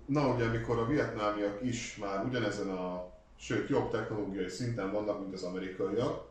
na 0.05 0.33
ugye, 0.33 0.45
amikor 0.45 0.77
a 0.77 0.85
vietnámiak 0.85 1.63
is 1.63 1.97
már 1.97 2.25
ugyanezen 2.25 2.69
a, 2.69 3.11
sőt 3.35 3.69
jobb 3.69 3.91
technológiai 3.91 4.47
szinten 4.47 4.91
vannak, 4.91 5.19
mint 5.19 5.33
az 5.33 5.43
amerikaiak, 5.43 6.27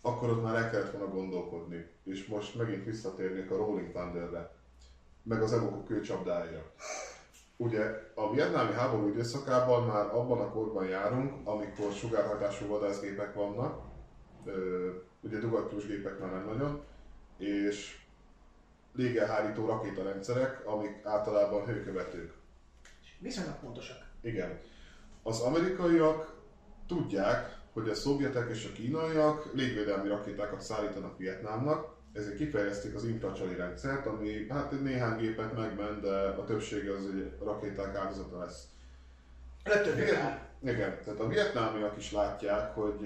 akkor 0.00 0.30
ott 0.30 0.42
már 0.42 0.54
el 0.54 0.70
kellett 0.70 0.92
volna 0.92 1.12
gondolkodni. 1.12 1.86
És 2.04 2.26
most 2.26 2.54
megint 2.54 2.84
visszatérnék 2.84 3.50
a 3.50 3.56
Rolling 3.56 3.90
Thunderre, 3.92 4.54
meg 5.22 5.42
az 5.42 5.52
evokok 5.52 5.84
kőcsapdáira. 5.84 6.72
Ugye 7.60 8.12
a 8.14 8.32
vietnámi 8.32 8.72
háború 8.72 9.08
időszakában 9.08 9.86
már 9.86 10.06
abban 10.06 10.40
a 10.40 10.50
korban 10.50 10.84
járunk, 10.84 11.48
amikor 11.48 11.92
sugárhatású 11.92 12.66
vadászgépek 12.66 13.34
vannak, 13.34 13.82
ugye 15.20 15.38
dugattyús 15.38 15.86
gépek 15.86 16.18
már 16.18 16.30
nem 16.30 16.44
nagyon, 16.46 16.82
és 17.36 17.98
légelhárító 18.94 19.66
rakétarendszerek, 19.66 20.66
amik 20.66 21.04
általában 21.04 21.64
hőkövetők. 21.64 22.32
Viszonylag 23.18 23.58
pontosak. 23.58 24.06
Igen. 24.20 24.58
Az 25.22 25.40
amerikaiak 25.40 26.34
tudják, 26.86 27.58
hogy 27.72 27.88
a 27.88 27.94
szovjetek 27.94 28.50
és 28.50 28.66
a 28.70 28.72
kínaiak 28.72 29.50
légvédelmi 29.52 30.08
rakétákat 30.08 30.60
szállítanak 30.60 31.18
Vietnámnak, 31.18 31.98
ezért 32.12 32.36
kifejezték 32.36 32.94
az 32.94 33.04
infracsali 33.04 33.54
rendszert, 33.54 34.06
ami 34.06 34.46
hát 34.48 34.82
néhány 34.82 35.18
gépet 35.18 35.56
megment, 35.56 36.00
de 36.00 36.16
a 36.16 36.44
többsége 36.44 36.92
az 36.92 37.04
egy 37.04 37.32
rakéták 37.42 37.96
áldozata 37.96 38.38
lesz. 38.38 38.64
Legtöbb 39.64 39.98
Igen, 40.62 40.98
tehát 41.04 41.20
a 41.20 41.28
vietnámiak 41.28 41.96
is 41.96 42.12
látják, 42.12 42.74
hogy 42.74 42.98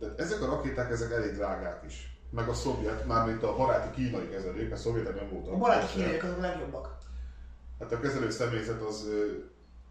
tehát 0.00 0.20
ezek 0.20 0.42
a 0.42 0.46
rakéták 0.46 0.90
ezek 0.90 1.12
elég 1.12 1.34
drágák 1.34 1.84
is. 1.86 2.16
Meg 2.30 2.48
a 2.48 2.54
szovjet, 2.54 3.06
mármint 3.06 3.42
a 3.42 3.56
baráti 3.56 3.94
kínai 3.94 4.28
kezelők, 4.28 4.72
a 4.72 4.76
szovjetek 4.76 5.14
nem 5.14 5.28
voltak. 5.30 5.52
A 5.52 5.56
baráti 5.56 5.92
kínaiak 5.92 6.22
azok 6.22 6.38
a 6.38 6.40
legjobbak. 6.40 6.96
Hát 7.78 7.92
a 7.92 8.00
kezelő 8.00 8.30
személyzet 8.30 8.82
az 8.82 9.08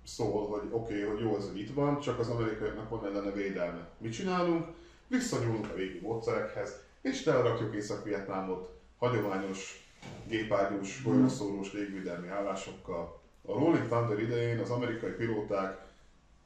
szól, 0.04 0.48
hogy 0.48 0.70
oké, 0.72 1.04
okay, 1.04 1.14
hogy 1.14 1.20
jó 1.22 1.36
az, 1.36 1.48
hogy 1.48 1.60
itt 1.60 1.74
van, 1.74 2.00
csak 2.00 2.20
az 2.20 2.28
amerikaiaknak 2.28 2.90
van 2.90 3.06
ellene 3.06 3.32
védelme. 3.32 3.88
Mit 3.98 4.14
csinálunk? 4.14 4.68
Visszanyúlunk 5.08 5.68
a 5.72 5.76
régi 5.76 6.00
módszerekhez, 6.00 6.76
és 7.02 7.24
telerakjuk 7.24 7.76
Észak-Vietnámot 7.76 8.70
hagyományos 8.98 9.86
gépágyús, 10.28 11.04
golyószórós 11.04 11.74
légvédelmi 11.74 12.28
állásokkal. 12.28 13.20
A 13.42 13.52
Rolling 13.54 13.88
Thunder 13.88 14.20
idején 14.20 14.60
az 14.60 14.70
amerikai 14.70 15.12
pilóták, 15.12 15.86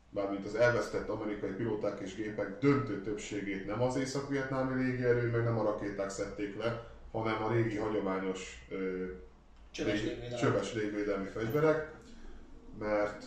mármint 0.09 0.45
az 0.45 0.55
elvesztett 0.55 1.07
amerikai 1.09 1.51
pilóták 1.51 1.99
és 1.99 2.15
gépek 2.15 2.57
döntő 2.59 3.01
többségét 3.01 3.65
nem 3.65 3.81
az 3.81 3.95
észak-vietnámi 3.95 4.83
légierő, 4.83 5.29
meg 5.29 5.43
nem 5.43 5.59
a 5.59 5.63
rakéták 5.63 6.09
szedték 6.09 6.57
le, 6.57 6.87
hanem 7.11 7.43
a 7.43 7.51
régi 7.51 7.77
hagyományos 7.77 8.65
ö, 8.69 9.05
Csöves 9.71 9.93
lég- 9.93 10.05
légvédelem. 10.05 10.39
csöves 10.39 10.73
légvédelmi 10.73 11.27
fegyverek, 11.27 11.91
mert 12.79 13.25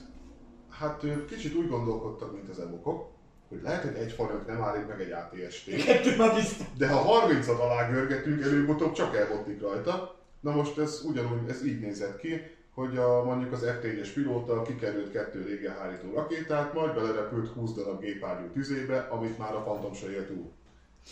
hát 0.70 1.02
ők 1.02 1.26
kicsit 1.26 1.54
úgy 1.54 1.68
gondolkodtak, 1.68 2.32
mint 2.32 2.48
az 2.48 2.58
evokok, 2.58 3.10
hogy 3.48 3.62
lehet, 3.62 3.82
hogy 3.82 3.94
egy 3.94 4.12
farok 4.12 4.46
nem 4.46 4.62
állít 4.62 4.88
meg 4.88 5.00
egy 5.00 5.10
ATST, 5.12 5.84
Kettő 5.84 6.16
már 6.16 6.34
biztos. 6.34 6.66
de 6.78 6.88
ha 6.88 7.26
30-at 7.28 7.60
alá 7.60 7.90
görgetünk, 7.90 8.42
előbb-utóbb 8.42 8.92
csak 8.92 9.16
elbotlik 9.16 9.60
rajta. 9.60 10.16
Na 10.40 10.50
most 10.50 10.78
ez 10.78 11.00
ugyanúgy, 11.04 11.48
ez 11.48 11.64
így 11.64 11.80
nézett 11.80 12.18
ki, 12.18 12.40
hogy 12.74 12.96
a, 12.96 13.24
mondjuk 13.24 13.52
az 13.52 13.64
F4-es 13.64 14.08
pilóta 14.14 14.62
kikerült 14.62 15.12
kettő 15.12 15.44
légelhárító 15.44 16.14
rakétát, 16.14 16.74
majd 16.74 16.94
belerepült 16.94 17.52
20 17.52 17.72
darab 17.72 18.00
gépágyú 18.00 18.46
tüzébe, 18.52 18.98
amit 18.98 19.38
már 19.38 19.54
a 19.54 19.62
Phantom 19.62 19.94
se 19.94 20.10
élt 20.10 20.26
túl. 20.26 20.50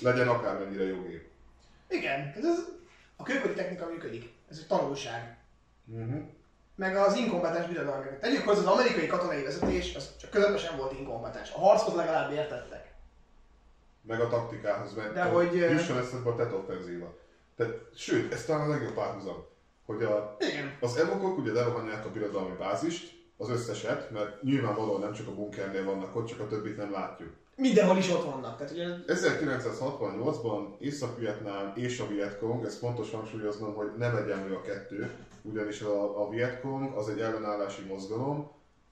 Legyen 0.01 0.29
akármennyire 0.29 0.85
jó 0.85 1.03
gép. 1.03 1.25
Igen, 1.89 2.33
ez, 2.37 2.45
ez 2.45 2.59
A 3.17 3.23
kőkori 3.23 3.55
technika 3.55 3.87
működik. 3.87 4.33
Ez 4.51 4.59
egy 4.59 4.67
tanulság. 4.67 5.37
Uh-huh. 5.87 6.23
Meg 6.75 6.97
az 6.97 7.17
inkompetens 7.17 7.67
birodalmi. 7.67 8.07
Tegyük 8.21 8.45
hozzá, 8.45 8.61
az 8.61 8.67
amerikai 8.67 9.07
katonai 9.07 9.43
vezetés, 9.43 9.95
az 9.95 10.17
csak 10.17 10.31
közepesen 10.31 10.77
volt 10.77 10.99
inkompetens. 10.99 11.53
A 11.55 11.59
harchoz 11.59 11.95
legalább 11.95 12.33
értettek. 12.33 12.93
Meg 14.03 14.21
a 14.21 14.29
taktikához, 14.29 14.95
mert 14.95 15.13
De 15.13 15.23
hogy, 15.23 15.57
ö- 15.59 15.71
jusson 15.71 15.99
eszedbe 15.99 16.31
a 16.31 16.35
TET 16.35 16.53
offenzíva. 16.53 17.15
Tehát, 17.57 17.73
sőt, 17.95 18.33
ez 18.33 18.45
talán 18.45 18.67
a 18.67 18.71
legjobb 18.71 18.95
párhuzam, 18.95 19.45
hogy 19.85 20.03
a, 20.03 20.37
Igen. 20.39 20.77
az 20.81 20.97
evokok 20.97 21.39
ugye 21.39 21.53
lerohanják 21.53 22.05
a 22.05 22.11
birodalmi 22.11 22.57
bázist, 22.57 23.21
az 23.37 23.51
összeset, 23.51 24.11
mert 24.11 24.43
nyilvánvalóan 24.43 25.01
nem 25.01 25.13
csak 25.13 25.27
a 25.29 25.35
bunkernél 25.35 25.85
vannak 25.85 26.17
ott, 26.17 26.27
csak 26.27 26.41
a 26.41 26.47
többit 26.47 26.77
nem 26.77 26.93
látjuk. 26.93 27.33
Mindenhol 27.57 27.97
is 27.97 28.11
ott 28.11 28.25
vannak. 28.25 28.57
Tehát 28.57 28.73
ugye 28.73 28.87
1968-ban 29.07 30.79
Észak-Vietnám 30.79 31.73
és 31.75 31.99
a 32.01 32.07
Vietkong, 32.07 32.65
ez 32.65 32.79
fontos 32.79 33.11
hangsúlyoznom, 33.11 33.75
hogy 33.75 33.91
nem 33.97 34.17
egyenlő 34.17 34.55
a 34.55 34.61
kettő, 34.61 35.11
ugyanis 35.43 35.81
a, 35.81 36.23
a 36.23 36.29
Vietkong 36.29 36.97
az 36.97 37.09
egy 37.09 37.21
ellenállási 37.21 37.83
mozgalom, 37.83 38.51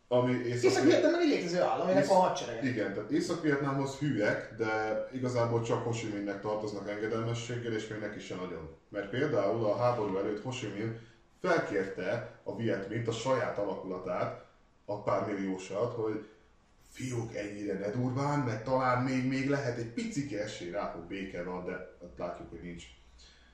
ami 0.09 0.33
Észak- 0.33 0.65
Észak-Vietnam 0.65 1.11
meg 1.11 1.21
egy 1.21 1.29
létező 1.29 1.61
állam, 1.61 1.87
aminek 1.87 2.07
van 2.07 2.21
hadserege. 2.21 2.69
Igen, 2.69 2.95
tehát 2.95 3.11
Észak-Vietnámhoz 3.11 3.95
hűek, 3.95 4.55
de 4.57 5.05
igazából 5.13 5.63
csak 5.63 5.85
Ho 5.85 5.91
Chi 5.91 6.07
Minhnek 6.07 6.41
tartoznak 6.41 6.89
engedelmességgel, 6.89 7.73
és 7.73 7.89
még 7.89 7.99
neki 7.99 8.21
sem 8.21 8.39
nagyon. 8.39 8.69
Mert 8.89 9.09
például 9.09 9.65
a 9.65 9.77
háború 9.77 10.17
előtt 10.17 10.43
Ho 10.43 10.51
Chi 10.51 10.67
Minh 10.67 10.99
felkérte 11.41 12.39
a 12.43 12.57
Viet 12.57 12.89
Minh, 12.89 13.09
a 13.09 13.13
saját 13.13 13.59
alakulatát, 13.59 14.45
a 14.85 15.03
pár 15.03 15.27
milliósat, 15.27 15.93
hogy 15.93 16.25
fiúk 16.91 17.35
ennyire 17.35 17.79
ne 17.79 17.91
durván, 17.91 18.39
mert 18.39 18.65
talán 18.65 19.05
még, 19.05 19.27
még 19.27 19.49
lehet 19.49 19.79
egy 19.79 19.93
picike 19.93 20.43
esély 20.43 20.71
rá, 20.71 20.93
hogy 20.93 21.03
béke 21.03 21.43
van, 21.43 21.65
de 21.65 21.73
hát 21.73 22.17
látjuk, 22.17 22.51
hogy 22.51 22.63
nincs. 22.63 22.85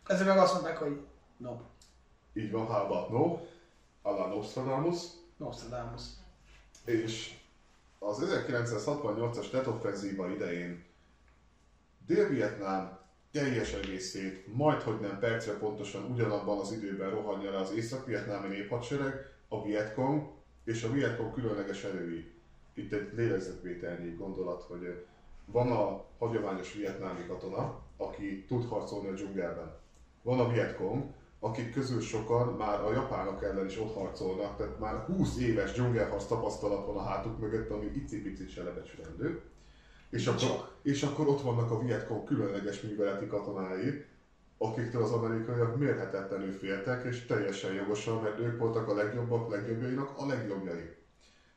Ezek 0.06 0.26
meg 0.26 0.38
azt 0.38 0.52
mondták, 0.52 0.76
hogy 0.76 1.00
nope, 1.36 1.64
Így 2.32 2.50
van, 2.50 2.66
how 2.66 2.84
about 2.84 3.10
no? 3.10 3.38
Alla 4.02 4.26
Nostradamus. 4.26 4.98
Nostradamus. 5.36 6.02
És 6.84 7.34
az 7.98 8.24
1968-as 8.48 9.50
Tet 9.50 9.66
offenzíva 9.66 10.30
idején 10.30 10.84
Dél-Vietnám 12.06 12.98
teljes 13.32 13.72
egészét, 13.72 14.56
majd 14.56 14.80
hogy 14.80 15.00
nem 15.00 15.18
percre 15.18 15.52
pontosan 15.52 16.10
ugyanabban 16.10 16.58
az 16.58 16.72
időben 16.72 17.10
rohanja 17.10 17.50
le 17.50 17.58
az 17.58 17.72
észak-vietnámi 17.72 18.48
néphadsereg, 18.48 19.14
a 19.48 19.62
Vietkong 19.62 20.28
és 20.64 20.82
a 20.82 20.90
Vietkong 20.90 21.34
különleges 21.34 21.84
erői. 21.84 22.35
Itt 22.76 22.92
egy 22.92 23.12
lélegzetvételnyi 23.14 24.14
gondolat, 24.18 24.62
hogy 24.62 25.04
van 25.44 25.70
a 25.70 26.04
hagyományos 26.18 26.72
vietnámi 26.72 27.26
katona, 27.26 27.80
aki 27.96 28.44
tud 28.44 28.68
harcolni 28.68 29.08
a 29.08 29.12
dzsungelben. 29.12 29.74
Van 30.22 30.40
a 30.40 30.48
Vietkong, 30.48 31.04
akik 31.40 31.72
közül 31.72 32.00
sokan 32.00 32.54
már 32.54 32.84
a 32.84 32.92
japánok 32.92 33.42
ellen 33.42 33.66
is 33.66 33.78
ott 33.78 33.94
harcolnak, 33.94 34.56
tehát 34.56 34.78
már 34.78 34.94
20 34.94 35.38
éves 35.38 35.72
dzsungelharc 35.72 36.26
tapasztalat 36.26 36.86
van 36.86 36.96
a 36.96 37.02
hátuk 37.02 37.38
mögött, 37.38 37.70
ami 37.70 37.90
icipicit 37.94 38.50
se 38.50 38.62
lebecsülendő. 38.62 39.40
És 40.10 40.26
akkor, 40.26 40.70
és 40.82 41.02
akkor 41.02 41.28
ott 41.28 41.40
vannak 41.40 41.70
a 41.70 41.78
Vietkong 41.78 42.24
különleges 42.24 42.80
műveleti 42.80 43.26
katonái, 43.26 44.04
akiktől 44.58 45.02
az 45.02 45.10
amerikaiak 45.10 45.76
mérhetetlenül 45.76 46.52
féltek, 46.52 47.04
és 47.04 47.26
teljesen 47.26 47.74
jogosan, 47.74 48.22
mert 48.22 48.38
ők 48.38 48.58
voltak 48.58 48.88
a 48.88 48.94
legjobbak, 48.94 49.50
legjobbjainak 49.50 50.18
a 50.18 50.26
legjobbjai. 50.26 50.94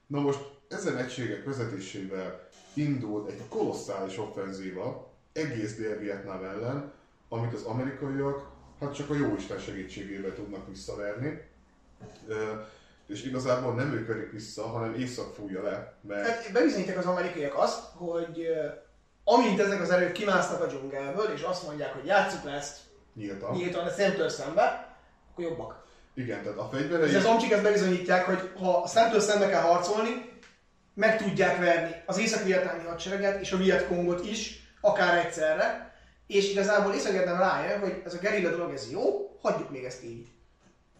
Na 0.07 0.21
most 0.21 0.58
ezen 0.69 0.97
egységek 0.97 1.45
vezetésével 1.45 2.47
indult 2.73 3.29
egy 3.29 3.41
kolosszális 3.49 4.17
offenzíva 4.17 5.11
egész 5.33 5.75
Dél-Vietnám 5.75 6.43
ellen, 6.43 6.91
amit 7.29 7.53
az 7.53 7.63
amerikaiak 7.63 8.47
hát 8.79 8.95
csak 8.95 9.09
a 9.09 9.15
jóisten 9.15 9.59
segítségével 9.59 10.33
tudnak 10.33 10.67
visszaverni. 10.67 11.41
És 13.07 13.23
igazából 13.23 13.73
nem 13.73 13.93
ők 13.93 14.07
verik 14.07 14.31
vissza, 14.31 14.67
hanem 14.67 14.93
észak 14.93 15.33
fújja 15.33 15.63
le, 15.63 15.93
mert 16.01 16.27
Hát 16.27 16.51
bebizonyítják 16.53 16.97
az 16.97 17.05
amerikaiak 17.05 17.57
azt, 17.57 17.83
hogy 17.95 18.47
amint 19.23 19.59
ezek 19.59 19.81
az 19.81 19.89
erők 19.89 20.11
kimásznak 20.11 20.61
a 20.61 20.65
dzsungelből, 20.65 21.31
és 21.33 21.41
azt 21.41 21.67
mondják, 21.67 21.93
hogy 21.93 22.05
játsszuk 22.05 22.43
le 22.43 22.51
ezt 22.51 22.77
nyíltan. 23.13 23.55
nyíltan, 23.55 23.85
de 23.85 23.91
szemtől 23.91 24.29
szembe, 24.29 24.95
akkor 25.31 25.43
jobbak. 25.43 25.83
Igen, 26.13 26.43
tehát 26.43 26.57
a 26.57 26.69
És 26.71 26.77
fegyverei... 26.77 27.15
az 27.15 27.25
omcsik 27.25 27.51
ezt 27.51 27.63
bebizonyítják, 27.63 28.25
hogy 28.25 28.51
ha 28.59 28.87
szemtől 28.87 29.19
szembe 29.19 29.49
kell 29.49 29.61
harcolni, 29.61 30.28
meg 30.99 31.17
tudják 31.17 31.57
verni 31.57 31.95
az 32.05 32.19
észak-vietnámi 32.19 32.83
hadsereget 32.83 33.41
és 33.41 33.51
a 33.51 33.57
Vietkongot 33.57 34.25
is, 34.25 34.71
akár 34.81 35.25
egyszerre, 35.25 35.93
és 36.27 36.51
igazából 36.51 36.93
észak 36.93 37.25
rájön, 37.25 37.79
hogy 37.79 38.01
ez 38.05 38.13
a 38.13 38.17
gerilla 38.17 38.49
dolog, 38.49 38.73
ez 38.73 38.91
jó, 38.91 39.01
hagyjuk 39.41 39.69
még 39.69 39.83
ezt 39.83 40.03
így. 40.03 40.27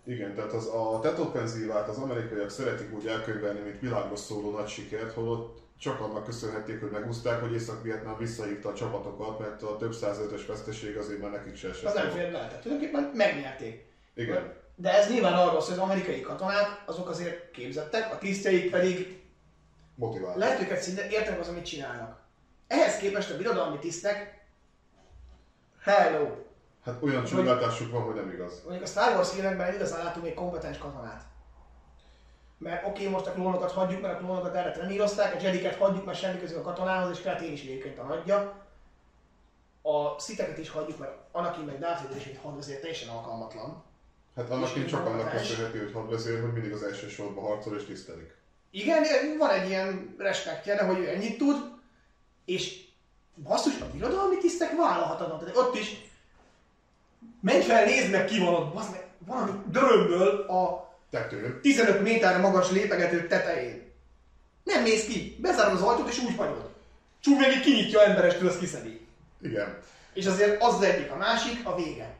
Igen, 0.05 0.35
tehát 0.35 0.53
az, 0.53 0.67
a 0.67 0.99
Tet 1.01 1.19
offenzívát 1.19 1.87
az 1.87 1.97
amerikaiak 1.97 2.49
szeretik 2.49 2.93
úgy 2.95 3.07
elkönyvelni, 3.07 3.59
mint 3.59 3.79
világos 3.79 4.19
szóló 4.19 4.51
nagy 4.51 4.67
sikert, 4.67 5.13
holott 5.13 5.61
csak 5.79 5.99
annak 5.99 6.25
köszönhették, 6.25 6.79
hogy 6.79 6.91
megúzták, 6.91 7.41
hogy 7.41 7.53
Észak-Vietnám 7.53 8.17
visszahívta 8.17 8.69
a 8.69 8.73
csapatokat, 8.73 9.39
mert 9.39 9.63
a 9.63 9.77
több 9.77 9.93
százezres 9.93 10.45
veszteség 10.45 10.97
azért 10.97 11.21
már 11.21 11.31
nekik 11.31 11.55
se 11.55 11.69
esett. 11.69 11.85
Az 11.85 11.93
nem 11.93 12.09
fér 12.09 12.31
bele, 12.31 12.47
tehát 12.47 12.61
tulajdonképpen 12.61 13.11
megnyerték. 13.13 13.85
Igen. 14.15 14.53
De 14.75 14.93
ez 14.93 15.09
nyilván 15.09 15.33
arról 15.33 15.61
szól, 15.61 15.69
hogy 15.69 15.83
az 15.83 15.89
amerikai 15.89 16.21
katonák, 16.21 16.83
azok 16.85 17.09
azért 17.09 17.51
képzettek, 17.51 18.13
a 18.13 18.17
tisztjeik 18.17 18.69
pedig 18.69 19.18
Motivált. 19.99 20.37
lehet 20.37 20.61
őket 20.61 20.81
szinte 20.81 21.09
értenek 21.09 21.39
az, 21.39 21.47
amit 21.47 21.65
csinálnak. 21.65 22.19
Ehhez 22.67 22.97
képest 22.97 23.31
a 23.31 23.37
birodalmi 23.37 23.77
tisztek, 23.77 24.45
hello, 25.81 26.27
Hát 26.83 27.03
olyan 27.03 27.23
csúlátásuk 27.23 27.91
van, 27.91 28.01
hogy 28.01 28.15
nem 28.15 28.29
igaz. 28.29 28.61
mondjuk 28.63 28.83
a 28.83 28.87
Star 28.87 29.15
Wars 29.15 29.29
filmekben 29.29 29.73
igazán 29.73 30.03
látunk 30.03 30.25
egy 30.25 30.33
kompetens 30.33 30.77
katonát. 30.77 31.23
Mert 32.57 32.85
oké, 32.87 33.01
okay, 33.01 33.13
most 33.13 33.25
a 33.25 33.31
klónokat 33.31 33.71
hagyjuk, 33.71 34.01
mert 34.01 34.13
a 34.13 34.17
klónokat 34.17 34.55
erre 34.55 34.71
trenírozták, 34.71 35.35
a 35.35 35.41
jediket 35.41 35.75
hagyjuk, 35.75 36.05
mert 36.05 36.19
semmi 36.19 36.39
közük 36.39 36.57
a 36.57 36.61
katonához, 36.61 37.11
és 37.11 37.21
Kretén 37.21 37.51
is 37.51 37.61
egyébként 37.61 37.95
tanadja. 37.95 38.67
A 39.81 40.19
sziteket 40.19 40.57
is 40.57 40.69
hagyjuk, 40.69 40.97
mert 40.97 41.17
Anakin 41.31 41.63
meg 41.63 41.79
Darth 41.79 42.01
Vader 42.01 42.17
is 42.17 42.25
egy 42.25 42.39
hadvezér 42.41 42.79
teljesen 42.79 43.09
alkalmatlan. 43.09 43.83
Hát 44.35 44.75
én 44.75 44.87
csak 44.87 45.05
annak 45.05 45.31
köszönhető, 45.31 45.83
hogy 45.83 45.93
hadvezér, 45.93 46.41
hogy 46.41 46.53
mindig 46.53 46.71
az 46.71 46.83
első 46.83 47.07
sorban 47.07 47.43
harcol 47.43 47.75
és 47.75 47.85
tisztelik. 47.85 48.37
Igen, 48.71 49.03
van 49.37 49.49
egy 49.49 49.69
ilyen 49.69 50.15
respektje, 50.17 50.75
de 50.75 50.83
hogy 50.83 50.97
ő 50.97 51.09
ennyit 51.09 51.37
tud, 51.37 51.71
és 52.45 52.79
basszus, 53.43 53.79
a 53.81 53.89
birodalmi 53.93 54.37
tisztek 54.37 54.77
vállalhatatlan. 54.77 55.39
Tehát 55.39 55.57
ott 55.57 55.75
is 55.75 55.91
menj 57.41 57.61
fel, 57.61 57.85
nézd 57.85 58.11
meg 58.11 58.25
ki 58.25 58.39
van 58.39 58.53
ott, 58.53 58.73
bassz 58.73 58.89
meg, 58.91 59.05
valami 59.25 59.51
dörömből 59.71 60.39
a 60.39 60.87
Tető. 61.09 61.59
15 61.61 62.01
méterre 62.01 62.37
magas 62.37 62.71
lépegető 62.71 63.27
tetején. 63.27 63.91
Nem 64.63 64.83
néz 64.83 65.05
ki, 65.05 65.37
bezárod 65.39 65.73
az 65.73 65.81
ajtót 65.81 66.09
és 66.09 66.19
úgy 66.19 66.35
hagyod. 66.35 66.69
Csú 67.19 67.35
meg 67.35 67.59
kinyitja 67.61 68.03
emberestől, 68.03 68.47
azt 68.47 68.59
kiszedi. 68.59 69.05
Igen. 69.41 69.77
És 70.13 70.25
azért 70.25 70.61
az 70.61 70.73
az 70.73 70.81
egyik, 70.81 71.11
a 71.11 71.15
másik 71.15 71.67
a 71.67 71.75
vége. 71.75 72.17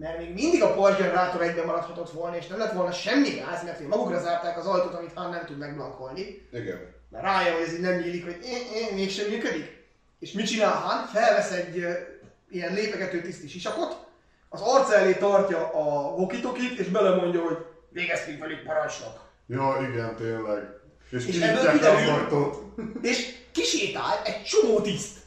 Mert 0.00 0.18
még 0.18 0.32
mindig 0.34 0.62
a 0.62 0.74
Pars 0.74 0.96
generátor 0.96 1.42
egyben 1.42 1.66
maradhatott 1.66 2.10
volna, 2.10 2.36
és 2.36 2.46
nem 2.46 2.58
lett 2.58 2.72
volna 2.72 2.92
semmi 2.92 3.28
gáz, 3.28 3.64
mert 3.64 3.88
magukra 3.88 4.20
zárták 4.20 4.58
az 4.58 4.66
ajtót, 4.66 4.94
amit 4.94 5.12
Han 5.14 5.30
nem 5.30 5.44
tud 5.44 5.58
megblankolni. 5.58 6.48
Igen. 6.52 6.94
Mert 7.10 7.24
rájön, 7.24 7.54
hogy 7.54 7.62
ez 7.62 7.72
így 7.72 7.80
nem 7.80 7.98
nyílik, 7.98 8.24
hogy 8.24 8.38
eh, 8.42 8.82
eh, 8.82 8.94
mégsem 8.94 9.30
működik. 9.30 9.84
És 10.18 10.32
mit 10.32 10.46
csinál 10.46 10.72
Han? 10.72 11.06
Felvesz 11.06 11.50
egy 11.50 11.76
uh, 11.76 11.92
ilyen 12.50 12.74
lépegető 12.74 13.20
tiszti 13.20 13.48
sisakot, 13.48 14.06
az 14.48 14.60
arca 14.60 14.94
elé 14.94 15.12
tartja 15.12 15.70
a 15.72 16.16
vokitokit, 16.16 16.78
és 16.78 16.86
belemondja, 16.86 17.42
hogy 17.42 17.56
végeztünk 17.88 18.40
velük 18.40 18.62
parancsnok. 18.62 19.20
Ja, 19.46 19.88
igen, 19.92 20.16
tényleg. 20.16 20.62
És, 21.10 21.26
És 21.26 21.40
ebből 21.40 21.72
kiderül-. 21.72 22.56
És 23.10 23.34
kisétál 23.52 24.22
egy 24.24 24.42
csomó 24.42 24.80
tiszt. 24.80 25.18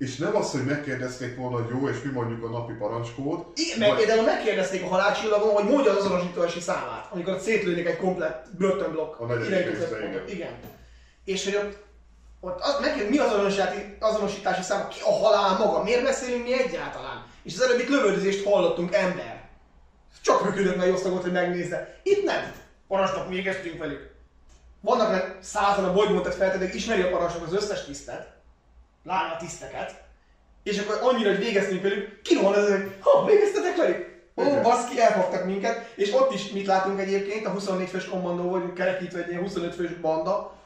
És 0.00 0.16
nem 0.16 0.36
az, 0.36 0.50
hogy 0.50 0.64
megkérdezték 0.64 1.36
volna, 1.36 1.56
hogy 1.56 1.68
jó, 1.70 1.88
és 1.88 2.02
mi 2.02 2.10
mondjuk 2.10 2.44
a 2.44 2.48
napi 2.48 2.72
parancskód. 2.72 3.46
Igen, 3.54 3.78
meg, 3.78 3.88
vagy- 3.88 3.98
például 3.98 4.22
megkérdezték 4.22 4.82
a 4.82 4.86
halálcsillagon, 4.86 5.50
hogy 5.52 5.64
mondja 5.64 5.90
az 5.90 5.96
azonosítási 5.96 6.60
számát, 6.60 7.06
amikor 7.10 7.38
szétlődik 7.40 7.86
egy 7.86 7.96
komplett 7.96 8.46
börtönblokk. 8.58 9.20
A 9.20 9.26
negyedik 9.26 9.78
részben, 9.78 10.08
igen. 10.08 10.28
igen. 10.28 10.52
És 11.24 11.44
hogy 11.44 11.54
ott, 11.56 11.78
ott 12.40 12.60
az, 12.60 12.80
megkérdez, 12.80 13.10
mi 13.10 13.18
az 13.18 13.32
azonosítási, 13.32 13.96
azonosítási 13.98 14.62
szám, 14.62 14.88
ki 14.88 14.98
a 15.04 15.12
halál 15.12 15.58
maga, 15.58 15.82
miért 15.82 16.02
beszélünk 16.02 16.44
mi 16.44 16.52
egyáltalán? 16.52 17.26
És 17.42 17.54
az 17.54 17.60
előbb 17.62 17.80
itt 17.80 17.88
lövöldözést 17.88 18.44
hallottunk, 18.44 18.94
ember. 18.94 19.48
Csak 20.22 20.44
működött 20.44 20.76
nagy 20.76 20.90
osztagot, 20.90 21.22
hogy 21.22 21.32
megnézze. 21.32 22.00
Itt 22.02 22.24
nem. 22.24 22.52
Parancsnok, 22.88 23.28
végeztünk 23.28 23.78
velük. 23.78 24.10
Vannak 24.80 25.10
le 25.10 25.36
százan 25.40 25.84
a 25.84 25.92
bolygót 25.92 26.34
feltedek, 26.34 26.74
ismeri 26.74 27.02
a 27.02 27.10
parancsnok 27.10 27.46
az 27.46 27.54
összes 27.54 27.84
tisztet, 27.84 28.38
lána 29.04 29.34
a 29.34 29.36
tiszteket, 29.36 30.02
és 30.62 30.78
akkor 30.78 30.98
annyira, 31.02 31.28
hogy 31.28 31.38
végeztünk 31.38 31.82
velük, 31.82 32.22
kirohan 32.22 32.54
ez, 32.54 32.68
hogy 32.68 32.96
ha, 33.00 33.24
végeztetek 33.24 33.76
velük? 33.76 34.08
Ó, 34.36 34.42
Igen. 34.42 34.62
baszki, 34.62 35.00
elfogtak 35.00 35.44
minket, 35.44 35.92
és 35.96 36.12
ott 36.12 36.34
is 36.34 36.50
mit 36.50 36.66
látunk 36.66 37.00
egyébként, 37.00 37.46
a 37.46 37.50
24 37.50 37.88
fős 37.88 38.04
kommandó 38.04 38.50
vagy 38.50 38.72
kerekítve 38.72 39.22
egy 39.22 39.28
ilyen 39.28 39.42
25 39.42 39.74
fős 39.74 39.94
banda, 39.94 40.58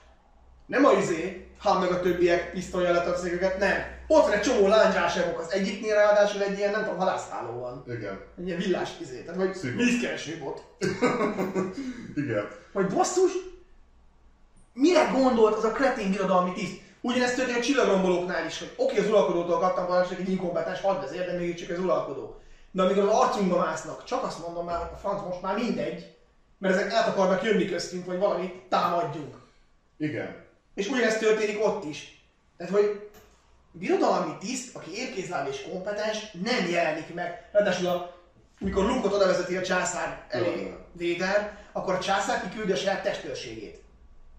Nem 0.66 0.84
a 0.84 0.92
izé, 0.92 1.46
ha 1.58 1.78
meg 1.78 1.90
a 1.90 2.00
többiek 2.00 2.50
pisztolya 2.52 2.92
letapszik 2.92 3.32
őket, 3.32 3.58
nem. 3.58 3.92
Ott 4.06 4.22
van 4.22 4.32
egy 4.32 4.40
csomó 4.40 4.66
lándzsásevok, 4.66 5.38
az 5.38 5.52
egyiknél 5.52 5.94
ráadásul 5.94 6.42
egy 6.42 6.58
ilyen, 6.58 6.70
nem 6.70 6.82
tudom, 6.82 6.98
halászháló 6.98 7.60
van. 7.60 7.84
Igen. 7.86 8.20
Egy 8.38 8.46
ilyen 8.46 8.58
villás 8.58 8.90
izé, 9.00 9.22
tehát 9.22 9.40
vagy 9.40 9.74
vízkereső 9.76 10.38
bot. 10.38 10.64
Igen. 12.24 12.48
Vagy 12.72 12.86
basszus, 12.86 13.32
mire 14.72 15.10
gondolt 15.12 15.56
az 15.56 15.64
a 15.64 15.72
kretén 15.72 16.10
birodalmi 16.10 16.52
tiszt? 16.52 16.80
Ugyanezt 17.04 17.36
történik 17.36 17.60
a 17.60 17.64
csillagrombolóknál 17.64 18.46
is, 18.46 18.58
hogy 18.58 18.72
oké, 18.76 18.98
az 18.98 19.08
uralkodótól 19.08 19.58
kaptam 19.58 19.86
valami 19.86 20.06
egy 20.18 20.28
inkompetens 20.28 20.80
hadvezér, 20.80 21.26
de 21.26 21.32
mégis 21.32 21.60
csak 21.60 21.70
az 21.70 21.84
uralkodó. 21.84 22.40
De 22.70 22.82
amikor 22.82 23.02
az 23.02 23.14
arcunkba 23.14 23.58
másznak, 23.58 24.04
csak 24.04 24.22
azt 24.22 24.46
mondom 24.46 24.64
már, 24.64 24.78
hogy 24.78 24.88
a 24.92 24.96
franc 24.96 25.22
most 25.26 25.42
már 25.42 25.54
mindegy, 25.54 26.16
mert 26.58 26.74
ezek 26.74 26.92
át 26.92 27.08
akarnak 27.08 27.42
jönni 27.42 27.66
köztünk, 27.66 28.06
vagy 28.06 28.18
valamit 28.18 28.54
támadjunk. 28.68 29.34
Igen. 29.96 30.44
És 30.74 30.88
ugyanezt 30.88 31.18
történik 31.18 31.64
ott 31.64 31.84
is. 31.84 32.24
Tehát, 32.56 32.72
hogy 32.72 33.10
birodalmi 33.72 34.36
tiszt, 34.38 34.76
aki 34.76 34.90
érkézláb 34.94 35.48
és 35.48 35.66
kompetens, 35.70 36.30
nem 36.42 36.70
jelenik 36.70 37.14
meg. 37.14 37.48
Ráadásul, 37.52 37.86
a, 37.86 38.16
mikor 38.58 38.84
Lukot 38.84 39.12
oda 39.12 39.26
vezeti 39.26 39.56
a 39.56 39.62
császár 39.62 40.26
elé. 40.28 40.74
Véder, 40.92 41.58
akkor 41.72 41.94
a 41.94 41.98
császár 41.98 42.42
kiküldi 42.42 42.72
a 42.72 42.76
saját 42.76 43.02
testőrségét. 43.02 43.83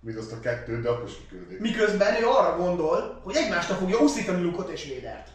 Mint 0.06 0.18
azt 0.18 0.32
a 0.32 0.40
kettőt, 0.40 0.82
de 0.82 0.90
akkor 0.90 1.07
is 1.07 1.15
kiküldik. 1.15 1.60
Miközben 1.60 2.22
ő 2.22 2.26
arra 2.26 2.57
gondol, 2.57 3.22
hogy 3.23 3.36
egymásra 3.36 3.76
fogja 3.76 3.98
úszítani 3.99 4.41
Lukot 4.41 4.69
és 4.69 4.86
Védert. 4.86 5.27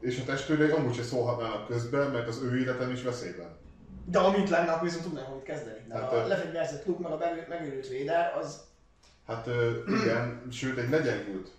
És 0.00 0.20
a 0.20 0.24
testőrei 0.24 0.70
amúgy 0.70 0.94
se 0.94 1.02
szólhatnának 1.02 1.66
közben, 1.66 2.10
mert 2.10 2.28
az 2.28 2.42
ő 2.42 2.58
életen 2.58 2.90
is 2.92 3.02
veszélyben. 3.02 3.56
De 4.04 4.18
amint 4.18 4.48
lenne, 4.48 4.70
akkor 4.70 4.82
viszont 4.82 5.04
tudnánk, 5.04 5.26
hogy 5.28 5.42
kezdeni. 5.42 5.78
De 5.88 5.94
Hát, 5.94 6.02
hát, 6.02 6.12
ö- 6.12 6.24
a 6.24 6.26
lefegyverzett 6.26 6.86
Luke 6.86 7.02
meg 7.02 7.12
a 7.12 7.16
megő- 7.16 7.46
megőrült 7.48 7.88
Véder, 7.88 8.36
az... 8.38 8.60
Hát 9.26 9.46
ö, 9.46 9.70
igen, 10.02 10.46
sőt 10.50 10.78
egy 10.78 10.90
legyengült 10.90 11.50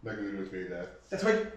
megőrült 0.00 0.50
véder. 0.50 0.96
Tehát, 1.08 1.24
hogy 1.24 1.52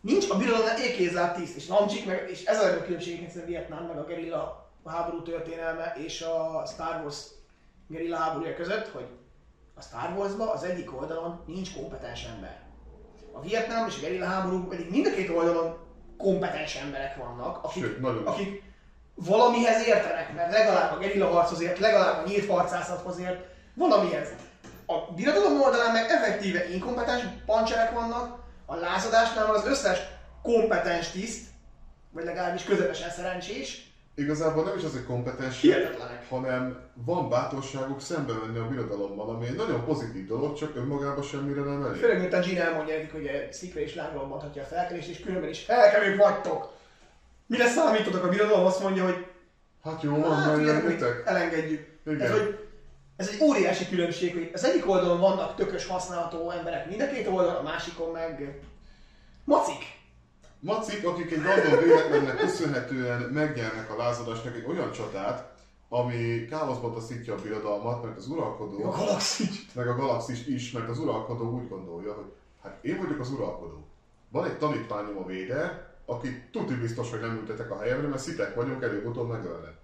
nincs 0.00 0.30
a 0.30 0.36
birodalomnál 0.36 0.78
ékézláb 0.78 1.36
tiszt, 1.36 1.56
és 1.56 1.66
Namcsik, 1.66 2.06
meg, 2.06 2.30
és 2.30 2.44
ez 2.44 2.58
a 2.58 2.62
legnagyobb 2.62 2.84
különbség 2.84 3.30
a 3.42 3.44
Vietnám, 3.46 3.84
meg 3.84 3.98
a 3.98 4.04
gerilla 4.04 4.70
háború 4.84 5.22
történelme 5.22 5.94
és 5.96 6.22
a 6.22 6.64
Star 6.66 7.00
Wars 7.02 7.20
gerilla 7.88 8.16
háborúja 8.16 8.54
között, 8.54 8.88
hogy 8.88 9.06
a 9.82 9.84
Star 9.84 10.16
Warsban 10.16 10.48
az 10.48 10.62
egyik 10.62 11.00
oldalon 11.00 11.40
nincs 11.46 11.74
kompetens 11.74 12.24
ember. 12.24 12.60
A 13.32 13.40
Vietnám 13.40 13.86
és 13.86 13.96
a 13.96 14.00
gerilla 14.00 14.26
háború 14.26 14.66
pedig 14.68 14.90
mind 14.90 15.06
a 15.06 15.10
két 15.10 15.30
oldalon 15.30 15.78
kompetens 16.16 16.74
emberek 16.74 17.16
vannak, 17.16 17.64
akik, 17.64 17.82
Sőt, 17.82 18.26
akik 18.26 18.62
valamihez 19.14 19.86
értenek, 19.86 20.34
mert 20.34 20.52
legalább 20.52 20.92
a 20.92 20.98
gerilla 20.98 21.26
harchoz 21.28 21.60
ért, 21.60 21.78
legalább 21.78 22.24
a 22.24 22.28
nyílt 22.28 22.50
harcászathoz 22.50 23.20
valamihez. 23.74 24.28
A 24.86 25.12
birodalom 25.14 25.60
oldalán 25.60 25.92
meg 25.92 26.10
effektíve 26.10 26.68
inkompetens 26.68 27.22
pancserek 27.46 27.90
vannak, 27.90 28.38
a 28.66 28.74
lázadásnál 28.74 29.54
az 29.54 29.66
összes 29.66 29.98
kompetens 30.42 31.10
tiszt, 31.10 31.46
vagy 32.10 32.24
legalábbis 32.24 32.64
közepesen 32.64 33.10
szerencsés, 33.10 33.91
Igazából 34.14 34.64
nem 34.64 34.76
is 34.76 34.84
az, 34.84 34.92
hogy 34.92 35.04
kompetens, 35.04 35.66
hanem 36.28 36.78
van 36.94 37.28
bátorságuk 37.28 38.00
szembe 38.00 38.32
menni 38.32 38.58
a 38.58 38.68
birodalommal, 38.68 39.28
ami 39.28 39.46
egy 39.46 39.54
nagyon 39.56 39.84
pozitív 39.84 40.26
dolog, 40.26 40.56
csak 40.56 40.76
önmagában 40.76 41.22
semmire 41.22 41.60
nem 41.60 41.84
elég. 41.84 42.00
Főleg, 42.00 42.20
mint 42.20 42.32
a 42.32 42.40
Gina 42.40 42.62
elmondja 42.62 42.94
nekik, 42.94 43.12
hogy 43.12 43.26
egy 43.26 43.52
szikra 43.52 43.80
és 43.80 43.94
láng 43.94 44.14
robbanthatja 44.14 44.62
a 44.62 44.66
felkelést, 44.66 45.08
és 45.08 45.20
különben 45.20 45.48
is 45.50 45.60
felkelők 45.60 46.16
vagytok. 46.16 46.72
Mire 47.46 47.66
számítotok 47.66 48.24
a 48.24 48.28
birodalom? 48.28 48.66
Azt 48.66 48.82
mondja, 48.82 49.04
hogy 49.04 49.26
Hát 49.84 50.02
jó, 50.02 50.20
van, 50.20 50.36
hát, 50.42 50.58
jönnitek. 50.58 51.22
elengedjük. 51.26 51.86
Igen. 52.06 52.20
Ez, 52.20 52.30
hogy 52.30 52.58
ez 53.16 53.28
egy 53.28 53.42
óriási 53.42 53.88
különbség, 53.88 54.32
hogy 54.32 54.50
az 54.52 54.64
egyik 54.64 54.88
oldalon 54.88 55.20
vannak 55.20 55.54
tökös 55.54 55.86
használható 55.86 56.50
emberek 56.50 56.88
mind 56.88 57.00
a 57.00 57.08
két 57.08 57.26
oldalon, 57.26 57.54
a 57.54 57.62
másikon 57.62 58.10
meg 58.12 58.58
macik. 59.44 60.00
Macik, 60.64 61.06
akik 61.06 61.30
egy 61.32 61.42
random 61.42 61.84
véletlennek 61.84 62.36
köszönhetően 62.36 63.20
megnyernek 63.20 63.90
a 63.90 63.96
lázadásnak 63.96 64.54
egy 64.56 64.64
olyan 64.68 64.92
csatát, 64.92 65.52
ami 65.88 66.44
káoszba 66.50 66.92
taszítja 66.92 67.34
a 67.34 67.42
birodalmat, 67.42 68.02
mert 68.04 68.16
az 68.16 68.26
uralkodó, 68.26 68.84
A 68.84 68.96
galaxis. 68.96 69.66
meg 69.74 69.88
a 69.88 69.94
galaxis 69.96 70.46
is, 70.46 70.70
mert 70.72 70.88
az 70.88 70.98
uralkodó 70.98 71.50
úgy 71.50 71.68
gondolja, 71.68 72.12
hogy 72.14 72.24
hát 72.62 72.78
én 72.84 72.96
vagyok 73.00 73.20
az 73.20 73.30
uralkodó. 73.30 73.86
Van 74.28 74.44
egy 74.44 74.58
tanítványom 74.58 75.16
a 75.16 75.26
véde, 75.26 75.90
aki 76.06 76.42
tuti 76.52 76.74
biztos, 76.74 77.10
hogy 77.10 77.20
nem 77.20 77.36
ültetek 77.36 77.70
a 77.70 77.78
helyemre, 77.78 78.08
mert 78.08 78.22
szitek 78.22 78.54
vagyunk, 78.54 78.82
előbb-utóbb 78.82 79.28
megölnek. 79.28 79.74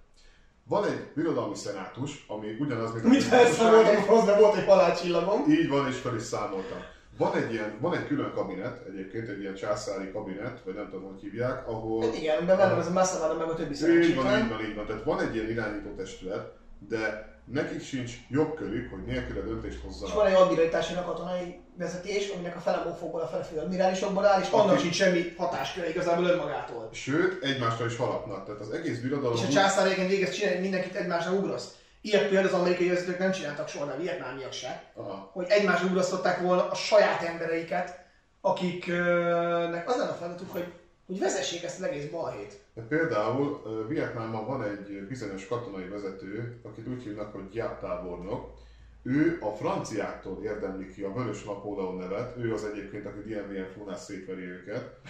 Van 0.65 0.85
egy 0.85 1.11
birodalmi 1.15 1.55
szenátus, 1.55 2.25
ami 2.29 2.57
ugyanaz, 2.59 2.93
mint 2.93 3.05
a 3.05 3.09
Mit 3.09 3.23
felszámoltam, 3.23 4.07
hozzá 4.07 4.39
volt 4.39 4.57
egy 4.57 4.67
halálcsillagom. 4.67 5.51
így 5.51 5.69
van, 5.69 5.89
és 5.89 5.97
fel 5.99 6.15
is 6.17 6.23
számoltam. 6.23 6.79
Van 7.19 7.37
egy, 7.37 7.53
ilyen, 7.53 7.77
van 7.81 7.95
egy 7.97 8.07
külön 8.07 8.33
kabinet, 8.35 8.87
egyébként 8.87 9.29
egy 9.29 9.41
ilyen 9.41 9.55
császári 9.55 10.11
kabinet, 10.13 10.61
vagy 10.65 10.75
nem 10.75 10.91
tudom, 10.91 11.11
hogy 11.11 11.21
hívják, 11.21 11.69
ahol... 11.69 12.03
Hát 12.03 12.17
igen, 12.17 12.47
de 12.47 12.57
velem 12.57 12.79
ez 12.79 12.87
a 12.87 12.93
Massamada 12.93 13.35
meg 13.35 13.49
a 13.49 13.55
többi 13.55 13.75
Így 13.75 14.15
van, 14.15 14.39
így 14.39 14.49
van, 14.49 14.65
így 14.65 14.75
van. 14.75 14.87
Tehát 14.87 15.03
van 15.05 15.21
egy 15.21 15.35
ilyen 15.35 15.51
irányító 15.51 15.95
testület, 15.97 16.53
de 16.89 17.29
nekik 17.45 17.83
sincs 17.83 18.13
jogkörük, 18.29 18.91
hogy 18.91 19.05
nélküle 19.05 19.41
döntést 19.41 19.77
És 19.77 19.81
hozzanak. 19.85 20.15
van 20.15 20.27
egy 20.27 20.35
admiralitási 20.35 20.95
katonai 20.95 21.61
vezetés, 21.79 22.29
aminek 22.29 22.57
a 22.57 22.61
fele 22.61 22.83
mófokból 22.85 23.21
a 23.21 23.27
fele 23.27 23.43
fő 23.43 23.59
admirálisokból 23.59 24.27
áll, 24.27 24.41
és 24.41 24.51
annak 24.51 24.73
Aki- 24.73 24.81
sincs 24.81 24.95
semmi 24.95 25.35
hatásköre 25.37 25.89
igazából 25.89 26.25
önmagától. 26.25 26.89
Sőt, 26.93 27.45
egymásra 27.45 27.85
is 27.87 27.97
harapnak. 27.97 28.45
Tehát 28.45 28.61
az 28.61 28.71
egész 28.71 28.99
birodalom... 28.99 29.37
És 29.37 29.43
a 29.43 29.49
császár 29.49 29.85
egyébként 29.87 30.09
végez 30.09 30.31
csinálni, 30.31 30.61
mindenkit 30.61 30.95
egymásra 30.95 31.33
ugraszt. 31.33 31.75
Ilyet 32.01 32.29
például 32.29 32.47
az 32.47 32.61
amerikai 32.61 32.89
vezetők 32.89 33.19
nem 33.19 33.33
csináltak 33.33 33.69
soha, 33.69 33.87
de 33.87 33.93
a 33.93 33.97
vietnámiak 33.97 34.53
se. 34.53 34.91
Aha. 34.95 35.31
Hogy 35.33 35.47
egymásra 35.49 35.87
ugrasztották 35.87 36.41
volna 36.41 36.71
a 36.71 36.75
saját 36.75 37.23
embereiket, 37.23 38.07
akiknek 38.41 39.89
az 39.89 39.97
lenne 39.97 40.11
a 40.11 40.15
feladatuk, 40.15 40.53
hogy, 40.53 40.73
hogy 41.07 41.19
vezessék 41.19 41.63
ezt 41.63 41.81
az 41.81 41.87
egész 41.87 42.11
balhét. 42.11 42.61
De 42.75 42.83
például 42.83 43.63
Vietnámban 43.89 44.47
van 44.47 44.65
egy 44.65 45.07
bizonyos 45.09 45.47
katonai 45.47 45.89
vezető, 45.89 46.61
akit 46.63 46.89
úgy 46.89 47.03
hívnak, 47.03 47.33
hogy 47.33 47.49
Giap 47.49 47.81
tábornok. 47.81 48.57
Ő 49.03 49.39
a 49.41 49.51
franciáktól 49.51 50.43
érdemli 50.43 50.93
ki 50.93 51.03
a 51.03 51.13
Vörös 51.13 51.45
Napóleon 51.45 51.97
nevet, 51.97 52.37
ő 52.37 52.53
az 52.53 52.65
egyébként, 52.65 53.07
aki 53.07 53.19
DMVN 53.19 53.73
fúnás 53.75 54.01
szétveri 54.01 54.43
őket, 54.43 55.01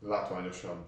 látványosan. 0.00 0.86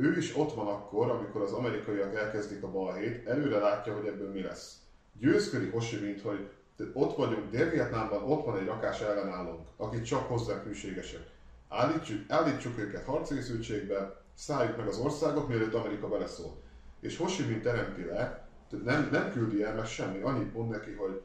Ő 0.00 0.16
is 0.16 0.36
ott 0.36 0.52
van 0.52 0.66
akkor, 0.66 1.10
amikor 1.10 1.42
az 1.42 1.52
amerikaiak 1.52 2.14
elkezdik 2.14 2.62
a 2.62 2.70
balhét, 2.70 3.26
előre 3.26 3.58
látja, 3.58 3.94
hogy 3.94 4.06
ebből 4.06 4.32
mi 4.32 4.42
lesz. 4.42 4.76
Győzködi 5.20 5.68
Ho 5.68 5.78
Minh, 6.00 6.20
hogy 6.22 6.48
ott 6.92 7.16
vagyunk 7.16 7.50
Dél-Vietnámban, 7.50 8.22
ott 8.22 8.44
van 8.44 8.58
egy 8.58 8.66
rakás 8.66 9.00
ellenállónk, 9.00 9.66
akik 9.76 10.02
csak 10.02 10.28
hozzánk 10.28 10.62
hűségesek. 10.62 11.26
Állítsuk, 11.68 12.18
állítsuk 12.28 12.78
őket 12.78 13.04
harcrészültségbe, 13.04 14.22
szálljuk 14.34 14.76
meg 14.76 14.86
az 14.86 14.98
országot, 14.98 15.48
mielőtt 15.48 15.74
Amerika 15.74 16.08
beleszól. 16.08 16.62
És 17.00 17.16
Ho 17.16 17.24
Chi 17.24 17.42
Minh 17.42 17.62
teremti 17.62 18.04
le, 18.04 18.48
nem, 18.84 19.08
nem 19.12 19.32
küldi 19.32 19.62
el 19.62 19.74
meg 19.74 19.86
semmi, 19.86 20.20
annyit 20.20 20.54
mond 20.54 20.70
neki, 20.70 20.92
hogy 20.92 21.22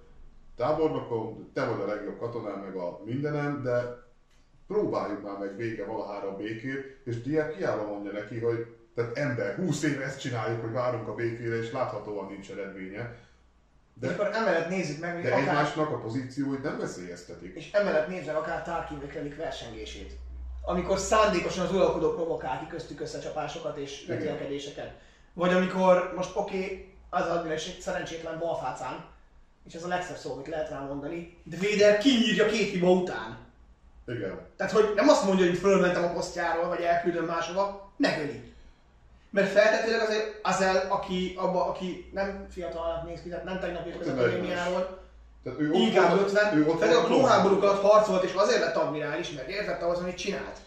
tábornokom, 0.55 1.49
te 1.53 1.65
vagy 1.65 1.81
a 1.81 1.85
legjobb 1.85 2.19
katonám, 2.19 2.59
meg 2.59 2.75
a 2.75 3.01
mindenem, 3.05 3.63
de 3.63 4.02
próbáljuk 4.68 5.23
már 5.23 5.38
meg 5.38 5.56
vége 5.56 5.85
valahára 5.85 6.27
a 6.27 6.35
békét, 6.35 6.98
és 7.03 7.22
Diák 7.22 7.56
hiába 7.56 7.85
mondja 7.85 8.11
neki, 8.11 8.40
hogy 8.40 8.68
tehát 8.95 9.18
ember, 9.18 9.56
20 9.56 9.84
éve 9.84 10.03
ezt 10.03 10.19
csináljuk, 10.19 10.61
hogy 10.61 10.72
várunk 10.72 11.07
a 11.07 11.15
békére, 11.15 11.57
és 11.57 11.72
láthatóan 11.72 12.31
nincs 12.31 12.52
eredménye. 12.52 13.15
De 13.94 14.07
De, 14.07 14.14
akkor 14.14 14.30
emellett 14.34 14.69
nézzük 14.69 14.99
meg, 14.99 15.14
hogy 15.14 15.23
de 15.23 15.30
akár, 15.30 15.48
egymásnak 15.48 15.90
a 15.90 15.99
pozícióit 15.99 16.64
nem 16.64 16.77
veszélyeztetik. 16.77 17.56
és 17.56 17.72
emellett 17.72 18.07
nézzük 18.07 18.35
akár 18.35 18.64
Tarkin 18.64 19.35
versengését. 19.38 20.11
Amikor 20.65 20.98
szándékosan 20.98 21.65
az 21.65 21.73
uralkodó 21.73 22.14
provokál 22.14 22.60
ki 22.60 22.68
köztük 22.68 23.02
összecsapásokat 23.02 23.77
és 23.77 24.06
vetélkedéseket. 24.07 24.91
Vagy 25.34 25.53
amikor 25.53 26.14
most 26.15 26.35
oké, 26.35 26.64
okay, 26.64 26.94
az 27.10 27.27
admirális 27.27 27.68
egy 27.68 27.80
szerencsétlen 27.80 28.40
balfácán, 28.40 29.06
és 29.68 29.73
ez 29.73 29.84
a 29.84 29.88
legszebb 29.88 30.18
szó, 30.18 30.34
amit 30.34 30.48
lehet 30.48 30.69
rá 30.69 30.80
mondani, 30.80 31.38
de 31.44 31.57
Vader 31.57 31.98
kinyírja 31.98 32.45
két 32.45 32.69
hiba 32.69 32.91
után. 32.91 33.42
Igen. 34.07 34.39
Tehát, 34.57 34.73
hogy 34.73 34.91
nem 34.95 35.09
azt 35.09 35.25
mondja, 35.25 35.45
hogy 35.45 35.57
fölmentem 35.57 36.03
a 36.03 36.13
posztjáról, 36.13 36.67
vagy 36.67 36.81
elküldöm 36.81 37.25
máshova, 37.25 37.91
megöli. 37.97 38.53
Mert 39.30 39.51
feltetőleg 39.51 40.01
azért 40.01 40.39
Azel, 40.41 40.85
aki, 40.89 41.34
abba, 41.38 41.65
aki 41.65 42.09
nem 42.13 42.47
fiatalnak 42.51 43.07
néz 43.07 43.21
ki, 43.21 43.30
tehát 43.30 43.43
nem 43.43 43.59
tegnap 43.59 43.85
jött 43.88 44.01
az 44.01 44.07
akadémiáról, 44.07 44.99
Tehát 45.43 45.59
inkább 45.59 46.09
volt- 46.09 46.21
50, 46.21 46.57
ő 46.57 46.67
ott 46.67 46.80
pedig 46.80 46.95
a 46.95 47.03
klónháborúk 47.03 47.63
alatt 47.63 47.81
harcolt, 47.81 48.23
és 48.23 48.34
azért 48.34 48.59
lett 48.59 48.75
admirális, 48.75 49.31
mert 49.31 49.49
értette 49.49 49.85
az, 49.85 49.99
amit 49.99 50.17
csinált. 50.17 50.57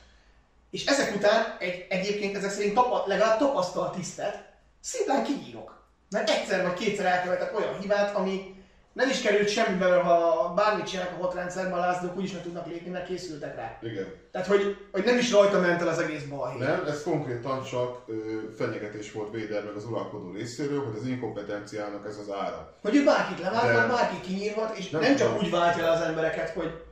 És 0.70 0.86
ezek 0.86 1.14
után 1.14 1.56
egy, 1.58 1.86
egyébként 1.88 2.36
ezek 2.36 2.50
szerint 2.50 2.74
tapa, 2.74 3.02
legalább 3.06 3.38
tapasztalt 3.38 3.94
tisztet 3.94 4.44
szimplán 4.80 5.24
kinyírok. 5.24 5.84
Mert 6.10 6.30
egyszer 6.30 6.62
vagy 6.62 6.74
kétszer 6.74 7.06
elkövetett 7.06 7.54
olyan 7.54 7.78
hibát, 7.80 8.14
ami 8.16 8.55
nem 8.96 9.08
is 9.08 9.20
került 9.20 9.48
semmibe, 9.48 9.94
ha 9.94 10.52
bármit 10.54 10.86
csinálnak 10.86 11.12
a 11.18 11.22
hotrendszerben, 11.24 11.72
a 11.72 11.78
lázadók 11.78 12.16
úgyis 12.16 12.32
meg 12.32 12.42
tudnak 12.42 12.66
lépni, 12.66 12.90
mert 12.90 13.06
készültek 13.06 13.56
rá. 13.56 13.78
Igen. 13.82 14.06
Tehát, 14.32 14.46
hogy, 14.46 14.76
hogy 14.92 15.04
nem 15.04 15.18
is 15.18 15.32
rajta 15.32 15.60
ment 15.60 15.80
el 15.80 15.88
az 15.88 15.98
egész 15.98 16.22
balhé. 16.22 16.58
Nem, 16.58 16.84
ez 16.86 17.02
konkrétan 17.02 17.62
csak 17.62 18.02
ö, 18.06 18.14
fenyegetés 18.56 19.12
volt 19.12 19.30
Véder 19.32 19.64
meg 19.64 19.74
az 19.74 19.84
uralkodó 19.84 20.30
részéről, 20.32 20.84
hogy 20.84 20.96
az 21.00 21.06
inkompetenciának 21.06 22.06
ez 22.06 22.16
az 22.16 22.30
ára. 22.34 22.74
Hogy 22.82 22.96
ő 22.96 23.04
bárkit 23.04 23.40
levált, 23.40 23.72
De- 23.88 23.94
bárki 23.94 24.20
kinyírhat, 24.20 24.76
és 24.76 24.90
Nem 24.90 25.00
nem, 25.00 25.16
csak 25.16 25.28
tudom. 25.28 25.44
úgy 25.44 25.50
váltja 25.50 25.82
le 25.82 25.90
az 25.90 26.00
embereket, 26.00 26.50
hogy 26.50 26.82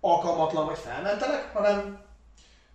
alkalmatlan 0.00 0.66
vagy 0.66 0.78
felmentelek, 0.78 1.50
hanem 1.52 2.00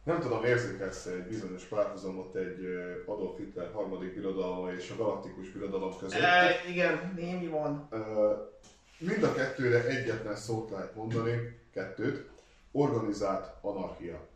Nem 0.03 0.19
tudom, 0.19 0.43
érzékelsz 0.43 1.05
egy 1.05 1.23
bizonyos 1.27 1.63
párhuzamot 1.63 2.35
egy 2.35 2.59
Adolf 3.05 3.37
Hitler 3.37 3.69
harmadik 3.73 4.13
birodalma 4.13 4.71
és 4.71 4.89
a 4.89 5.03
galaktikus 5.03 5.49
birodalom 5.49 5.97
között. 5.99 6.21
e, 6.21 6.49
igen, 6.69 7.13
némi 7.15 7.47
van. 7.47 7.87
Ö, 7.91 8.31
Mind 8.97 9.23
a 9.23 9.33
kettőre 9.33 9.85
egyetlen 9.85 10.35
szót 10.35 10.69
lehet 10.69 10.95
mondani, 10.95 11.59
kettőt, 11.73 12.29
organizált 12.71 13.51
anarchia. 13.61 14.27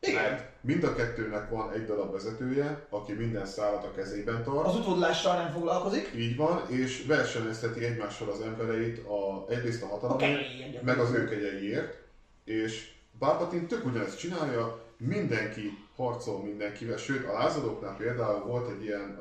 Igen. 0.00 0.22
Mert 0.22 0.50
mind 0.60 0.84
a 0.84 0.94
kettőnek 0.94 1.50
van 1.50 1.72
egy 1.72 1.84
darab 1.84 2.12
vezetője, 2.12 2.86
aki 2.88 3.12
minden 3.12 3.46
szállat 3.46 3.84
a 3.84 3.92
kezében 3.92 4.42
tart. 4.42 4.66
Az 4.66 4.74
utódlással 4.74 5.36
nem 5.36 5.52
foglalkozik. 5.52 6.10
Így 6.16 6.36
van, 6.36 6.62
és 6.68 7.04
versenyezteti 7.06 7.84
egymással 7.84 8.28
az 8.28 8.40
embereit 8.40 8.98
a, 8.98 9.46
egyrészt 9.48 9.82
a 9.82 9.86
hatalomért, 9.86 10.82
meg 10.82 10.98
az 10.98 11.12
ő 11.12 11.28
kegyeiért, 11.28 11.98
és 12.44 12.90
Palpatine 13.18 13.66
tök 13.66 13.84
ugyanezt 13.84 14.18
csinálja, 14.18 14.84
mindenki 14.96 15.86
harcol 15.96 16.42
mindenkivel, 16.42 16.96
sőt 16.96 17.26
a 17.26 17.32
lázadóknál 17.32 17.96
például 17.96 18.44
volt 18.44 18.70
egy 18.70 18.84
ilyen, 18.84 19.18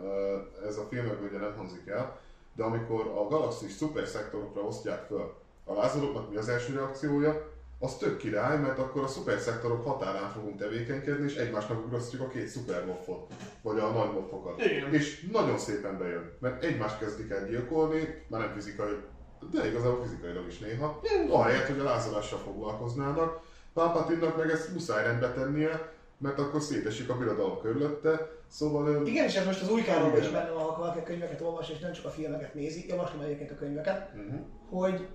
ez 0.67 0.77
a 0.77 0.87
filmekben 0.89 1.29
ugye 1.29 1.37
nem 1.37 1.55
hangzik 1.57 1.87
el, 1.87 2.19
de 2.57 2.63
amikor 2.63 3.07
a 3.15 3.27
galaxis 3.27 3.71
szuperszektorokra 3.71 4.61
osztják 4.61 5.05
föl, 5.05 5.33
a 5.65 5.73
lázadóknak 5.73 6.29
mi 6.29 6.35
az 6.35 6.49
első 6.49 6.73
reakciója? 6.73 7.55
Az 7.79 7.97
tök 7.97 8.17
király, 8.17 8.59
mert 8.59 8.79
akkor 8.79 9.03
a 9.03 9.07
szuperszektorok 9.07 9.85
határán 9.85 10.31
fogunk 10.31 10.57
tevékenykedni, 10.57 11.25
és 11.25 11.35
egymásnak 11.35 11.85
ugrasztjuk 11.85 12.21
a 12.21 12.27
két 12.27 12.47
szupermoffot, 12.47 13.31
vagy 13.61 13.79
a 13.79 13.89
nagy 13.89 14.13
moffokat. 14.13 14.65
Igen. 14.65 14.93
És 14.93 15.27
nagyon 15.31 15.57
szépen 15.57 15.97
bejön, 15.97 16.31
mert 16.39 16.63
egymást 16.63 16.99
kezdik 16.99 17.31
el 17.31 17.47
gyilkolni, 17.47 18.23
már 18.27 18.41
nem 18.41 18.53
fizikai, 18.53 18.95
de 19.51 19.67
igazából 19.67 20.01
fizikailag 20.03 20.47
is 20.47 20.59
néha, 20.59 21.01
ahelyett, 21.29 21.67
hogy 21.67 21.79
a 21.79 21.83
lázadással 21.83 22.39
foglalkoznának. 22.39 23.39
Palpatinnak 23.73 24.37
meg 24.37 24.49
ezt 24.49 24.73
muszáj 24.73 25.03
rendbe 25.03 25.31
tennie, 25.31 25.93
mert 26.17 26.39
akkor 26.39 26.61
szétesik 26.61 27.09
a 27.09 27.17
birodalom 27.17 27.61
körülötte, 27.61 28.36
szóval. 28.49 29.05
Igen, 29.07 29.25
és 29.25 29.35
ez 29.35 29.45
most 29.45 29.61
az 29.61 29.69
új 29.71 29.81
kánonban 29.81 30.21
is 30.21 30.27
benne 30.29 30.49
van, 30.49 30.63
ha 30.63 30.77
valaki 30.77 31.03
könyveket 31.03 31.41
olvas, 31.41 31.69
és 31.69 31.79
nem 31.79 31.91
csak 31.91 32.05
a 32.05 32.09
filmeket 32.09 32.53
nézi, 32.53 32.85
javaslom 32.87 33.21
egyébként 33.21 33.51
a 33.51 33.55
könyveket, 33.55 34.09
Uh-huh. 34.15 34.39
hogy 34.69 35.07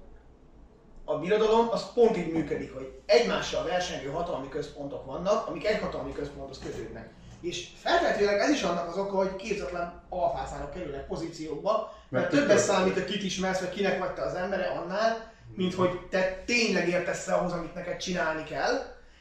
a 1.04 1.18
birodalom 1.18 1.68
az 1.70 1.92
pont 1.92 2.16
így 2.16 2.32
működik, 2.32 2.74
hogy 2.74 3.00
egymással 3.06 3.64
versengő 3.64 4.09
hatalmi 4.09 4.48
központok 4.48 5.06
vannak, 5.06 5.46
amik 5.46 5.66
egy 5.66 5.80
hatalmi 5.80 6.12
központhoz 6.12 6.59
kötődnek. 6.59 7.10
És 7.40 7.68
feltehetőleg 7.76 8.38
ez 8.38 8.50
is 8.50 8.62
annak 8.62 8.88
az 8.88 8.98
oka, 8.98 9.16
hogy 9.16 9.36
képzetlen 9.36 10.02
alfászának 10.09 10.70
kerülnek 10.72 11.06
pozíciókba, 11.06 11.92
mert, 12.09 12.32
Mert 12.32 12.42
többet 12.42 12.59
számít, 12.59 12.92
hogy 12.92 13.04
kit 13.04 13.22
ismersz, 13.22 13.60
vagy 13.60 13.70
kinek 13.70 13.98
vagy 13.98 14.14
te 14.14 14.22
az 14.22 14.34
embere 14.34 14.64
annál, 14.66 15.32
mint 15.54 15.74
hogy 15.74 16.09
te 16.10 16.42
tényleg 16.46 16.88
értesz 16.88 17.28
ahhoz, 17.28 17.52
amit 17.52 17.74
neked 17.74 17.96
csinálni 17.96 18.44
kell. 18.44 18.72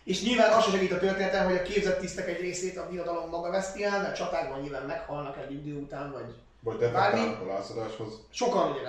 És 0.04 0.24
nyilván 0.24 0.52
az 0.52 0.64
sem 0.64 0.72
segít 0.74 0.92
a 0.92 1.00
történetem, 1.00 1.46
hogy 1.46 1.56
a 1.56 1.62
képzett 1.62 2.00
tisztek 2.00 2.28
egy 2.28 2.40
részét 2.40 2.78
a 2.78 2.88
birodalom 2.90 3.30
maga 3.30 3.50
veszti 3.50 3.84
el, 3.84 4.02
mert 4.02 4.16
csatákban 4.16 4.60
nyilván 4.60 4.86
meghalnak 4.86 5.38
egy 5.38 5.52
idő 5.52 5.76
után, 5.76 6.12
vagy 6.12 6.36
Vagy 6.60 6.78
defektálnak 6.78 7.42
a 7.42 7.46
lázadáshoz. 7.46 8.14
sokan 8.32 8.72
ugye 8.72 8.82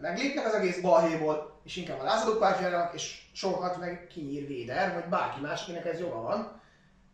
meglépnek 0.00 0.46
az 0.46 0.52
egész 0.54 0.80
balhéból, 0.80 1.60
és 1.64 1.76
inkább 1.76 2.00
a 2.00 2.04
lázadók 2.04 2.38
pártjának, 2.38 2.94
és 2.94 3.22
sokat 3.32 3.78
meg 3.78 4.06
kinyír 4.12 4.46
Véder, 4.46 4.94
vagy 4.94 5.04
bárki 5.04 5.40
más, 5.40 5.62
akinek 5.62 5.86
ez 5.86 5.98
joga 6.00 6.20
van. 6.22 6.60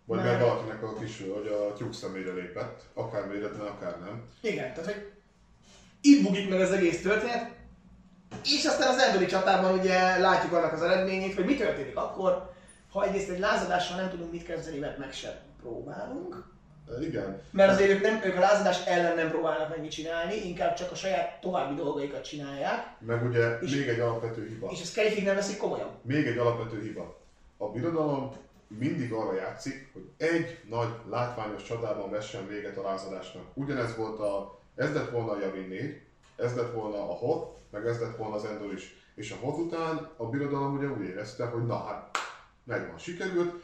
Vagy 0.05 0.19
Mert- 0.19 0.31
mert 0.31 0.49
valakinek 0.51 0.83
a 0.83 0.95
kis, 0.95 1.19
hogy 1.35 1.47
a 1.47 1.73
tyúk 1.73 1.95
szemére 1.95 2.33
lépett, 2.33 2.81
akár 2.95 3.31
véletlen, 3.31 3.67
akár 3.67 3.99
nem. 4.01 4.25
Igen, 4.41 4.75
tehát 4.75 4.93
hogy 4.93 5.13
itt 6.01 6.23
bugik 6.23 6.49
meg 6.49 6.61
az 6.61 6.71
egész 6.73 7.03
történet, 7.03 7.51
és 8.45 8.65
aztán 8.65 8.89
az 8.89 8.99
endori 9.03 9.27
csatában 9.27 9.79
ugye 9.79 10.19
látjuk 10.19 10.53
annak 10.53 10.73
az 10.73 10.83
eredményét, 10.83 11.35
hogy 11.35 11.45
mi 11.45 11.55
történik 11.57 11.97
akkor, 11.97 12.52
ha 12.93 13.05
egyrészt 13.05 13.29
egy 13.31 13.39
lázadással 13.39 13.97
nem 13.97 14.11
tudunk 14.11 14.33
mit 14.33 14.45
kezdeni, 14.45 14.79
mert 14.79 14.99
meg 14.99 15.13
sem 15.13 15.33
próbálunk. 15.61 16.45
E, 16.89 17.03
Igen, 17.07 17.41
Mert 17.51 17.71
azért 17.73 17.91
ők, 17.91 18.01
nem, 18.03 18.21
ők 18.25 18.37
a 18.37 18.41
lázadás 18.41 18.87
ellen 18.87 19.15
nem 19.17 19.31
próbálnak 19.31 19.69
meg 19.69 19.81
mit 19.81 19.91
csinálni, 19.91 20.35
inkább 20.35 20.75
csak 20.75 20.91
a 20.91 20.95
saját 20.95 21.41
további 21.41 21.75
dolgaikat 21.75 22.25
csinálják, 22.25 22.87
meg 22.99 23.25
ugye 23.25 23.59
És- 23.61 23.75
még 23.75 23.89
egy 23.89 24.01
alapvető 24.01 24.47
hiba. 24.49 24.69
és 24.71 24.81
ezt 24.81 24.95
Kerifig 24.95 25.25
nem 25.25 25.35
veszik 25.35 25.57
komolyan. 25.59 25.89
Még 26.03 26.27
egy 26.27 26.39
alapvető 26.39 26.81
hiba. 26.83 27.21
A 27.57 27.69
birodalom 27.71 28.33
mindig 28.69 29.13
arra 29.13 29.35
játszik, 29.35 29.91
hogy 29.93 30.09
egy 30.17 30.59
nagy 30.69 30.89
látványos 31.11 31.63
csatában 31.63 32.11
vessen 32.11 32.47
véget 32.49 32.77
a 32.77 32.83
lázadásnak. 32.83 33.43
Ugyanez 33.55 33.97
volt 33.97 34.19
a, 34.19 34.59
ez 34.75 34.95
lett 34.95 35.11
volna 35.11 35.33
a 35.33 35.41
Javin 35.41 35.69
4, 35.69 36.01
ez 36.37 36.55
lett 36.57 36.73
volna 36.73 36.97
a 36.97 37.13
Hoth, 37.15 37.47
meg 37.71 37.87
ez 37.87 38.01
lett 38.01 38.17
volna 38.17 38.35
az 38.35 38.45
Endor 38.45 38.73
is. 38.73 38.95
És 39.15 39.31
a 39.31 39.37
Hoth 39.45 39.59
után 39.59 40.09
a 40.17 40.25
birodalom 40.27 40.77
ugye 40.77 40.87
úgy 40.87 41.05
érezte, 41.09 41.45
hogy 41.45 41.67
na 41.67 41.77
hát, 41.85 42.17
megvan, 42.65 42.99
sikerült, 42.99 43.63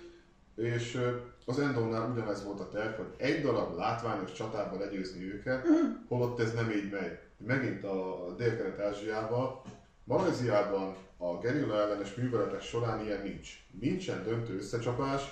és 0.56 1.00
az 1.46 1.58
Endornál 1.58 2.10
ugyanez 2.10 2.44
volt 2.44 2.60
a 2.60 2.68
terv, 2.68 2.96
hogy 2.96 3.14
egy 3.16 3.42
darab 3.42 3.76
látványos 3.76 4.32
csatában 4.32 4.78
legyőzni 4.78 5.32
őket, 5.32 5.66
holott 6.08 6.40
ez 6.40 6.54
nem 6.54 6.70
így 6.70 6.90
megy. 6.90 7.18
Megint 7.36 7.84
a 7.84 8.34
Dél-Kelet-Ázsiában, 8.36 9.60
Malajziában 10.04 10.94
a 11.16 11.38
gerilla 11.38 11.80
ellenes 11.80 12.14
műveletek 12.14 12.60
során 12.60 13.04
ilyen 13.04 13.22
nincs. 13.22 13.48
Nincsen 13.80 14.22
döntő 14.24 14.56
összecsapás, 14.56 15.22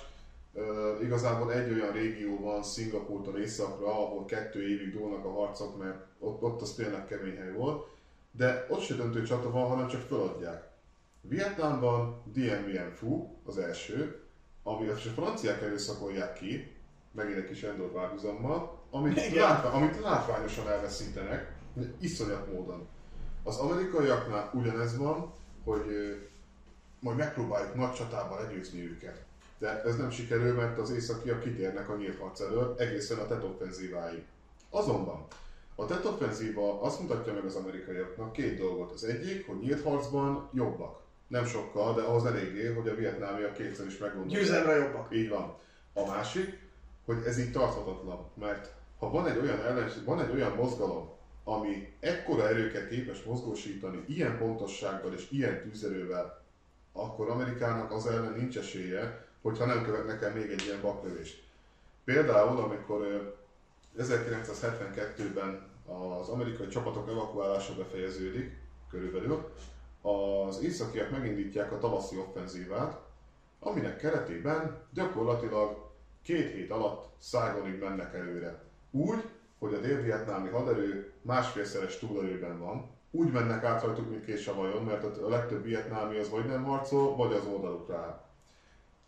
igazából 1.01 1.53
egy 1.53 1.71
olyan 1.71 1.91
régió 1.91 2.39
van 2.39 2.63
Szingapurtól 2.63 3.39
északra, 3.39 3.87
ahol 3.87 4.25
kettő 4.25 4.67
évig 4.67 4.91
dúlnak 4.91 5.25
a 5.25 5.31
harcok, 5.31 5.77
mert 5.77 6.05
ott, 6.19 6.41
ott 6.41 6.61
az 6.61 6.73
tényleg 6.73 7.05
kemény 7.05 7.37
hely 7.37 7.51
volt, 7.51 7.87
de 8.31 8.65
ott 8.69 8.81
se 8.81 8.95
döntő 8.95 9.23
csata 9.23 9.51
van, 9.51 9.67
hanem 9.67 9.87
csak 9.87 10.01
feladják. 10.01 10.67
Vietnámban 11.27 12.21
Dien 12.33 12.93
Phu 12.99 13.27
az 13.45 13.57
első, 13.57 14.21
ami 14.63 14.87
a 14.87 14.95
franciák 14.95 15.61
erőszakolják 15.61 16.33
ki, 16.33 16.75
megint 17.11 17.37
egy 17.37 17.47
kis 17.47 17.63
Endor 17.63 17.91
párhuzammal, 17.91 18.79
amit, 18.91 19.35
látva, 19.35 19.69
amit 19.69 20.01
látványosan 20.01 20.67
elveszítenek, 20.67 21.55
iszonyat 21.99 22.53
módon. 22.53 22.87
Az 23.43 23.57
amerikaiaknál 23.57 24.51
ugyanez 24.53 24.97
van, 24.97 25.33
hogy 25.63 25.85
majd 26.99 27.17
megpróbáljuk 27.17 27.75
nagy 27.75 27.93
csatában 27.93 28.41
legyőzni 28.41 28.81
őket. 28.81 29.25
De 29.57 29.81
ez 29.81 29.97
nem 29.97 30.09
sikerül, 30.09 30.53
mert 30.53 30.77
az 30.77 30.91
északiak 30.91 31.39
kitérnek 31.43 31.89
a 31.89 31.95
nyílt 31.95 32.19
harc 32.19 32.39
elől 32.39 32.75
egészen 32.77 33.17
a 33.17 33.27
TET 33.27 33.43
offenzíváig. 33.43 34.23
Azonban 34.69 35.25
a 35.75 35.85
TET 35.85 36.05
offenzíva 36.05 36.81
azt 36.81 36.99
mutatja 37.01 37.33
meg 37.33 37.45
az 37.45 37.55
amerikaiaknak 37.55 38.31
két 38.31 38.57
dolgot. 38.57 38.91
Az 38.91 39.03
egyik, 39.03 39.47
hogy 39.47 39.59
nyílt 39.59 39.83
harcban 39.83 40.49
jobbak. 40.53 41.05
Nem 41.27 41.45
sokkal, 41.45 41.95
de 41.95 42.01
ahhoz 42.01 42.25
eléggé, 42.25 42.67
hogy 42.67 42.87
a 42.87 42.95
vietnámiak 42.95 43.53
kétszer 43.53 43.85
is 43.85 43.97
meggondolják. 43.97 44.39
Győzelemre 44.39 44.75
jobbak. 44.75 45.15
Így 45.15 45.29
van. 45.29 45.55
A 45.93 46.05
másik, 46.05 46.59
hogy 47.05 47.17
ez 47.25 47.39
így 47.39 47.51
tarthatatlan, 47.51 48.29
mert 48.33 48.73
ha 48.99 49.09
van 49.09 49.27
egy 49.27 49.37
olyan 49.37 49.59
ellenség, 49.59 50.03
van 50.03 50.21
egy 50.21 50.31
olyan 50.31 50.51
mozgalom, 50.51 51.09
ami 51.43 51.93
ekkora 51.99 52.47
erőket 52.47 52.89
képes 52.89 53.23
mozgósítani 53.23 54.03
ilyen 54.07 54.37
pontossággal 54.37 55.13
és 55.13 55.31
ilyen 55.31 55.61
tűzerővel, 55.61 56.43
akkor 56.91 57.29
Amerikának 57.29 57.91
az 57.91 58.07
ellen 58.07 58.33
nincs 58.33 58.57
esélye, 58.57 59.25
hogyha 59.41 59.65
nem 59.65 59.83
követnek 59.83 60.21
el 60.21 60.33
még 60.33 60.51
egy 60.51 60.63
ilyen 60.65 60.81
baklövést. 60.81 61.43
Például, 62.03 62.59
amikor 62.59 63.01
ö, 63.01 64.01
1972-ben 64.03 65.67
az 65.85 66.27
amerikai 66.27 66.67
csapatok 66.67 67.09
evakuálása 67.09 67.75
befejeződik, 67.75 68.57
körülbelül, 68.89 69.51
az 70.07 70.61
északiak 70.63 71.11
megindítják 71.11 71.71
a 71.71 71.77
tavaszi 71.77 72.17
offenzívát, 72.17 72.99
aminek 73.59 73.97
keretében 73.97 74.77
gyakorlatilag 74.93 75.91
két 76.21 76.51
hét 76.51 76.71
alatt 76.71 77.09
Saigonig 77.21 77.79
mennek 77.79 78.13
előre. 78.13 78.61
Úgy, 78.91 79.23
hogy 79.59 79.73
a 79.73 79.79
dél-vietnámi 79.79 80.49
haderő 80.49 81.13
másfélszeres 81.21 81.99
túlerőben 81.99 82.59
van, 82.59 82.89
úgy 83.11 83.31
mennek 83.31 83.63
át 83.63 83.83
rajtuk, 83.83 84.09
mint 84.09 84.25
kés 84.25 84.47
a 84.47 84.55
vajon, 84.55 84.83
mert 84.83 85.17
a 85.17 85.29
legtöbb 85.29 85.63
vietnámi 85.63 86.17
az 86.17 86.29
vagy 86.29 86.45
nem 86.45 86.63
harcol, 86.63 87.15
vagy 87.15 87.33
az 87.33 87.45
oldalukra 87.45 87.97
áll. 87.97 88.25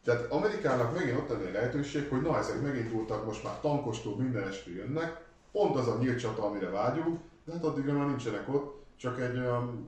Tehát 0.03 0.31
Amerikának 0.31 0.93
megint 0.93 1.17
ott 1.17 1.30
lenne 1.30 1.51
lehetőség, 1.51 2.09
hogy 2.09 2.21
na 2.21 2.38
ezek 2.38 2.61
megindultak, 2.61 3.26
most 3.26 3.43
már 3.43 3.59
tankostól 3.59 4.15
minden 4.15 4.47
este 4.47 4.71
jönnek, 4.71 5.26
pont 5.51 5.76
az 5.76 5.88
a 5.88 5.97
nyílt 5.97 6.19
csata, 6.19 6.43
amire 6.43 6.69
vágyunk, 6.69 7.19
de 7.45 7.51
hát 7.53 7.63
addigra 7.63 7.93
már 7.93 8.07
nincsenek 8.07 8.53
ott, 8.53 8.84
csak 8.95 9.19
egy 9.19 9.38
olyan 9.38 9.88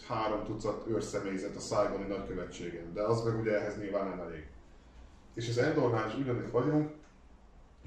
három 0.00 0.44
tucat 0.44 0.86
őrszemélyzet 0.86 1.56
a 1.56 1.60
Saigoni 1.60 2.06
nagykövetségen, 2.06 2.92
de 2.94 3.02
az 3.02 3.24
meg 3.24 3.38
ugye 3.40 3.58
ehhez 3.60 3.78
nyilván 3.78 4.08
nem 4.08 4.20
elég. 4.20 4.46
És 5.34 5.48
az 5.48 5.58
Endornál 5.58 6.08
is 6.08 6.14
ugyanitt 6.14 6.50
vagyunk, 6.50 6.90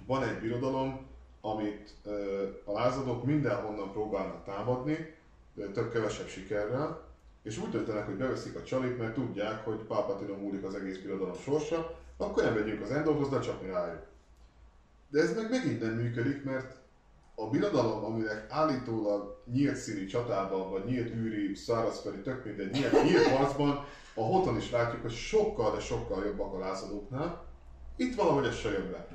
van 0.05 0.23
egy 0.23 0.39
birodalom, 0.39 1.05
amit 1.41 1.93
ö, 2.03 2.43
a 2.65 2.71
lázadók 2.71 3.25
mindenhonnan 3.25 3.91
próbálnak 3.91 4.43
támadni, 4.43 5.13
ö, 5.55 5.71
több 5.71 5.91
kevesebb 5.91 6.27
sikerrel, 6.27 7.03
és 7.43 7.57
úgy 7.57 7.69
döntenek, 7.69 8.05
hogy 8.05 8.15
beveszik 8.15 8.55
a 8.55 8.63
csalit, 8.63 8.97
mert 8.97 9.13
tudják, 9.13 9.65
hogy 9.65 9.77
Palpatine 9.77 10.37
múlik 10.37 10.63
az 10.63 10.75
egész 10.75 10.97
birodalom 10.97 11.35
sorsa, 11.35 11.99
akkor 12.17 12.43
nem 12.43 12.53
megyünk 12.53 12.81
az 12.81 12.91
Endorhoz, 12.91 13.29
de 13.29 13.39
csapni 13.39 13.69
rájuk. 13.69 14.03
De 15.09 15.21
ez 15.21 15.35
meg 15.35 15.49
megint 15.49 15.81
nem 15.81 15.93
működik, 15.93 16.43
mert 16.43 16.84
a 17.35 17.49
birodalom, 17.49 18.03
aminek 18.03 18.45
állítólag 18.49 19.41
nyílt 19.53 19.75
színi 19.75 20.05
csatában, 20.05 20.69
vagy 20.69 20.85
nyílt 20.85 21.13
űri, 21.13 21.55
szárazföldi, 21.55 22.21
tök 22.21 22.45
mindegy, 22.45 22.71
nyílt, 22.71 23.03
nyílt 23.03 23.27
harcban, 23.27 23.85
a 24.13 24.21
hoton 24.21 24.57
is 24.57 24.71
látjuk, 24.71 25.01
hogy 25.01 25.11
sokkal, 25.11 25.71
de 25.71 25.79
sokkal 25.79 26.23
jobbak 26.25 26.53
a 26.53 26.59
lázadóknál. 26.59 27.45
Itt 27.95 28.15
valahogy 28.15 28.45
ez 28.45 28.55
se 28.55 28.69
jön 28.69 28.89
be. 28.89 29.07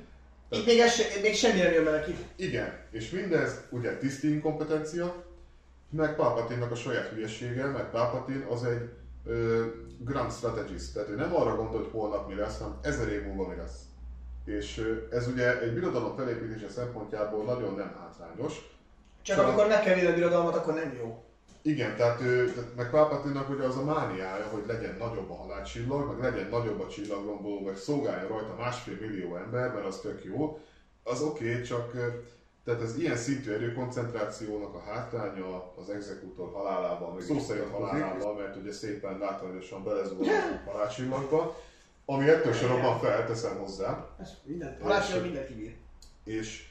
Itt 0.49 0.65
még, 0.65 0.79
ez, 0.79 0.91
még 1.21 1.35
semmi 1.35 1.59
nem 1.59 1.71
jön 1.71 1.83
be 1.83 1.91
neki. 1.91 2.15
Igen, 2.35 2.87
és 2.91 3.09
mindez 3.09 3.67
ugye 3.69 3.97
tiszti 3.97 4.31
inkompetencia, 4.31 5.23
meg 5.89 6.15
Palpatine-nak 6.15 6.71
a 6.71 6.75
saját 6.75 7.07
hülyesége, 7.07 7.65
meg 7.65 7.89
Palpatine 7.89 8.45
az 8.47 8.63
egy 8.63 8.89
ö, 9.25 9.65
grand 9.97 10.31
strategist, 10.31 10.93
tehát 10.93 11.09
ő 11.09 11.15
nem 11.15 11.35
arra 11.35 11.55
gondol, 11.55 11.79
hogy 11.81 11.89
holnap 11.91 12.27
mi 12.27 12.35
lesz, 12.35 12.57
hanem 12.57 12.77
ezer 12.81 13.07
év 13.07 13.23
múlva 13.23 13.47
mi 13.47 13.55
lesz. 13.55 13.90
És 14.45 14.97
ez 15.11 15.27
ugye 15.27 15.61
egy 15.61 15.73
birodalom 15.73 16.15
felépítése 16.15 16.69
szempontjából 16.69 17.43
nagyon 17.43 17.73
nem 17.73 17.95
hátrányos. 17.99 18.53
Csak 19.21 19.35
Szóval- 19.35 19.51
amikor 19.51 19.67
megkeveri 19.67 20.05
a 20.05 20.13
birodalmat, 20.13 20.55
akkor 20.55 20.73
nem 20.73 20.93
jó. 20.97 21.23
Igen, 21.61 21.95
tehát, 21.95 22.21
ő, 22.21 22.51
tehát 22.53 22.75
meg 22.75 22.89
Palpatine-nak 22.89 23.49
ugye 23.49 23.63
az 23.63 23.77
a 23.77 23.83
mániája, 23.83 24.45
hogy 24.45 24.63
legyen 24.67 24.95
nagyobb 24.99 25.29
a 25.29 25.35
halálcsillag, 25.35 26.07
meg 26.07 26.33
legyen 26.33 26.49
nagyobb 26.49 26.79
a 26.79 26.87
csillagromboló, 26.87 27.59
meg 27.59 27.75
szolgálja 27.75 28.27
rajta 28.27 28.55
másfél 28.57 28.97
millió 28.99 29.35
ember, 29.35 29.73
mert 29.73 29.85
az 29.85 29.99
tök 29.99 30.23
jó. 30.23 30.59
Az 31.03 31.21
oké, 31.21 31.49
okay, 31.49 31.61
csak 31.61 31.91
tehát 32.65 32.81
ez 32.81 32.97
ilyen 32.97 33.15
szintű 33.15 33.51
erőkoncentrációnak 33.51 34.73
a 34.75 34.79
hátránya 34.79 35.73
az 35.75 35.89
exekútor 35.89 36.51
halálával, 36.53 37.13
meg 37.13 37.21
szó 37.21 37.39
szerint 37.39 37.71
halálával, 37.71 38.35
mert 38.35 38.55
ugye 38.55 38.71
szépen 38.71 39.17
látványosan 39.17 39.83
belezúl 39.83 40.25
a 40.25 40.71
halálcsillagba, 40.71 41.55
ami 42.13 42.29
ettől 42.29 42.53
se 42.53 42.67
robban 42.67 42.99
fel, 42.99 43.25
teszem 43.25 43.57
hozzá. 43.57 44.07
Mindent, 44.43 44.81
halálcsillag 44.81 45.23
mindent 45.23 45.47
kibír. 45.47 45.75
És 46.23 46.67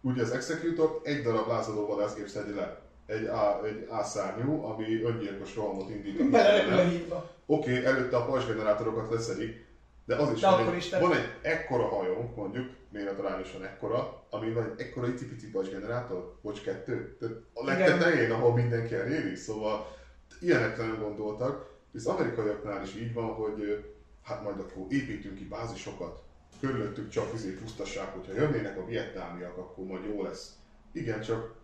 ugye 0.00 0.22
az 0.22 0.30
Executor 0.30 1.00
egy 1.02 1.22
darab 1.22 1.48
lázadó 1.48 1.86
vadászgép 1.86 2.26
szedi 2.26 2.54
le. 2.54 2.80
Egy, 3.06 3.24
A, 3.24 3.64
egy 3.64 3.86
A-szárnyú, 3.90 4.64
ami 4.64 5.02
öngyilkos 5.02 5.54
rohamot 5.54 5.90
indít. 5.90 6.30
Belerepül 6.30 6.78
a 6.78 6.82
hídba. 6.88 7.30
Oké, 7.46 7.70
okay, 7.70 7.84
előtte 7.84 8.16
a 8.16 8.24
pajzsgenerátorokat 8.24 9.10
leszedik, 9.10 9.66
de 10.04 10.16
az 10.16 10.32
is 10.32 10.40
De 10.40 10.50
van, 10.50 10.68
egy, 10.68 10.76
is 10.76 10.90
van 10.90 11.12
egy 11.12 11.28
ekkora 11.42 11.88
hajónk, 11.88 12.36
mondjuk, 12.36 12.70
méretarányosan 12.92 13.64
ekkora, 13.64 14.22
ami 14.30 14.52
van 14.52 14.64
egy 14.64 14.80
ekkora 14.80 15.08
icipici 15.08 15.50
pajzsgenerátor, 15.50 16.34
bocs 16.42 16.62
kettő, 16.62 17.16
tehát 17.20 17.36
a 17.54 17.64
legtetején, 17.64 18.30
ahol 18.30 18.52
mindenki 18.52 18.94
eléri, 18.94 19.34
szóval 19.34 19.96
ilyenekre 20.40 20.84
nem 20.84 21.02
gondoltak, 21.02 21.74
az 21.94 22.06
amerikaiaknál 22.06 22.82
is 22.82 22.94
így 22.94 23.12
van, 23.12 23.26
hogy 23.26 23.84
hát 24.26 24.42
majd 24.42 24.58
akkor 24.58 24.86
építünk 24.88 25.36
ki 25.36 25.44
bázisokat, 25.44 26.22
körülöttük 26.60 27.08
csak 27.08 27.34
izé 27.34 27.50
pusztaság, 27.50 28.08
hogyha 28.08 28.32
jönnének 28.32 28.78
a 28.78 28.84
vietnámiak, 28.84 29.56
akkor 29.56 29.84
majd 29.84 30.04
jó 30.04 30.22
lesz. 30.22 30.52
Igen, 30.92 31.20
csak 31.20 31.54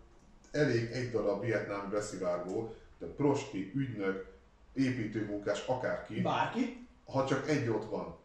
elég 0.51 0.91
egy 0.91 1.11
darab 1.11 1.41
vietnámi 1.41 1.89
beszivárgó, 1.89 2.75
de 2.99 3.05
prosti, 3.05 3.71
ügynök, 3.75 4.25
építőmunkás, 4.73 5.65
akárki, 5.67 6.21
Bárki. 6.21 6.87
ha 7.05 7.25
csak 7.25 7.49
egy 7.49 7.69
ott 7.69 7.89
van, 7.89 8.15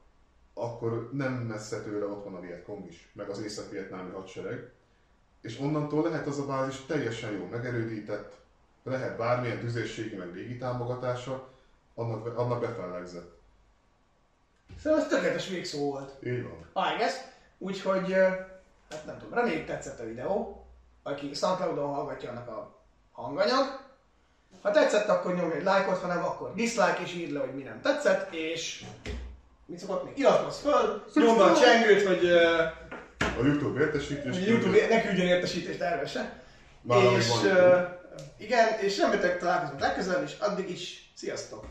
akkor 0.55 1.11
nem 1.13 1.33
messze 1.33 1.83
tőle 1.83 2.07
ott 2.07 2.25
van 2.25 2.35
a 2.35 2.41
Vietkong 2.41 2.89
is, 2.89 3.11
meg 3.13 3.29
az 3.29 3.41
észak-vietnámi 3.41 4.11
hadsereg, 4.11 4.71
és 5.41 5.59
onnantól 5.61 6.03
lehet 6.03 6.27
az 6.27 6.39
a 6.39 6.47
bázis 6.47 6.85
teljesen 6.87 7.33
jó 7.33 7.47
megerődített, 7.47 8.37
lehet 8.83 9.17
bármilyen 9.17 9.61
tüzérségi 9.61 10.17
meg 10.17 10.35
légi 10.35 10.57
támogatása, 10.57 11.49
annak, 11.95 12.39
annak 12.39 12.61
befellegzett. 12.61 13.38
Szóval 14.83 14.99
ez 15.01 15.07
tökéletes 15.07 15.49
végszó 15.49 15.91
volt. 15.91 16.13
Így 16.27 16.43
van. 16.43 16.93
I 16.93 16.97
guess. 16.99 17.15
Úgyhogy, 17.59 18.13
hát 18.91 19.05
nem 19.07 19.19
tudom, 19.19 19.35
reméljük 19.35 19.67
tetszett 19.67 20.01
a 20.01 20.05
videó. 20.05 20.63
Aki 21.03 21.35
Soundcloudon 21.35 21.95
hallgatja, 21.95 22.31
annak 22.31 22.49
a 22.49 22.83
hanganyag. 23.13 23.87
Ha 24.63 24.71
tetszett, 24.71 25.09
akkor 25.09 25.35
nyomj 25.35 25.55
egy 25.55 25.63
lájkot, 25.63 25.99
ha 26.01 26.07
nem, 26.07 26.25
akkor 26.25 26.55
dislike 26.55 26.99
és 27.05 27.15
írd 27.15 27.33
le, 27.33 27.41
hogy 27.41 27.55
mi 27.55 27.63
nem 27.63 27.81
tetszett, 27.81 28.35
és 28.35 28.85
mit 29.67 29.79
szokott 29.79 30.05
még? 30.05 30.19
Iratkozz 30.19 30.61
föl, 30.61 31.05
nyomd 31.15 31.41
a 31.41 31.55
csengőt, 31.55 32.07
hogy, 32.07 32.27
A 33.39 33.43
YouTube 33.45 33.81
értesítés. 33.81 34.35
hogy 34.39 34.49
YouTube 34.49 34.87
ne 34.89 35.03
küldjön 35.03 35.27
értesítést 35.27 35.81
erről 35.81 36.07
se. 36.07 36.43
És 37.19 37.29
ö, 37.45 37.81
igen, 38.39 38.79
és 38.81 38.99
reméljük 38.99 39.39
találkozunk 39.39 39.81
legközelebb, 39.81 40.23
és 40.23 40.37
addig 40.39 40.71
is 40.71 41.13
sziasztok! 41.17 41.67